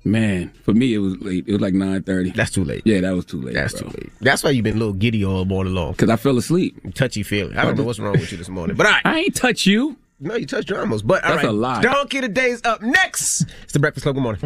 Man, 0.03 0.49
for 0.63 0.73
me 0.73 0.93
it 0.95 0.97
was 0.97 1.17
late. 1.21 1.45
It 1.47 1.51
was 1.51 1.61
like 1.61 1.73
nine 1.75 2.01
thirty. 2.01 2.31
That's 2.31 2.51
too 2.51 2.63
late. 2.63 2.81
Yeah, 2.85 3.01
that 3.01 3.13
was 3.13 3.25
too 3.25 3.39
late. 3.39 3.53
That's 3.53 3.73
bro. 3.73 3.89
too 3.89 3.97
late. 3.97 4.11
That's 4.19 4.43
why 4.43 4.49
you've 4.49 4.63
been 4.63 4.75
a 4.75 4.79
little 4.79 4.93
giddy 4.93 5.23
all 5.23 5.45
morning 5.45 5.75
long. 5.75 5.91
Because 5.91 6.09
I 6.09 6.15
fell 6.15 6.37
asleep. 6.37 6.95
Touchy 6.95 7.21
feeling. 7.23 7.55
I 7.55 7.65
don't 7.65 7.77
know 7.77 7.83
what's 7.83 7.99
wrong 7.99 8.13
with 8.13 8.31
you 8.31 8.37
this 8.37 8.49
morning. 8.49 8.75
But 8.75 8.87
all 8.87 8.93
right. 8.93 9.05
I 9.05 9.19
ain't 9.19 9.35
touch 9.35 9.67
you. 9.67 9.97
No, 10.19 10.35
you 10.35 10.45
touched 10.45 10.69
Dramos. 10.69 11.05
But 11.05 11.23
all 11.23 11.31
That's 11.31 11.43
right. 11.43 11.49
a 11.49 11.55
lie. 11.55 11.81
Donkey 11.81 12.17
of 12.17 12.23
the 12.23 12.29
day's 12.29 12.61
up 12.63 12.81
next. 12.81 13.45
It's 13.63 13.73
the 13.73 13.79
Breakfast 13.79 14.03
Club. 14.03 14.15
Good 14.15 14.21
morning. 14.21 14.41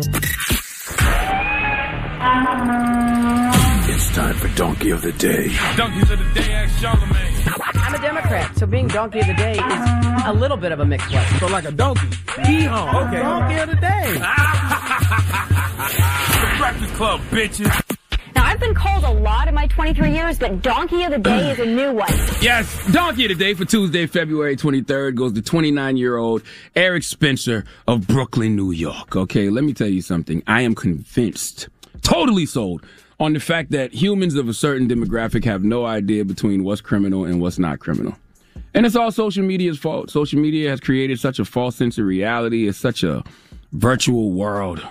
Um, 2.20 2.95
It's 4.16 4.24
time 4.24 4.36
for 4.36 4.48
Donkey 4.56 4.92
of 4.92 5.02
the 5.02 5.12
Day. 5.12 5.54
Donkeys 5.76 6.10
of 6.10 6.20
the 6.20 6.40
day, 6.40 6.54
ask 6.54 6.82
Charlamagne. 6.82 7.74
I'm 7.76 7.96
a 7.96 7.98
Democrat, 7.98 8.58
so 8.58 8.66
being 8.66 8.88
donkey 8.88 9.20
of 9.20 9.28
the 9.28 9.34
day 9.34 9.52
is 9.52 10.24
a 10.26 10.32
little 10.32 10.56
bit 10.56 10.72
of 10.72 10.80
a 10.80 10.86
mixed 10.86 11.10
blessing. 11.10 11.38
So 11.40 11.48
like 11.48 11.66
a 11.66 11.72
donkey. 11.72 12.08
Hee-haw. 12.46 13.08
Okay. 13.08 13.20
Donkey 13.20 13.58
of 13.58 13.70
the 13.72 13.76
day. 13.76 14.14
the 16.54 16.58
Breakfast 16.58 16.94
Club, 16.94 17.20
bitches. 17.30 17.98
Now, 18.34 18.46
I've 18.46 18.62
been 18.62 18.74
called 18.74 19.04
a 19.04 19.12
lot 19.12 19.50
in 19.50 19.54
my 19.54 19.68
23 19.68 20.14
years, 20.14 20.40
but 20.40 20.62
Donkey 20.62 21.04
of 21.04 21.12
the 21.12 21.20
Day 21.20 21.52
is 21.52 21.60
a 21.60 21.66
new 21.66 21.92
one. 21.92 22.08
Yes, 22.42 22.90
Donkey 22.94 23.26
of 23.26 23.38
the 23.38 23.44
Day 23.44 23.54
for 23.54 23.66
Tuesday, 23.66 24.08
February 24.08 24.56
23rd 24.56 25.16
goes 25.16 25.34
to 25.34 25.42
29 25.42 25.98
year 25.98 26.16
old 26.16 26.42
Eric 26.74 27.04
Spencer 27.04 27.66
of 27.86 28.08
Brooklyn, 28.08 28.56
New 28.56 28.72
York. 28.72 29.14
Okay, 29.14 29.50
let 29.50 29.66
me 29.66 29.74
tell 29.74 29.90
you 29.90 30.02
something. 30.02 30.42
I 30.48 30.62
am 30.62 30.74
convinced, 30.74 31.68
totally 32.02 32.46
sold 32.46 32.82
on 33.20 33.34
the 33.34 33.40
fact 33.40 33.72
that 33.72 33.94
humans 33.94 34.36
of 34.36 34.50
a 34.50 34.54
certain 34.54 34.88
demographic 34.88 35.46
have 35.46 35.64
no 35.64 35.86
idea 35.86 36.26
between 36.26 36.64
what's 36.64 36.82
criminal 36.82 37.26
and 37.26 37.42
what's 37.42 37.60
not 37.60 37.80
criminal. 37.80 38.16
And 38.74 38.86
it's 38.86 38.96
all 38.96 39.12
social 39.12 39.44
media's 39.44 39.78
fault. 39.78 40.10
Social 40.10 40.40
media 40.40 40.70
has 40.70 40.80
created 40.82 41.20
such 41.20 41.40
a 41.40 41.46
false 41.46 41.76
sense 41.76 41.98
of 41.98 42.06
reality. 42.06 42.68
It's 42.68 42.78
such 42.78 43.04
a 43.04 43.24
virtual 43.72 44.32
world 44.32 44.86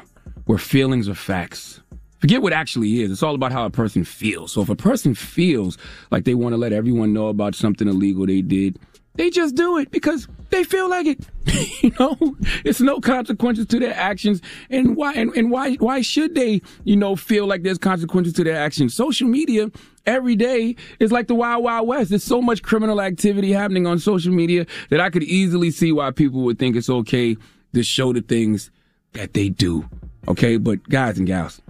where 0.47 0.59
feelings 0.59 1.09
are 1.09 1.15
facts. 1.15 1.81
Forget 2.19 2.41
what 2.41 2.55
actually 2.55 3.03
is. 3.03 3.11
It's 3.11 3.23
all 3.23 3.35
about 3.35 3.53
how 3.53 3.67
a 3.67 3.71
person 3.71 4.03
feels. 4.05 4.53
So 4.53 4.63
if 4.63 4.71
a 4.71 4.77
person 4.77 5.15
feels 5.15 5.77
like 6.11 6.25
they 6.25 6.35
want 6.35 6.55
to 6.55 6.57
let 6.57 6.73
everyone 6.73 7.13
know 7.13 7.29
about 7.29 7.55
something 7.55 7.87
illegal 7.87 8.27
they 8.27 8.41
did, 8.41 8.79
they 9.17 9.29
just 9.29 9.55
do 9.55 9.77
it 9.77 9.91
because 9.91 10.27
they 10.55 10.65
feel 10.65 10.89
like 10.89 11.07
it. 11.07 11.19
you 11.83 11.93
know, 11.99 12.17
it's 12.65 12.81
no 12.81 13.01
consequences 13.01 13.67
to 13.67 13.79
their 13.79 13.95
actions. 13.95 14.41
And 14.71 14.97
why, 14.97 15.13
and, 15.15 15.31
and 15.37 15.51
why, 15.51 15.75
why 15.75 16.01
should 16.01 16.35
they, 16.35 16.63
you 16.85 16.97
know, 16.97 17.17
feel 17.17 17.47
like 17.47 17.63
there's 17.63 17.79
consequences 17.79 18.33
to 18.35 18.45
their 18.45 18.57
actions? 18.57 18.95
Social 18.95 19.29
media 19.29 19.71
every 20.07 20.37
day 20.37 20.77
is 21.01 21.13
like 21.13 21.27
the 21.27 21.35
wild, 21.35 21.65
wild 21.65 21.89
west. 21.89 22.11
There's 22.11 22.25
so 22.25 22.41
much 22.41 22.63
criminal 22.63 23.01
activity 23.01 23.53
happening 23.53 23.87
on 23.87 23.99
social 23.99 24.33
media 24.33 24.67
that 24.91 25.01
I 25.01 25.11
could 25.11 25.25
easily 25.25 25.71
see 25.71 25.93
why 25.93 26.11
people 26.13 26.43
would 26.43 26.59
think 26.59 26.77
it's 26.77 26.91
okay 26.91 27.37
to 27.75 27.83
show 27.83 28.13
the 28.13 28.23
things 28.23 28.71
that 29.13 29.35
they 29.35 29.49
do. 29.49 29.89
Okay. 30.29 30.57
But 30.57 30.89
guys 30.89 31.19
and 31.19 31.27
gals, 31.27 31.61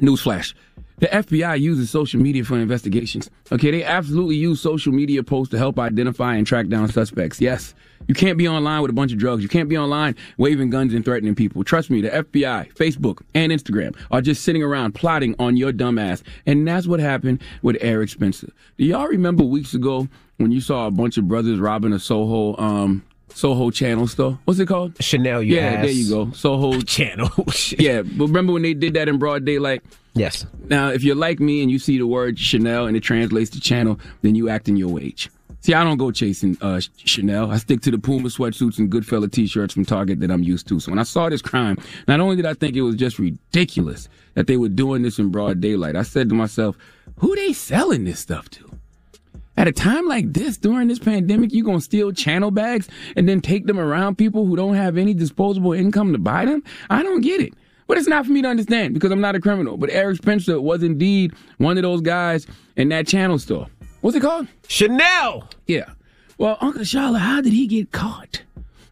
newsflash. 0.00 0.54
The 1.00 1.06
FBI 1.06 1.60
uses 1.60 1.90
social 1.90 2.20
media 2.20 2.42
for 2.42 2.58
investigations. 2.58 3.30
Okay, 3.52 3.70
they 3.70 3.84
absolutely 3.84 4.34
use 4.34 4.60
social 4.60 4.92
media 4.92 5.22
posts 5.22 5.52
to 5.52 5.58
help 5.58 5.78
identify 5.78 6.34
and 6.34 6.44
track 6.44 6.66
down 6.66 6.88
suspects. 6.88 7.40
Yes, 7.40 7.72
you 8.08 8.14
can't 8.14 8.36
be 8.36 8.48
online 8.48 8.82
with 8.82 8.90
a 8.90 8.94
bunch 8.94 9.12
of 9.12 9.18
drugs. 9.18 9.42
You 9.42 9.48
can't 9.48 9.68
be 9.68 9.78
online 9.78 10.16
waving 10.38 10.70
guns 10.70 10.92
and 10.94 11.04
threatening 11.04 11.34
people. 11.34 11.62
Trust 11.62 11.90
me, 11.90 12.00
the 12.00 12.10
FBI, 12.10 12.72
Facebook, 12.74 13.22
and 13.34 13.52
Instagram 13.52 13.96
are 14.10 14.20
just 14.20 14.42
sitting 14.42 14.62
around 14.62 14.94
plotting 14.94 15.36
on 15.38 15.56
your 15.56 15.70
dumb 15.72 15.98
ass. 15.98 16.22
And 16.46 16.66
that's 16.66 16.86
what 16.86 16.98
happened 16.98 17.40
with 17.62 17.76
Eric 17.80 18.08
Spencer. 18.08 18.50
Do 18.78 18.84
y'all 18.84 19.06
remember 19.06 19.44
weeks 19.44 19.74
ago 19.74 20.08
when 20.38 20.50
you 20.50 20.60
saw 20.60 20.86
a 20.86 20.90
bunch 20.90 21.18
of 21.18 21.28
brothers 21.28 21.58
robbing 21.60 21.92
a 21.92 22.00
Soho 22.00 22.56
um, 22.56 23.04
Soho 23.34 23.70
Channel 23.70 24.06
store. 24.06 24.38
What's 24.46 24.58
it 24.58 24.66
called? 24.66 25.02
Chanel. 25.02 25.42
yeah, 25.42 25.60
ass. 25.60 25.84
there 25.84 25.92
you 25.92 26.08
go. 26.08 26.30
Soho 26.32 26.80
Channel. 26.80 27.30
yeah, 27.78 28.02
but 28.02 28.26
remember 28.26 28.52
when 28.52 28.62
they 28.62 28.74
did 28.74 28.94
that 28.94 29.08
in 29.08 29.18
broad 29.18 29.44
daylight? 29.44 29.82
Yes. 30.14 30.46
Now, 30.68 30.88
if 30.88 31.04
you're 31.04 31.14
like 31.14 31.38
me 31.38 31.62
and 31.62 31.70
you 31.70 31.78
see 31.78 31.98
the 31.98 32.06
word 32.06 32.38
Chanel 32.38 32.86
and 32.86 32.96
it 32.96 33.00
translates 33.00 33.50
to 33.50 33.60
channel, 33.60 34.00
then 34.22 34.34
you 34.34 34.48
act 34.48 34.68
in 34.68 34.76
your 34.76 34.88
wage. 34.88 35.30
See, 35.68 35.74
I 35.74 35.84
don't 35.84 35.98
go 35.98 36.10
chasing 36.10 36.56
uh, 36.62 36.80
Chanel. 37.04 37.50
I 37.50 37.58
stick 37.58 37.82
to 37.82 37.90
the 37.90 37.98
Puma 37.98 38.30
sweatsuits 38.30 38.78
and 38.78 38.90
Goodfella 38.90 39.30
t-shirts 39.30 39.74
from 39.74 39.84
Target 39.84 40.18
that 40.20 40.30
I'm 40.30 40.42
used 40.42 40.66
to. 40.68 40.80
So 40.80 40.90
when 40.90 40.98
I 40.98 41.02
saw 41.02 41.28
this 41.28 41.42
crime, 41.42 41.76
not 42.06 42.20
only 42.20 42.36
did 42.36 42.46
I 42.46 42.54
think 42.54 42.74
it 42.74 42.80
was 42.80 42.96
just 42.96 43.18
ridiculous 43.18 44.08
that 44.32 44.46
they 44.46 44.56
were 44.56 44.70
doing 44.70 45.02
this 45.02 45.18
in 45.18 45.28
broad 45.28 45.60
daylight, 45.60 45.94
I 45.94 46.04
said 46.04 46.30
to 46.30 46.34
myself, 46.34 46.74
who 47.18 47.36
they 47.36 47.52
selling 47.52 48.04
this 48.04 48.18
stuff 48.18 48.48
to? 48.52 48.78
At 49.58 49.68
a 49.68 49.72
time 49.72 50.06
like 50.08 50.32
this, 50.32 50.56
during 50.56 50.88
this 50.88 50.98
pandemic, 50.98 51.52
you 51.52 51.62
gonna 51.62 51.82
steal 51.82 52.12
channel 52.12 52.50
bags 52.50 52.88
and 53.14 53.28
then 53.28 53.42
take 53.42 53.66
them 53.66 53.78
around 53.78 54.16
people 54.16 54.46
who 54.46 54.56
don't 54.56 54.74
have 54.74 54.96
any 54.96 55.12
disposable 55.12 55.74
income 55.74 56.12
to 56.12 56.18
buy 56.18 56.46
them? 56.46 56.62
I 56.88 57.02
don't 57.02 57.20
get 57.20 57.42
it. 57.42 57.52
But 57.86 57.98
it's 57.98 58.08
not 58.08 58.24
for 58.24 58.32
me 58.32 58.40
to 58.40 58.48
understand 58.48 58.94
because 58.94 59.12
I'm 59.12 59.20
not 59.20 59.34
a 59.34 59.40
criminal. 59.40 59.76
But 59.76 59.90
Eric 59.90 60.16
Spencer 60.16 60.62
was 60.62 60.82
indeed 60.82 61.34
one 61.58 61.76
of 61.76 61.82
those 61.82 62.00
guys 62.00 62.46
in 62.76 62.88
that 62.88 63.06
channel 63.06 63.38
store. 63.38 63.66
What's 64.08 64.16
it 64.16 64.20
called? 64.20 64.48
Chanel. 64.68 65.50
Yeah. 65.66 65.90
Well, 66.38 66.56
Uncle 66.62 66.82
Charlotte, 66.82 67.18
how 67.18 67.42
did 67.42 67.52
he 67.52 67.66
get 67.66 67.92
caught? 67.92 68.40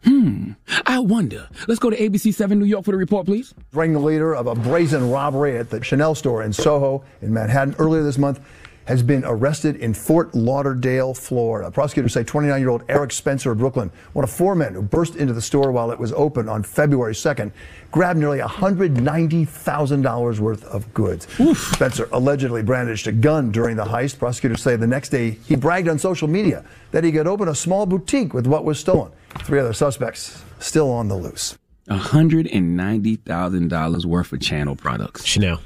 Hmm. 0.05 0.51
I 0.85 0.99
wonder. 0.99 1.49
Let's 1.67 1.81
go 1.81 1.89
to 1.89 1.97
ABC 1.97 2.35
7 2.35 2.59
New 2.59 2.67
York 2.67 2.85
for 2.85 2.91
the 2.91 2.99
report, 2.99 3.25
please. 3.25 3.55
Ring 3.73 3.95
the 3.95 3.99
leader 3.99 4.37
of 4.37 4.47
a 4.47 4.55
brazen 4.55 5.11
robbery 5.11 5.57
at 5.57 5.71
the 5.71 5.83
Chanel 5.83 6.15
store 6.15 6.43
in 6.43 6.53
Soho 6.53 7.03
in 7.23 7.33
Manhattan 7.33 7.75
earlier 7.79 8.03
this 8.03 8.19
month 8.19 8.41
has 8.87 9.03
been 9.03 9.25
arrested 9.25 9.77
in 9.77 9.95
Fort 9.95 10.35
Lauderdale, 10.35 11.13
Florida. 11.13 11.71
Prosecutors 11.71 12.15
say 12.15 12.25
29 12.25 12.61
year 12.61 12.71
old 12.71 12.83
Eric 12.89 13.13
Spencer 13.13 13.53
of 13.53 13.59
Brooklyn, 13.59 13.91
one 14.15 14.25
of 14.25 14.31
four 14.31 14.55
men 14.55 14.75
who 14.75 14.83
burst 14.83 15.17
into 15.17 15.33
the 15.33 15.43
store 15.43 15.71
while 15.71 15.91
it 15.91 15.99
was 15.99 16.13
open 16.13 16.49
on 16.49 16.63
February 16.63 17.15
2nd, 17.15 17.51
grabbed 17.91 18.19
nearly 18.19 18.39
$190,000 18.39 20.39
worth 20.39 20.65
of 20.65 20.93
goods. 20.95 21.27
Spencer 21.75 22.09
allegedly 22.13 22.63
brandished 22.63 23.07
a 23.07 23.13
gun 23.13 23.51
during 23.51 23.77
the 23.77 23.85
heist. 23.85 24.19
Prosecutors 24.19 24.63
say 24.63 24.77
the 24.77 24.87
next 24.87 25.11
day 25.11 25.31
he 25.47 25.57
bragged 25.57 25.89
on 25.89 25.99
social 25.99 26.29
media 26.29 26.65
that 26.93 27.05
he 27.05 27.13
could 27.13 27.27
open 27.27 27.49
a 27.49 27.55
small 27.55 27.87
boutique 27.87 28.33
with 28.33 28.47
what 28.47 28.65
was 28.65 28.79
stolen. 28.79 29.13
Three 29.41 29.61
other 29.61 29.73
suspects 29.73 30.43
still 30.59 30.91
on 30.91 31.09
the 31.09 31.17
loose. 31.17 31.59
$190,000 31.91 34.05
worth 34.05 34.33
of 34.33 34.41
channel 34.41 34.77
products. 34.77 35.25
Chanel. 35.25 35.61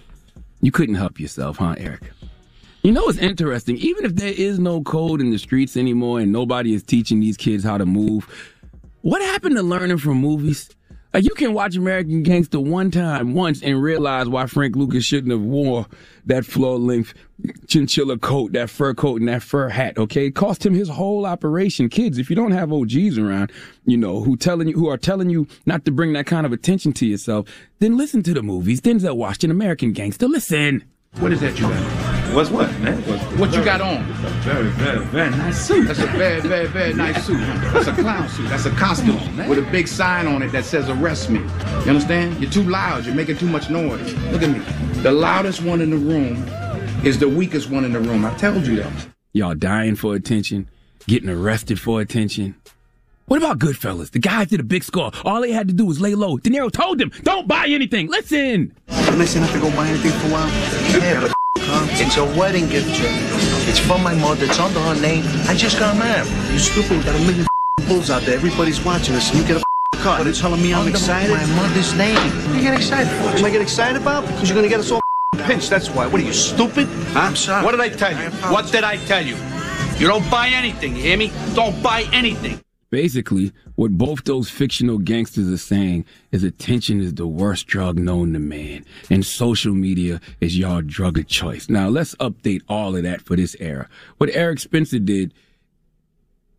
You 0.60 0.70
couldn't 0.70 0.96
help 0.96 1.18
yourself, 1.18 1.56
huh, 1.56 1.76
Eric? 1.78 2.12
You 2.82 2.92
know 2.92 3.06
it's 3.08 3.18
interesting? 3.18 3.76
Even 3.76 4.06
if 4.06 4.14
there 4.16 4.32
is 4.32 4.58
no 4.58 4.82
code 4.82 5.20
in 5.20 5.30
the 5.30 5.38
streets 5.38 5.76
anymore 5.76 6.20
and 6.20 6.32
nobody 6.32 6.72
is 6.72 6.82
teaching 6.82 7.20
these 7.20 7.36
kids 7.36 7.62
how 7.62 7.76
to 7.76 7.84
move, 7.84 8.26
what 9.02 9.20
happened 9.20 9.56
to 9.56 9.62
learning 9.62 9.98
from 9.98 10.16
movies? 10.16 10.70
Like 11.12 11.24
you 11.24 11.34
can 11.34 11.52
watch 11.52 11.76
American 11.76 12.22
Gangster 12.22 12.58
one 12.58 12.90
time, 12.90 13.34
once, 13.34 13.62
and 13.62 13.82
realize 13.82 14.28
why 14.28 14.46
Frank 14.46 14.76
Lucas 14.76 15.04
shouldn't 15.04 15.32
have 15.32 15.42
wore 15.42 15.86
that 16.24 16.46
floor 16.46 16.78
length 16.78 17.12
chinchilla 17.66 18.16
coat, 18.16 18.52
that 18.52 18.70
fur 18.70 18.94
coat, 18.94 19.20
and 19.20 19.28
that 19.28 19.42
fur 19.42 19.68
hat. 19.68 19.98
Okay, 19.98 20.26
it 20.26 20.34
cost 20.34 20.64
him 20.64 20.72
his 20.72 20.88
whole 20.88 21.26
operation. 21.26 21.90
Kids, 21.90 22.16
if 22.16 22.30
you 22.30 22.36
don't 22.36 22.52
have 22.52 22.72
OGs 22.72 23.18
around, 23.18 23.52
you 23.84 23.98
know 23.98 24.22
who 24.22 24.36
telling 24.36 24.68
you 24.68 24.74
who 24.74 24.88
are 24.88 24.96
telling 24.96 25.28
you 25.28 25.46
not 25.66 25.84
to 25.84 25.90
bring 25.90 26.14
that 26.14 26.26
kind 26.26 26.46
of 26.46 26.52
attention 26.52 26.92
to 26.94 27.06
yourself, 27.06 27.46
then 27.80 27.98
listen 27.98 28.22
to 28.22 28.32
the 28.32 28.42
movies. 28.42 28.80
Denzel 28.80 29.16
Washington, 29.16 29.50
American 29.50 29.92
Gangster. 29.92 30.28
Listen. 30.28 30.84
What 31.18 31.32
is 31.32 31.40
that 31.40 31.58
you 31.58 31.68
got? 31.68 32.34
What's 32.34 32.50
what, 32.50 32.70
man? 32.78 33.02
What's, 33.02 33.22
what 33.38 33.52
you 33.52 33.64
got 33.64 33.80
on? 33.80 34.08
That's 34.22 34.24
a 34.24 34.38
very, 34.40 34.68
very, 34.70 35.04
very 35.06 35.30
nice 35.30 35.60
suit. 35.66 35.88
That's 35.88 35.98
a 35.98 36.06
very, 36.06 36.40
very, 36.40 36.66
very 36.66 36.94
nice 36.94 37.26
suit. 37.26 37.40
That's 37.40 37.88
a 37.88 37.92
clown 37.92 38.28
suit. 38.28 38.48
That's 38.48 38.64
a 38.64 38.70
costume 38.70 39.18
with 39.48 39.58
a 39.58 39.70
big 39.72 39.88
sign 39.88 40.28
on 40.28 40.40
it 40.40 40.52
that 40.52 40.64
says 40.64 40.88
arrest 40.88 41.28
me. 41.28 41.40
You 41.40 41.90
understand? 41.90 42.40
You're 42.40 42.50
too 42.50 42.62
loud. 42.62 43.04
You're 43.04 43.16
making 43.16 43.38
too 43.38 43.48
much 43.48 43.68
noise. 43.68 44.14
Look 44.30 44.42
at 44.42 44.50
me. 44.50 44.60
The 45.02 45.10
loudest 45.10 45.62
one 45.62 45.80
in 45.80 45.90
the 45.90 45.96
room 45.96 46.36
is 47.04 47.18
the 47.18 47.28
weakest 47.28 47.68
one 47.70 47.84
in 47.84 47.92
the 47.92 48.00
room. 48.00 48.24
I 48.24 48.32
told 48.36 48.66
you 48.66 48.76
that. 48.76 49.08
Y'all 49.32 49.54
dying 49.54 49.96
for 49.96 50.14
attention, 50.14 50.70
getting 51.06 51.28
arrested 51.28 51.80
for 51.80 52.00
attention. 52.00 52.54
What 53.30 53.38
about 53.38 53.60
Goodfellas? 53.60 54.10
The 54.10 54.18
guys 54.18 54.48
did 54.48 54.58
a 54.58 54.64
big 54.64 54.82
score. 54.82 55.12
All 55.24 55.40
they 55.40 55.52
had 55.52 55.68
to 55.68 55.72
do 55.72 55.86
was 55.86 56.00
lay 56.00 56.16
low. 56.16 56.38
De 56.38 56.50
Niro 56.50 56.68
told 56.68 56.98
them, 56.98 57.12
don't 57.22 57.46
buy 57.46 57.68
anything. 57.68 58.08
Listen. 58.08 58.74
Listen, 59.14 59.44
I 59.44 59.46
have 59.46 59.54
to 59.54 59.60
go 59.60 59.70
buy 59.76 59.86
anything 59.86 60.10
for 60.18 60.26
a 60.26 60.30
while. 60.32 60.48
Yeah, 60.98 61.20
but 61.20 61.30
it's 62.02 62.16
a 62.16 62.24
wedding 62.36 62.68
gift, 62.68 62.92
Jim. 62.92 63.06
It's 63.70 63.78
from 63.78 64.02
my 64.02 64.16
mother. 64.16 64.46
It's 64.46 64.58
under 64.58 64.80
her 64.80 65.00
name. 65.00 65.22
I 65.46 65.54
just 65.54 65.78
got 65.78 65.96
married. 65.96 66.26
You 66.50 66.58
stupid. 66.58 66.98
We 66.98 67.04
got 67.04 67.14
a 67.14 67.20
million 67.20 67.46
bulls 67.86 68.10
out 68.10 68.22
there. 68.22 68.34
Everybody's 68.34 68.84
watching 68.84 69.14
us. 69.14 69.30
And 69.30 69.38
you 69.38 69.46
get 69.46 69.62
a 69.62 69.96
car. 70.02 70.18
But 70.18 70.26
it's 70.26 70.40
telling 70.40 70.60
me 70.60 70.74
I'm 70.74 70.88
excited. 70.88 71.30
My 71.30 71.46
mother's 71.54 71.94
name. 71.94 72.16
What 72.16 72.48
do 72.48 72.56
you 72.56 72.62
get 72.62 72.74
excited 72.74 73.06
for? 73.12 73.26
What 73.26 73.38
am 73.38 73.44
I 73.44 73.50
get 73.50 73.62
excited 73.62 74.02
about? 74.02 74.26
Because 74.26 74.48
you're 74.48 74.56
gonna 74.56 74.66
get 74.66 74.80
us 74.80 74.90
all 74.90 75.00
pinched. 75.46 75.70
That's 75.70 75.88
why. 75.88 76.08
What 76.08 76.20
are 76.20 76.24
you 76.24 76.32
stupid? 76.32 76.88
Huh? 77.14 77.20
I'm 77.20 77.36
sorry. 77.36 77.64
What 77.64 77.70
did 77.70 77.80
I 77.80 77.90
tell 77.90 78.10
you? 78.10 78.28
What 78.50 78.72
did 78.72 78.82
I 78.82 78.96
tell 79.06 79.24
you? 79.24 79.36
You 80.00 80.08
don't 80.08 80.28
buy 80.28 80.48
anything. 80.48 80.96
You 80.96 81.02
hear 81.02 81.16
me? 81.16 81.30
Don't 81.54 81.80
buy 81.80 82.08
anything. 82.12 82.60
Basically, 82.90 83.52
what 83.76 83.92
both 83.92 84.24
those 84.24 84.50
fictional 84.50 84.98
gangsters 84.98 85.48
are 85.48 85.56
saying 85.56 86.04
is 86.32 86.42
attention 86.42 87.00
is 87.00 87.14
the 87.14 87.26
worst 87.26 87.68
drug 87.68 87.96
known 87.96 88.32
to 88.32 88.40
man, 88.40 88.84
and 89.08 89.24
social 89.24 89.72
media 89.74 90.20
is 90.40 90.58
your 90.58 90.82
drug 90.82 91.16
of 91.16 91.28
choice. 91.28 91.68
Now, 91.68 91.88
let's 91.88 92.16
update 92.16 92.62
all 92.68 92.96
of 92.96 93.04
that 93.04 93.22
for 93.22 93.36
this 93.36 93.54
era. 93.60 93.88
What 94.18 94.30
Eric 94.32 94.58
Spencer 94.58 94.98
did, 94.98 95.32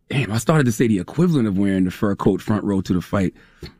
damn, 0.08 0.32
I 0.32 0.38
started 0.38 0.64
to 0.64 0.72
say 0.72 0.86
the 0.86 1.00
equivalent 1.00 1.48
of 1.48 1.58
wearing 1.58 1.84
the 1.84 1.90
fur 1.90 2.16
coat 2.16 2.40
front 2.40 2.64
row 2.64 2.80
to 2.80 2.94
the 2.94 3.02
fight. 3.02 3.34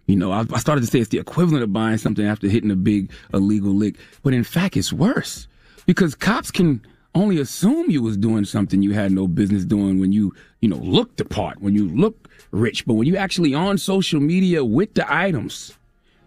You 0.06 0.16
know, 0.16 0.30
I, 0.30 0.44
I 0.52 0.58
started 0.58 0.82
to 0.82 0.86
say 0.86 1.00
it's 1.00 1.08
the 1.08 1.18
equivalent 1.18 1.64
of 1.64 1.72
buying 1.72 1.96
something 1.96 2.26
after 2.26 2.48
hitting 2.48 2.70
a 2.70 2.76
big 2.76 3.10
illegal 3.32 3.72
lick, 3.72 3.96
but 4.22 4.34
in 4.34 4.44
fact, 4.44 4.76
it's 4.76 4.92
worse 4.92 5.48
because 5.86 6.14
cops 6.14 6.50
can 6.50 6.82
only 7.14 7.38
assume 7.40 7.90
you 7.90 8.02
was 8.02 8.16
doing 8.18 8.44
something 8.44 8.82
you 8.82 8.92
had 8.92 9.12
no 9.12 9.26
business 9.26 9.64
doing 9.64 10.00
when 10.00 10.12
you, 10.12 10.34
you 10.60 10.68
know, 10.68 10.76
looked 10.76 11.16
the 11.16 11.24
part, 11.24 11.60
when 11.60 11.74
you 11.74 11.88
look 11.88 12.21
rich. 12.50 12.86
But 12.86 12.94
when 12.94 13.06
you 13.06 13.16
actually 13.16 13.54
on 13.54 13.78
social 13.78 14.20
media 14.20 14.64
with 14.64 14.94
the 14.94 15.12
items, 15.12 15.76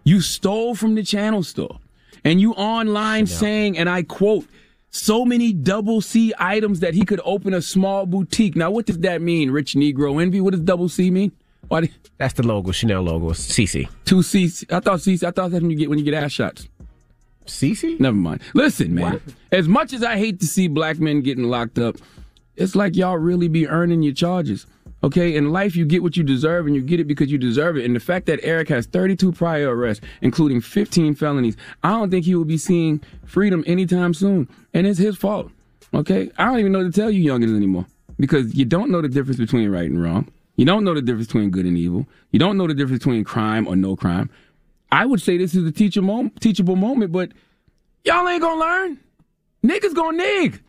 you 0.04 0.20
stole 0.20 0.74
from 0.74 0.94
the 0.94 1.02
channel 1.02 1.42
store 1.42 1.78
and 2.24 2.40
you 2.40 2.52
online 2.52 3.26
saying, 3.26 3.78
and 3.78 3.88
I 3.88 4.02
quote, 4.02 4.46
so 4.90 5.24
many 5.24 5.52
double 5.52 6.00
C 6.00 6.32
items 6.38 6.80
that 6.80 6.94
he 6.94 7.04
could 7.04 7.20
open 7.24 7.52
a 7.52 7.60
small 7.60 8.06
boutique. 8.06 8.56
Now, 8.56 8.70
what 8.70 8.86
does 8.86 8.98
that 9.00 9.20
mean, 9.20 9.50
rich 9.50 9.74
Negro 9.74 10.22
envy? 10.22 10.40
What 10.40 10.52
does 10.52 10.60
double 10.62 10.88
C 10.88 11.10
mean? 11.10 11.32
Why 11.68 11.80
did, 11.82 11.92
That's 12.18 12.34
the 12.34 12.46
logo, 12.46 12.70
Chanel 12.72 13.02
logo, 13.02 13.30
CC. 13.30 13.88
two 14.04 14.22
C. 14.22 14.50
I 14.70 14.80
thought 14.80 15.00
C. 15.00 15.14
I 15.14 15.30
thought 15.32 15.50
that's 15.50 15.60
when 15.60 15.70
you 15.70 15.76
get 15.76 15.90
when 15.90 15.98
you 15.98 16.04
get 16.04 16.14
ass 16.14 16.32
shots. 16.32 16.68
Cece? 17.46 18.00
Never 18.00 18.16
mind. 18.16 18.40
Listen, 18.54 18.94
man. 18.94 19.20
As 19.52 19.68
much 19.68 19.92
as 19.92 20.02
I 20.02 20.16
hate 20.16 20.40
to 20.40 20.46
see 20.46 20.66
black 20.68 20.98
men 20.98 21.20
getting 21.20 21.44
locked 21.44 21.78
up, 21.78 21.96
it's 22.56 22.74
like 22.74 22.96
y'all 22.96 23.18
really 23.18 23.48
be 23.48 23.68
earning 23.68 24.02
your 24.02 24.14
charges. 24.14 24.66
Okay, 25.06 25.36
in 25.36 25.52
life 25.52 25.76
you 25.76 25.84
get 25.86 26.02
what 26.02 26.16
you 26.16 26.24
deserve 26.24 26.66
and 26.66 26.74
you 26.74 26.82
get 26.82 26.98
it 26.98 27.04
because 27.04 27.30
you 27.30 27.38
deserve 27.38 27.76
it. 27.76 27.84
And 27.84 27.94
the 27.94 28.00
fact 28.00 28.26
that 28.26 28.40
Eric 28.42 28.68
has 28.70 28.86
32 28.86 29.30
prior 29.30 29.72
arrests, 29.72 30.04
including 30.20 30.60
15 30.60 31.14
felonies, 31.14 31.56
I 31.84 31.90
don't 31.90 32.10
think 32.10 32.24
he 32.24 32.34
will 32.34 32.44
be 32.44 32.58
seeing 32.58 33.00
freedom 33.24 33.62
anytime 33.68 34.14
soon. 34.14 34.48
And 34.74 34.84
it's 34.84 34.98
his 34.98 35.16
fault. 35.16 35.52
Okay, 35.94 36.28
I 36.38 36.46
don't 36.46 36.58
even 36.58 36.72
know 36.72 36.82
to 36.82 36.90
tell 36.90 37.08
you 37.08 37.32
youngins 37.32 37.54
anymore 37.56 37.86
because 38.18 38.56
you 38.56 38.64
don't 38.64 38.90
know 38.90 39.00
the 39.00 39.08
difference 39.08 39.38
between 39.38 39.70
right 39.70 39.88
and 39.88 40.02
wrong. 40.02 40.28
You 40.56 40.64
don't 40.64 40.82
know 40.82 40.92
the 40.92 41.02
difference 41.02 41.28
between 41.28 41.50
good 41.50 41.66
and 41.66 41.78
evil. 41.78 42.04
You 42.32 42.40
don't 42.40 42.56
know 42.56 42.66
the 42.66 42.74
difference 42.74 43.04
between 43.04 43.22
crime 43.22 43.68
or 43.68 43.76
no 43.76 43.94
crime. 43.94 44.28
I 44.90 45.06
would 45.06 45.22
say 45.22 45.38
this 45.38 45.54
is 45.54 45.64
a 45.68 45.70
teacher 45.70 46.02
mom- 46.02 46.30
teachable 46.40 46.74
moment, 46.74 47.12
but 47.12 47.30
y'all 48.04 48.26
ain't 48.26 48.42
gonna 48.42 48.58
learn. 48.58 48.98
Niggas 49.64 49.94
gonna 49.94 50.16
nig. 50.16 50.60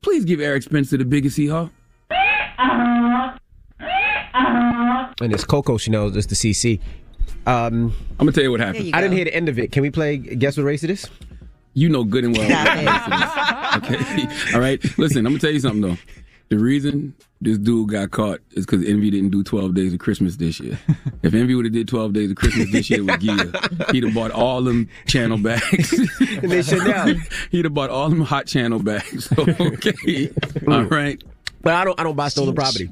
Please 0.00 0.24
give 0.24 0.40
Eric 0.40 0.64
Spencer 0.64 0.96
the 0.96 1.04
biggest 1.04 1.36
he 1.36 1.46
haul. 1.46 1.70
Uh-huh. 2.58 2.97
And 5.20 5.32
it's 5.32 5.44
Coco 5.44 5.76
Chanel, 5.78 6.10
just 6.10 6.28
the 6.28 6.34
CC. 6.34 6.80
Um, 7.46 7.92
I'm 8.12 8.26
gonna 8.26 8.32
tell 8.32 8.42
you 8.44 8.50
what 8.50 8.60
happened. 8.60 8.94
I 8.94 9.00
didn't 9.00 9.16
hear 9.16 9.24
the 9.24 9.34
end 9.34 9.48
of 9.48 9.58
it. 9.58 9.72
Can 9.72 9.82
we 9.82 9.90
play 9.90 10.16
Guess 10.18 10.56
What 10.56 10.64
Race 10.64 10.84
It 10.84 10.90
Is? 10.90 11.08
You 11.74 11.88
know 11.88 12.04
good 12.04 12.24
and 12.24 12.36
well. 12.36 12.46
okay. 13.78 14.28
All 14.54 14.60
right. 14.60 14.82
Listen, 14.98 15.26
I'm 15.26 15.32
gonna 15.32 15.38
tell 15.38 15.50
you 15.50 15.60
something 15.60 15.80
though. 15.80 15.96
The 16.50 16.58
reason 16.58 17.14
this 17.40 17.58
dude 17.58 17.90
got 17.90 18.10
caught 18.10 18.40
is 18.52 18.64
because 18.64 18.84
Envy 18.86 19.10
didn't 19.10 19.30
do 19.30 19.42
12 19.44 19.74
days 19.74 19.92
of 19.92 19.98
Christmas 19.98 20.36
this 20.36 20.60
year. 20.60 20.78
If 21.22 21.34
Envy 21.34 21.54
would 21.56 21.64
have 21.64 21.74
did 21.74 21.88
12 21.88 22.12
days 22.12 22.30
of 22.30 22.36
Christmas 22.36 22.70
this 22.70 22.88
year 22.88 23.02
with 23.04 23.20
Gia, 23.20 23.52
he'd 23.92 24.04
have 24.04 24.14
bought 24.14 24.30
all 24.30 24.62
them 24.62 24.88
channel 25.06 25.36
bags. 25.36 25.92
And 26.20 26.50
they 26.50 26.62
Chanel. 26.62 27.16
he'd 27.50 27.64
have 27.64 27.74
bought 27.74 27.90
all 27.90 28.08
them 28.08 28.20
hot 28.20 28.46
channel 28.46 28.78
bags. 28.78 29.28
okay. 29.36 30.30
All 30.68 30.84
right. 30.84 31.22
But 31.60 31.74
I 31.74 31.84
don't. 31.84 31.98
I 31.98 32.04
don't 32.04 32.14
buy 32.14 32.28
stolen 32.28 32.54
property 32.54 32.90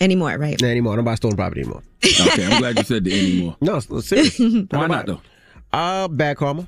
anymore. 0.00 0.36
Right? 0.38 0.60
Not 0.60 0.68
anymore. 0.68 0.92
I 0.94 0.96
don't 0.96 1.04
buy 1.04 1.14
stolen 1.14 1.36
property 1.36 1.62
anymore. 1.62 1.82
Okay. 2.04 2.46
I'm 2.46 2.60
glad 2.60 2.78
you 2.78 2.84
said 2.84 3.04
the 3.04 3.18
anymore. 3.18 3.56
No, 3.60 3.76
it's 3.76 3.88
it's 3.90 4.08
serious. 4.08 4.38
Why 4.70 4.86
not 4.86 5.06
though? 5.06 5.20
Uh, 5.72 6.08
bad 6.08 6.36
karma. 6.36 6.66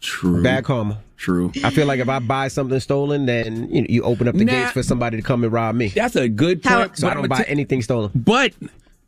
True. 0.00 0.42
Bad 0.42 0.64
karma. 0.64 0.98
True. 1.16 1.52
I 1.62 1.70
feel 1.70 1.86
like 1.86 2.00
if 2.00 2.08
I 2.08 2.18
buy 2.18 2.48
something 2.48 2.80
stolen, 2.80 3.26
then 3.26 3.68
you 3.70 3.82
know, 3.82 3.86
you 3.88 4.02
open 4.02 4.26
up 4.26 4.34
the 4.34 4.44
Nah. 4.44 4.52
gates 4.52 4.72
for 4.72 4.82
somebody 4.82 5.16
to 5.16 5.22
come 5.22 5.44
and 5.44 5.52
rob 5.52 5.76
me. 5.76 5.88
That's 5.88 6.16
a 6.16 6.28
good 6.28 6.62
point. 6.62 6.98
So 6.98 7.08
I 7.08 7.14
don't 7.14 7.28
buy 7.28 7.38
ta- 7.38 7.44
anything 7.46 7.80
stolen. 7.82 8.10
But 8.14 8.52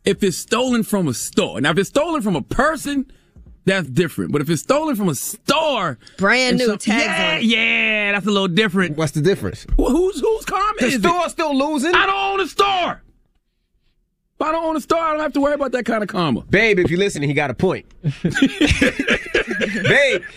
if 0.05 0.22
it's 0.22 0.37
stolen 0.37 0.85
from 0.85 1.09
a 1.09 1.14
store, 1.14 1.61
now 1.61 1.70
if 1.72 1.78
it's 1.78 1.89
stolen 1.89 2.22
from 2.22 2.37
a 2.37 2.43
person, 2.43 3.11
that's 3.65 3.89
different. 3.89 4.33
But 4.33 4.41
if 4.43 4.51
it's 4.51 4.62
stolen 4.62 4.97
from 4.97 5.09
a 5.09 5.15
store, 5.15 5.99
brand 6.19 6.59
new 6.59 6.77
tags 6.77 6.87
yeah, 7.05 7.33
on 7.35 7.39
it. 7.39 7.45
yeah, 7.45 8.12
that's 8.12 8.27
a 8.27 8.31
little 8.31 8.49
different. 8.49 8.97
What's 8.97 9.12
the 9.12 9.21
difference? 9.23 9.67
Well, 9.77 9.91
who's 9.91 10.21
whose 10.21 10.45
karma 10.45 10.75
The 10.81 10.87
is 10.87 10.95
store 11.01 11.27
it? 11.27 11.31
still 11.31 11.57
losing. 11.57 11.95
I 11.95 12.07
don't 12.07 12.33
own 12.35 12.41
a 12.41 12.49
store. 12.49 13.03
I 14.45 14.53
don't 14.53 14.64
own 14.64 14.76
a 14.76 14.80
store, 14.80 14.99
I 15.01 15.12
don't 15.12 15.20
have 15.20 15.32
to 15.34 15.40
worry 15.40 15.55
about 15.55 15.72
that 15.72 15.84
kind 15.84 16.03
of 16.03 16.09
karma. 16.09 16.42
Babe, 16.42 16.78
if 16.78 16.90
you're 16.90 16.99
listening, 16.99 17.28
he 17.28 17.34
got 17.34 17.51
a 17.51 17.55
point. 17.55 17.86
Babe, 18.03 18.12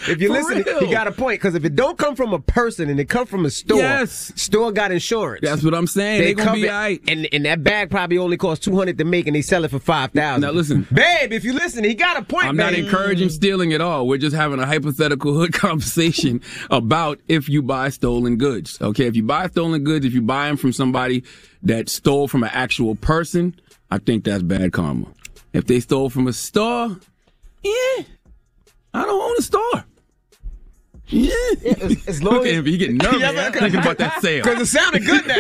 if 0.08 0.20
you're 0.20 0.34
For 0.34 0.42
listening, 0.42 0.64
real. 0.66 0.80
he 0.86 0.92
got 0.92 1.08
a 1.08 1.12
point. 1.12 1.40
Because 1.40 1.56
if 1.56 1.66
it 1.66 1.76
don't 1.76 1.98
come 1.98 2.16
from 2.16 2.34
a 2.34 2.40
person 2.40 2.90
and 2.90 3.00
it 3.00 3.10
come 3.10 3.26
from 3.26 3.46
a 3.46 3.50
store, 3.50 3.80
Yes. 3.80 4.32
store 4.36 4.72
got 4.72 4.92
insurance. 4.92 5.42
That's 5.44 5.64
what 5.64 5.74
I'm 5.74 5.88
saying. 5.88 6.22
They, 6.22 6.34
gonna 6.34 6.54
be 6.54 6.62
cover- 6.64 6.74
all 6.74 6.80
right. 6.80 7.02
and 7.08 7.28
and 7.32 7.46
that 7.46 7.64
bag 7.64 7.90
probably 7.90 8.18
only 8.18 8.38
costs 8.38 8.64
two 8.64 8.76
hundred 8.76 8.98
to 8.98 9.06
make, 9.06 9.28
and 9.28 9.36
they 9.36 9.42
sell 9.42 9.64
it 9.66 9.72
for 9.72 9.80
five 9.80 10.12
thousand. 10.12 10.42
Now 10.42 10.52
listen, 10.52 10.88
babe, 10.92 11.32
if 11.34 11.44
you 11.44 11.54
listen, 11.54 11.84
he 11.84 11.94
got 11.94 12.18
a 12.18 12.24
point. 12.24 12.46
I'm 12.48 12.58
not 12.58 12.74
encouraging 12.74 13.30
stealing 13.30 13.74
at 13.74 13.82
all. 13.82 14.08
We're 14.08 14.18
just 14.18 14.36
having 14.36 14.60
a 14.60 14.66
hypothetical 14.66 15.34
hood 15.34 15.54
conversation 15.68 16.42
about 16.70 17.20
if 17.28 17.50
you 17.50 17.62
buy 17.62 17.90
stolen 17.90 18.38
goods. 18.38 18.78
Okay, 18.82 19.08
if 19.08 19.16
you 19.16 19.24
buy 19.24 19.48
stolen 19.48 19.84
goods, 19.84 20.06
if 20.06 20.14
you 20.14 20.22
buy 20.22 20.48
them 20.48 20.58
from 20.58 20.74
somebody 20.74 21.24
that 21.64 21.90
stole 21.90 22.28
from 22.28 22.44
an 22.44 22.50
actual 22.54 22.96
person, 22.96 23.60
I 23.90 23.98
think 24.00 24.26
that's 24.26 24.44
bad 24.44 24.74
karma. 24.74 25.08
If 25.54 25.66
they 25.66 25.80
stole 25.80 26.10
from 26.10 26.28
a 26.28 26.34
store, 26.34 27.00
yeah, 27.64 28.04
I 28.94 29.06
don't 29.06 29.22
own 29.22 29.36
a 29.38 29.42
store. 29.42 29.86
Yeah, 31.10 31.32
as 32.08 32.22
long 32.22 32.36
Look 32.36 32.44
at 32.46 32.50
as- 32.50 32.58
him, 32.58 32.66
he 32.66 32.78
getting 32.78 32.98
nervous 32.98 33.22
Yeah, 33.22 33.32
man. 33.32 33.54
thinking 33.54 33.80
about 33.80 33.98
that 34.00 34.22
sale. 34.22 34.44
Because 34.44 34.62
it 34.62 34.66
sounded 34.66 35.06
good 35.06 35.26
now. 35.26 35.36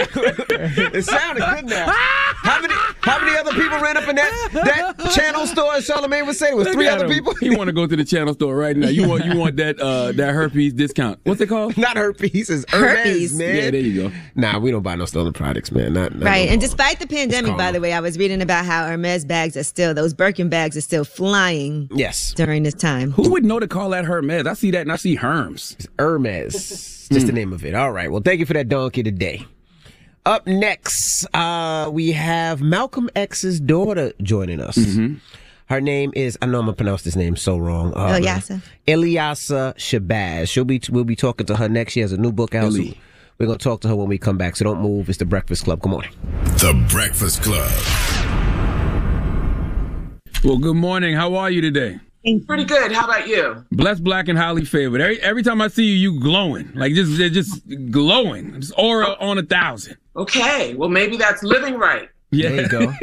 it 0.94 1.04
sounded 1.04 1.44
good 1.44 1.66
now. 1.66 1.86
How 1.92 2.62
many 2.62 2.74
how 3.02 3.20
many 3.20 3.38
other 3.38 3.52
people 3.52 3.78
ran 3.80 3.98
up 3.98 4.08
in 4.08 4.16
that 4.16 4.50
that 4.54 5.12
channel 5.14 5.46
store? 5.46 5.74
As 5.76 5.86
Charlamagne 5.88 6.26
was 6.26 6.40
saying, 6.40 6.54
it 6.54 6.56
was 6.56 6.68
Look 6.68 6.76
three 6.76 6.88
other 6.88 7.06
him. 7.06 7.12
people. 7.12 7.36
He 7.36 7.50
want 7.56 7.68
to 7.68 7.74
go 7.74 7.86
to 7.86 7.96
the 7.96 8.06
channel 8.06 8.34
store 8.34 8.56
right 8.56 8.76
now. 8.78 8.88
You 8.88 9.08
want 9.10 9.26
you 9.26 9.38
want 9.38 9.58
that 9.58 9.80
uh 9.80 10.14
that 10.14 10.34
herpes 10.34 10.74
discount? 10.74 11.20
What's 11.24 11.42
it 11.42 11.48
called? 11.48 11.78
Not 11.78 11.98
herpes, 11.98 12.50
it's 12.50 12.66
Hermes, 12.72 12.98
Herpes. 12.98 13.34
man. 13.38 13.56
Yeah, 13.56 13.72
there 13.72 13.82
you 13.82 14.04
go. 14.10 14.16
Nah, 14.36 14.60
we 14.60 14.72
don't 14.72 14.84
buy 14.84 14.96
no 14.96 15.06
stolen 15.06 15.34
products, 15.34 15.72
man. 15.72 15.94
Not, 15.94 16.16
not 16.16 16.24
Right. 16.26 16.46
no 16.48 16.52
And 16.54 16.62
despite 16.62 17.00
the 17.00 17.08
pandemic, 17.08 17.58
by 17.58 17.72
the 17.74 17.82
way, 17.82 17.92
I 17.94 18.00
was 18.00 18.18
reading 18.18 18.42
about 18.42 18.66
how 18.66 18.88
Hermes 18.88 19.26
bags 19.26 19.58
are 19.58 19.64
still, 19.64 19.94
those 19.94 20.14
Birkin 20.14 20.48
bags 20.50 20.78
are 20.78 20.82
still 20.82 21.04
flying 21.04 21.90
yes, 21.94 22.34
during 22.34 22.64
this 22.64 22.74
time. 22.74 23.12
Who 23.12 23.30
would 23.32 23.44
know 23.44 23.60
to 23.60 23.68
call 23.68 23.90
that 23.90 24.06
Hermes? 24.06 24.48
I 24.48 24.54
see 24.54 24.72
that 24.72 24.82
and 24.82 24.92
I 24.92 24.96
see 24.96 25.18
Herms. 25.18 25.57
Hermes. 26.00 26.54
Just 27.12 27.28
the 27.28 27.34
name 27.34 27.54
of 27.54 27.66
it. 27.66 27.74
All 27.74 27.92
right. 27.92 28.12
Well, 28.12 28.22
thank 28.22 28.40
you 28.40 28.46
for 28.46 28.54
that 28.54 28.70
donkey 28.70 29.04
today. 29.04 29.46
Up 30.26 30.46
next, 30.46 31.26
uh, 31.34 31.90
we 31.92 32.12
have 32.12 32.62
Malcolm 32.62 33.10
X's 33.16 33.62
daughter 33.62 34.12
joining 34.22 34.60
us. 34.60 34.78
Her 35.68 35.82
name 35.82 36.12
is 36.16 36.38
I 36.42 36.46
know 36.46 36.60
I'm 36.60 36.66
gonna 36.66 36.76
pronounce 36.76 37.04
this 37.04 37.16
name 37.16 37.36
so 37.36 37.58
wrong. 37.58 37.94
Uh, 37.94 38.18
Ilyasah. 38.20 38.62
Ilyasah 38.88 39.76
Shabazz. 39.76 40.50
She'll 40.50 40.64
be 40.66 40.82
we'll 40.90 41.04
be 41.04 41.16
talking 41.16 41.46
to 41.48 41.56
her 41.58 41.68
next. 41.68 41.94
She 41.94 42.00
has 42.00 42.14
a 42.14 42.18
new 42.18 42.32
book 42.32 42.56
out. 42.56 42.72
So 42.72 42.80
Ellie. 42.80 43.00
we're 43.38 43.48
gonna 43.48 43.58
talk 43.58 43.82
to 43.82 43.88
her 43.90 43.96
when 43.96 44.08
we 44.08 44.18
come 44.18 44.38
back. 44.38 44.56
So 44.56 44.64
don't 44.64 44.82
move. 44.82 45.10
It's 45.10 45.18
the 45.18 45.26
Breakfast 45.26 45.66
Club. 45.66 45.82
Good 45.82 45.90
morning. 45.90 46.12
The 46.44 46.74
Breakfast 46.90 47.42
Club. 47.44 47.70
Well, 50.44 50.58
good 50.58 50.76
morning. 50.76 51.16
How 51.16 51.36
are 51.36 51.50
you 51.50 51.62
today? 51.62 52.00
Pretty 52.46 52.66
good. 52.66 52.92
How 52.92 53.06
about 53.06 53.28
you? 53.28 53.66
Blessed, 53.72 54.04
black, 54.04 54.28
and 54.28 54.38
highly 54.38 54.66
favored. 54.66 55.02
Every 55.02 55.22
every 55.22 55.44
time 55.44 55.62
I 55.62 55.68
see 55.70 55.86
you, 55.86 56.12
you 56.12 56.20
glowing 56.20 56.72
like 56.76 56.94
just 56.94 57.18
just 57.34 57.92
glowing. 57.92 58.60
Just 58.60 58.74
aura 58.78 59.16
on 59.20 59.38
a 59.38 59.44
thousand. 59.44 59.98
Okay. 60.16 60.76
Well, 60.76 60.90
maybe 60.90 61.16
that's 61.18 61.44
living 61.44 61.76
right. 61.76 62.10
Yeah, 62.32 62.50
There 62.50 62.62
you 62.64 62.68
go. 62.68 62.94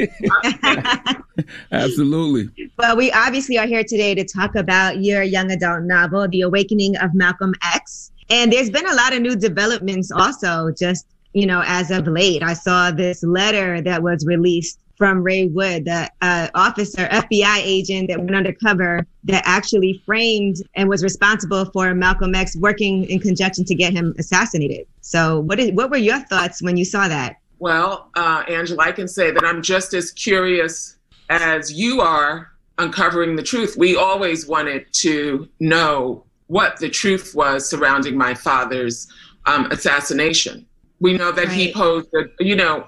absolutely. 1.71 2.69
Well, 2.77 2.95
we 2.95 3.11
obviously 3.11 3.57
are 3.57 3.65
here 3.65 3.83
today 3.83 4.13
to 4.13 4.23
talk 4.23 4.53
about 4.55 5.01
your 5.01 5.23
young 5.23 5.49
adult 5.51 5.83
novel, 5.83 6.27
The 6.27 6.41
Awakening 6.41 6.95
of 6.97 7.15
Malcolm 7.15 7.55
X. 7.73 8.11
And 8.29 8.53
there's 8.53 8.69
been 8.69 8.87
a 8.87 8.93
lot 8.93 9.13
of 9.13 9.21
new 9.21 9.35
developments 9.35 10.11
also, 10.11 10.71
just, 10.77 11.07
you 11.33 11.47
know, 11.47 11.63
as 11.65 11.89
of 11.89 12.07
late. 12.07 12.43
I 12.43 12.53
saw 12.53 12.91
this 12.91 13.23
letter 13.23 13.81
that 13.81 14.03
was 14.03 14.25
released 14.27 14.79
from 14.97 15.23
Ray 15.23 15.47
Wood, 15.47 15.85
the 15.85 16.09
uh, 16.21 16.49
officer, 16.55 17.07
FBI 17.07 17.57
agent 17.57 18.09
that 18.09 18.19
went 18.19 18.35
undercover 18.35 19.05
that 19.25 19.43
actually 19.45 20.01
framed 20.05 20.57
and 20.75 20.89
was 20.89 21.03
responsible 21.03 21.65
for 21.65 21.93
Malcolm 21.93 22.35
X 22.35 22.55
working 22.55 23.05
in 23.05 23.19
conjunction 23.19 23.65
to 23.65 23.75
get 23.75 23.93
him 23.93 24.15
assassinated. 24.17 24.87
So, 25.01 25.39
what 25.41 25.59
is, 25.59 25.71
what 25.71 25.89
were 25.89 25.97
your 25.97 26.19
thoughts 26.21 26.61
when 26.61 26.77
you 26.77 26.85
saw 26.85 27.07
that? 27.07 27.37
Well, 27.59 28.09
uh, 28.15 28.43
Angela, 28.47 28.83
I 28.83 28.91
can 28.91 29.07
say 29.07 29.31
that 29.31 29.43
I'm 29.43 29.61
just 29.61 29.93
as 29.93 30.11
curious 30.11 30.97
as 31.29 31.71
you 31.71 32.01
are 32.01 32.51
uncovering 32.77 33.35
the 33.35 33.43
truth. 33.43 33.75
We 33.77 33.95
always 33.95 34.47
wanted 34.47 34.85
to 34.93 35.47
know 35.59 36.25
what 36.47 36.77
the 36.77 36.89
truth 36.89 37.33
was 37.33 37.67
surrounding 37.67 38.17
my 38.17 38.33
father's 38.33 39.07
um, 39.45 39.71
assassination. 39.71 40.65
We 40.99 41.17
know 41.17 41.31
that 41.31 41.49
he 41.49 41.73
posed, 41.73 42.09
a, 42.13 42.43
you 42.43 42.55
know, 42.55 42.87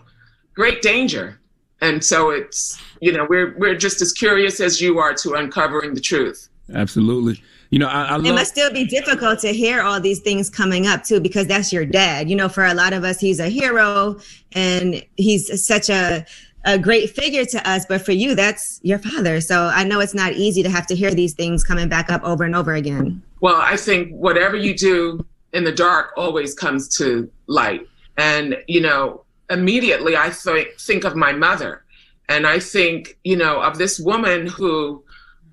great 0.54 0.82
danger, 0.82 1.40
and 1.82 2.04
so 2.04 2.30
it's, 2.30 2.82
you 3.02 3.12
know, 3.12 3.26
we're 3.30 3.58
we're 3.58 3.76
just 3.76 4.02
as 4.02 4.12
curious 4.14 4.60
as 4.60 4.82
you 4.82 5.00
are 5.00 5.14
to 5.16 5.34
uncovering 5.34 5.94
the 5.94 6.02
truth. 6.02 6.50
Absolutely. 6.74 7.42
You 7.70 7.80
know, 7.80 7.88
I, 7.88 8.16
I 8.16 8.18
It 8.18 8.34
must 8.34 8.52
still 8.52 8.72
be 8.72 8.86
difficult 8.86 9.40
to 9.40 9.50
hear 9.50 9.82
all 9.82 10.00
these 10.00 10.20
things 10.22 10.50
coming 10.50 10.88
up 10.88 11.04
too, 11.04 11.20
because 11.20 11.48
that's 11.48 11.74
your 11.74 11.86
dad. 11.86 12.30
You 12.30 12.36
know, 12.36 12.50
for 12.50 12.66
a 12.66 12.74
lot 12.74 12.94
of 12.94 13.04
us, 13.04 13.20
he's 13.20 13.40
a 13.40 13.50
hero 13.50 14.20
and 14.54 15.04
he's 15.18 15.66
such 15.66 15.90
a 15.90 16.26
a 16.66 16.78
great 16.78 17.10
figure 17.10 17.46
to 17.46 17.70
us. 17.70 17.86
But 17.86 18.02
for 18.06 18.12
you, 18.12 18.36
that's 18.36 18.80
your 18.84 19.00
father. 19.00 19.40
So 19.42 19.70
I 19.74 19.84
know 19.84 20.00
it's 20.00 20.14
not 20.14 20.34
easy 20.34 20.64
to 20.64 20.70
have 20.70 20.88
to 20.88 20.96
hear 20.96 21.14
these 21.14 21.34
things 21.34 21.64
coming 21.64 21.88
back 21.88 22.12
up 22.12 22.24
over 22.24 22.44
and 22.44 22.56
over 22.56 22.74
again. 22.74 23.22
Well, 23.40 23.56
I 23.56 23.78
think 23.78 24.12
whatever 24.12 24.56
you 24.56 24.76
do 24.76 25.26
in 25.54 25.64
the 25.64 25.72
dark 25.72 26.12
always 26.18 26.54
comes 26.54 26.90
to 26.98 27.32
light. 27.48 27.88
And, 28.18 28.58
you 28.68 28.82
know, 28.82 29.24
immediately 29.50 30.16
I 30.18 30.30
th- 30.30 30.80
think 30.80 31.04
of 31.04 31.16
my 31.16 31.32
mother. 31.32 31.84
And 32.30 32.46
I 32.46 32.60
think, 32.60 33.18
you 33.24 33.38
know, 33.38 33.62
of 33.62 33.78
this 33.78 34.00
woman 34.00 34.48
who 34.48 35.04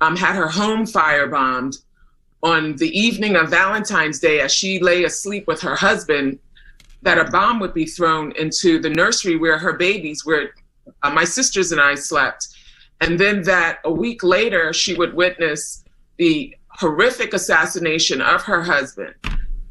um, 0.00 0.16
had 0.16 0.34
her 0.34 0.48
home 0.48 0.84
firebombed 0.84 1.76
on 2.42 2.76
the 2.76 2.90
evening 2.98 3.36
of 3.36 3.48
Valentine's 3.48 4.18
Day 4.18 4.40
as 4.40 4.52
she 4.52 4.78
lay 4.78 5.04
asleep 5.04 5.46
with 5.46 5.60
her 5.62 5.76
husband, 5.76 6.38
that 7.02 7.18
a 7.18 7.30
bomb 7.30 7.60
would 7.60 7.74
be 7.74 7.86
thrown 7.86 8.32
into 8.32 8.78
the 8.78 8.90
nursery 8.90 9.36
where 9.36 9.58
her 9.58 9.74
babies, 9.74 10.24
where 10.24 10.50
uh, 11.02 11.10
my 11.10 11.24
sisters 11.24 11.70
and 11.72 11.80
I 11.80 11.94
slept. 11.94 12.48
And 13.00 13.18
then 13.18 13.42
that 13.42 13.78
a 13.84 13.92
week 13.92 14.22
later, 14.22 14.72
she 14.72 14.94
would 14.94 15.14
witness 15.14 15.84
the 16.16 16.54
horrific 16.68 17.34
assassination 17.34 18.20
of 18.20 18.42
her 18.42 18.62
husband. 18.62 19.14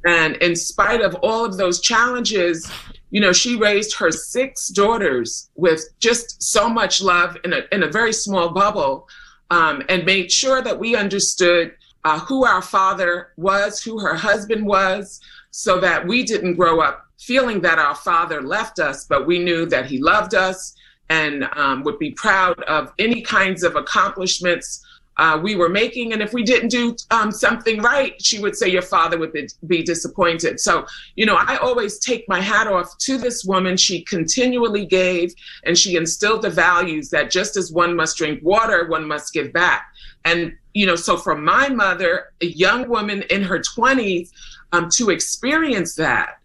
And 0.06 0.36
in 0.38 0.56
spite 0.56 1.02
of 1.02 1.16
all 1.16 1.46
of 1.46 1.58
those 1.58 1.80
challenges, 1.82 2.72
you 3.14 3.22
know, 3.22 3.32
she 3.32 3.56
raised 3.56 3.96
her 3.96 4.10
six 4.10 4.70
daughters 4.70 5.52
with 5.54 5.84
just 6.00 6.42
so 6.42 6.68
much 6.68 7.00
love 7.00 7.38
in 7.44 7.54
a, 7.54 7.62
in 7.72 7.84
a 7.84 7.88
very 7.88 8.12
small 8.12 8.50
bubble 8.50 9.08
um, 9.52 9.84
and 9.88 10.04
made 10.04 10.32
sure 10.32 10.64
that 10.64 10.80
we 10.80 10.96
understood 10.96 11.76
uh, 12.06 12.18
who 12.18 12.44
our 12.44 12.64
father 12.64 13.30
was, 13.38 13.84
who 13.84 14.00
her 14.00 14.16
husband 14.16 14.66
was, 14.66 15.22
so 15.52 15.80
that 15.80 16.08
we 16.08 16.24
didn't 16.24 16.56
grow 16.56 16.82
up 16.82 17.06
feeling 17.20 17.62
that 17.62 17.78
our 17.78 17.94
father 17.94 18.42
left 18.42 18.80
us, 18.80 19.06
but 19.06 19.28
we 19.28 19.38
knew 19.38 19.68
that 19.68 19.86
he 19.86 20.02
loved 20.02 20.34
us 20.34 20.74
and 21.12 21.48
um, 21.56 21.84
would 21.84 22.00
be 22.00 22.10
proud 22.12 22.60
of 22.64 22.92
any 22.98 23.22
kinds 23.22 23.62
of 23.62 23.76
accomplishments 23.76 24.84
uh, 25.18 25.40
we 25.42 25.56
were 25.56 25.70
making. 25.70 26.14
And 26.14 26.22
if 26.22 26.34
we 26.34 26.44
didn't 26.44 26.70
do 26.70 26.96
um, 27.12 27.32
something 27.32 27.82
right, 27.82 28.20
she 28.22 28.40
would 28.40 28.56
say, 28.56 28.68
Your 28.68 28.82
father 28.82 29.18
would 29.18 29.34
be, 29.34 29.48
be, 29.68 29.84
disappointed. 29.84 30.60
So, 30.60 30.86
you 31.16 31.26
know, 31.26 31.36
I 31.36 31.58
always 31.58 32.00
take 32.00 32.28
my 32.28 32.40
hat 32.40 32.68
off 32.68 32.98
to 33.00 33.18
this 33.18 33.44
woman. 33.44 33.78
She 33.78 34.02
continually 34.02 34.86
gave 34.86 35.34
and 35.66 35.78
she 35.78 35.96
instilled 35.96 36.42
the 36.42 36.50
values 36.50 37.10
that 37.10 37.30
just 37.30 37.58
as 37.58 37.72
one 37.72 37.96
must 37.96 38.18
drink 38.18 38.42
water, 38.44 38.88
one 38.88 39.08
must 39.08 39.34
give 39.34 39.54
back. 39.54 39.88
And, 40.26 40.56
you 40.74 40.86
know, 40.86 40.96
so 40.96 41.18
for 41.18 41.36
my 41.36 41.70
mother, 41.70 42.32
a 42.42 42.46
young 42.46 42.88
woman 42.88 43.24
in 43.30 43.44
her 43.44 43.60
20s, 43.60 44.32
um, 44.72 44.90
to 44.94 45.10
experience 45.10 45.96
that, 45.96 46.40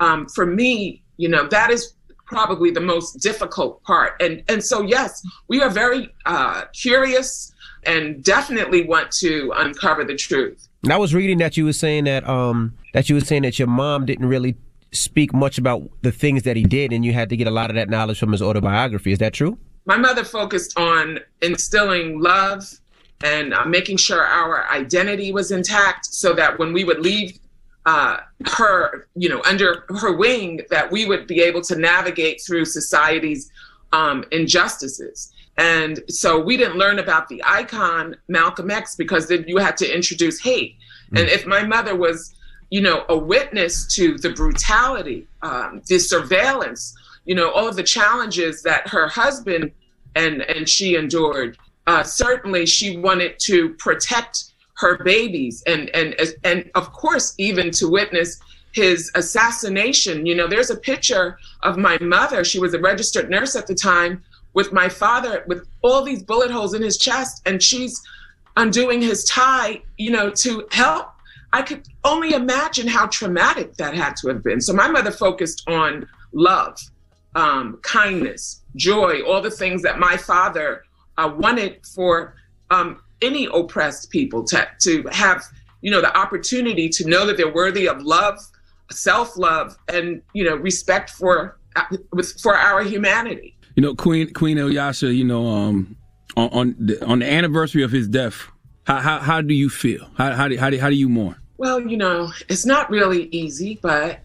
um, 0.00 0.26
for 0.28 0.46
me, 0.46 1.02
you 1.16 1.28
know, 1.28 1.46
that 1.48 1.70
is 1.70 1.94
probably 2.26 2.70
the 2.70 2.80
most 2.80 3.14
difficult 3.20 3.82
part. 3.82 4.20
And 4.20 4.42
and 4.48 4.62
so 4.62 4.82
yes, 4.82 5.22
we 5.48 5.62
are 5.62 5.70
very 5.70 6.12
uh, 6.26 6.64
curious 6.72 7.52
and 7.86 8.22
definitely 8.22 8.84
want 8.84 9.10
to 9.12 9.52
uncover 9.56 10.04
the 10.04 10.14
truth. 10.14 10.68
And 10.82 10.92
I 10.92 10.96
was 10.96 11.14
reading 11.14 11.38
that 11.38 11.56
you 11.56 11.64
were 11.64 11.72
saying 11.72 12.04
that 12.04 12.28
um 12.28 12.76
that 12.92 13.08
you 13.08 13.16
were 13.16 13.20
saying 13.20 13.42
that 13.42 13.58
your 13.58 13.68
mom 13.68 14.06
didn't 14.06 14.26
really 14.26 14.56
speak 14.92 15.32
much 15.32 15.58
about 15.58 15.88
the 16.02 16.12
things 16.12 16.44
that 16.44 16.56
he 16.56 16.62
did 16.62 16.92
and 16.92 17.04
you 17.04 17.12
had 17.12 17.28
to 17.28 17.36
get 17.36 17.46
a 17.46 17.50
lot 17.50 17.70
of 17.70 17.76
that 17.76 17.88
knowledge 17.88 18.18
from 18.18 18.32
his 18.32 18.40
autobiography. 18.40 19.12
Is 19.12 19.18
that 19.18 19.32
true? 19.32 19.58
My 19.86 19.96
mother 19.96 20.24
focused 20.24 20.78
on 20.78 21.18
instilling 21.42 22.20
love 22.20 22.64
and 23.22 23.52
uh, 23.54 23.64
making 23.64 23.96
sure 23.96 24.24
our 24.24 24.70
identity 24.70 25.32
was 25.32 25.50
intact 25.50 26.06
so 26.06 26.32
that 26.34 26.58
when 26.58 26.72
we 26.72 26.84
would 26.84 27.00
leave 27.00 27.38
uh, 27.86 28.18
her, 28.46 29.08
you 29.14 29.28
know, 29.28 29.42
under 29.44 29.84
her 30.00 30.16
wing, 30.16 30.60
that 30.70 30.90
we 30.90 31.04
would 31.04 31.26
be 31.26 31.40
able 31.40 31.60
to 31.62 31.76
navigate 31.76 32.40
through 32.46 32.64
society's 32.64 33.50
um, 33.92 34.24
injustices. 34.32 35.32
And 35.56 36.00
so 36.08 36.40
we 36.40 36.56
didn't 36.56 36.76
learn 36.76 36.98
about 36.98 37.28
the 37.28 37.42
icon 37.44 38.16
Malcolm 38.28 38.70
X 38.70 38.96
because 38.96 39.28
then 39.28 39.44
you 39.46 39.58
had 39.58 39.76
to 39.78 39.94
introduce 39.94 40.40
hate. 40.40 40.76
Mm. 41.12 41.20
And 41.20 41.28
if 41.28 41.46
my 41.46 41.64
mother 41.64 41.94
was, 41.94 42.34
you 42.70 42.80
know, 42.80 43.04
a 43.08 43.16
witness 43.16 43.86
to 43.94 44.18
the 44.18 44.30
brutality, 44.30 45.28
um, 45.42 45.82
the 45.88 45.98
surveillance, 45.98 46.94
you 47.24 47.34
know, 47.34 47.50
all 47.52 47.68
of 47.68 47.76
the 47.76 47.82
challenges 47.82 48.62
that 48.62 48.88
her 48.88 49.06
husband 49.06 49.70
and 50.16 50.42
and 50.42 50.68
she 50.68 50.96
endured, 50.96 51.56
uh, 51.86 52.02
certainly 52.02 52.66
she 52.66 52.98
wanted 52.98 53.38
to 53.40 53.74
protect 53.74 54.52
her 54.76 54.98
babies 55.04 55.62
and 55.68 55.88
and 55.90 56.16
and 56.42 56.68
of 56.74 56.92
course 56.92 57.34
even 57.38 57.70
to 57.70 57.88
witness 57.88 58.40
his 58.72 59.10
assassination. 59.14 60.26
You 60.26 60.34
know, 60.34 60.48
there's 60.48 60.70
a 60.70 60.76
picture 60.76 61.38
of 61.62 61.78
my 61.78 61.96
mother. 62.00 62.44
She 62.44 62.58
was 62.58 62.74
a 62.74 62.80
registered 62.80 63.30
nurse 63.30 63.54
at 63.54 63.68
the 63.68 63.74
time 63.74 64.22
with 64.54 64.72
my 64.72 64.88
father 64.88 65.44
with 65.46 65.66
all 65.82 66.02
these 66.02 66.22
bullet 66.22 66.50
holes 66.50 66.74
in 66.74 66.82
his 66.82 66.96
chest 66.96 67.42
and 67.44 67.62
she's 67.62 68.00
undoing 68.56 69.02
his 69.02 69.24
tie, 69.24 69.82
you 69.98 70.10
know, 70.10 70.30
to 70.30 70.66
help. 70.70 71.10
I 71.52 71.62
could 71.62 71.86
only 72.02 72.32
imagine 72.32 72.88
how 72.88 73.06
traumatic 73.06 73.76
that 73.76 73.94
had 73.94 74.16
to 74.16 74.28
have 74.28 74.42
been. 74.42 74.60
So 74.60 74.72
my 74.72 74.88
mother 74.88 75.10
focused 75.10 75.68
on 75.68 76.08
love, 76.32 76.78
um, 77.34 77.78
kindness, 77.82 78.62
joy, 78.74 79.22
all 79.22 79.40
the 79.40 79.50
things 79.50 79.82
that 79.82 79.98
my 79.98 80.16
father 80.16 80.84
uh, 81.16 81.32
wanted 81.36 81.84
for 81.86 82.34
um, 82.70 83.00
any 83.22 83.48
oppressed 83.52 84.10
people 84.10 84.42
to, 84.44 84.66
to 84.80 85.04
have, 85.12 85.44
you 85.80 85.90
know, 85.90 86.00
the 86.00 86.16
opportunity 86.16 86.88
to 86.88 87.08
know 87.08 87.24
that 87.26 87.36
they're 87.36 87.52
worthy 87.52 87.88
of 87.88 88.02
love, 88.02 88.38
self-love, 88.90 89.76
and, 89.88 90.22
you 90.32 90.44
know, 90.44 90.56
respect 90.56 91.10
for, 91.10 91.56
uh, 91.76 91.84
for 92.42 92.56
our 92.56 92.82
humanity. 92.82 93.53
You 93.76 93.82
know, 93.82 93.94
Queen 93.94 94.32
Queen 94.32 94.56
Ilyasah, 94.56 95.14
you 95.14 95.24
know, 95.24 95.46
um, 95.46 95.96
on 96.36 96.48
on 96.50 96.76
the, 96.78 97.04
on 97.04 97.18
the 97.20 97.30
anniversary 97.30 97.82
of 97.82 97.90
his 97.90 98.06
death, 98.06 98.48
how 98.84 99.00
how, 99.00 99.18
how 99.18 99.40
do 99.40 99.54
you 99.54 99.68
feel? 99.68 100.08
How 100.16 100.32
how 100.32 100.48
do, 100.48 100.56
how 100.58 100.70
do 100.70 100.78
how 100.78 100.90
do 100.90 100.96
you 100.96 101.08
mourn? 101.08 101.36
Well, 101.56 101.80
you 101.80 101.96
know, 101.96 102.30
it's 102.48 102.66
not 102.66 102.90
really 102.90 103.24
easy, 103.26 103.78
but 103.82 104.20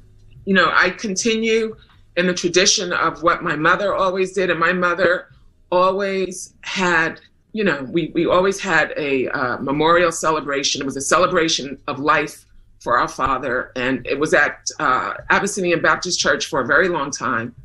you 0.46 0.54
know, 0.54 0.72
I 0.74 0.92
continue 0.92 1.76
in 2.16 2.28
the 2.28 2.34
tradition 2.34 2.92
of 2.92 3.24
what 3.24 3.44
my 3.44 3.56
mother 3.56 3.96
always 3.96 4.34
did, 4.34 4.50
and 4.50 4.60
my 4.60 4.74
mother 4.74 5.30
always 5.72 6.54
had, 6.62 7.22
you 7.54 7.64
know, 7.64 7.88
we 7.90 8.12
we 8.14 8.26
always 8.26 8.60
had 8.60 8.94
a 8.98 9.30
uh, 9.30 9.58
memorial 9.58 10.12
celebration. 10.12 10.82
It 10.82 10.86
was 10.86 10.98
a 10.98 11.02
celebration 11.02 11.78
of 11.88 12.00
life 12.00 12.46
for 12.80 12.98
our 12.98 13.08
father, 13.08 13.72
and 13.76 14.06
it 14.06 14.20
was 14.20 14.34
at 14.34 14.70
uh, 14.80 15.14
Abyssinian 15.30 15.82
Baptist 15.82 16.20
Church 16.20 16.46
for 16.48 16.62
a 16.62 16.66
very 16.66 16.90
long 16.90 17.12
time. 17.12 17.56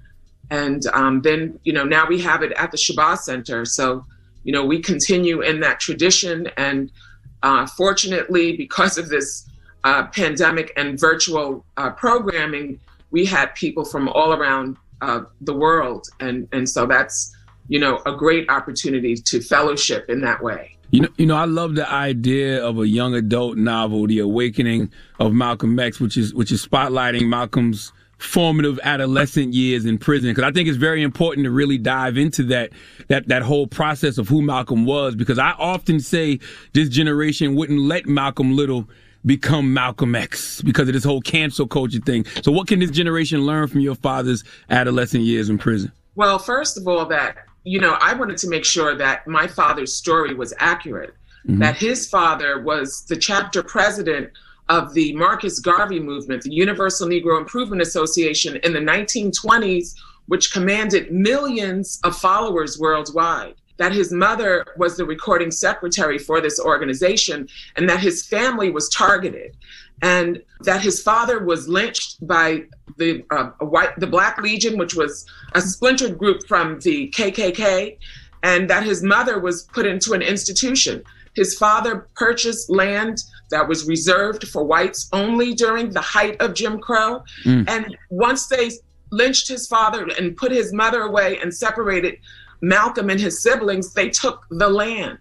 And 0.51 0.87
um, 0.93 1.23
then, 1.23 1.59
you 1.65 1.73
know, 1.73 1.85
now 1.85 2.07
we 2.07 2.21
have 2.21 2.43
it 2.43 2.53
at 2.53 2.71
the 2.71 2.77
Shabazz 2.77 3.19
Center. 3.19 3.65
So, 3.65 4.05
you 4.45 4.53
know, 4.53 4.65
we 4.65 4.81
continue 4.81 5.41
in 5.41 5.61
that 5.61 5.81
tradition. 5.81 6.49
And 6.57 6.91
uh, 7.43 7.67
fortunately, 7.67 8.57
because 8.57 8.99
of 8.99 9.09
this 9.09 9.49
uh, 9.85 10.07
pandemic 10.09 10.73
and 10.77 10.99
virtual 10.99 11.65
uh, 11.77 11.91
programming, 11.91 12.81
we 13.11 13.25
had 13.25 13.55
people 13.55 13.85
from 13.85 14.09
all 14.09 14.33
around 14.33 14.77
uh, 15.01 15.23
the 15.41 15.55
world. 15.55 16.09
And, 16.21 16.49
and 16.53 16.69
so 16.69 16.87
that's, 16.87 17.35
you 17.69 17.79
know, 17.79 18.03
a 18.07 18.13
great 18.15 18.49
opportunity 18.51 19.15
to 19.17 19.41
fellowship 19.41 20.09
in 20.09 20.21
that 20.21 20.43
way. 20.43 20.77
You 20.91 21.01
know, 21.01 21.09
you 21.17 21.27
know, 21.27 21.35
I 21.35 21.47
love 21.47 21.75
the 21.75 21.91
idea 21.91 22.65
of 22.65 22.79
a 22.79 22.87
young 22.87 23.15
adult 23.15 23.57
novel, 23.57 24.07
The 24.07 24.21
Awakening 24.21 24.93
of 25.19 25.33
Malcolm 25.33 25.77
X, 25.79 25.99
which 25.99 26.17
is 26.17 26.33
which 26.35 26.53
is 26.53 26.65
spotlighting 26.65 27.27
Malcolm's 27.27 27.93
formative 28.25 28.81
adolescent 28.83 29.55
years 29.55 29.85
in 29.85 29.99
prison 29.99 30.31
because 30.31 30.45
I 30.45 30.53
think 30.53 30.69
it's 30.69 30.79
very 30.79 31.03
important 31.03 31.45
to 31.45 31.51
really 31.51 31.79
dive 31.79 32.17
into 32.17 32.43
that 32.45 32.71
that 33.09 33.29
that 33.29 33.43
whole 33.43 33.67
process 33.67 34.19
of 34.19 34.29
who 34.29 34.43
Malcolm 34.43 34.85
was 34.85 35.15
because 35.15 35.39
I 35.39 35.51
often 35.53 36.01
say 36.01 36.41
this 36.73 36.89
generation 36.89 37.55
wouldn't 37.55 37.81
let 37.81 38.07
Malcolm 38.07 38.57
Little 38.57 38.89
become 39.27 39.73
Malcolm 39.73 40.15
X 40.15 40.61
because 40.63 40.89
of 40.89 40.95
this 40.95 41.05
whole 41.05 41.21
cancel 41.21 41.67
culture 41.67 42.01
thing. 42.01 42.27
So 42.43 42.53
what 42.53 42.67
can 42.67 42.79
this 42.79 42.91
generation 42.91 43.47
learn 43.47 43.69
from 43.69 43.81
your 43.81 43.95
father's 43.95 44.45
adolescent 44.69 45.25
years 45.25 45.49
in 45.49 45.59
prison? 45.59 45.93
Well, 46.15 46.39
first 46.39 46.77
of 46.77 46.87
all 46.87 47.07
that 47.07 47.37
you 47.65 47.81
know, 47.81 47.97
I 48.01 48.15
wanted 48.15 48.37
to 48.39 48.49
make 48.49 48.65
sure 48.65 48.95
that 48.95 49.27
my 49.27 49.47
father's 49.47 49.95
story 49.95 50.35
was 50.35 50.55
accurate. 50.59 51.15
Mm-hmm. 51.47 51.59
That 51.59 51.77
his 51.77 52.09
father 52.09 52.63
was 52.63 53.05
the 53.09 53.17
chapter 53.17 53.63
president 53.63 54.31
of 54.69 54.95
the 54.95 55.15
Marcus 55.15 55.59
Garvey 55.59 56.01
movement, 56.01 56.43
the 56.43 56.53
Universal 56.53 57.09
Negro 57.09 57.39
Improvement 57.39 57.83
Association 57.83 58.57
in 58.57 58.73
the 58.73 58.79
1920s, 58.79 59.95
which 60.27 60.53
commanded 60.53 61.13
millions 61.13 62.01
of 62.05 62.17
followers 62.17 62.79
worldwide. 62.79 63.55
That 63.77 63.93
his 63.93 64.13
mother 64.13 64.65
was 64.77 64.97
the 64.97 65.05
recording 65.05 65.51
secretary 65.51 66.17
for 66.17 66.41
this 66.41 66.61
organization, 66.61 67.49
and 67.77 67.89
that 67.89 68.01
his 68.01 68.25
family 68.25 68.71
was 68.71 68.89
targeted, 68.89 69.57
and 70.01 70.41
that 70.61 70.81
his 70.81 71.03
father 71.03 71.45
was 71.45 71.69
lynched 71.69 72.25
by 72.27 72.65
the 72.99 73.25
uh, 73.31 73.51
white, 73.59 73.99
the 73.99 74.07
Black 74.07 74.39
Legion, 74.41 74.79
which 74.79 74.95
was 74.95 75.27
a 75.55 75.61
splintered 75.61 76.19
group 76.19 76.47
from 76.47 76.79
the 76.81 77.11
KKK, 77.11 77.99
and 78.45 78.71
that 78.71 78.85
his 78.85 79.03
mother 79.03 79.41
was 79.41 79.65
put 79.65 79.87
into 79.87 80.13
an 80.13 80.23
institution. 80.23 81.03
His 81.35 81.57
father 81.57 82.09
purchased 82.15 82.71
land 82.71 83.25
that 83.51 83.69
was 83.69 83.87
reserved 83.87 84.49
for 84.49 84.65
whites 84.65 85.09
only 85.13 85.55
during 85.55 85.91
the 85.91 86.01
height 86.01 86.41
of 86.41 86.55
Jim 86.55 86.79
Crow. 86.79 87.23
Mm. 87.45 87.69
And 87.69 87.97
once 88.11 88.47
they 88.49 88.71
lynched 89.11 89.49
his 89.49 89.67
father 89.67 90.09
and 90.19 90.37
put 90.37 90.53
his 90.53 90.73
mother 90.73 91.03
away 91.03 91.39
and 91.39 91.55
separated 91.55 92.17
Malcolm 92.61 93.11
and 93.11 93.21
his 93.21 93.43
siblings, 93.43 93.93
they 93.95 94.11
took 94.11 94.47
the 94.51 94.69
land. 94.69 95.19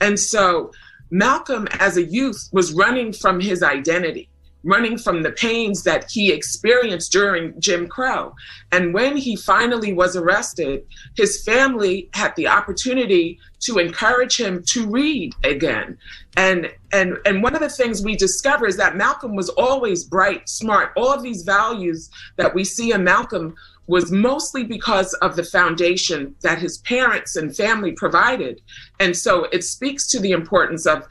And 0.00 0.18
so 0.18 0.72
Malcolm, 1.10 1.68
as 1.78 1.96
a 1.96 2.04
youth, 2.04 2.48
was 2.52 2.72
running 2.72 3.12
from 3.12 3.40
his 3.40 3.62
identity 3.62 4.28
running 4.62 4.98
from 4.98 5.22
the 5.22 5.32
pains 5.32 5.82
that 5.84 6.10
he 6.10 6.32
experienced 6.32 7.12
during 7.12 7.58
Jim 7.60 7.88
Crow. 7.88 8.34
And 8.72 8.92
when 8.92 9.16
he 9.16 9.36
finally 9.36 9.92
was 9.92 10.16
arrested, 10.16 10.84
his 11.16 11.42
family 11.44 12.08
had 12.12 12.34
the 12.36 12.48
opportunity 12.48 13.38
to 13.60 13.78
encourage 13.78 14.38
him 14.38 14.62
to 14.68 14.86
read 14.86 15.34
again. 15.44 15.98
And 16.36 16.70
and 16.92 17.18
and 17.24 17.42
one 17.42 17.54
of 17.54 17.60
the 17.60 17.68
things 17.68 18.02
we 18.02 18.16
discover 18.16 18.66
is 18.66 18.76
that 18.76 18.96
Malcolm 18.96 19.34
was 19.34 19.48
always 19.50 20.04
bright, 20.04 20.48
smart. 20.48 20.92
All 20.96 21.12
of 21.12 21.22
these 21.22 21.42
values 21.42 22.10
that 22.36 22.54
we 22.54 22.64
see 22.64 22.92
in 22.92 23.04
Malcolm 23.04 23.54
was 23.86 24.12
mostly 24.12 24.62
because 24.62 25.14
of 25.14 25.34
the 25.34 25.42
foundation 25.42 26.34
that 26.42 26.58
his 26.58 26.78
parents 26.78 27.34
and 27.36 27.56
family 27.56 27.92
provided. 27.92 28.60
And 29.00 29.16
so 29.16 29.44
it 29.52 29.64
speaks 29.64 30.06
to 30.08 30.20
the 30.20 30.30
importance 30.30 30.86
of 30.86 31.06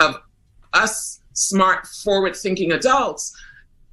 of 0.00 0.16
us 0.72 1.20
smart, 1.34 1.86
forward 1.86 2.34
thinking 2.34 2.72
adults 2.72 3.36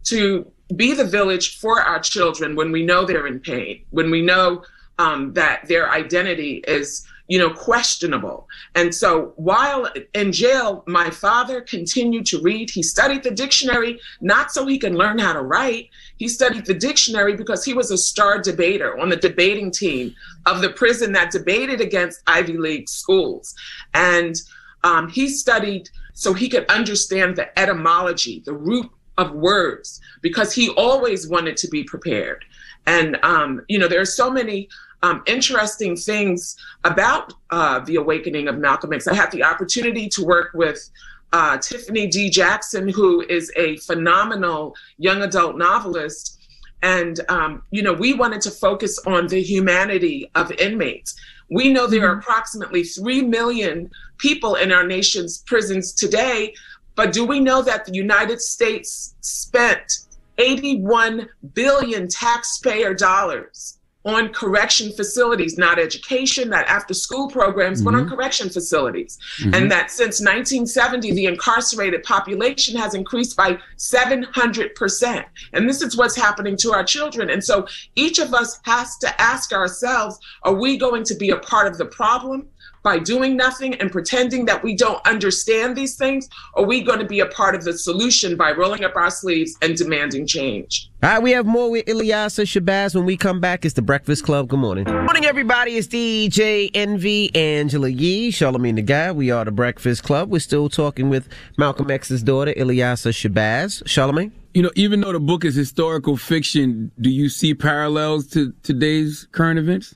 to 0.05 0.49
be 0.75 0.93
the 0.93 1.05
village 1.05 1.59
for 1.59 1.81
our 1.81 1.99
children 1.99 2.55
when 2.55 2.71
we 2.71 2.83
know 2.83 3.05
they're 3.05 3.27
in 3.27 3.39
pain, 3.39 3.83
when 3.89 4.09
we 4.09 4.21
know 4.21 4.63
um, 4.99 5.33
that 5.33 5.67
their 5.67 5.91
identity 5.91 6.63
is 6.67 7.05
you 7.31 7.39
know, 7.39 7.49
questionable. 7.49 8.45
And 8.75 8.93
so 8.93 9.31
while 9.37 9.89
in 10.13 10.33
jail, 10.33 10.83
my 10.85 11.09
father 11.09 11.61
continued 11.61 12.25
to 12.25 12.41
read. 12.41 12.69
He 12.69 12.83
studied 12.83 13.23
the 13.23 13.31
dictionary, 13.31 14.01
not 14.19 14.51
so 14.51 14.65
he 14.65 14.77
can 14.77 14.97
learn 14.97 15.17
how 15.17 15.31
to 15.31 15.41
write. 15.41 15.91
He 16.17 16.27
studied 16.27 16.65
the 16.65 16.73
dictionary 16.73 17.37
because 17.37 17.63
he 17.63 17.73
was 17.73 17.89
a 17.89 17.97
star 17.97 18.41
debater 18.41 18.99
on 18.99 19.07
the 19.07 19.15
debating 19.15 19.71
team 19.71 20.13
of 20.45 20.59
the 20.59 20.71
prison 20.71 21.13
that 21.13 21.31
debated 21.31 21.79
against 21.79 22.21
Ivy 22.27 22.57
League 22.57 22.89
schools. 22.89 23.55
And 23.93 24.35
um, 24.83 25.07
he 25.07 25.29
studied 25.29 25.89
so 26.14 26.34
he 26.34 26.49
could 26.49 26.66
understand 26.70 27.36
the 27.36 27.59
etymology, 27.59 28.41
the 28.45 28.53
root 28.53 28.89
of 29.18 29.32
words, 29.32 29.99
because 30.22 30.53
he 30.53 30.70
always 30.70 31.28
wanted 31.28 31.57
to 31.57 31.68
be 31.68 31.84
prepared. 31.84 32.45
And, 32.88 33.18
um, 33.24 33.62
you 33.68 33.78
know, 33.78 33.88
there 33.88 34.01
are 34.01 34.05
so 34.05 34.32
many 34.32 34.70
um, 35.03 35.24
interesting 35.26 35.95
things 35.95 36.55
about 36.84 37.34
uh, 37.49 37.80
the 37.80 37.95
awakening 37.95 38.47
of 38.47 38.57
Malcolm 38.57 38.93
X. 38.93 39.07
I 39.07 39.16
had 39.16 39.32
the 39.32 39.43
opportunity 39.43 40.07
to 40.09 40.24
work 40.24 40.51
with 40.53 40.89
uh, 41.34 41.57
Tiffany 41.57 42.07
D. 42.07 42.30
Jackson, 42.30 42.89
who 42.89 43.22
is 43.22 43.51
a 43.55 43.78
phenomenal 43.78 44.76
young 44.97 45.22
adult 45.22 45.57
novelist. 45.57 46.39
And, 46.84 47.20
um, 47.30 47.64
you 47.72 47.84
know, 47.84 47.93
we 47.93 48.14
wanted 48.14 48.41
to 48.41 48.51
focus 48.51 48.99
on 49.05 49.28
the 49.28 49.41
humanity 49.41 50.30
of 50.36 50.51
inmates. 50.53 51.16
We 51.51 51.71
know 51.71 51.85
there 51.85 52.05
are 52.05 52.15
mm-hmm. 52.15 52.19
approximately 52.19 52.83
3 52.83 53.23
million 53.23 53.91
people 54.17 54.55
in 54.55 54.71
our 54.71 54.87
nation's 54.87 55.43
prisons 55.45 55.93
today, 55.93 56.55
but 56.95 57.13
do 57.13 57.25
we 57.25 57.39
know 57.39 57.61
that 57.61 57.85
the 57.85 57.93
United 57.93 58.41
States 58.41 59.15
spent 59.21 59.91
81 60.37 61.27
billion 61.53 62.07
taxpayer 62.07 62.93
dollars 62.93 63.77
on 64.03 64.29
correction 64.29 64.91
facilities, 64.91 65.57
not 65.57 65.79
education, 65.79 66.49
not 66.49 66.65
after 66.67 66.93
school 66.93 67.27
programs, 67.29 67.79
mm-hmm. 67.79 67.85
but 67.85 67.93
on 67.95 68.05
mm-hmm. 68.05 68.15
correction 68.15 68.49
facilities. 68.49 69.19
Mm-hmm. 69.39 69.53
And 69.53 69.71
that 69.71 69.91
since 69.91 70.19
1970, 70.19 71.11
the 71.13 71.25
incarcerated 71.25 72.03
population 72.03 72.75
has 72.77 72.95
increased 72.95 73.37
by 73.37 73.59
700%. 73.77 75.25
And 75.53 75.69
this 75.69 75.81
is 75.81 75.95
what's 75.95 76.15
happening 76.15 76.57
to 76.57 76.71
our 76.73 76.83
children. 76.83 77.29
And 77.29 77.43
so 77.43 77.67
each 77.95 78.17
of 78.19 78.33
us 78.33 78.59
has 78.63 78.97
to 78.99 79.21
ask 79.21 79.53
ourselves 79.53 80.19
are 80.43 80.53
we 80.53 80.77
going 80.77 81.03
to 81.05 81.15
be 81.15 81.29
a 81.29 81.37
part 81.37 81.67
of 81.67 81.77
the 81.77 81.85
problem? 81.85 82.47
By 82.84 82.97
doing 82.97 83.38
nothing 83.38 83.75
and 83.75 83.91
pretending 83.91 84.45
that 84.45 84.63
we 84.63 84.75
don't 84.75 85.05
understand 85.05 85.75
these 85.75 85.95
things? 85.95 86.27
Or 86.55 86.63
are 86.63 86.67
we 86.67 86.82
going 86.82 86.97
to 86.99 87.05
be 87.05 87.19
a 87.19 87.27
part 87.27 87.53
of 87.53 87.63
the 87.63 87.77
solution 87.77 88.36
by 88.36 88.51
rolling 88.51 88.84
up 88.84 88.95
our 88.95 89.11
sleeves 89.11 89.55
and 89.61 89.77
demanding 89.77 90.25
change? 90.25 90.89
All 91.03 91.09
right, 91.09 91.21
we 91.21 91.32
have 91.32 91.45
more 91.45 91.69
with 91.69 91.86
Ilyasah 91.86 92.45
Shabazz 92.45 92.95
when 92.95 93.05
we 93.05 93.17
come 93.17 93.39
back. 93.39 93.65
It's 93.65 93.75
the 93.75 93.82
Breakfast 93.82 94.23
Club. 94.23 94.47
Good 94.47 94.59
morning. 94.59 94.86
Good 94.86 95.03
morning, 95.03 95.25
everybody. 95.25 95.77
It's 95.77 95.88
DJ 95.88 96.71
Envy, 96.73 97.36
Angela 97.36 97.89
Yee, 97.89 98.32
Charlamagne 98.32 98.75
the 98.75 98.82
God. 98.82 99.15
We 99.15 99.29
are 99.29 99.45
the 99.45 99.51
Breakfast 99.51 100.03
Club. 100.03 100.29
We're 100.29 100.39
still 100.39 100.69
talking 100.69 101.09
with 101.09 101.27
Malcolm 101.57 101.91
X's 101.91 102.23
daughter, 102.23 102.53
Ilyasah 102.53 103.13
Shabazz. 103.13 103.84
Charlamagne? 103.84 104.32
You 104.53 104.63
know, 104.63 104.71
even 104.75 105.01
though 105.01 105.13
the 105.13 105.19
book 105.19 105.45
is 105.45 105.55
historical 105.55 106.17
fiction, 106.17 106.91
do 106.99 107.09
you 107.09 107.29
see 107.29 107.53
parallels 107.53 108.27
to 108.32 108.53
today's 108.63 109.27
current 109.32 109.57
events? 109.59 109.95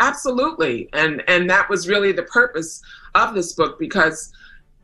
Absolutely, 0.00 0.88
and 0.92 1.22
and 1.26 1.50
that 1.50 1.68
was 1.68 1.88
really 1.88 2.12
the 2.12 2.22
purpose 2.22 2.80
of 3.14 3.34
this 3.34 3.52
book 3.52 3.78
because, 3.78 4.32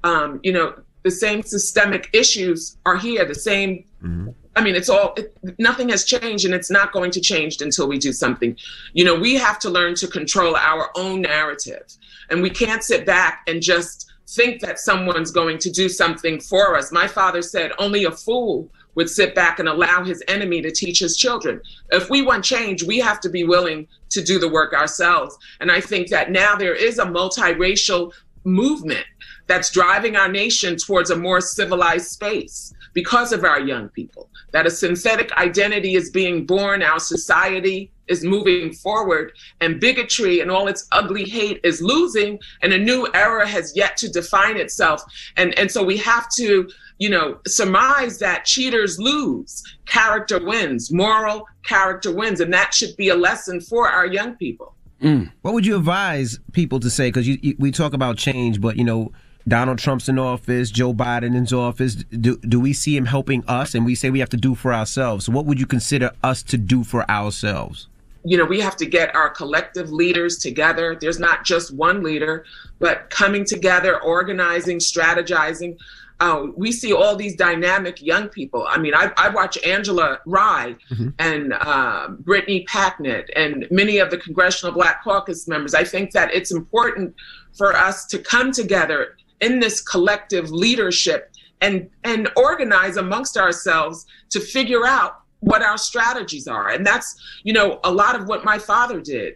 um, 0.02 0.40
you 0.42 0.52
know, 0.52 0.74
the 1.04 1.10
same 1.10 1.42
systemic 1.42 2.10
issues 2.12 2.76
are 2.84 2.96
here. 2.96 3.24
The 3.24 3.34
same. 3.34 3.84
Mm-hmm. 4.02 4.30
I 4.56 4.62
mean, 4.62 4.74
it's 4.74 4.88
all. 4.88 5.14
It, 5.16 5.36
nothing 5.58 5.90
has 5.90 6.04
changed, 6.04 6.44
and 6.44 6.54
it's 6.54 6.70
not 6.70 6.92
going 6.92 7.12
to 7.12 7.20
change 7.20 7.60
until 7.60 7.86
we 7.86 7.98
do 7.98 8.12
something. 8.12 8.56
You 8.92 9.04
know, 9.04 9.14
we 9.14 9.34
have 9.34 9.58
to 9.60 9.70
learn 9.70 9.94
to 9.96 10.08
control 10.08 10.56
our 10.56 10.90
own 10.96 11.22
narrative, 11.22 11.84
and 12.30 12.42
we 12.42 12.50
can't 12.50 12.82
sit 12.82 13.06
back 13.06 13.42
and 13.46 13.62
just 13.62 14.10
think 14.28 14.60
that 14.62 14.80
someone's 14.80 15.30
going 15.30 15.58
to 15.58 15.70
do 15.70 15.88
something 15.88 16.40
for 16.40 16.76
us. 16.76 16.90
My 16.90 17.06
father 17.06 17.42
said, 17.42 17.70
"Only 17.78 18.04
a 18.04 18.10
fool 18.10 18.68
would 18.94 19.10
sit 19.10 19.34
back 19.34 19.58
and 19.58 19.68
allow 19.68 20.04
his 20.04 20.22
enemy 20.28 20.62
to 20.62 20.70
teach 20.70 20.98
his 20.98 21.16
children. 21.16 21.60
If 21.90 22.10
we 22.10 22.22
want 22.22 22.44
change, 22.44 22.82
we 22.82 22.98
have 22.98 23.20
to 23.20 23.28
be 23.28 23.44
willing 23.44 23.88
to 24.10 24.22
do 24.22 24.38
the 24.38 24.48
work 24.48 24.72
ourselves. 24.72 25.36
And 25.60 25.70
I 25.70 25.80
think 25.80 26.08
that 26.08 26.30
now 26.30 26.56
there 26.56 26.74
is 26.74 26.98
a 26.98 27.04
multiracial 27.04 28.12
movement 28.44 29.04
that's 29.46 29.70
driving 29.70 30.16
our 30.16 30.28
nation 30.28 30.76
towards 30.76 31.10
a 31.10 31.16
more 31.16 31.40
civilized 31.40 32.06
space 32.06 32.72
because 32.92 33.32
of 33.32 33.44
our 33.44 33.60
young 33.60 33.88
people. 33.90 34.28
That 34.52 34.66
a 34.66 34.70
synthetic 34.70 35.32
identity 35.32 35.94
is 35.94 36.10
being 36.10 36.46
born, 36.46 36.82
our 36.82 37.00
society 37.00 37.90
is 38.08 38.24
moving 38.24 38.72
forward, 38.72 39.32
and 39.60 39.80
bigotry 39.80 40.40
and 40.40 40.50
all 40.50 40.68
its 40.68 40.86
ugly 40.92 41.24
hate 41.24 41.60
is 41.64 41.80
losing, 41.80 42.38
and 42.62 42.72
a 42.72 42.78
new 42.78 43.08
era 43.14 43.46
has 43.46 43.72
yet 43.74 43.96
to 43.98 44.08
define 44.10 44.56
itself. 44.56 45.02
And, 45.36 45.56
and 45.58 45.70
so 45.70 45.82
we 45.82 45.96
have 45.98 46.28
to 46.36 46.68
you 46.98 47.10
know, 47.10 47.38
surmise 47.46 48.18
that 48.18 48.44
cheaters 48.44 48.98
lose, 48.98 49.62
character 49.86 50.44
wins, 50.44 50.92
moral 50.92 51.46
character 51.64 52.14
wins, 52.14 52.40
and 52.40 52.52
that 52.52 52.72
should 52.72 52.96
be 52.96 53.08
a 53.08 53.16
lesson 53.16 53.60
for 53.60 53.88
our 53.88 54.06
young 54.06 54.36
people. 54.36 54.74
Mm. 55.02 55.30
What 55.42 55.54
would 55.54 55.66
you 55.66 55.76
advise 55.76 56.38
people 56.52 56.80
to 56.80 56.90
say? 56.90 57.08
Because 57.08 57.26
we 57.58 57.70
talk 57.72 57.92
about 57.92 58.16
change, 58.16 58.60
but 58.60 58.76
you 58.76 58.84
know, 58.84 59.12
Donald 59.46 59.78
Trump's 59.78 60.08
in 60.08 60.18
office, 60.18 60.70
Joe 60.70 60.94
Biden 60.94 61.36
in 61.36 61.52
office. 61.56 61.96
Do 61.96 62.38
do 62.38 62.58
we 62.58 62.72
see 62.72 62.96
him 62.96 63.04
helping 63.04 63.44
us? 63.46 63.74
And 63.74 63.84
we 63.84 63.94
say 63.94 64.08
we 64.08 64.20
have 64.20 64.30
to 64.30 64.38
do 64.38 64.54
for 64.54 64.72
ourselves. 64.72 65.26
So 65.26 65.32
what 65.32 65.44
would 65.44 65.60
you 65.60 65.66
consider 65.66 66.12
us 66.22 66.42
to 66.44 66.56
do 66.56 66.84
for 66.84 67.08
ourselves? 67.10 67.88
You 68.24 68.38
know, 68.38 68.44
we 68.44 68.60
have 68.60 68.76
to 68.76 68.86
get 68.86 69.14
our 69.14 69.30
collective 69.30 69.90
leaders 69.90 70.38
together. 70.38 70.96
There's 71.00 71.18
not 71.18 71.44
just 71.44 71.74
one 71.74 72.02
leader, 72.02 72.44
but 72.78 73.10
coming 73.10 73.44
together, 73.44 74.00
organizing, 74.02 74.78
strategizing. 74.78 75.76
Uh, 76.20 76.46
we 76.56 76.72
see 76.72 76.92
all 76.92 77.16
these 77.16 77.36
dynamic 77.36 78.00
young 78.00 78.28
people. 78.28 78.64
I 78.68 78.78
mean, 78.78 78.94
I, 78.94 79.12
I 79.16 79.28
watch 79.28 79.58
Angela 79.64 80.20
Rye 80.26 80.76
mm-hmm. 80.90 81.08
and 81.18 81.52
uh, 81.52 82.08
Brittany 82.20 82.64
Packnett 82.66 83.28
and 83.36 83.66
many 83.70 83.98
of 83.98 84.10
the 84.10 84.18
Congressional 84.18 84.72
Black 84.72 85.02
Caucus 85.02 85.48
members. 85.48 85.74
I 85.74 85.84
think 85.84 86.12
that 86.12 86.32
it's 86.32 86.52
important 86.52 87.14
for 87.52 87.74
us 87.74 88.06
to 88.06 88.18
come 88.18 88.52
together 88.52 89.16
in 89.40 89.60
this 89.60 89.80
collective 89.80 90.50
leadership 90.50 91.30
and 91.60 91.90
and 92.04 92.28
organize 92.36 92.96
amongst 92.96 93.36
ourselves 93.36 94.06
to 94.30 94.40
figure 94.40 94.86
out 94.86 95.23
what 95.44 95.62
our 95.62 95.78
strategies 95.78 96.46
are. 96.48 96.70
And 96.70 96.86
that's, 96.86 97.16
you 97.42 97.52
know, 97.52 97.80
a 97.84 97.92
lot 97.92 98.18
of 98.18 98.26
what 98.26 98.44
my 98.44 98.58
father 98.58 99.00
did 99.00 99.34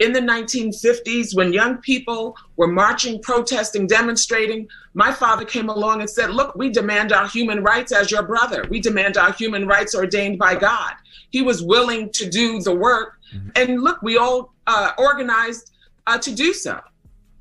in 0.00 0.14
the 0.14 0.20
1950s, 0.20 1.36
when 1.36 1.52
young 1.52 1.76
people 1.76 2.34
were 2.56 2.66
marching, 2.66 3.20
protesting, 3.20 3.86
demonstrating, 3.86 4.66
my 4.94 5.12
father 5.12 5.44
came 5.44 5.68
along 5.68 6.00
and 6.00 6.08
said, 6.08 6.30
Look, 6.30 6.56
we 6.56 6.70
demand 6.70 7.12
our 7.12 7.28
human 7.28 7.62
rights 7.62 7.92
as 7.92 8.10
your 8.10 8.22
brother. 8.22 8.64
We 8.70 8.80
demand 8.80 9.18
our 9.18 9.32
human 9.32 9.66
rights 9.66 9.94
ordained 9.94 10.38
by 10.38 10.56
God. 10.56 10.94
He 11.28 11.42
was 11.42 11.62
willing 11.62 12.10
to 12.12 12.28
do 12.28 12.60
the 12.62 12.74
work. 12.74 13.18
Mm-hmm. 13.34 13.48
And 13.56 13.82
look, 13.82 14.00
we 14.02 14.16
all 14.16 14.54
uh, 14.66 14.92
organized 14.98 15.70
uh, 16.06 16.18
to 16.18 16.34
do 16.34 16.54
so. 16.54 16.80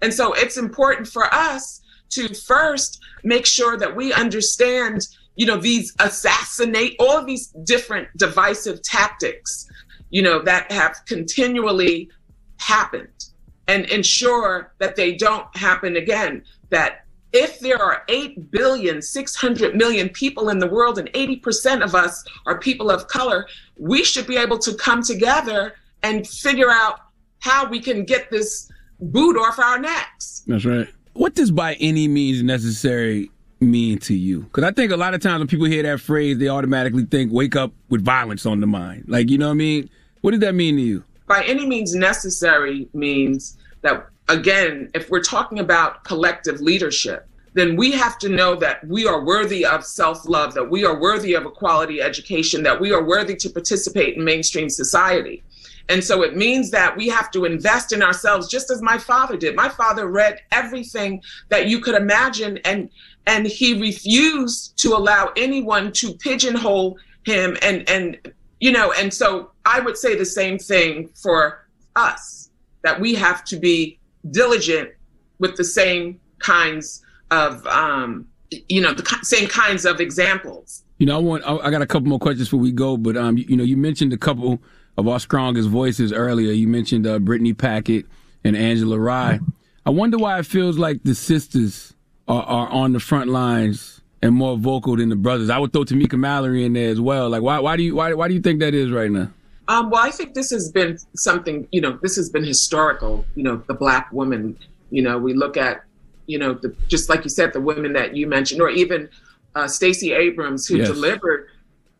And 0.01 0.13
so 0.13 0.33
it's 0.33 0.57
important 0.57 1.07
for 1.07 1.33
us 1.33 1.81
to 2.11 2.33
first 2.33 2.99
make 3.23 3.45
sure 3.45 3.77
that 3.77 3.95
we 3.95 4.11
understand, 4.11 5.07
you 5.39 5.45
know, 5.45 5.55
these 5.55 5.95
assassinate, 5.99 6.97
all 6.99 7.17
of 7.17 7.25
these 7.25 7.47
different 7.63 8.09
divisive 8.17 8.81
tactics, 8.81 9.69
you 10.09 10.21
know, 10.21 10.41
that 10.41 10.69
have 10.69 10.97
continually 11.05 12.09
happened 12.57 13.27
and 13.69 13.85
ensure 13.85 14.73
that 14.79 14.97
they 14.97 15.15
don't 15.15 15.45
happen 15.55 15.95
again. 15.95 16.43
That 16.71 17.05
if 17.31 17.57
there 17.61 17.81
are 17.81 18.03
8 18.09 18.51
billion, 18.51 19.01
600 19.01 19.77
million 19.77 20.09
people 20.09 20.49
in 20.49 20.59
the 20.59 20.67
world 20.67 20.99
and 20.99 21.07
80% 21.13 21.85
of 21.85 21.95
us 21.95 22.21
are 22.45 22.59
people 22.59 22.91
of 22.91 23.07
color, 23.07 23.47
we 23.77 24.03
should 24.03 24.27
be 24.27 24.35
able 24.35 24.57
to 24.59 24.73
come 24.73 25.01
together 25.01 25.75
and 26.03 26.27
figure 26.27 26.69
out 26.69 26.99
how 27.39 27.65
we 27.65 27.79
can 27.79 28.03
get 28.03 28.29
this 28.29 28.69
boot 28.99 29.37
off 29.37 29.57
our 29.57 29.79
necks. 29.79 30.43
That's 30.47 30.65
right. 30.65 30.89
What 31.13 31.33
does 31.33 31.49
by 31.49 31.75
any 31.75 32.09
means 32.09 32.43
necessary 32.43 33.31
mean 33.61 33.99
to 33.99 34.13
you? 34.13 34.41
Because 34.41 34.63
I 34.63 34.71
think 34.71 34.91
a 34.91 34.97
lot 34.97 35.13
of 35.13 35.21
times 35.21 35.39
when 35.39 35.47
people 35.47 35.65
hear 35.65 35.83
that 35.83 36.01
phrase, 36.01 36.37
they 36.37 36.47
automatically 36.47 37.05
think 37.05 37.31
wake 37.31 37.55
up 37.55 37.71
with 37.89 38.03
violence 38.03 38.45
on 38.45 38.59
the 38.59 38.67
mind. 38.67 39.05
Like, 39.07 39.29
you 39.29 39.37
know 39.37 39.47
what 39.47 39.53
I 39.53 39.55
mean? 39.55 39.89
What 40.21 40.31
does 40.31 40.39
that 40.41 40.55
mean 40.55 40.75
to 40.75 40.81
you? 40.81 41.03
by 41.29 41.43
any 41.43 41.65
means 41.65 41.95
necessary 41.95 42.89
means 42.93 43.57
that, 43.81 44.07
again, 44.27 44.89
if 44.93 45.09
we're 45.09 45.23
talking 45.23 45.59
about 45.59 46.03
collective 46.03 46.59
leadership, 46.59 47.27
then 47.53 47.75
we 47.75 47.91
have 47.91 48.17
to 48.17 48.29
know 48.29 48.55
that 48.55 48.85
we 48.87 49.05
are 49.05 49.23
worthy 49.23 49.65
of 49.65 49.85
self 49.85 50.27
love, 50.27 50.53
that 50.55 50.69
we 50.69 50.83
are 50.83 50.99
worthy 50.99 51.35
of 51.35 51.45
a 51.45 51.51
quality 51.51 52.01
education, 52.01 52.63
that 52.63 52.81
we 52.81 52.91
are 52.91 53.03
worthy 53.03 53.35
to 53.35 53.49
participate 53.49 54.17
in 54.17 54.23
mainstream 54.23 54.69
society. 54.69 55.43
And 55.87 56.03
so 56.03 56.21
it 56.23 56.35
means 56.35 56.69
that 56.71 56.95
we 56.95 57.07
have 57.09 57.31
to 57.31 57.45
invest 57.45 57.93
in 57.93 58.03
ourselves 58.03 58.47
just 58.47 58.69
as 58.69 58.81
my 58.81 58.97
father 58.97 59.37
did. 59.37 59.55
My 59.55 59.69
father 59.69 60.07
read 60.07 60.39
everything 60.51 61.21
that 61.49 61.67
you 61.67 61.79
could 61.79 61.95
imagine 61.95 62.59
and 62.65 62.89
and 63.29 63.45
he 63.45 63.79
refused 63.79 64.75
to 64.79 64.89
allow 64.95 65.31
anyone 65.37 65.91
to 65.91 66.13
pigeonhole 66.15 66.97
him 67.25 67.55
and 67.61 67.87
and 67.87 68.33
you 68.59 68.71
know 68.71 68.91
and 68.93 69.13
so 69.13 69.51
i 69.65 69.79
would 69.79 69.97
say 69.97 70.15
the 70.15 70.25
same 70.25 70.57
thing 70.57 71.07
for 71.21 71.67
us 71.95 72.49
that 72.83 72.99
we 72.99 73.13
have 73.13 73.43
to 73.43 73.55
be 73.57 73.99
diligent 74.31 74.89
with 75.37 75.55
the 75.57 75.63
same 75.63 76.19
kinds 76.39 77.03
of 77.29 77.65
um 77.67 78.27
you 78.67 78.81
know 78.81 78.93
the 78.93 79.19
same 79.21 79.47
kinds 79.47 79.85
of 79.85 80.01
examples. 80.01 80.83
You 80.97 81.05
know 81.05 81.15
i 81.15 81.21
want 81.21 81.43
i 81.45 81.69
got 81.69 81.83
a 81.83 81.87
couple 81.87 82.09
more 82.09 82.19
questions 82.19 82.47
before 82.47 82.59
we 82.59 82.71
go 82.71 82.97
but 82.97 83.15
um 83.15 83.37
you, 83.37 83.45
you 83.47 83.57
know 83.57 83.63
you 83.63 83.77
mentioned 83.77 84.11
a 84.11 84.17
couple 84.17 84.59
of 84.97 85.07
our 85.07 85.19
strongest 85.19 85.69
voices 85.69 86.11
earlier. 86.11 86.51
You 86.51 86.67
mentioned 86.67 87.07
uh, 87.07 87.19
brittany 87.19 87.53
packnett 87.53 88.05
and 88.43 88.57
angela 88.57 88.99
rye. 88.99 89.39
I 89.85 89.91
wonder 89.91 90.17
why 90.17 90.39
it 90.39 90.45
feels 90.45 90.77
like 90.77 91.03
the 91.03 91.15
sisters 91.15 91.93
are, 92.29 92.43
are 92.43 92.69
on 92.69 92.93
the 92.93 92.99
front 92.99 93.29
lines 93.29 94.01
and 94.21 94.35
more 94.35 94.55
vocal 94.57 94.95
than 94.95 95.09
the 95.09 95.15
brothers. 95.15 95.49
I 95.49 95.57
would 95.57 95.73
throw 95.73 95.83
Tamika 95.83 96.17
Mallory 96.17 96.63
in 96.63 96.73
there 96.73 96.89
as 96.89 97.01
well. 97.01 97.29
Like, 97.29 97.41
why, 97.41 97.59
why 97.59 97.75
do 97.75 97.83
you, 97.83 97.95
why, 97.95 98.13
why 98.13 98.27
do 98.27 98.33
you 98.33 98.41
think 98.41 98.59
that 98.59 98.73
is 98.73 98.91
right 98.91 99.09
now? 99.09 99.29
Um, 99.67 99.89
well, 99.89 100.03
I 100.03 100.11
think 100.11 100.33
this 100.33 100.49
has 100.51 100.71
been 100.71 100.97
something, 101.15 101.67
you 101.71 101.81
know, 101.81 101.99
this 102.01 102.15
has 102.15 102.29
been 102.29 102.43
historical, 102.43 103.25
you 103.35 103.43
know, 103.43 103.63
the 103.67 103.73
black 103.73 104.11
woman, 104.11 104.57
you 104.89 105.01
know, 105.01 105.17
we 105.17 105.33
look 105.33 105.57
at, 105.57 105.83
you 106.27 106.37
know, 106.37 106.53
the, 106.53 106.75
just 106.87 107.09
like 107.09 107.23
you 107.23 107.29
said, 107.29 107.53
the 107.53 107.61
women 107.61 107.93
that 107.93 108.15
you 108.15 108.27
mentioned, 108.27 108.61
or 108.61 108.69
even 108.69 109.09
uh, 109.55 109.67
Stacey 109.67 110.11
Abrams, 110.13 110.67
who 110.67 110.77
yes. 110.77 110.87
delivered, 110.87 111.49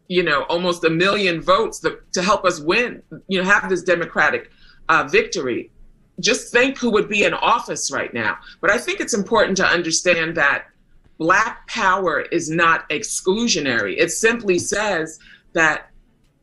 you 0.08 0.24
know, 0.24 0.44
almost 0.44 0.84
a 0.84 0.90
million 0.90 1.42
votes 1.42 1.80
to, 1.80 2.00
to 2.14 2.22
help 2.22 2.44
us 2.44 2.60
win, 2.60 3.02
you 3.28 3.38
know, 3.40 3.44
have 3.44 3.70
this 3.70 3.84
democratic 3.84 4.52
uh, 4.90 5.04
victory 5.04 5.72
just 6.20 6.52
think 6.52 6.78
who 6.78 6.92
would 6.92 7.10
be 7.10 7.24
in 7.24 7.34
office 7.34 7.92
right 7.92 8.14
now. 8.14 8.38
But 8.62 8.72
I 8.72 8.78
think 8.78 9.00
it's 9.00 9.14
important 9.14 9.58
to 9.58 9.66
understand 9.66 10.36
that 10.36 10.66
Black 11.18 11.68
power 11.68 12.22
is 12.22 12.50
not 12.50 12.90
exclusionary. 12.90 13.96
It 13.98 14.10
simply 14.10 14.58
says 14.58 15.20
that 15.52 15.90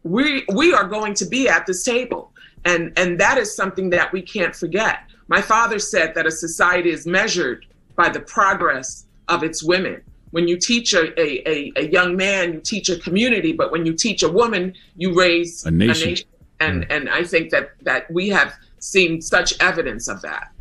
we 0.02 0.44
we 0.52 0.74
are 0.74 0.86
going 0.86 1.14
to 1.14 1.24
be 1.24 1.48
at 1.48 1.66
this 1.66 1.82
table, 1.82 2.32
and 2.66 2.92
and 2.96 3.18
that 3.18 3.38
is 3.38 3.56
something 3.56 3.88
that 3.90 4.12
we 4.12 4.20
can't 4.20 4.54
forget. 4.54 5.00
My 5.28 5.40
father 5.40 5.78
said 5.78 6.14
that 6.14 6.26
a 6.26 6.30
society 6.30 6.90
is 6.90 7.06
measured 7.06 7.66
by 7.96 8.10
the 8.10 8.20
progress 8.20 9.06
of 9.28 9.42
its 9.42 9.62
women. 9.62 10.02
When 10.30 10.46
you 10.46 10.58
teach 10.58 10.92
a, 10.92 11.18
a, 11.18 11.72
a, 11.76 11.88
young 11.88 12.16
man, 12.16 12.52
you 12.52 12.60
teach 12.60 12.90
a 12.90 12.98
community, 12.98 13.52
but 13.52 13.72
when 13.72 13.86
you 13.86 13.94
teach 13.94 14.22
a 14.22 14.28
woman, 14.28 14.74
you 14.96 15.14
raise 15.14 15.64
a 15.64 15.70
nation. 15.70 16.08
A 16.08 16.10
nation. 16.10 16.28
And 16.60 16.84
mm. 16.84 16.94
and 16.94 17.08
I 17.08 17.24
think 17.24 17.50
that 17.50 17.70
that 17.82 18.10
we 18.10 18.28
have 18.28 18.54
seen 18.86 19.20
such 19.20 19.54
evidence 19.60 20.08
of 20.08 20.22
that. 20.22 20.52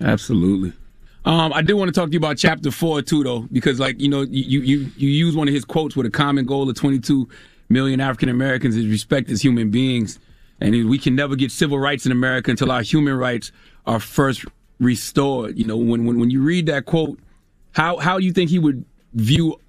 Absolutely. 0.00 0.72
Um, 1.24 1.52
I 1.52 1.62
do 1.62 1.76
want 1.76 1.88
to 1.88 1.92
talk 1.92 2.08
to 2.08 2.12
you 2.12 2.18
about 2.18 2.36
chapter 2.36 2.70
four 2.70 3.00
too, 3.02 3.22
though, 3.22 3.46
because 3.52 3.78
like 3.78 4.00
you 4.00 4.08
know, 4.08 4.22
you 4.22 4.60
you 4.60 4.90
you 4.96 5.08
use 5.08 5.36
one 5.36 5.46
of 5.46 5.54
his 5.54 5.64
quotes 5.64 5.94
with 5.94 6.06
a 6.06 6.10
common 6.10 6.44
goal 6.46 6.68
of 6.68 6.74
22 6.74 7.28
million 7.68 8.00
African 8.00 8.28
Americans 8.28 8.76
is 8.76 8.86
respect 8.86 9.30
as 9.30 9.40
human 9.40 9.70
beings, 9.70 10.18
and 10.60 10.88
we 10.88 10.98
can 10.98 11.14
never 11.14 11.36
get 11.36 11.52
civil 11.52 11.78
rights 11.78 12.06
in 12.06 12.12
America 12.12 12.50
until 12.50 12.72
our 12.72 12.82
human 12.82 13.16
rights 13.16 13.52
are 13.86 14.00
first 14.00 14.44
restored. 14.80 15.56
You 15.56 15.64
know, 15.64 15.76
when 15.76 16.04
when 16.04 16.18
when 16.18 16.30
you 16.30 16.42
read 16.42 16.66
that 16.66 16.86
quote, 16.86 17.20
how 17.72 17.98
how 17.98 18.18
do 18.18 18.24
you 18.24 18.32
think 18.32 18.50
he 18.50 18.58
would 18.58 18.84
view 19.14 19.60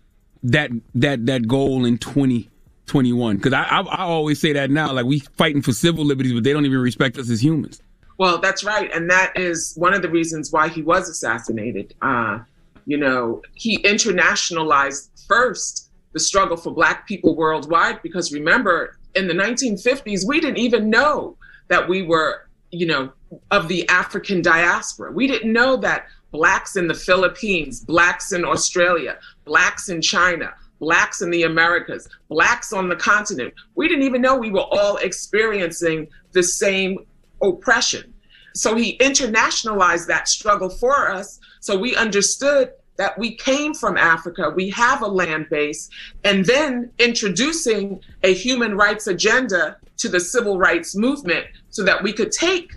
that 0.41 0.71
that 0.95 1.27
that 1.27 1.47
goal 1.47 1.85
in 1.85 1.99
20 1.99 2.49
21 2.85 3.37
because 3.37 3.53
I, 3.53 3.63
I, 3.63 3.81
I 3.81 4.01
always 4.03 4.39
say 4.39 4.53
that 4.53 4.69
now 4.69 4.91
like 4.91 5.05
we 5.05 5.19
fighting 5.19 5.61
for 5.61 5.73
civil 5.73 6.05
liberties 6.05 6.33
but 6.33 6.43
they 6.43 6.53
don't 6.53 6.65
even 6.65 6.79
respect 6.79 7.17
us 7.17 7.29
as 7.29 7.43
humans. 7.43 7.81
Well 8.17 8.39
that's 8.39 8.63
right 8.63 8.91
and 8.93 9.09
that 9.09 9.33
is 9.35 9.73
one 9.77 9.93
of 9.93 10.01
the 10.01 10.09
reasons 10.09 10.51
why 10.51 10.69
he 10.69 10.81
was 10.81 11.09
assassinated. 11.09 11.93
Uh, 12.01 12.39
you 12.85 12.97
know 12.97 13.41
he 13.53 13.79
internationalized 13.79 15.09
first 15.27 15.89
the 16.11 16.19
struggle 16.19 16.57
for 16.57 16.71
black 16.71 17.07
people 17.07 17.35
worldwide 17.35 18.01
because 18.01 18.31
remember 18.31 18.97
in 19.15 19.27
the 19.27 19.33
1950s 19.33 20.27
we 20.27 20.39
didn't 20.39 20.57
even 20.57 20.89
know 20.89 21.37
that 21.69 21.87
we 21.87 22.01
were 22.01 22.47
you 22.71 22.85
know 22.85 23.11
of 23.51 23.67
the 23.67 23.87
african 23.89 24.41
diaspora. 24.41 25.11
We 25.11 25.27
didn't 25.27 25.51
know 25.51 25.77
that 25.77 26.07
blacks 26.31 26.75
in 26.75 26.87
the 26.87 26.93
philippines 26.93 27.79
blacks 27.79 28.31
in 28.31 28.43
australia 28.43 29.17
blacks 29.45 29.87
in 29.87 30.01
china 30.01 30.53
blacks 30.79 31.21
in 31.21 31.29
the 31.29 31.43
Americas, 31.43 32.07
blacks 32.29 32.73
on 32.73 32.89
the 32.89 32.95
continent. 32.95 33.53
We 33.75 33.87
didn't 33.87 34.03
even 34.03 34.21
know 34.21 34.35
we 34.35 34.51
were 34.51 34.67
all 34.71 34.97
experiencing 34.97 36.07
the 36.31 36.43
same 36.43 36.99
oppression. 37.41 38.13
So 38.55 38.75
he 38.75 38.97
internationalized 38.97 40.07
that 40.07 40.27
struggle 40.27 40.69
for 40.69 41.11
us. 41.11 41.39
So 41.59 41.77
we 41.77 41.95
understood 41.95 42.71
that 42.97 43.17
we 43.17 43.35
came 43.35 43.73
from 43.73 43.97
Africa, 43.97 44.51
we 44.55 44.69
have 44.69 45.01
a 45.01 45.07
land 45.07 45.47
base, 45.49 45.89
and 46.23 46.45
then 46.45 46.91
introducing 46.99 47.99
a 48.21 48.33
human 48.33 48.75
rights 48.75 49.07
agenda 49.07 49.77
to 49.97 50.09
the 50.09 50.19
civil 50.19 50.59
rights 50.59 50.95
movement 50.95 51.45
so 51.69 51.83
that 51.83 52.03
we 52.03 52.13
could 52.13 52.31
take, 52.31 52.75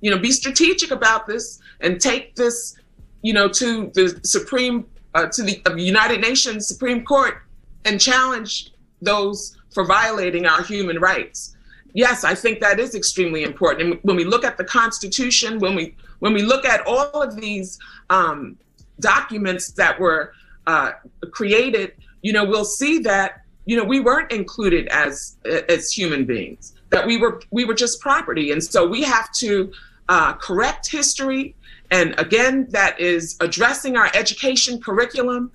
you 0.00 0.10
know, 0.10 0.18
be 0.18 0.32
strategic 0.32 0.90
about 0.90 1.26
this 1.26 1.60
and 1.80 2.00
take 2.00 2.34
this, 2.34 2.76
you 3.22 3.32
know, 3.32 3.48
to 3.48 3.90
the 3.94 4.18
Supreme 4.24 4.86
uh, 5.14 5.26
to 5.26 5.42
the 5.42 5.60
United 5.76 6.20
Nations 6.20 6.66
Supreme 6.66 7.04
Court 7.04 7.42
and 7.84 8.00
challenge 8.00 8.72
those 9.00 9.56
for 9.72 9.84
violating 9.84 10.46
our 10.46 10.62
human 10.62 10.98
rights. 10.98 11.56
Yes, 11.92 12.24
I 12.24 12.34
think 12.34 12.60
that 12.60 12.80
is 12.80 12.94
extremely 12.94 13.44
important. 13.44 13.92
And 13.92 14.00
when 14.02 14.16
we 14.16 14.24
look 14.24 14.44
at 14.44 14.56
the 14.56 14.64
Constitution, 14.64 15.60
when 15.60 15.74
we 15.76 15.94
when 16.18 16.32
we 16.32 16.42
look 16.42 16.64
at 16.64 16.80
all 16.86 17.22
of 17.22 17.36
these 17.36 17.78
um, 18.10 18.56
documents 19.00 19.72
that 19.72 19.98
were 20.00 20.32
uh, 20.66 20.92
created, 21.30 21.92
you 22.22 22.32
know, 22.32 22.44
we'll 22.44 22.64
see 22.64 22.98
that 23.00 23.42
you 23.66 23.76
know 23.76 23.84
we 23.84 24.00
weren't 24.00 24.32
included 24.32 24.88
as 24.88 25.36
as 25.68 25.92
human 25.92 26.24
beings. 26.24 26.74
That 26.90 27.06
we 27.06 27.16
were 27.16 27.40
we 27.52 27.64
were 27.64 27.74
just 27.74 28.00
property, 28.00 28.50
and 28.50 28.62
so 28.62 28.86
we 28.86 29.02
have 29.02 29.30
to 29.34 29.72
uh, 30.08 30.32
correct 30.34 30.90
history 30.90 31.54
and 31.90 32.14
again, 32.18 32.66
that 32.70 32.98
is 32.98 33.36
addressing 33.40 33.96
our 33.96 34.10
education 34.14 34.80
curriculum. 34.80 35.50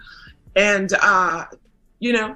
And, 0.56 0.92
uh, 1.02 1.46
you 2.00 2.14
know, 2.14 2.36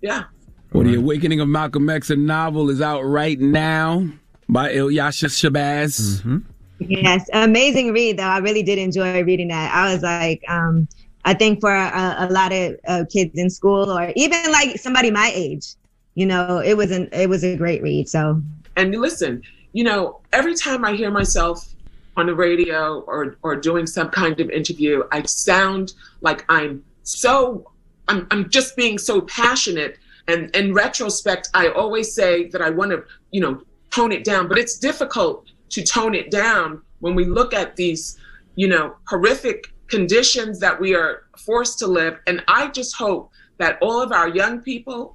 yeah. 0.00 0.24
Well, 0.72 0.84
The 0.84 0.96
Awakening 0.96 1.40
of 1.40 1.48
Malcolm 1.48 1.88
X, 1.88 2.10
a 2.10 2.16
novel, 2.16 2.68
is 2.70 2.80
out 2.80 3.02
right 3.02 3.38
now 3.38 4.08
by 4.48 4.72
Ilyasah 4.72 5.30
Shabazz. 5.30 6.20
Mm-hmm. 6.20 6.38
Yes, 6.80 7.28
amazing 7.32 7.92
read, 7.92 8.18
though. 8.18 8.24
I 8.24 8.38
really 8.38 8.62
did 8.62 8.78
enjoy 8.78 9.22
reading 9.22 9.48
that. 9.48 9.72
I 9.72 9.92
was 9.92 10.02
like, 10.02 10.42
um, 10.48 10.88
I 11.24 11.32
think 11.32 11.60
for 11.60 11.74
a, 11.74 12.16
a 12.18 12.28
lot 12.30 12.52
of 12.52 12.76
uh, 12.86 13.04
kids 13.10 13.38
in 13.38 13.48
school 13.48 13.90
or 13.90 14.12
even 14.16 14.50
like 14.50 14.78
somebody 14.78 15.10
my 15.10 15.30
age, 15.34 15.74
you 16.14 16.26
know, 16.26 16.58
it 16.58 16.76
was 16.76 16.90
an 16.90 17.08
it 17.12 17.28
was 17.28 17.44
a 17.44 17.56
great 17.56 17.82
read. 17.82 18.08
So, 18.08 18.42
and 18.76 18.94
listen, 18.94 19.42
you 19.72 19.84
know, 19.84 20.20
every 20.32 20.54
time 20.54 20.84
I 20.84 20.92
hear 20.92 21.10
myself 21.10 21.73
on 22.16 22.26
the 22.26 22.34
radio 22.34 23.00
or 23.00 23.36
or 23.42 23.56
doing 23.56 23.86
some 23.86 24.08
kind 24.08 24.40
of 24.40 24.50
interview, 24.50 25.02
I 25.12 25.22
sound 25.22 25.94
like 26.20 26.44
I'm 26.48 26.84
so 27.02 27.70
I'm 28.08 28.26
I'm 28.30 28.48
just 28.50 28.76
being 28.76 28.98
so 28.98 29.20
passionate. 29.22 29.98
And 30.26 30.54
in 30.56 30.72
retrospect, 30.72 31.50
I 31.52 31.68
always 31.68 32.14
say 32.14 32.48
that 32.48 32.62
I 32.62 32.70
want 32.70 32.92
to, 32.92 33.04
you 33.30 33.40
know, 33.40 33.62
tone 33.90 34.10
it 34.10 34.24
down, 34.24 34.48
but 34.48 34.58
it's 34.58 34.78
difficult 34.78 35.46
to 35.70 35.82
tone 35.82 36.14
it 36.14 36.30
down 36.30 36.80
when 37.00 37.14
we 37.14 37.26
look 37.26 37.52
at 37.52 37.76
these, 37.76 38.18
you 38.56 38.68
know, 38.68 38.96
horrific 39.08 39.72
conditions 39.88 40.58
that 40.60 40.80
we 40.80 40.94
are 40.94 41.24
forced 41.38 41.78
to 41.80 41.86
live. 41.86 42.18
And 42.26 42.42
I 42.48 42.68
just 42.68 42.96
hope 42.96 43.30
that 43.58 43.78
all 43.82 44.00
of 44.00 44.12
our 44.12 44.28
young 44.28 44.60
people, 44.60 45.14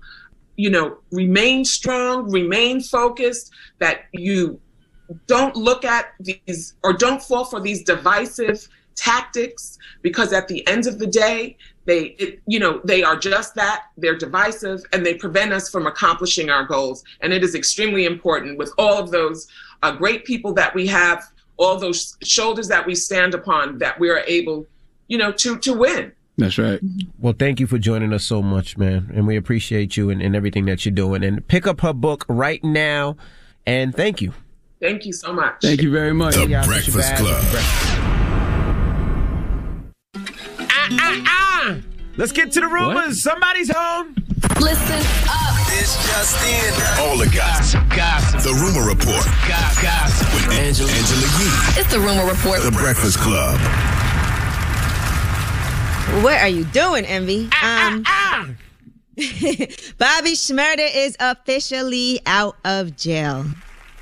you 0.56 0.70
know, 0.70 0.98
remain 1.12 1.66
strong, 1.66 2.30
remain 2.32 2.82
focused, 2.82 3.52
that 3.80 4.02
you 4.12 4.60
don't 5.28 5.56
look 5.56 5.86
at 5.86 6.14
these 6.20 6.76
or 6.84 6.94
don't 6.94 7.22
fall 7.22 7.46
for 7.46 7.60
these 7.60 7.84
divisive 7.84 8.68
tactics 8.96 9.78
because 10.02 10.34
at 10.34 10.48
the 10.48 10.66
end 10.68 10.86
of 10.86 11.00
the 11.00 11.08
day 11.08 11.56
they 11.86 12.16
it, 12.20 12.42
you 12.46 12.60
know 12.60 12.82
they 12.84 13.02
are 13.02 13.16
just 13.16 13.56
that 13.56 13.86
they're 13.98 14.18
divisive 14.18 14.84
and 14.92 15.06
they 15.06 15.14
prevent 15.14 15.54
us 15.54 15.70
from 15.70 15.88
accomplishing 15.88 16.50
our 16.50 16.66
goals 16.66 17.04
and 17.22 17.32
it 17.32 17.42
is 17.42 17.56
extremely 17.56 18.06
important 18.06 18.58
with 18.58 18.72
all 18.78 18.98
of 18.98 19.10
those 19.10 19.48
uh, 19.84 19.92
great 19.92 20.26
people 20.26 20.54
that 20.54 20.76
we 20.76 20.86
have 20.86 21.24
all 21.56 21.78
those 21.78 22.18
shoulders 22.24 22.68
that 22.68 22.86
we 22.86 22.94
stand 22.94 23.34
upon 23.34 23.78
that 23.78 23.98
we 24.00 24.10
are 24.10 24.24
able 24.28 24.66
you 25.08 25.18
know 25.18 25.32
to 25.32 25.58
to 25.58 25.74
win 25.74 26.12
that's 26.38 26.58
right. 26.58 26.80
Well, 27.20 27.36
thank 27.38 27.60
you 27.60 27.68
for 27.68 27.78
joining 27.78 28.14
us 28.14 28.24
so 28.24 28.42
much, 28.42 28.78
man. 28.78 29.12
And 29.14 29.28
we 29.28 29.36
appreciate 29.36 29.98
you 29.98 30.10
and, 30.10 30.22
and 30.22 30.38
everything 30.38 30.68
that 30.68 30.86
you're 30.86 30.94
doing. 30.94 31.22
And 31.22 31.46
pick 31.46 31.68
up 31.68 31.82
her 31.82 31.92
book 31.92 32.26
right 32.30 32.64
now. 32.64 33.18
And 33.66 33.94
thank 33.94 34.22
you. 34.22 34.32
Thank 34.82 35.06
you 35.06 35.14
so 35.14 35.34
much. 35.34 35.56
Thank 35.62 35.82
you 35.82 35.92
very 35.92 36.14
much. 36.14 36.36
The 36.36 36.48
Breakfast 36.66 37.16
Club. 37.18 37.44
Ah, 40.16 40.90
ah, 40.92 41.24
ah. 41.28 41.78
Let's 42.18 42.32
get 42.32 42.52
to 42.54 42.60
the 42.62 42.68
rumors. 42.68 42.96
What? 42.96 43.14
Somebody's 43.16 43.70
home. 43.74 44.16
Listen 44.60 45.00
up. 45.30 45.56
It's 45.72 45.96
just 46.08 46.36
in. 46.48 46.74
All 47.04 47.18
the 47.18 47.30
gossip. 47.36 47.82
Gossip. 47.96 48.42
The 48.42 48.54
Rumor 48.54 48.88
Report. 48.88 49.24
Gossip. 49.48 49.84
gossip. 49.84 50.34
With 50.34 50.58
Angela. 50.60 50.90
Angela 50.92 51.28
Yee. 51.40 51.82
It's 51.82 51.92
the 51.92 52.00
Rumor 52.00 52.26
Report. 52.26 52.62
The 52.64 52.72
Breakfast 52.72 53.20
Club. 53.20 53.60
What 56.24 56.40
are 56.42 56.48
you 56.50 56.64
doing, 56.66 57.06
Envy? 57.06 57.50
Ah, 57.52 57.94
Um, 58.44 58.58
Bobby 59.18 60.32
Shmurda 60.34 60.90
is 60.96 61.16
officially 61.20 62.20
out 62.26 62.56
of 62.66 62.96
jail. 62.98 63.46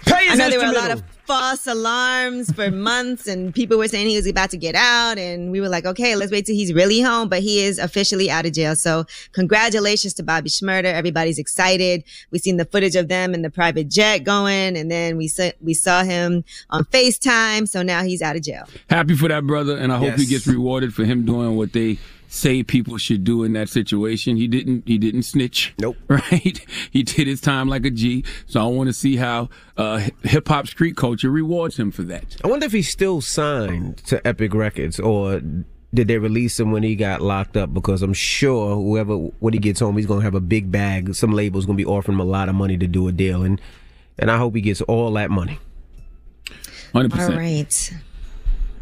Pay 0.07 0.29
I 0.29 0.35
know 0.35 0.49
there 0.49 0.59
were 0.59 0.65
a 0.65 0.71
lot 0.71 0.91
of 0.91 1.03
false 1.25 1.67
alarms 1.67 2.51
for 2.53 2.71
months, 2.71 3.27
and 3.27 3.53
people 3.53 3.77
were 3.77 3.87
saying 3.87 4.07
he 4.07 4.15
was 4.15 4.25
about 4.25 4.49
to 4.51 4.57
get 4.57 4.75
out, 4.75 5.17
and 5.17 5.51
we 5.51 5.59
were 5.59 5.67
like, 5.67 5.85
okay, 5.85 6.15
let's 6.15 6.31
wait 6.31 6.45
till 6.45 6.55
he's 6.55 6.73
really 6.73 7.01
home. 7.01 7.27
But 7.27 7.41
he 7.41 7.59
is 7.59 7.77
officially 7.77 8.31
out 8.31 8.45
of 8.45 8.53
jail. 8.53 8.75
So 8.75 9.05
congratulations 9.33 10.13
to 10.15 10.23
Bobby 10.23 10.49
Shmurda. 10.49 10.85
Everybody's 10.85 11.37
excited. 11.37 12.03
We 12.31 12.39
seen 12.39 12.57
the 12.57 12.65
footage 12.65 12.95
of 12.95 13.09
them 13.09 13.33
in 13.33 13.41
the 13.41 13.49
private 13.49 13.89
jet 13.89 14.19
going, 14.19 14.77
and 14.77 14.89
then 14.89 15.17
we 15.17 15.27
saw 15.27 15.51
we 15.61 15.73
saw 15.73 16.03
him 16.03 16.43
on 16.69 16.85
Facetime. 16.85 17.67
So 17.67 17.81
now 17.81 18.03
he's 18.03 18.21
out 18.21 18.35
of 18.35 18.43
jail. 18.43 18.67
Happy 18.89 19.15
for 19.15 19.27
that 19.27 19.45
brother, 19.45 19.77
and 19.77 19.91
I 19.91 19.97
hope 19.97 20.15
he 20.15 20.25
gets 20.25 20.47
rewarded 20.47 20.93
for 20.93 21.03
him 21.03 21.25
doing 21.25 21.57
what 21.57 21.73
they 21.73 21.99
say 22.27 22.63
people 22.63 22.97
should 22.97 23.23
do 23.23 23.43
in 23.43 23.53
that 23.53 23.69
situation. 23.69 24.37
He 24.37 24.47
didn't. 24.47 24.87
He 24.87 24.97
didn't 24.97 25.23
snitch. 25.23 25.73
Nope. 25.79 25.97
Right. 26.09 26.65
He 26.91 27.03
did 27.03 27.27
his 27.27 27.41
time 27.41 27.67
like 27.67 27.85
a 27.85 27.91
G. 27.91 28.23
So 28.47 28.61
I 28.61 28.65
want 28.65 28.87
to 28.87 28.93
see 28.93 29.17
how 29.17 29.49
uh, 29.77 30.09
hip 30.23 30.47
hop 30.47 30.67
street 30.67 30.95
culture 30.97 31.29
rewards 31.29 31.77
him 31.77 31.91
for 31.91 32.03
that. 32.03 32.37
I 32.43 32.47
wonder 32.47 32.65
if 32.65 32.71
he's 32.71 32.89
still 32.89 33.21
signed 33.21 33.97
to 34.05 34.25
Epic 34.25 34.53
Records 34.53 34.99
or 34.99 35.41
did 35.93 36.07
they 36.07 36.17
release 36.17 36.59
him 36.59 36.71
when 36.71 36.83
he 36.83 36.95
got 36.95 37.21
locked 37.21 37.55
up? 37.55 37.73
Because 37.73 38.01
I'm 38.01 38.13
sure 38.13 38.75
whoever 38.75 39.15
when 39.15 39.53
he 39.53 39.59
gets 39.59 39.79
home, 39.79 39.97
he's 39.97 40.05
gonna 40.05 40.23
have 40.23 40.35
a 40.35 40.41
big 40.41 40.71
bag. 40.71 41.15
Some 41.15 41.31
label's 41.31 41.65
gonna 41.65 41.77
be 41.77 41.85
offering 41.85 42.15
him 42.15 42.21
a 42.21 42.29
lot 42.29 42.49
of 42.49 42.55
money 42.55 42.77
to 42.77 42.87
do 42.87 43.07
a 43.07 43.11
deal, 43.11 43.43
and 43.43 43.61
and 44.19 44.29
I 44.29 44.37
hope 44.37 44.55
he 44.55 44.61
gets 44.61 44.81
all 44.81 45.13
that 45.13 45.31
money. 45.31 45.59
100%. 46.93 47.19
All 47.19 47.37
right. 47.37 47.93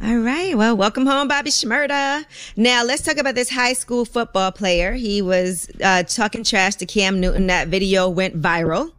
All 0.06 0.20
right. 0.20 0.56
Well, 0.56 0.78
welcome 0.78 1.08
home, 1.08 1.28
Bobby 1.28 1.50
Shmurda. 1.50 2.26
Now 2.56 2.84
let's 2.84 3.02
talk 3.02 3.18
about 3.18 3.34
this 3.34 3.50
high 3.50 3.74
school 3.74 4.06
football 4.06 4.52
player. 4.52 4.94
He 4.94 5.24
was 5.24 5.68
uh, 5.84 6.04
talking 6.04 6.44
trash 6.44 6.76
to 6.76 6.86
Cam 6.86 7.20
Newton. 7.20 7.48
That 7.48 7.70
video 7.70 8.08
went 8.08 8.40
viral. 8.40 8.92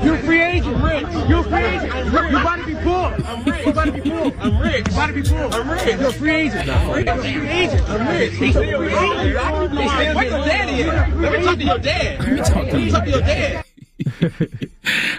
You're 0.00 0.14
a 0.14 0.18
free 0.18 0.40
agent, 0.40 0.76
Rick. 0.80 1.28
You're 1.28 1.40
a 1.40 1.42
free 1.42 1.64
agent. 1.64 1.92
You 1.92 2.38
about 2.38 2.56
to 2.58 2.66
be 2.66 2.74
poor. 2.74 3.16
I'm 3.26 3.44
rich. 3.44 3.66
You 3.66 3.72
about 3.72 3.84
to 3.86 3.92
be 3.92 4.00
poor. 4.00 4.32
I'm 4.38 4.62
rich. 4.62 4.86
You 4.86 4.94
about 4.94 5.06
to 5.08 5.12
be 5.12 5.22
poor. 5.22 5.38
I'm 5.40 5.70
rich. 5.70 5.86
You're 5.86 6.08
a 6.08 6.12
free 6.12 6.30
agent. 6.30 6.66
You're 6.66 6.76
a 6.76 7.18
free 7.18 7.48
agent. 7.48 7.90
I'm 7.90 8.08
rich. 8.08 8.32
He's 8.34 8.50
still 8.54 8.62
a 8.62 8.76
free 8.76 8.94
agent. 8.94 10.14
Where 10.14 10.24
your 10.24 10.44
daddy 10.44 10.82
is? 10.82 11.14
Let 11.16 11.32
me 11.32 11.44
talk 11.44 11.58
to 11.58 11.64
your 11.64 11.78
dad. 11.78 12.20
Let 12.20 12.32
me 12.32 12.90
talk 12.90 13.04
to 13.04 13.10
your 13.10 13.20
dad. 13.22 13.64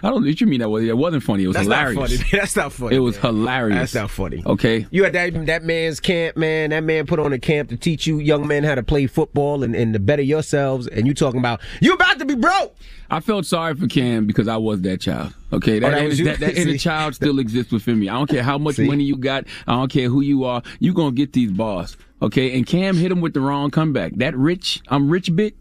I 0.04 0.10
don't. 0.10 0.26
What 0.26 0.42
you 0.42 0.48
mean 0.48 0.60
that 0.60 0.70
was? 0.70 0.84
It 0.84 0.98
wasn't 0.98 1.24
funny. 1.24 1.44
It 1.44 1.48
was 1.48 1.56
That's 1.56 1.68
not 1.68 1.88
hilarious. 1.92 2.18
funny. 2.22 2.30
That's 2.40 2.56
not 2.56 2.74
funny. 2.74 2.96
It 2.98 3.00
was 3.00 3.16
hilarious. 3.18 3.80
That's 3.80 3.96
not 3.96 4.10
funny. 4.12 4.44
Okay. 4.46 4.86
You 4.92 5.06
at 5.06 5.14
that 5.14 5.46
that 5.46 5.64
man's 5.64 6.02
camp, 6.02 6.36
man. 6.36 6.72
That 6.72 6.84
man 6.84 7.06
put 7.06 7.20
on 7.20 7.32
a 7.32 7.40
camp 7.40 7.70
to 7.70 7.78
teach 7.78 8.06
you 8.06 8.20
young 8.20 8.48
men 8.48 8.66
how 8.66 8.76
to 8.76 8.84
play 8.84 9.08
football 9.08 9.64
and, 9.64 9.76
and 9.76 9.94
to 9.94 10.00
better 10.00 10.22
yourselves. 10.22 10.88
And 10.88 11.08
you 11.08 11.14
talking 11.14 11.40
about 11.40 11.62
you 11.80 11.94
about 11.94 12.20
to 12.20 12.26
be 12.26 12.36
broke. 12.36 12.76
I 13.10 13.22
felt 13.22 13.46
sorry 13.46 13.76
for 13.76 13.88
Cam 13.88 14.26
because 14.26 14.48
I 14.48 14.58
was 14.58 14.82
that 14.82 15.00
child. 15.00 15.34
Okay, 15.54 15.80
that, 15.80 15.94
Oh, 15.94 15.96
that 15.96 16.20
inner, 16.20 16.32
that, 16.32 16.40
that 16.40 16.58
inner 16.62 16.78
child 16.78 17.16
still 17.16 17.40
exists 17.40 17.72
within 17.72 18.00
me. 18.00 18.10
I 18.10 18.16
don't 18.16 18.28
care 18.30 18.44
how 18.44 18.58
much 18.58 18.76
See? 18.76 18.88
money 18.88 19.04
you 19.06 19.16
got. 19.16 19.46
I 19.68 19.74
don't 19.74 19.92
care 19.92 20.10
who 20.10 20.22
you 20.22 20.44
are. 20.44 20.62
You 20.80 20.94
gonna 20.94 21.12
get 21.12 21.32
these 21.32 21.52
bars. 21.52 21.96
Okay, 22.22 22.58
and 22.58 22.66
Cam 22.66 22.98
hit 22.98 23.12
him 23.12 23.22
with 23.22 23.34
the 23.34 23.42
wrong 23.42 23.72
comeback. 23.72 24.14
That 24.16 24.36
rich, 24.36 24.82
I'm 24.90 25.10
rich 25.10 25.34
bit. 25.34 25.56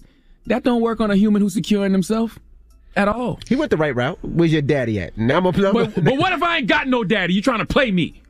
That 0.46 0.62
don't 0.62 0.82
work 0.82 1.00
on 1.00 1.10
a 1.10 1.16
human 1.16 1.42
who's 1.42 1.54
securing 1.54 1.92
himself 1.92 2.38
at 2.96 3.08
all. 3.08 3.38
He 3.48 3.56
went 3.56 3.70
the 3.70 3.76
right 3.76 3.94
route. 3.94 4.18
Where's 4.22 4.52
your 4.52 4.62
daddy 4.62 5.00
at? 5.00 5.16
Now 5.16 5.38
I'm 5.38 5.46
a, 5.46 5.52
But, 5.52 5.94
but 5.94 6.16
what 6.18 6.32
if 6.32 6.42
I 6.42 6.58
ain't 6.58 6.66
got 6.68 6.86
no 6.88 7.04
daddy? 7.04 7.34
You 7.34 7.42
trying 7.42 7.58
to 7.60 7.66
play 7.66 7.90
me? 7.90 8.20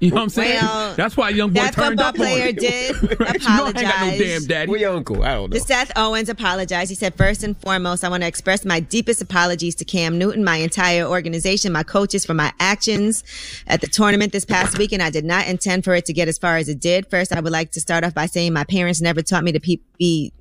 You 0.00 0.10
know 0.10 0.16
what 0.16 0.22
I'm 0.22 0.28
saying? 0.28 0.60
Well, 0.62 0.94
That's 0.94 1.16
why 1.16 1.30
young 1.30 1.50
boy 1.50 1.54
that 1.62 1.72
turned 1.74 1.98
football 1.98 2.06
up 2.06 2.14
player 2.14 2.42
on 2.44 2.48
it. 2.50 2.58
did 2.60 3.18
Right? 3.18 3.42
You 3.42 3.48
know 3.48 3.64
I 3.64 3.68
ain't 3.68 3.74
got 3.74 3.84
no 3.84 3.90
apologize. 3.90 4.18
damn 4.18 4.44
daddy. 4.46 4.70
Where 4.70 4.78
your 4.80 4.94
uncle? 4.94 5.24
I 5.24 5.34
don't 5.34 5.50
know. 5.50 5.58
The 5.58 5.60
Seth 5.60 5.90
Owens 5.96 6.28
apologized. 6.28 6.88
He 6.90 6.94
said, 6.94 7.16
first 7.16 7.42
and 7.42 7.60
foremost, 7.60 8.04
I 8.04 8.08
want 8.08 8.22
to 8.22 8.28
express 8.28 8.64
my 8.64 8.78
deepest 8.78 9.20
apologies 9.20 9.74
to 9.76 9.84
Cam 9.84 10.16
Newton, 10.16 10.44
my 10.44 10.56
entire 10.58 11.02
organization, 11.04 11.72
my 11.72 11.82
coaches 11.82 12.24
for 12.24 12.34
my 12.34 12.52
actions 12.60 13.24
at 13.66 13.80
the 13.80 13.88
tournament 13.88 14.30
this 14.32 14.44
past 14.44 14.78
weekend. 14.78 15.02
I 15.02 15.10
did 15.10 15.24
not 15.24 15.48
intend 15.48 15.82
for 15.82 15.94
it 15.94 16.04
to 16.06 16.12
get 16.12 16.28
as 16.28 16.38
far 16.38 16.58
as 16.58 16.68
it 16.68 16.78
did. 16.78 17.10
First, 17.10 17.32
I 17.34 17.40
would 17.40 17.52
like 17.52 17.72
to 17.72 17.80
start 17.80 18.04
off 18.04 18.14
by 18.14 18.26
saying 18.26 18.52
my 18.52 18.64
parents 18.64 19.00
never 19.00 19.20
taught 19.20 19.42
me 19.42 19.50
to 19.50 19.58
pe- 19.58 19.78
be 19.98 20.32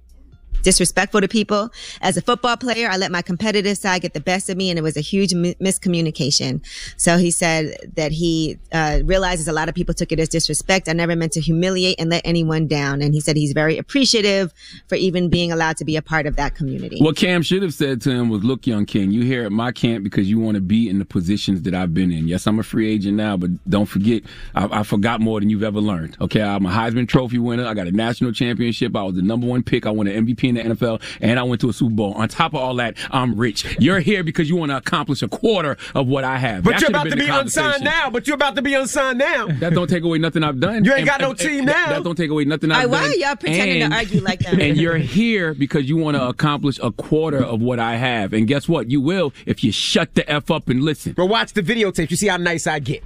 disrespectful 0.63 1.21
to 1.21 1.27
people. 1.27 1.69
As 2.01 2.17
a 2.17 2.21
football 2.21 2.57
player, 2.57 2.89
I 2.89 2.97
let 2.97 3.11
my 3.11 3.21
competitive 3.21 3.77
side 3.77 4.01
get 4.01 4.13
the 4.13 4.19
best 4.19 4.49
of 4.49 4.57
me 4.57 4.69
and 4.69 4.79
it 4.79 4.81
was 4.81 4.97
a 4.97 5.01
huge 5.01 5.33
mi- 5.33 5.55
miscommunication. 5.55 6.61
So 6.97 7.17
he 7.17 7.31
said 7.31 7.77
that 7.95 8.11
he 8.11 8.57
uh, 8.71 8.99
realizes 9.03 9.47
a 9.47 9.53
lot 9.53 9.69
of 9.69 9.75
people 9.75 9.93
took 9.93 10.11
it 10.11 10.19
as 10.19 10.29
disrespect. 10.29 10.89
I 10.89 10.93
never 10.93 11.15
meant 11.15 11.33
to 11.33 11.41
humiliate 11.41 11.99
and 11.99 12.09
let 12.09 12.21
anyone 12.25 12.67
down. 12.67 13.01
And 13.01 13.13
he 13.13 13.21
said 13.21 13.35
he's 13.35 13.53
very 13.53 13.77
appreciative 13.77 14.53
for 14.87 14.95
even 14.95 15.29
being 15.29 15.51
allowed 15.51 15.77
to 15.77 15.85
be 15.85 15.95
a 15.95 16.01
part 16.01 16.25
of 16.25 16.35
that 16.35 16.55
community. 16.55 16.99
What 16.99 17.15
Cam 17.15 17.41
should 17.41 17.63
have 17.63 17.73
said 17.73 18.01
to 18.01 18.11
him 18.11 18.29
was, 18.29 18.43
"Look, 18.43 18.67
young 18.67 18.85
king, 18.85 19.11
you 19.11 19.23
here 19.23 19.43
at 19.43 19.51
my 19.51 19.71
camp 19.71 20.03
because 20.03 20.29
you 20.29 20.39
want 20.39 20.55
to 20.55 20.61
be 20.61 20.89
in 20.89 20.99
the 20.99 21.05
positions 21.05 21.63
that 21.63 21.73
I've 21.73 21.93
been 21.93 22.11
in. 22.11 22.27
Yes, 22.27 22.47
I'm 22.47 22.59
a 22.59 22.63
free 22.63 22.91
agent 22.91 23.17
now, 23.17 23.37
but 23.37 23.49
don't 23.69 23.85
forget, 23.85 24.23
I, 24.55 24.79
I 24.79 24.83
forgot 24.83 25.21
more 25.21 25.39
than 25.39 25.49
you've 25.49 25.63
ever 25.63 25.79
learned. 25.79 26.17
Okay, 26.21 26.41
I'm 26.41 26.65
a 26.65 26.69
Heisman 26.69 27.07
Trophy 27.07 27.39
winner. 27.39 27.65
I 27.65 27.73
got 27.73 27.87
a 27.87 27.91
national 27.91 28.31
championship. 28.31 28.95
I 28.95 29.03
was 29.03 29.15
the 29.15 29.21
number 29.21 29.47
one 29.47 29.63
pick. 29.63 29.85
I 29.85 29.91
won 29.91 30.07
an 30.07 30.25
MVP 30.25 30.46
in 30.47 30.55
the 30.55 30.75
NFL, 30.75 31.01
and 31.21 31.39
I 31.39 31.43
went 31.43 31.61
to 31.61 31.69
a 31.69 31.73
Super 31.73 31.93
Bowl. 31.93 32.13
On 32.13 32.27
top 32.27 32.53
of 32.53 32.61
all 32.61 32.75
that, 32.75 32.95
I'm 33.11 33.35
rich. 33.35 33.65
You're 33.79 33.99
here 33.99 34.23
because 34.23 34.49
you 34.49 34.55
want 34.55 34.71
to 34.71 34.77
accomplish 34.77 35.21
a 35.21 35.27
quarter 35.27 35.77
of 35.95 36.07
what 36.07 36.23
I 36.23 36.37
have. 36.37 36.63
But 36.63 36.71
That 36.71 36.81
you're 36.81 36.89
about 36.89 37.09
to 37.09 37.15
be 37.15 37.27
unsigned 37.27 37.83
now. 37.83 38.09
But 38.09 38.27
you're 38.27 38.35
about 38.35 38.55
to 38.55 38.61
be 38.61 38.73
unsigned 38.73 39.17
now. 39.19 39.47
That 39.47 39.73
don't 39.73 39.89
take 39.89 40.03
away 40.03 40.17
nothing 40.17 40.43
I've 40.43 40.59
done. 40.59 40.83
You 40.85 40.91
ain't 40.91 40.99
And- 41.01 41.07
got 41.07 41.21
no 41.21 41.31
and- 41.31 41.39
team 41.39 41.57
and 41.59 41.65
now. 41.67 41.89
That 41.89 42.03
don't 42.03 42.15
take 42.15 42.29
away 42.29 42.45
nothing 42.45 42.71
I've 42.71 42.89
right, 42.89 42.91
done. 42.91 42.91
why 42.91 43.07
are 43.07 43.15
y'all 43.15 43.35
pretending 43.35 43.89
to 43.89 43.95
argue 43.95 44.21
like 44.21 44.39
that? 44.39 44.59
And 44.59 44.77
you're 44.77 44.97
here 44.97 45.53
because 45.53 45.87
you 45.89 45.97
want 45.97 46.17
to 46.17 46.27
accomplish 46.27 46.79
a 46.81 46.91
quarter 46.91 47.43
of 47.43 47.61
what 47.61 47.79
I 47.79 47.95
have. 47.95 48.33
And 48.33 48.47
guess 48.47 48.67
what? 48.67 48.89
You 48.91 49.01
will 49.01 49.33
if 49.45 49.63
you 49.63 49.71
shut 49.71 50.13
the 50.15 50.29
f 50.29 50.49
up 50.51 50.69
and 50.69 50.83
listen. 50.83 51.13
But 51.13 51.27
watch 51.27 51.53
the 51.53 51.61
videotape. 51.63 52.09
You 52.11 52.17
see 52.17 52.27
how 52.27 52.37
nice 52.37 52.67
I 52.67 52.79
get. 52.79 53.03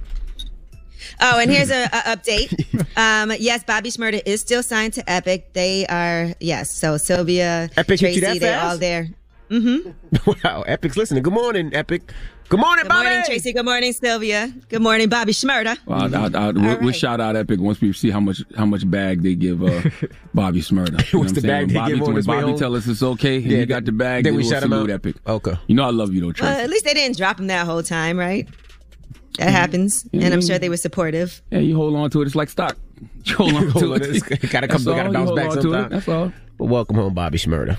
Oh, 1.20 1.38
and 1.38 1.50
here's 1.50 1.70
a, 1.70 1.84
a 1.92 2.16
update. 2.16 2.52
Um, 2.96 3.32
yes, 3.38 3.64
Bobby 3.64 3.90
Shmurda 3.90 4.22
is 4.26 4.40
still 4.40 4.62
signed 4.62 4.94
to 4.94 5.10
Epic. 5.10 5.52
They 5.52 5.86
are, 5.86 6.34
yes. 6.40 6.70
So 6.70 6.96
Sylvia, 6.96 7.70
Epic 7.76 8.00
Tracy, 8.00 8.14
you 8.16 8.20
that 8.22 8.40
they're 8.40 8.54
fast? 8.58 8.72
all 8.72 8.78
there. 8.78 9.08
Mm-hmm. 9.50 10.30
wow, 10.44 10.62
Epic's 10.62 10.96
listening. 10.96 11.22
Good 11.22 11.32
morning, 11.34 11.74
Epic. 11.74 12.10
Good 12.48 12.60
morning, 12.60 12.82
Good 12.84 12.88
Bobby. 12.90 13.04
morning, 13.08 13.24
Tracy. 13.24 13.52
Good 13.52 13.64
morning, 13.64 13.92
Sylvia. 13.94 14.52
Good 14.68 14.82
morning, 14.82 15.08
Bobby 15.08 15.32
Shmurda. 15.32 15.78
Well, 15.86 16.14
I, 16.14 16.18
I, 16.18 16.48
I, 16.48 16.50
we'll, 16.52 16.80
we'll 16.80 16.92
shout 16.92 17.18
out 17.20 17.34
Epic 17.36 17.60
once 17.60 17.80
we 17.80 17.92
see 17.94 18.10
how 18.10 18.20
much 18.20 18.42
how 18.56 18.66
much 18.66 18.90
bag 18.90 19.22
they 19.22 19.34
give 19.34 19.62
uh, 19.62 19.82
Bobby 20.34 20.60
Shmurda. 20.60 20.90
You 21.12 21.18
know 21.18 21.20
What's 21.20 21.32
what 21.32 21.34
the 21.34 21.40
saying? 21.42 21.42
bag 21.42 21.68
they 21.68 21.74
Bobby, 21.74 21.92
give 21.94 22.02
on 22.02 22.14
when 22.14 22.24
Bobby 22.24 22.58
tell 22.58 22.76
us 22.76 22.86
it's 22.86 23.02
okay, 23.02 23.36
and 23.36 23.46
Yeah, 23.46 23.58
he 23.58 23.66
got 23.66 23.84
the 23.86 23.92
bag. 23.92 24.24
then 24.24 24.32
then 24.34 24.42
we 24.42 24.48
we'll 24.48 24.62
him 24.62 24.72
out? 24.72 24.90
Epic. 24.90 25.16
Okay. 25.26 25.54
You 25.66 25.74
know 25.76 25.84
I 25.84 25.90
love 25.90 26.12
you 26.14 26.20
though, 26.20 26.32
Tracy. 26.32 26.50
Well, 26.52 26.60
at 26.64 26.68
least 26.70 26.84
they 26.84 26.94
didn't 26.94 27.16
drop 27.16 27.38
him 27.40 27.46
that 27.46 27.64
whole 27.66 27.82
time, 27.82 28.18
right? 28.18 28.46
That 29.38 29.46
Mm-hmm. 29.46 29.54
happens, 29.56 30.06
and 30.12 30.34
I'm 30.34 30.42
sure 30.42 30.58
they 30.58 30.68
were 30.68 30.76
supportive. 30.76 31.40
yeah, 31.50 31.58
you 31.60 31.74
hold 31.74 31.94
on 31.96 32.10
to 32.10 32.20
it. 32.22 32.26
It's 32.26 32.34
like 32.34 32.50
stock. 32.50 32.76
You 33.24 33.36
hold 33.36 33.54
on 33.54 33.72
to 33.80 33.94
it. 33.94 34.02
it's 34.02 34.22
gotta 34.52 34.66
That's 34.66 34.84
come- 34.84 34.94
gotta 34.94 35.10
bounce 35.10 35.32
back 35.32 35.50
to 35.52 35.62
sometime. 35.62 35.84
it. 35.86 35.90
That's 35.90 36.08
all. 36.08 36.32
Well, 36.58 36.68
welcome 36.68 36.96
home, 36.96 37.14
Bobby 37.14 37.38
Shmurda. 37.38 37.78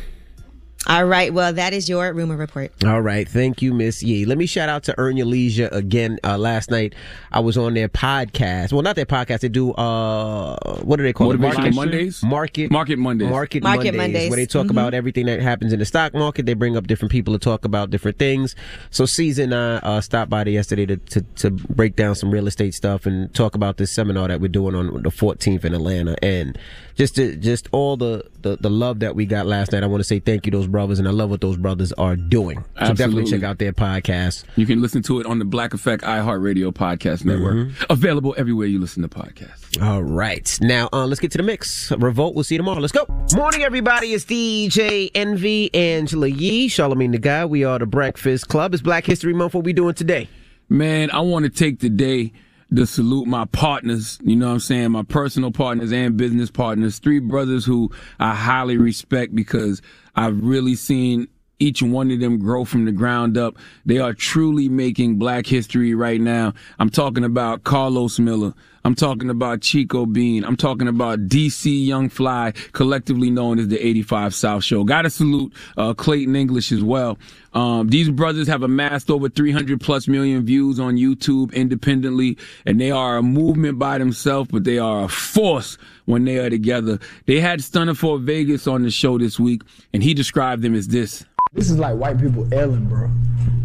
All 0.85 1.05
right. 1.05 1.34
Well, 1.34 1.53
that 1.53 1.72
is 1.73 1.88
your 1.88 2.11
rumor 2.14 2.35
report. 2.35 2.72
All 2.85 2.99
right, 2.99 3.27
thank 3.27 3.61
you, 3.61 3.73
Miss 3.73 4.03
Yee. 4.03 4.26
Let 4.26 4.38
me 4.38 4.45
shout 4.45 4.68
out 4.68 4.84
to 4.84 4.95
Earn 4.97 5.15
Your 5.15 5.26
Leisure 5.26 5.69
again. 5.72 6.19
Uh, 6.26 6.38
last 6.38 6.69
night 6.69 6.93
I 7.31 7.39
was 7.39 7.57
on 7.57 7.73
their 7.73 7.88
podcast. 7.88 8.73
Well, 8.73 8.81
not 8.81 8.97
their 8.97 9.05
podcast. 9.05 9.39
They 9.39 9.47
do 9.47 9.72
uh, 9.72 10.57
what 10.81 10.97
do 10.97 11.03
they 11.03 11.14
call 11.14 11.31
Motivational 11.31 11.35
it? 11.38 11.39
Market- 11.39 11.73
Mondays? 11.76 12.23
Market 12.23 12.72
Market 12.72 12.99
Mondays. 12.99 13.30
Market, 13.30 13.64
Market 13.64 13.95
Mondays, 13.95 13.97
Mondays. 14.14 14.30
where 14.30 14.35
they 14.38 14.45
talk 14.45 14.68
Mhm. 14.68 14.72
about 14.72 14.93
everything 14.93 15.26
that 15.27 15.39
happens 15.41 15.72
in 15.72 15.80
the 15.80 15.85
stock 15.85 16.14
market. 16.14 16.45
They 16.45 16.53
bring 16.53 16.76
up 16.76 16.85
different 16.85 17.14
people 17.14 17.34
to 17.34 17.39
talk 17.39 17.64
about 17.64 17.89
different 17.89 18.19
things. 18.19 18.53
So 18.91 19.05
Cesar 19.05 19.43
and 19.43 19.55
I 19.55 19.76
uh, 19.77 20.01
stopped 20.01 20.30
by 20.30 20.43
there 20.43 20.53
yesterday 20.53 20.85
to, 20.88 20.97
to 20.97 21.22
to 21.38 21.49
break 21.51 21.95
down 21.95 22.15
some 22.15 22.30
real 22.30 22.45
estate 22.47 22.73
stuff 22.73 23.05
and 23.05 23.34
talk 23.34 23.55
about 23.55 23.77
this 23.77 23.89
seminar 23.91 24.27
that 24.27 24.41
we're 24.41 24.49
doing 24.49 24.76
on 24.76 25.01
the 25.01 25.10
14th 25.11 25.64
in 25.64 25.73
Atlanta 25.73 26.15
and 26.22 26.57
just 26.95 27.15
to, 27.15 27.35
just 27.38 27.69
all 27.72 27.95
the, 27.97 28.23
the 28.41 28.57
the 28.60 28.69
love 28.69 28.99
that 28.99 29.15
we 29.15 29.26
got 29.26 29.45
last 29.47 29.72
night. 29.72 29.81
I 29.84 29.88
want 29.88 30.01
to 30.01 30.03
say 30.03 30.19
thank 30.19 30.45
you 30.45 30.51
to 30.51 30.57
those 30.57 30.68
brothers 30.73 30.99
and 30.99 31.07
I 31.07 31.11
love 31.11 31.29
what 31.29 31.39
those 31.39 31.55
brothers 31.55 31.93
are 31.93 32.17
doing. 32.17 32.65
So 32.79 32.93
definitely 32.93 33.25
check 33.25 33.43
out 33.43 33.59
their 33.59 33.71
podcast. 33.71 34.43
You 34.57 34.65
can 34.65 34.81
listen 34.81 35.03
to 35.03 35.21
it 35.21 35.25
on 35.25 35.39
the 35.39 35.45
Black 35.45 35.73
Effect 35.73 36.03
iHeartRadio 36.03 36.73
podcast 36.73 37.23
network. 37.23 37.55
Mm-hmm. 37.55 37.91
Available 37.91 38.33
everywhere 38.37 38.67
you 38.67 38.79
listen 38.79 39.03
to 39.03 39.07
podcasts. 39.07 39.81
All 39.81 40.03
right. 40.03 40.57
Now, 40.61 40.89
uh, 40.91 41.05
let's 41.05 41.21
get 41.21 41.31
to 41.31 41.37
the 41.37 41.43
mix. 41.43 41.91
Revolt, 41.91 42.35
we'll 42.35 42.43
see 42.43 42.55
you 42.55 42.59
tomorrow. 42.59 42.79
Let's 42.79 42.91
go. 42.91 43.05
Morning, 43.35 43.61
everybody. 43.61 44.13
It's 44.13 44.25
DJ 44.25 45.11
Envy, 45.15 45.73
Angela 45.73 46.27
Yee, 46.27 46.67
Charlamagne 46.67 47.11
the 47.11 47.19
God. 47.19 47.51
We 47.51 47.63
are 47.63 47.77
the 47.77 47.85
Breakfast 47.85 48.47
Club. 48.49 48.73
It's 48.73 48.81
Black 48.81 49.05
History 49.05 49.33
Month. 49.33 49.53
What 49.53 49.63
we 49.63 49.73
doing 49.73 49.93
today? 49.93 50.27
Man, 50.69 51.11
I 51.11 51.19
want 51.19 51.45
to 51.45 51.49
take 51.49 51.79
the 51.81 51.89
day 51.89 52.33
to 52.75 52.85
salute 52.85 53.27
my 53.27 53.45
partners, 53.45 54.19
you 54.23 54.35
know 54.35 54.47
what 54.47 54.53
I'm 54.53 54.59
saying? 54.59 54.91
My 54.91 55.03
personal 55.03 55.51
partners 55.51 55.91
and 55.91 56.17
business 56.17 56.49
partners. 56.49 56.99
Three 56.99 57.19
brothers 57.19 57.65
who 57.65 57.91
I 58.19 58.35
highly 58.35 58.77
respect 58.77 59.35
because 59.35 59.81
I've 60.15 60.43
really 60.43 60.75
seen 60.75 61.27
each 61.59 61.81
one 61.81 62.11
of 62.11 62.19
them 62.19 62.39
grow 62.39 62.65
from 62.65 62.85
the 62.85 62.91
ground 62.91 63.37
up. 63.37 63.55
They 63.85 63.97
are 63.99 64.13
truly 64.13 64.69
making 64.69 65.17
black 65.17 65.45
history 65.45 65.93
right 65.93 66.19
now. 66.19 66.53
I'm 66.79 66.89
talking 66.89 67.23
about 67.23 67.63
Carlos 67.63 68.19
Miller. 68.19 68.53
I'm 68.85 68.95
talking 68.95 69.30
about 69.30 69.61
Chico 69.61 70.05
Bean. 70.05 70.43
I'm 70.43 70.57
talking 70.57 70.88
about 70.89 71.27
DC 71.27 71.85
Young 71.85 72.10
Fly, 72.10 72.53
collectively 72.73 73.30
known 73.30 73.60
as 73.60 73.69
the 73.69 73.85
85 73.85 74.35
South 74.35 74.64
Show. 74.64 74.84
Gotta 74.84 75.10
salute 75.10 75.53
uh, 75.77 75.93
Clayton 75.93 76.35
English 76.35 76.72
as 76.72 76.84
well. 76.84 77.18
Um, 77.53 77.88
these 77.88 78.10
brothers 78.10 78.47
have 78.47 78.64
amassed 78.64 79.10
over 79.10 79.30
300 79.30 79.80
plus 79.80 80.07
million 80.07 80.45
views 80.45 80.80
on 80.80 80.95
YouTube 80.97 81.53
independently, 81.53 82.38
and 82.65 82.81
they 82.81 82.91
are 82.91 83.18
a 83.18 83.23
movement 83.23 83.80
by 83.80 83.97
themselves, 83.97 84.49
but 84.51 84.65
they 84.65 84.80
are 84.80 85.05
a 85.05 85.07
force 85.07 85.77
when 86.05 86.26
they 86.26 86.39
are 86.39 86.49
together. 86.49 86.99
They 87.26 87.39
had 87.39 87.60
Stunna 87.60 87.95
4 87.95 88.19
Vegas 88.19 88.68
on 88.68 88.84
the 88.84 88.91
show 88.91 89.18
this 89.18 89.39
week, 89.39 89.61
and 89.93 90.03
he 90.03 90.14
described 90.14 90.61
them 90.61 90.76
as 90.76 90.89
this. 90.89 91.23
This 91.53 91.69
is 91.69 91.77
like 91.77 91.95
white 91.95 92.19
people 92.19 92.51
Ellen, 92.51 92.88
bro. 92.88 93.07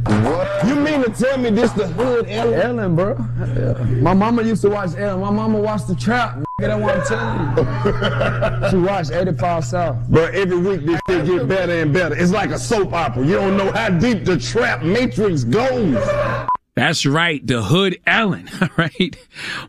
What? 0.05 0.67
You 0.67 0.75
mean 0.77 1.03
to 1.03 1.11
tell 1.11 1.39
me 1.39 1.49
this 1.49 1.73
the 1.73 1.89
hood 1.89 2.27
Ellen? 2.29 2.61
Ellen, 2.61 2.95
bro. 2.95 3.15
My 4.01 4.13
mama 4.13 4.43
used 4.43 4.61
to 4.63 4.71
watch 4.71 4.95
Ellen. 4.97 5.21
My 5.21 5.31
mama 5.31 5.59
watched 5.59 5.89
The 5.89 5.95
Trap. 5.95 6.37
Nigga, 6.61 6.79
that's 6.79 7.11
what 7.11 7.19
I'm 7.19 7.57
telling 7.57 8.65
you. 8.65 8.71
she 8.71 8.77
watched 8.77 9.11
85 9.11 9.65
South. 9.65 9.97
But 10.11 10.35
every 10.35 10.59
week 10.59 10.83
this 10.85 11.01
shit 11.09 11.25
get 11.25 11.49
better 11.49 11.81
and 11.81 11.93
better. 11.93 12.15
It's 12.15 12.31
like 12.31 12.51
a 12.51 12.59
soap 12.59 12.93
opera. 12.93 13.25
You 13.25 13.35
don't 13.37 13.57
know 13.57 13.73
how 13.73 13.89
deep 13.89 14.27
the 14.27 14.39
trap 14.39 14.83
matrix 14.83 15.45
goes. 15.45 15.95
That's 16.75 17.07
right, 17.07 17.45
the 17.45 17.63
Hood 17.63 17.99
Ellen, 18.07 18.51
right? 18.77 19.17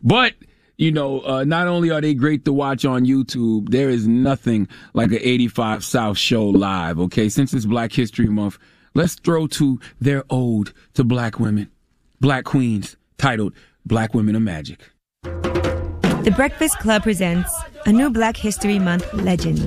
But 0.02 0.34
you 0.80 0.90
know, 0.90 1.20
uh, 1.20 1.44
not 1.44 1.66
only 1.66 1.90
are 1.90 2.00
they 2.00 2.14
great 2.14 2.46
to 2.46 2.54
watch 2.54 2.86
on 2.86 3.04
YouTube, 3.04 3.68
there 3.68 3.90
is 3.90 4.08
nothing 4.08 4.66
like 4.94 5.10
an 5.10 5.18
85 5.20 5.84
South 5.84 6.16
show 6.16 6.46
live. 6.46 6.98
Okay, 6.98 7.28
since 7.28 7.52
it's 7.52 7.66
Black 7.66 7.92
History 7.92 8.28
Month, 8.28 8.58
let's 8.94 9.14
throw 9.14 9.46
to 9.48 9.78
their 10.00 10.24
ode 10.30 10.72
to 10.94 11.04
black 11.04 11.38
women, 11.38 11.70
black 12.18 12.44
queens, 12.44 12.96
titled 13.18 13.52
"Black 13.84 14.14
Women 14.14 14.34
of 14.34 14.40
Magic." 14.40 14.90
The 15.22 16.32
Breakfast 16.34 16.78
Club 16.78 17.02
presents 17.02 17.54
a 17.84 17.92
new 17.92 18.08
Black 18.08 18.38
History 18.38 18.78
Month 18.78 19.12
legend. 19.12 19.60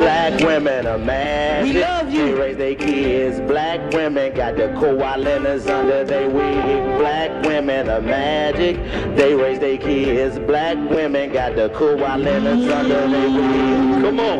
Black 0.00 0.40
women 0.40 0.86
are 0.86 0.96
mad. 0.96 1.64
We 1.64 1.74
love 1.74 2.10
you. 2.10 2.24
They 2.24 2.32
raise 2.32 2.56
their 2.56 2.74
kids. 2.74 3.38
Black 3.40 3.92
women 3.92 4.34
got 4.34 4.56
the 4.56 4.68
koalas 4.68 5.68
under 5.68 6.04
their 6.04 6.30
wig. 6.30 6.98
Black 6.98 7.44
women 7.44 7.90
are 7.90 8.00
magic. 8.00 8.76
They 9.14 9.34
raise 9.34 9.58
their 9.58 9.76
kids. 9.76 10.38
Black 10.38 10.78
women 10.88 11.34
got 11.34 11.54
the 11.54 11.68
koalas 11.68 12.70
under 12.72 13.08
their 13.08 13.30
wig. 13.30 14.02
Come 14.02 14.20
on. 14.20 14.38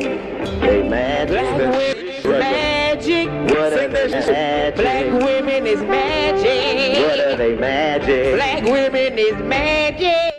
They 0.61 0.89
magic. 0.89 1.29
Black 1.29 1.59
women 1.59 2.07
is 2.09 2.25
magic. 2.25 3.29
What 3.29 3.73
are 3.75 3.77
they 3.77 3.87
this 3.89 4.13
shit. 4.13 4.33
magic? 4.33 4.77
Black 4.77 5.23
women 5.23 5.67
is 5.67 5.83
magic. 5.83 7.07
What 7.07 7.21
are 7.21 7.37
they 7.37 7.55
magic? 7.57 8.35
Black 8.35 8.63
women 8.65 9.19
is 9.19 9.35
magic. 9.43 10.30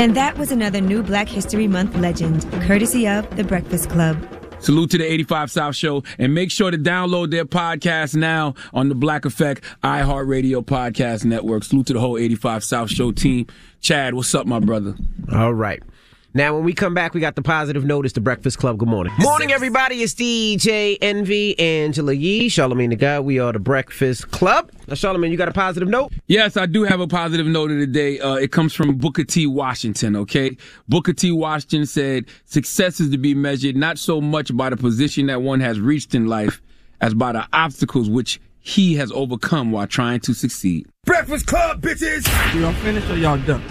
And 0.00 0.16
that 0.16 0.38
was 0.38 0.50
another 0.50 0.80
new 0.80 1.02
Black 1.02 1.28
History 1.28 1.68
Month 1.68 1.94
legend, 1.94 2.50
courtesy 2.62 3.06
of 3.06 3.36
The 3.36 3.44
Breakfast 3.44 3.90
Club. 3.90 4.16
Salute 4.58 4.92
to 4.92 4.96
the 4.96 5.04
85 5.04 5.50
South 5.50 5.76
Show 5.76 6.04
and 6.18 6.34
make 6.34 6.50
sure 6.50 6.70
to 6.70 6.78
download 6.78 7.30
their 7.30 7.44
podcast 7.44 8.14
now 8.14 8.54
on 8.72 8.88
the 8.88 8.94
Black 8.94 9.26
Effect 9.26 9.62
iHeartRadio 9.84 10.64
Podcast 10.64 11.26
Network. 11.26 11.64
Salute 11.64 11.88
to 11.88 11.92
the 11.92 12.00
whole 12.00 12.16
85 12.16 12.64
South 12.64 12.90
Show 12.90 13.12
team. 13.12 13.46
Chad, 13.82 14.14
what's 14.14 14.34
up, 14.34 14.46
my 14.46 14.58
brother? 14.58 14.94
All 15.34 15.52
right. 15.52 15.82
Now, 16.32 16.54
when 16.54 16.62
we 16.62 16.74
come 16.74 16.94
back, 16.94 17.12
we 17.12 17.20
got 17.20 17.34
the 17.34 17.42
positive 17.42 17.84
notice, 17.84 18.12
the 18.12 18.20
Breakfast 18.20 18.58
Club. 18.58 18.78
Good 18.78 18.88
morning. 18.88 19.12
Morning, 19.18 19.50
everybody. 19.50 19.96
It's 20.02 20.14
DJ 20.14 20.96
Envy, 21.00 21.58
Angela 21.58 22.12
Yee, 22.12 22.48
Charlamagne 22.48 22.90
the 22.90 22.96
God. 22.96 23.24
We 23.24 23.40
are 23.40 23.52
the 23.52 23.58
Breakfast 23.58 24.30
Club. 24.30 24.70
Now, 24.86 24.94
Charlamagne, 24.94 25.32
you 25.32 25.36
got 25.36 25.48
a 25.48 25.52
positive 25.52 25.88
note? 25.88 26.12
Yes, 26.28 26.56
I 26.56 26.66
do 26.66 26.84
have 26.84 27.00
a 27.00 27.08
positive 27.08 27.46
note 27.46 27.72
of 27.72 27.78
the 27.78 27.86
day. 27.86 28.20
Uh, 28.20 28.34
it 28.34 28.52
comes 28.52 28.72
from 28.72 28.96
Booker 28.96 29.24
T. 29.24 29.48
Washington, 29.48 30.14
okay? 30.14 30.56
Booker 30.88 31.12
T. 31.12 31.32
Washington 31.32 31.84
said, 31.84 32.26
success 32.44 33.00
is 33.00 33.10
to 33.10 33.18
be 33.18 33.34
measured 33.34 33.74
not 33.74 33.98
so 33.98 34.20
much 34.20 34.56
by 34.56 34.70
the 34.70 34.76
position 34.76 35.26
that 35.26 35.42
one 35.42 35.58
has 35.58 35.80
reached 35.80 36.14
in 36.14 36.26
life 36.26 36.62
as 37.00 37.12
by 37.12 37.32
the 37.32 37.44
obstacles 37.52 38.08
which 38.08 38.40
he 38.60 38.94
has 38.94 39.10
overcome 39.10 39.72
while 39.72 39.86
trying 39.88 40.20
to 40.20 40.34
succeed. 40.34 40.86
Breakfast 41.06 41.46
Club, 41.46 41.80
bitches! 41.80 42.24
Y'all 42.60 42.72
finished 42.74 43.10
or 43.10 43.16
y'all 43.16 43.38
done? 43.38 43.62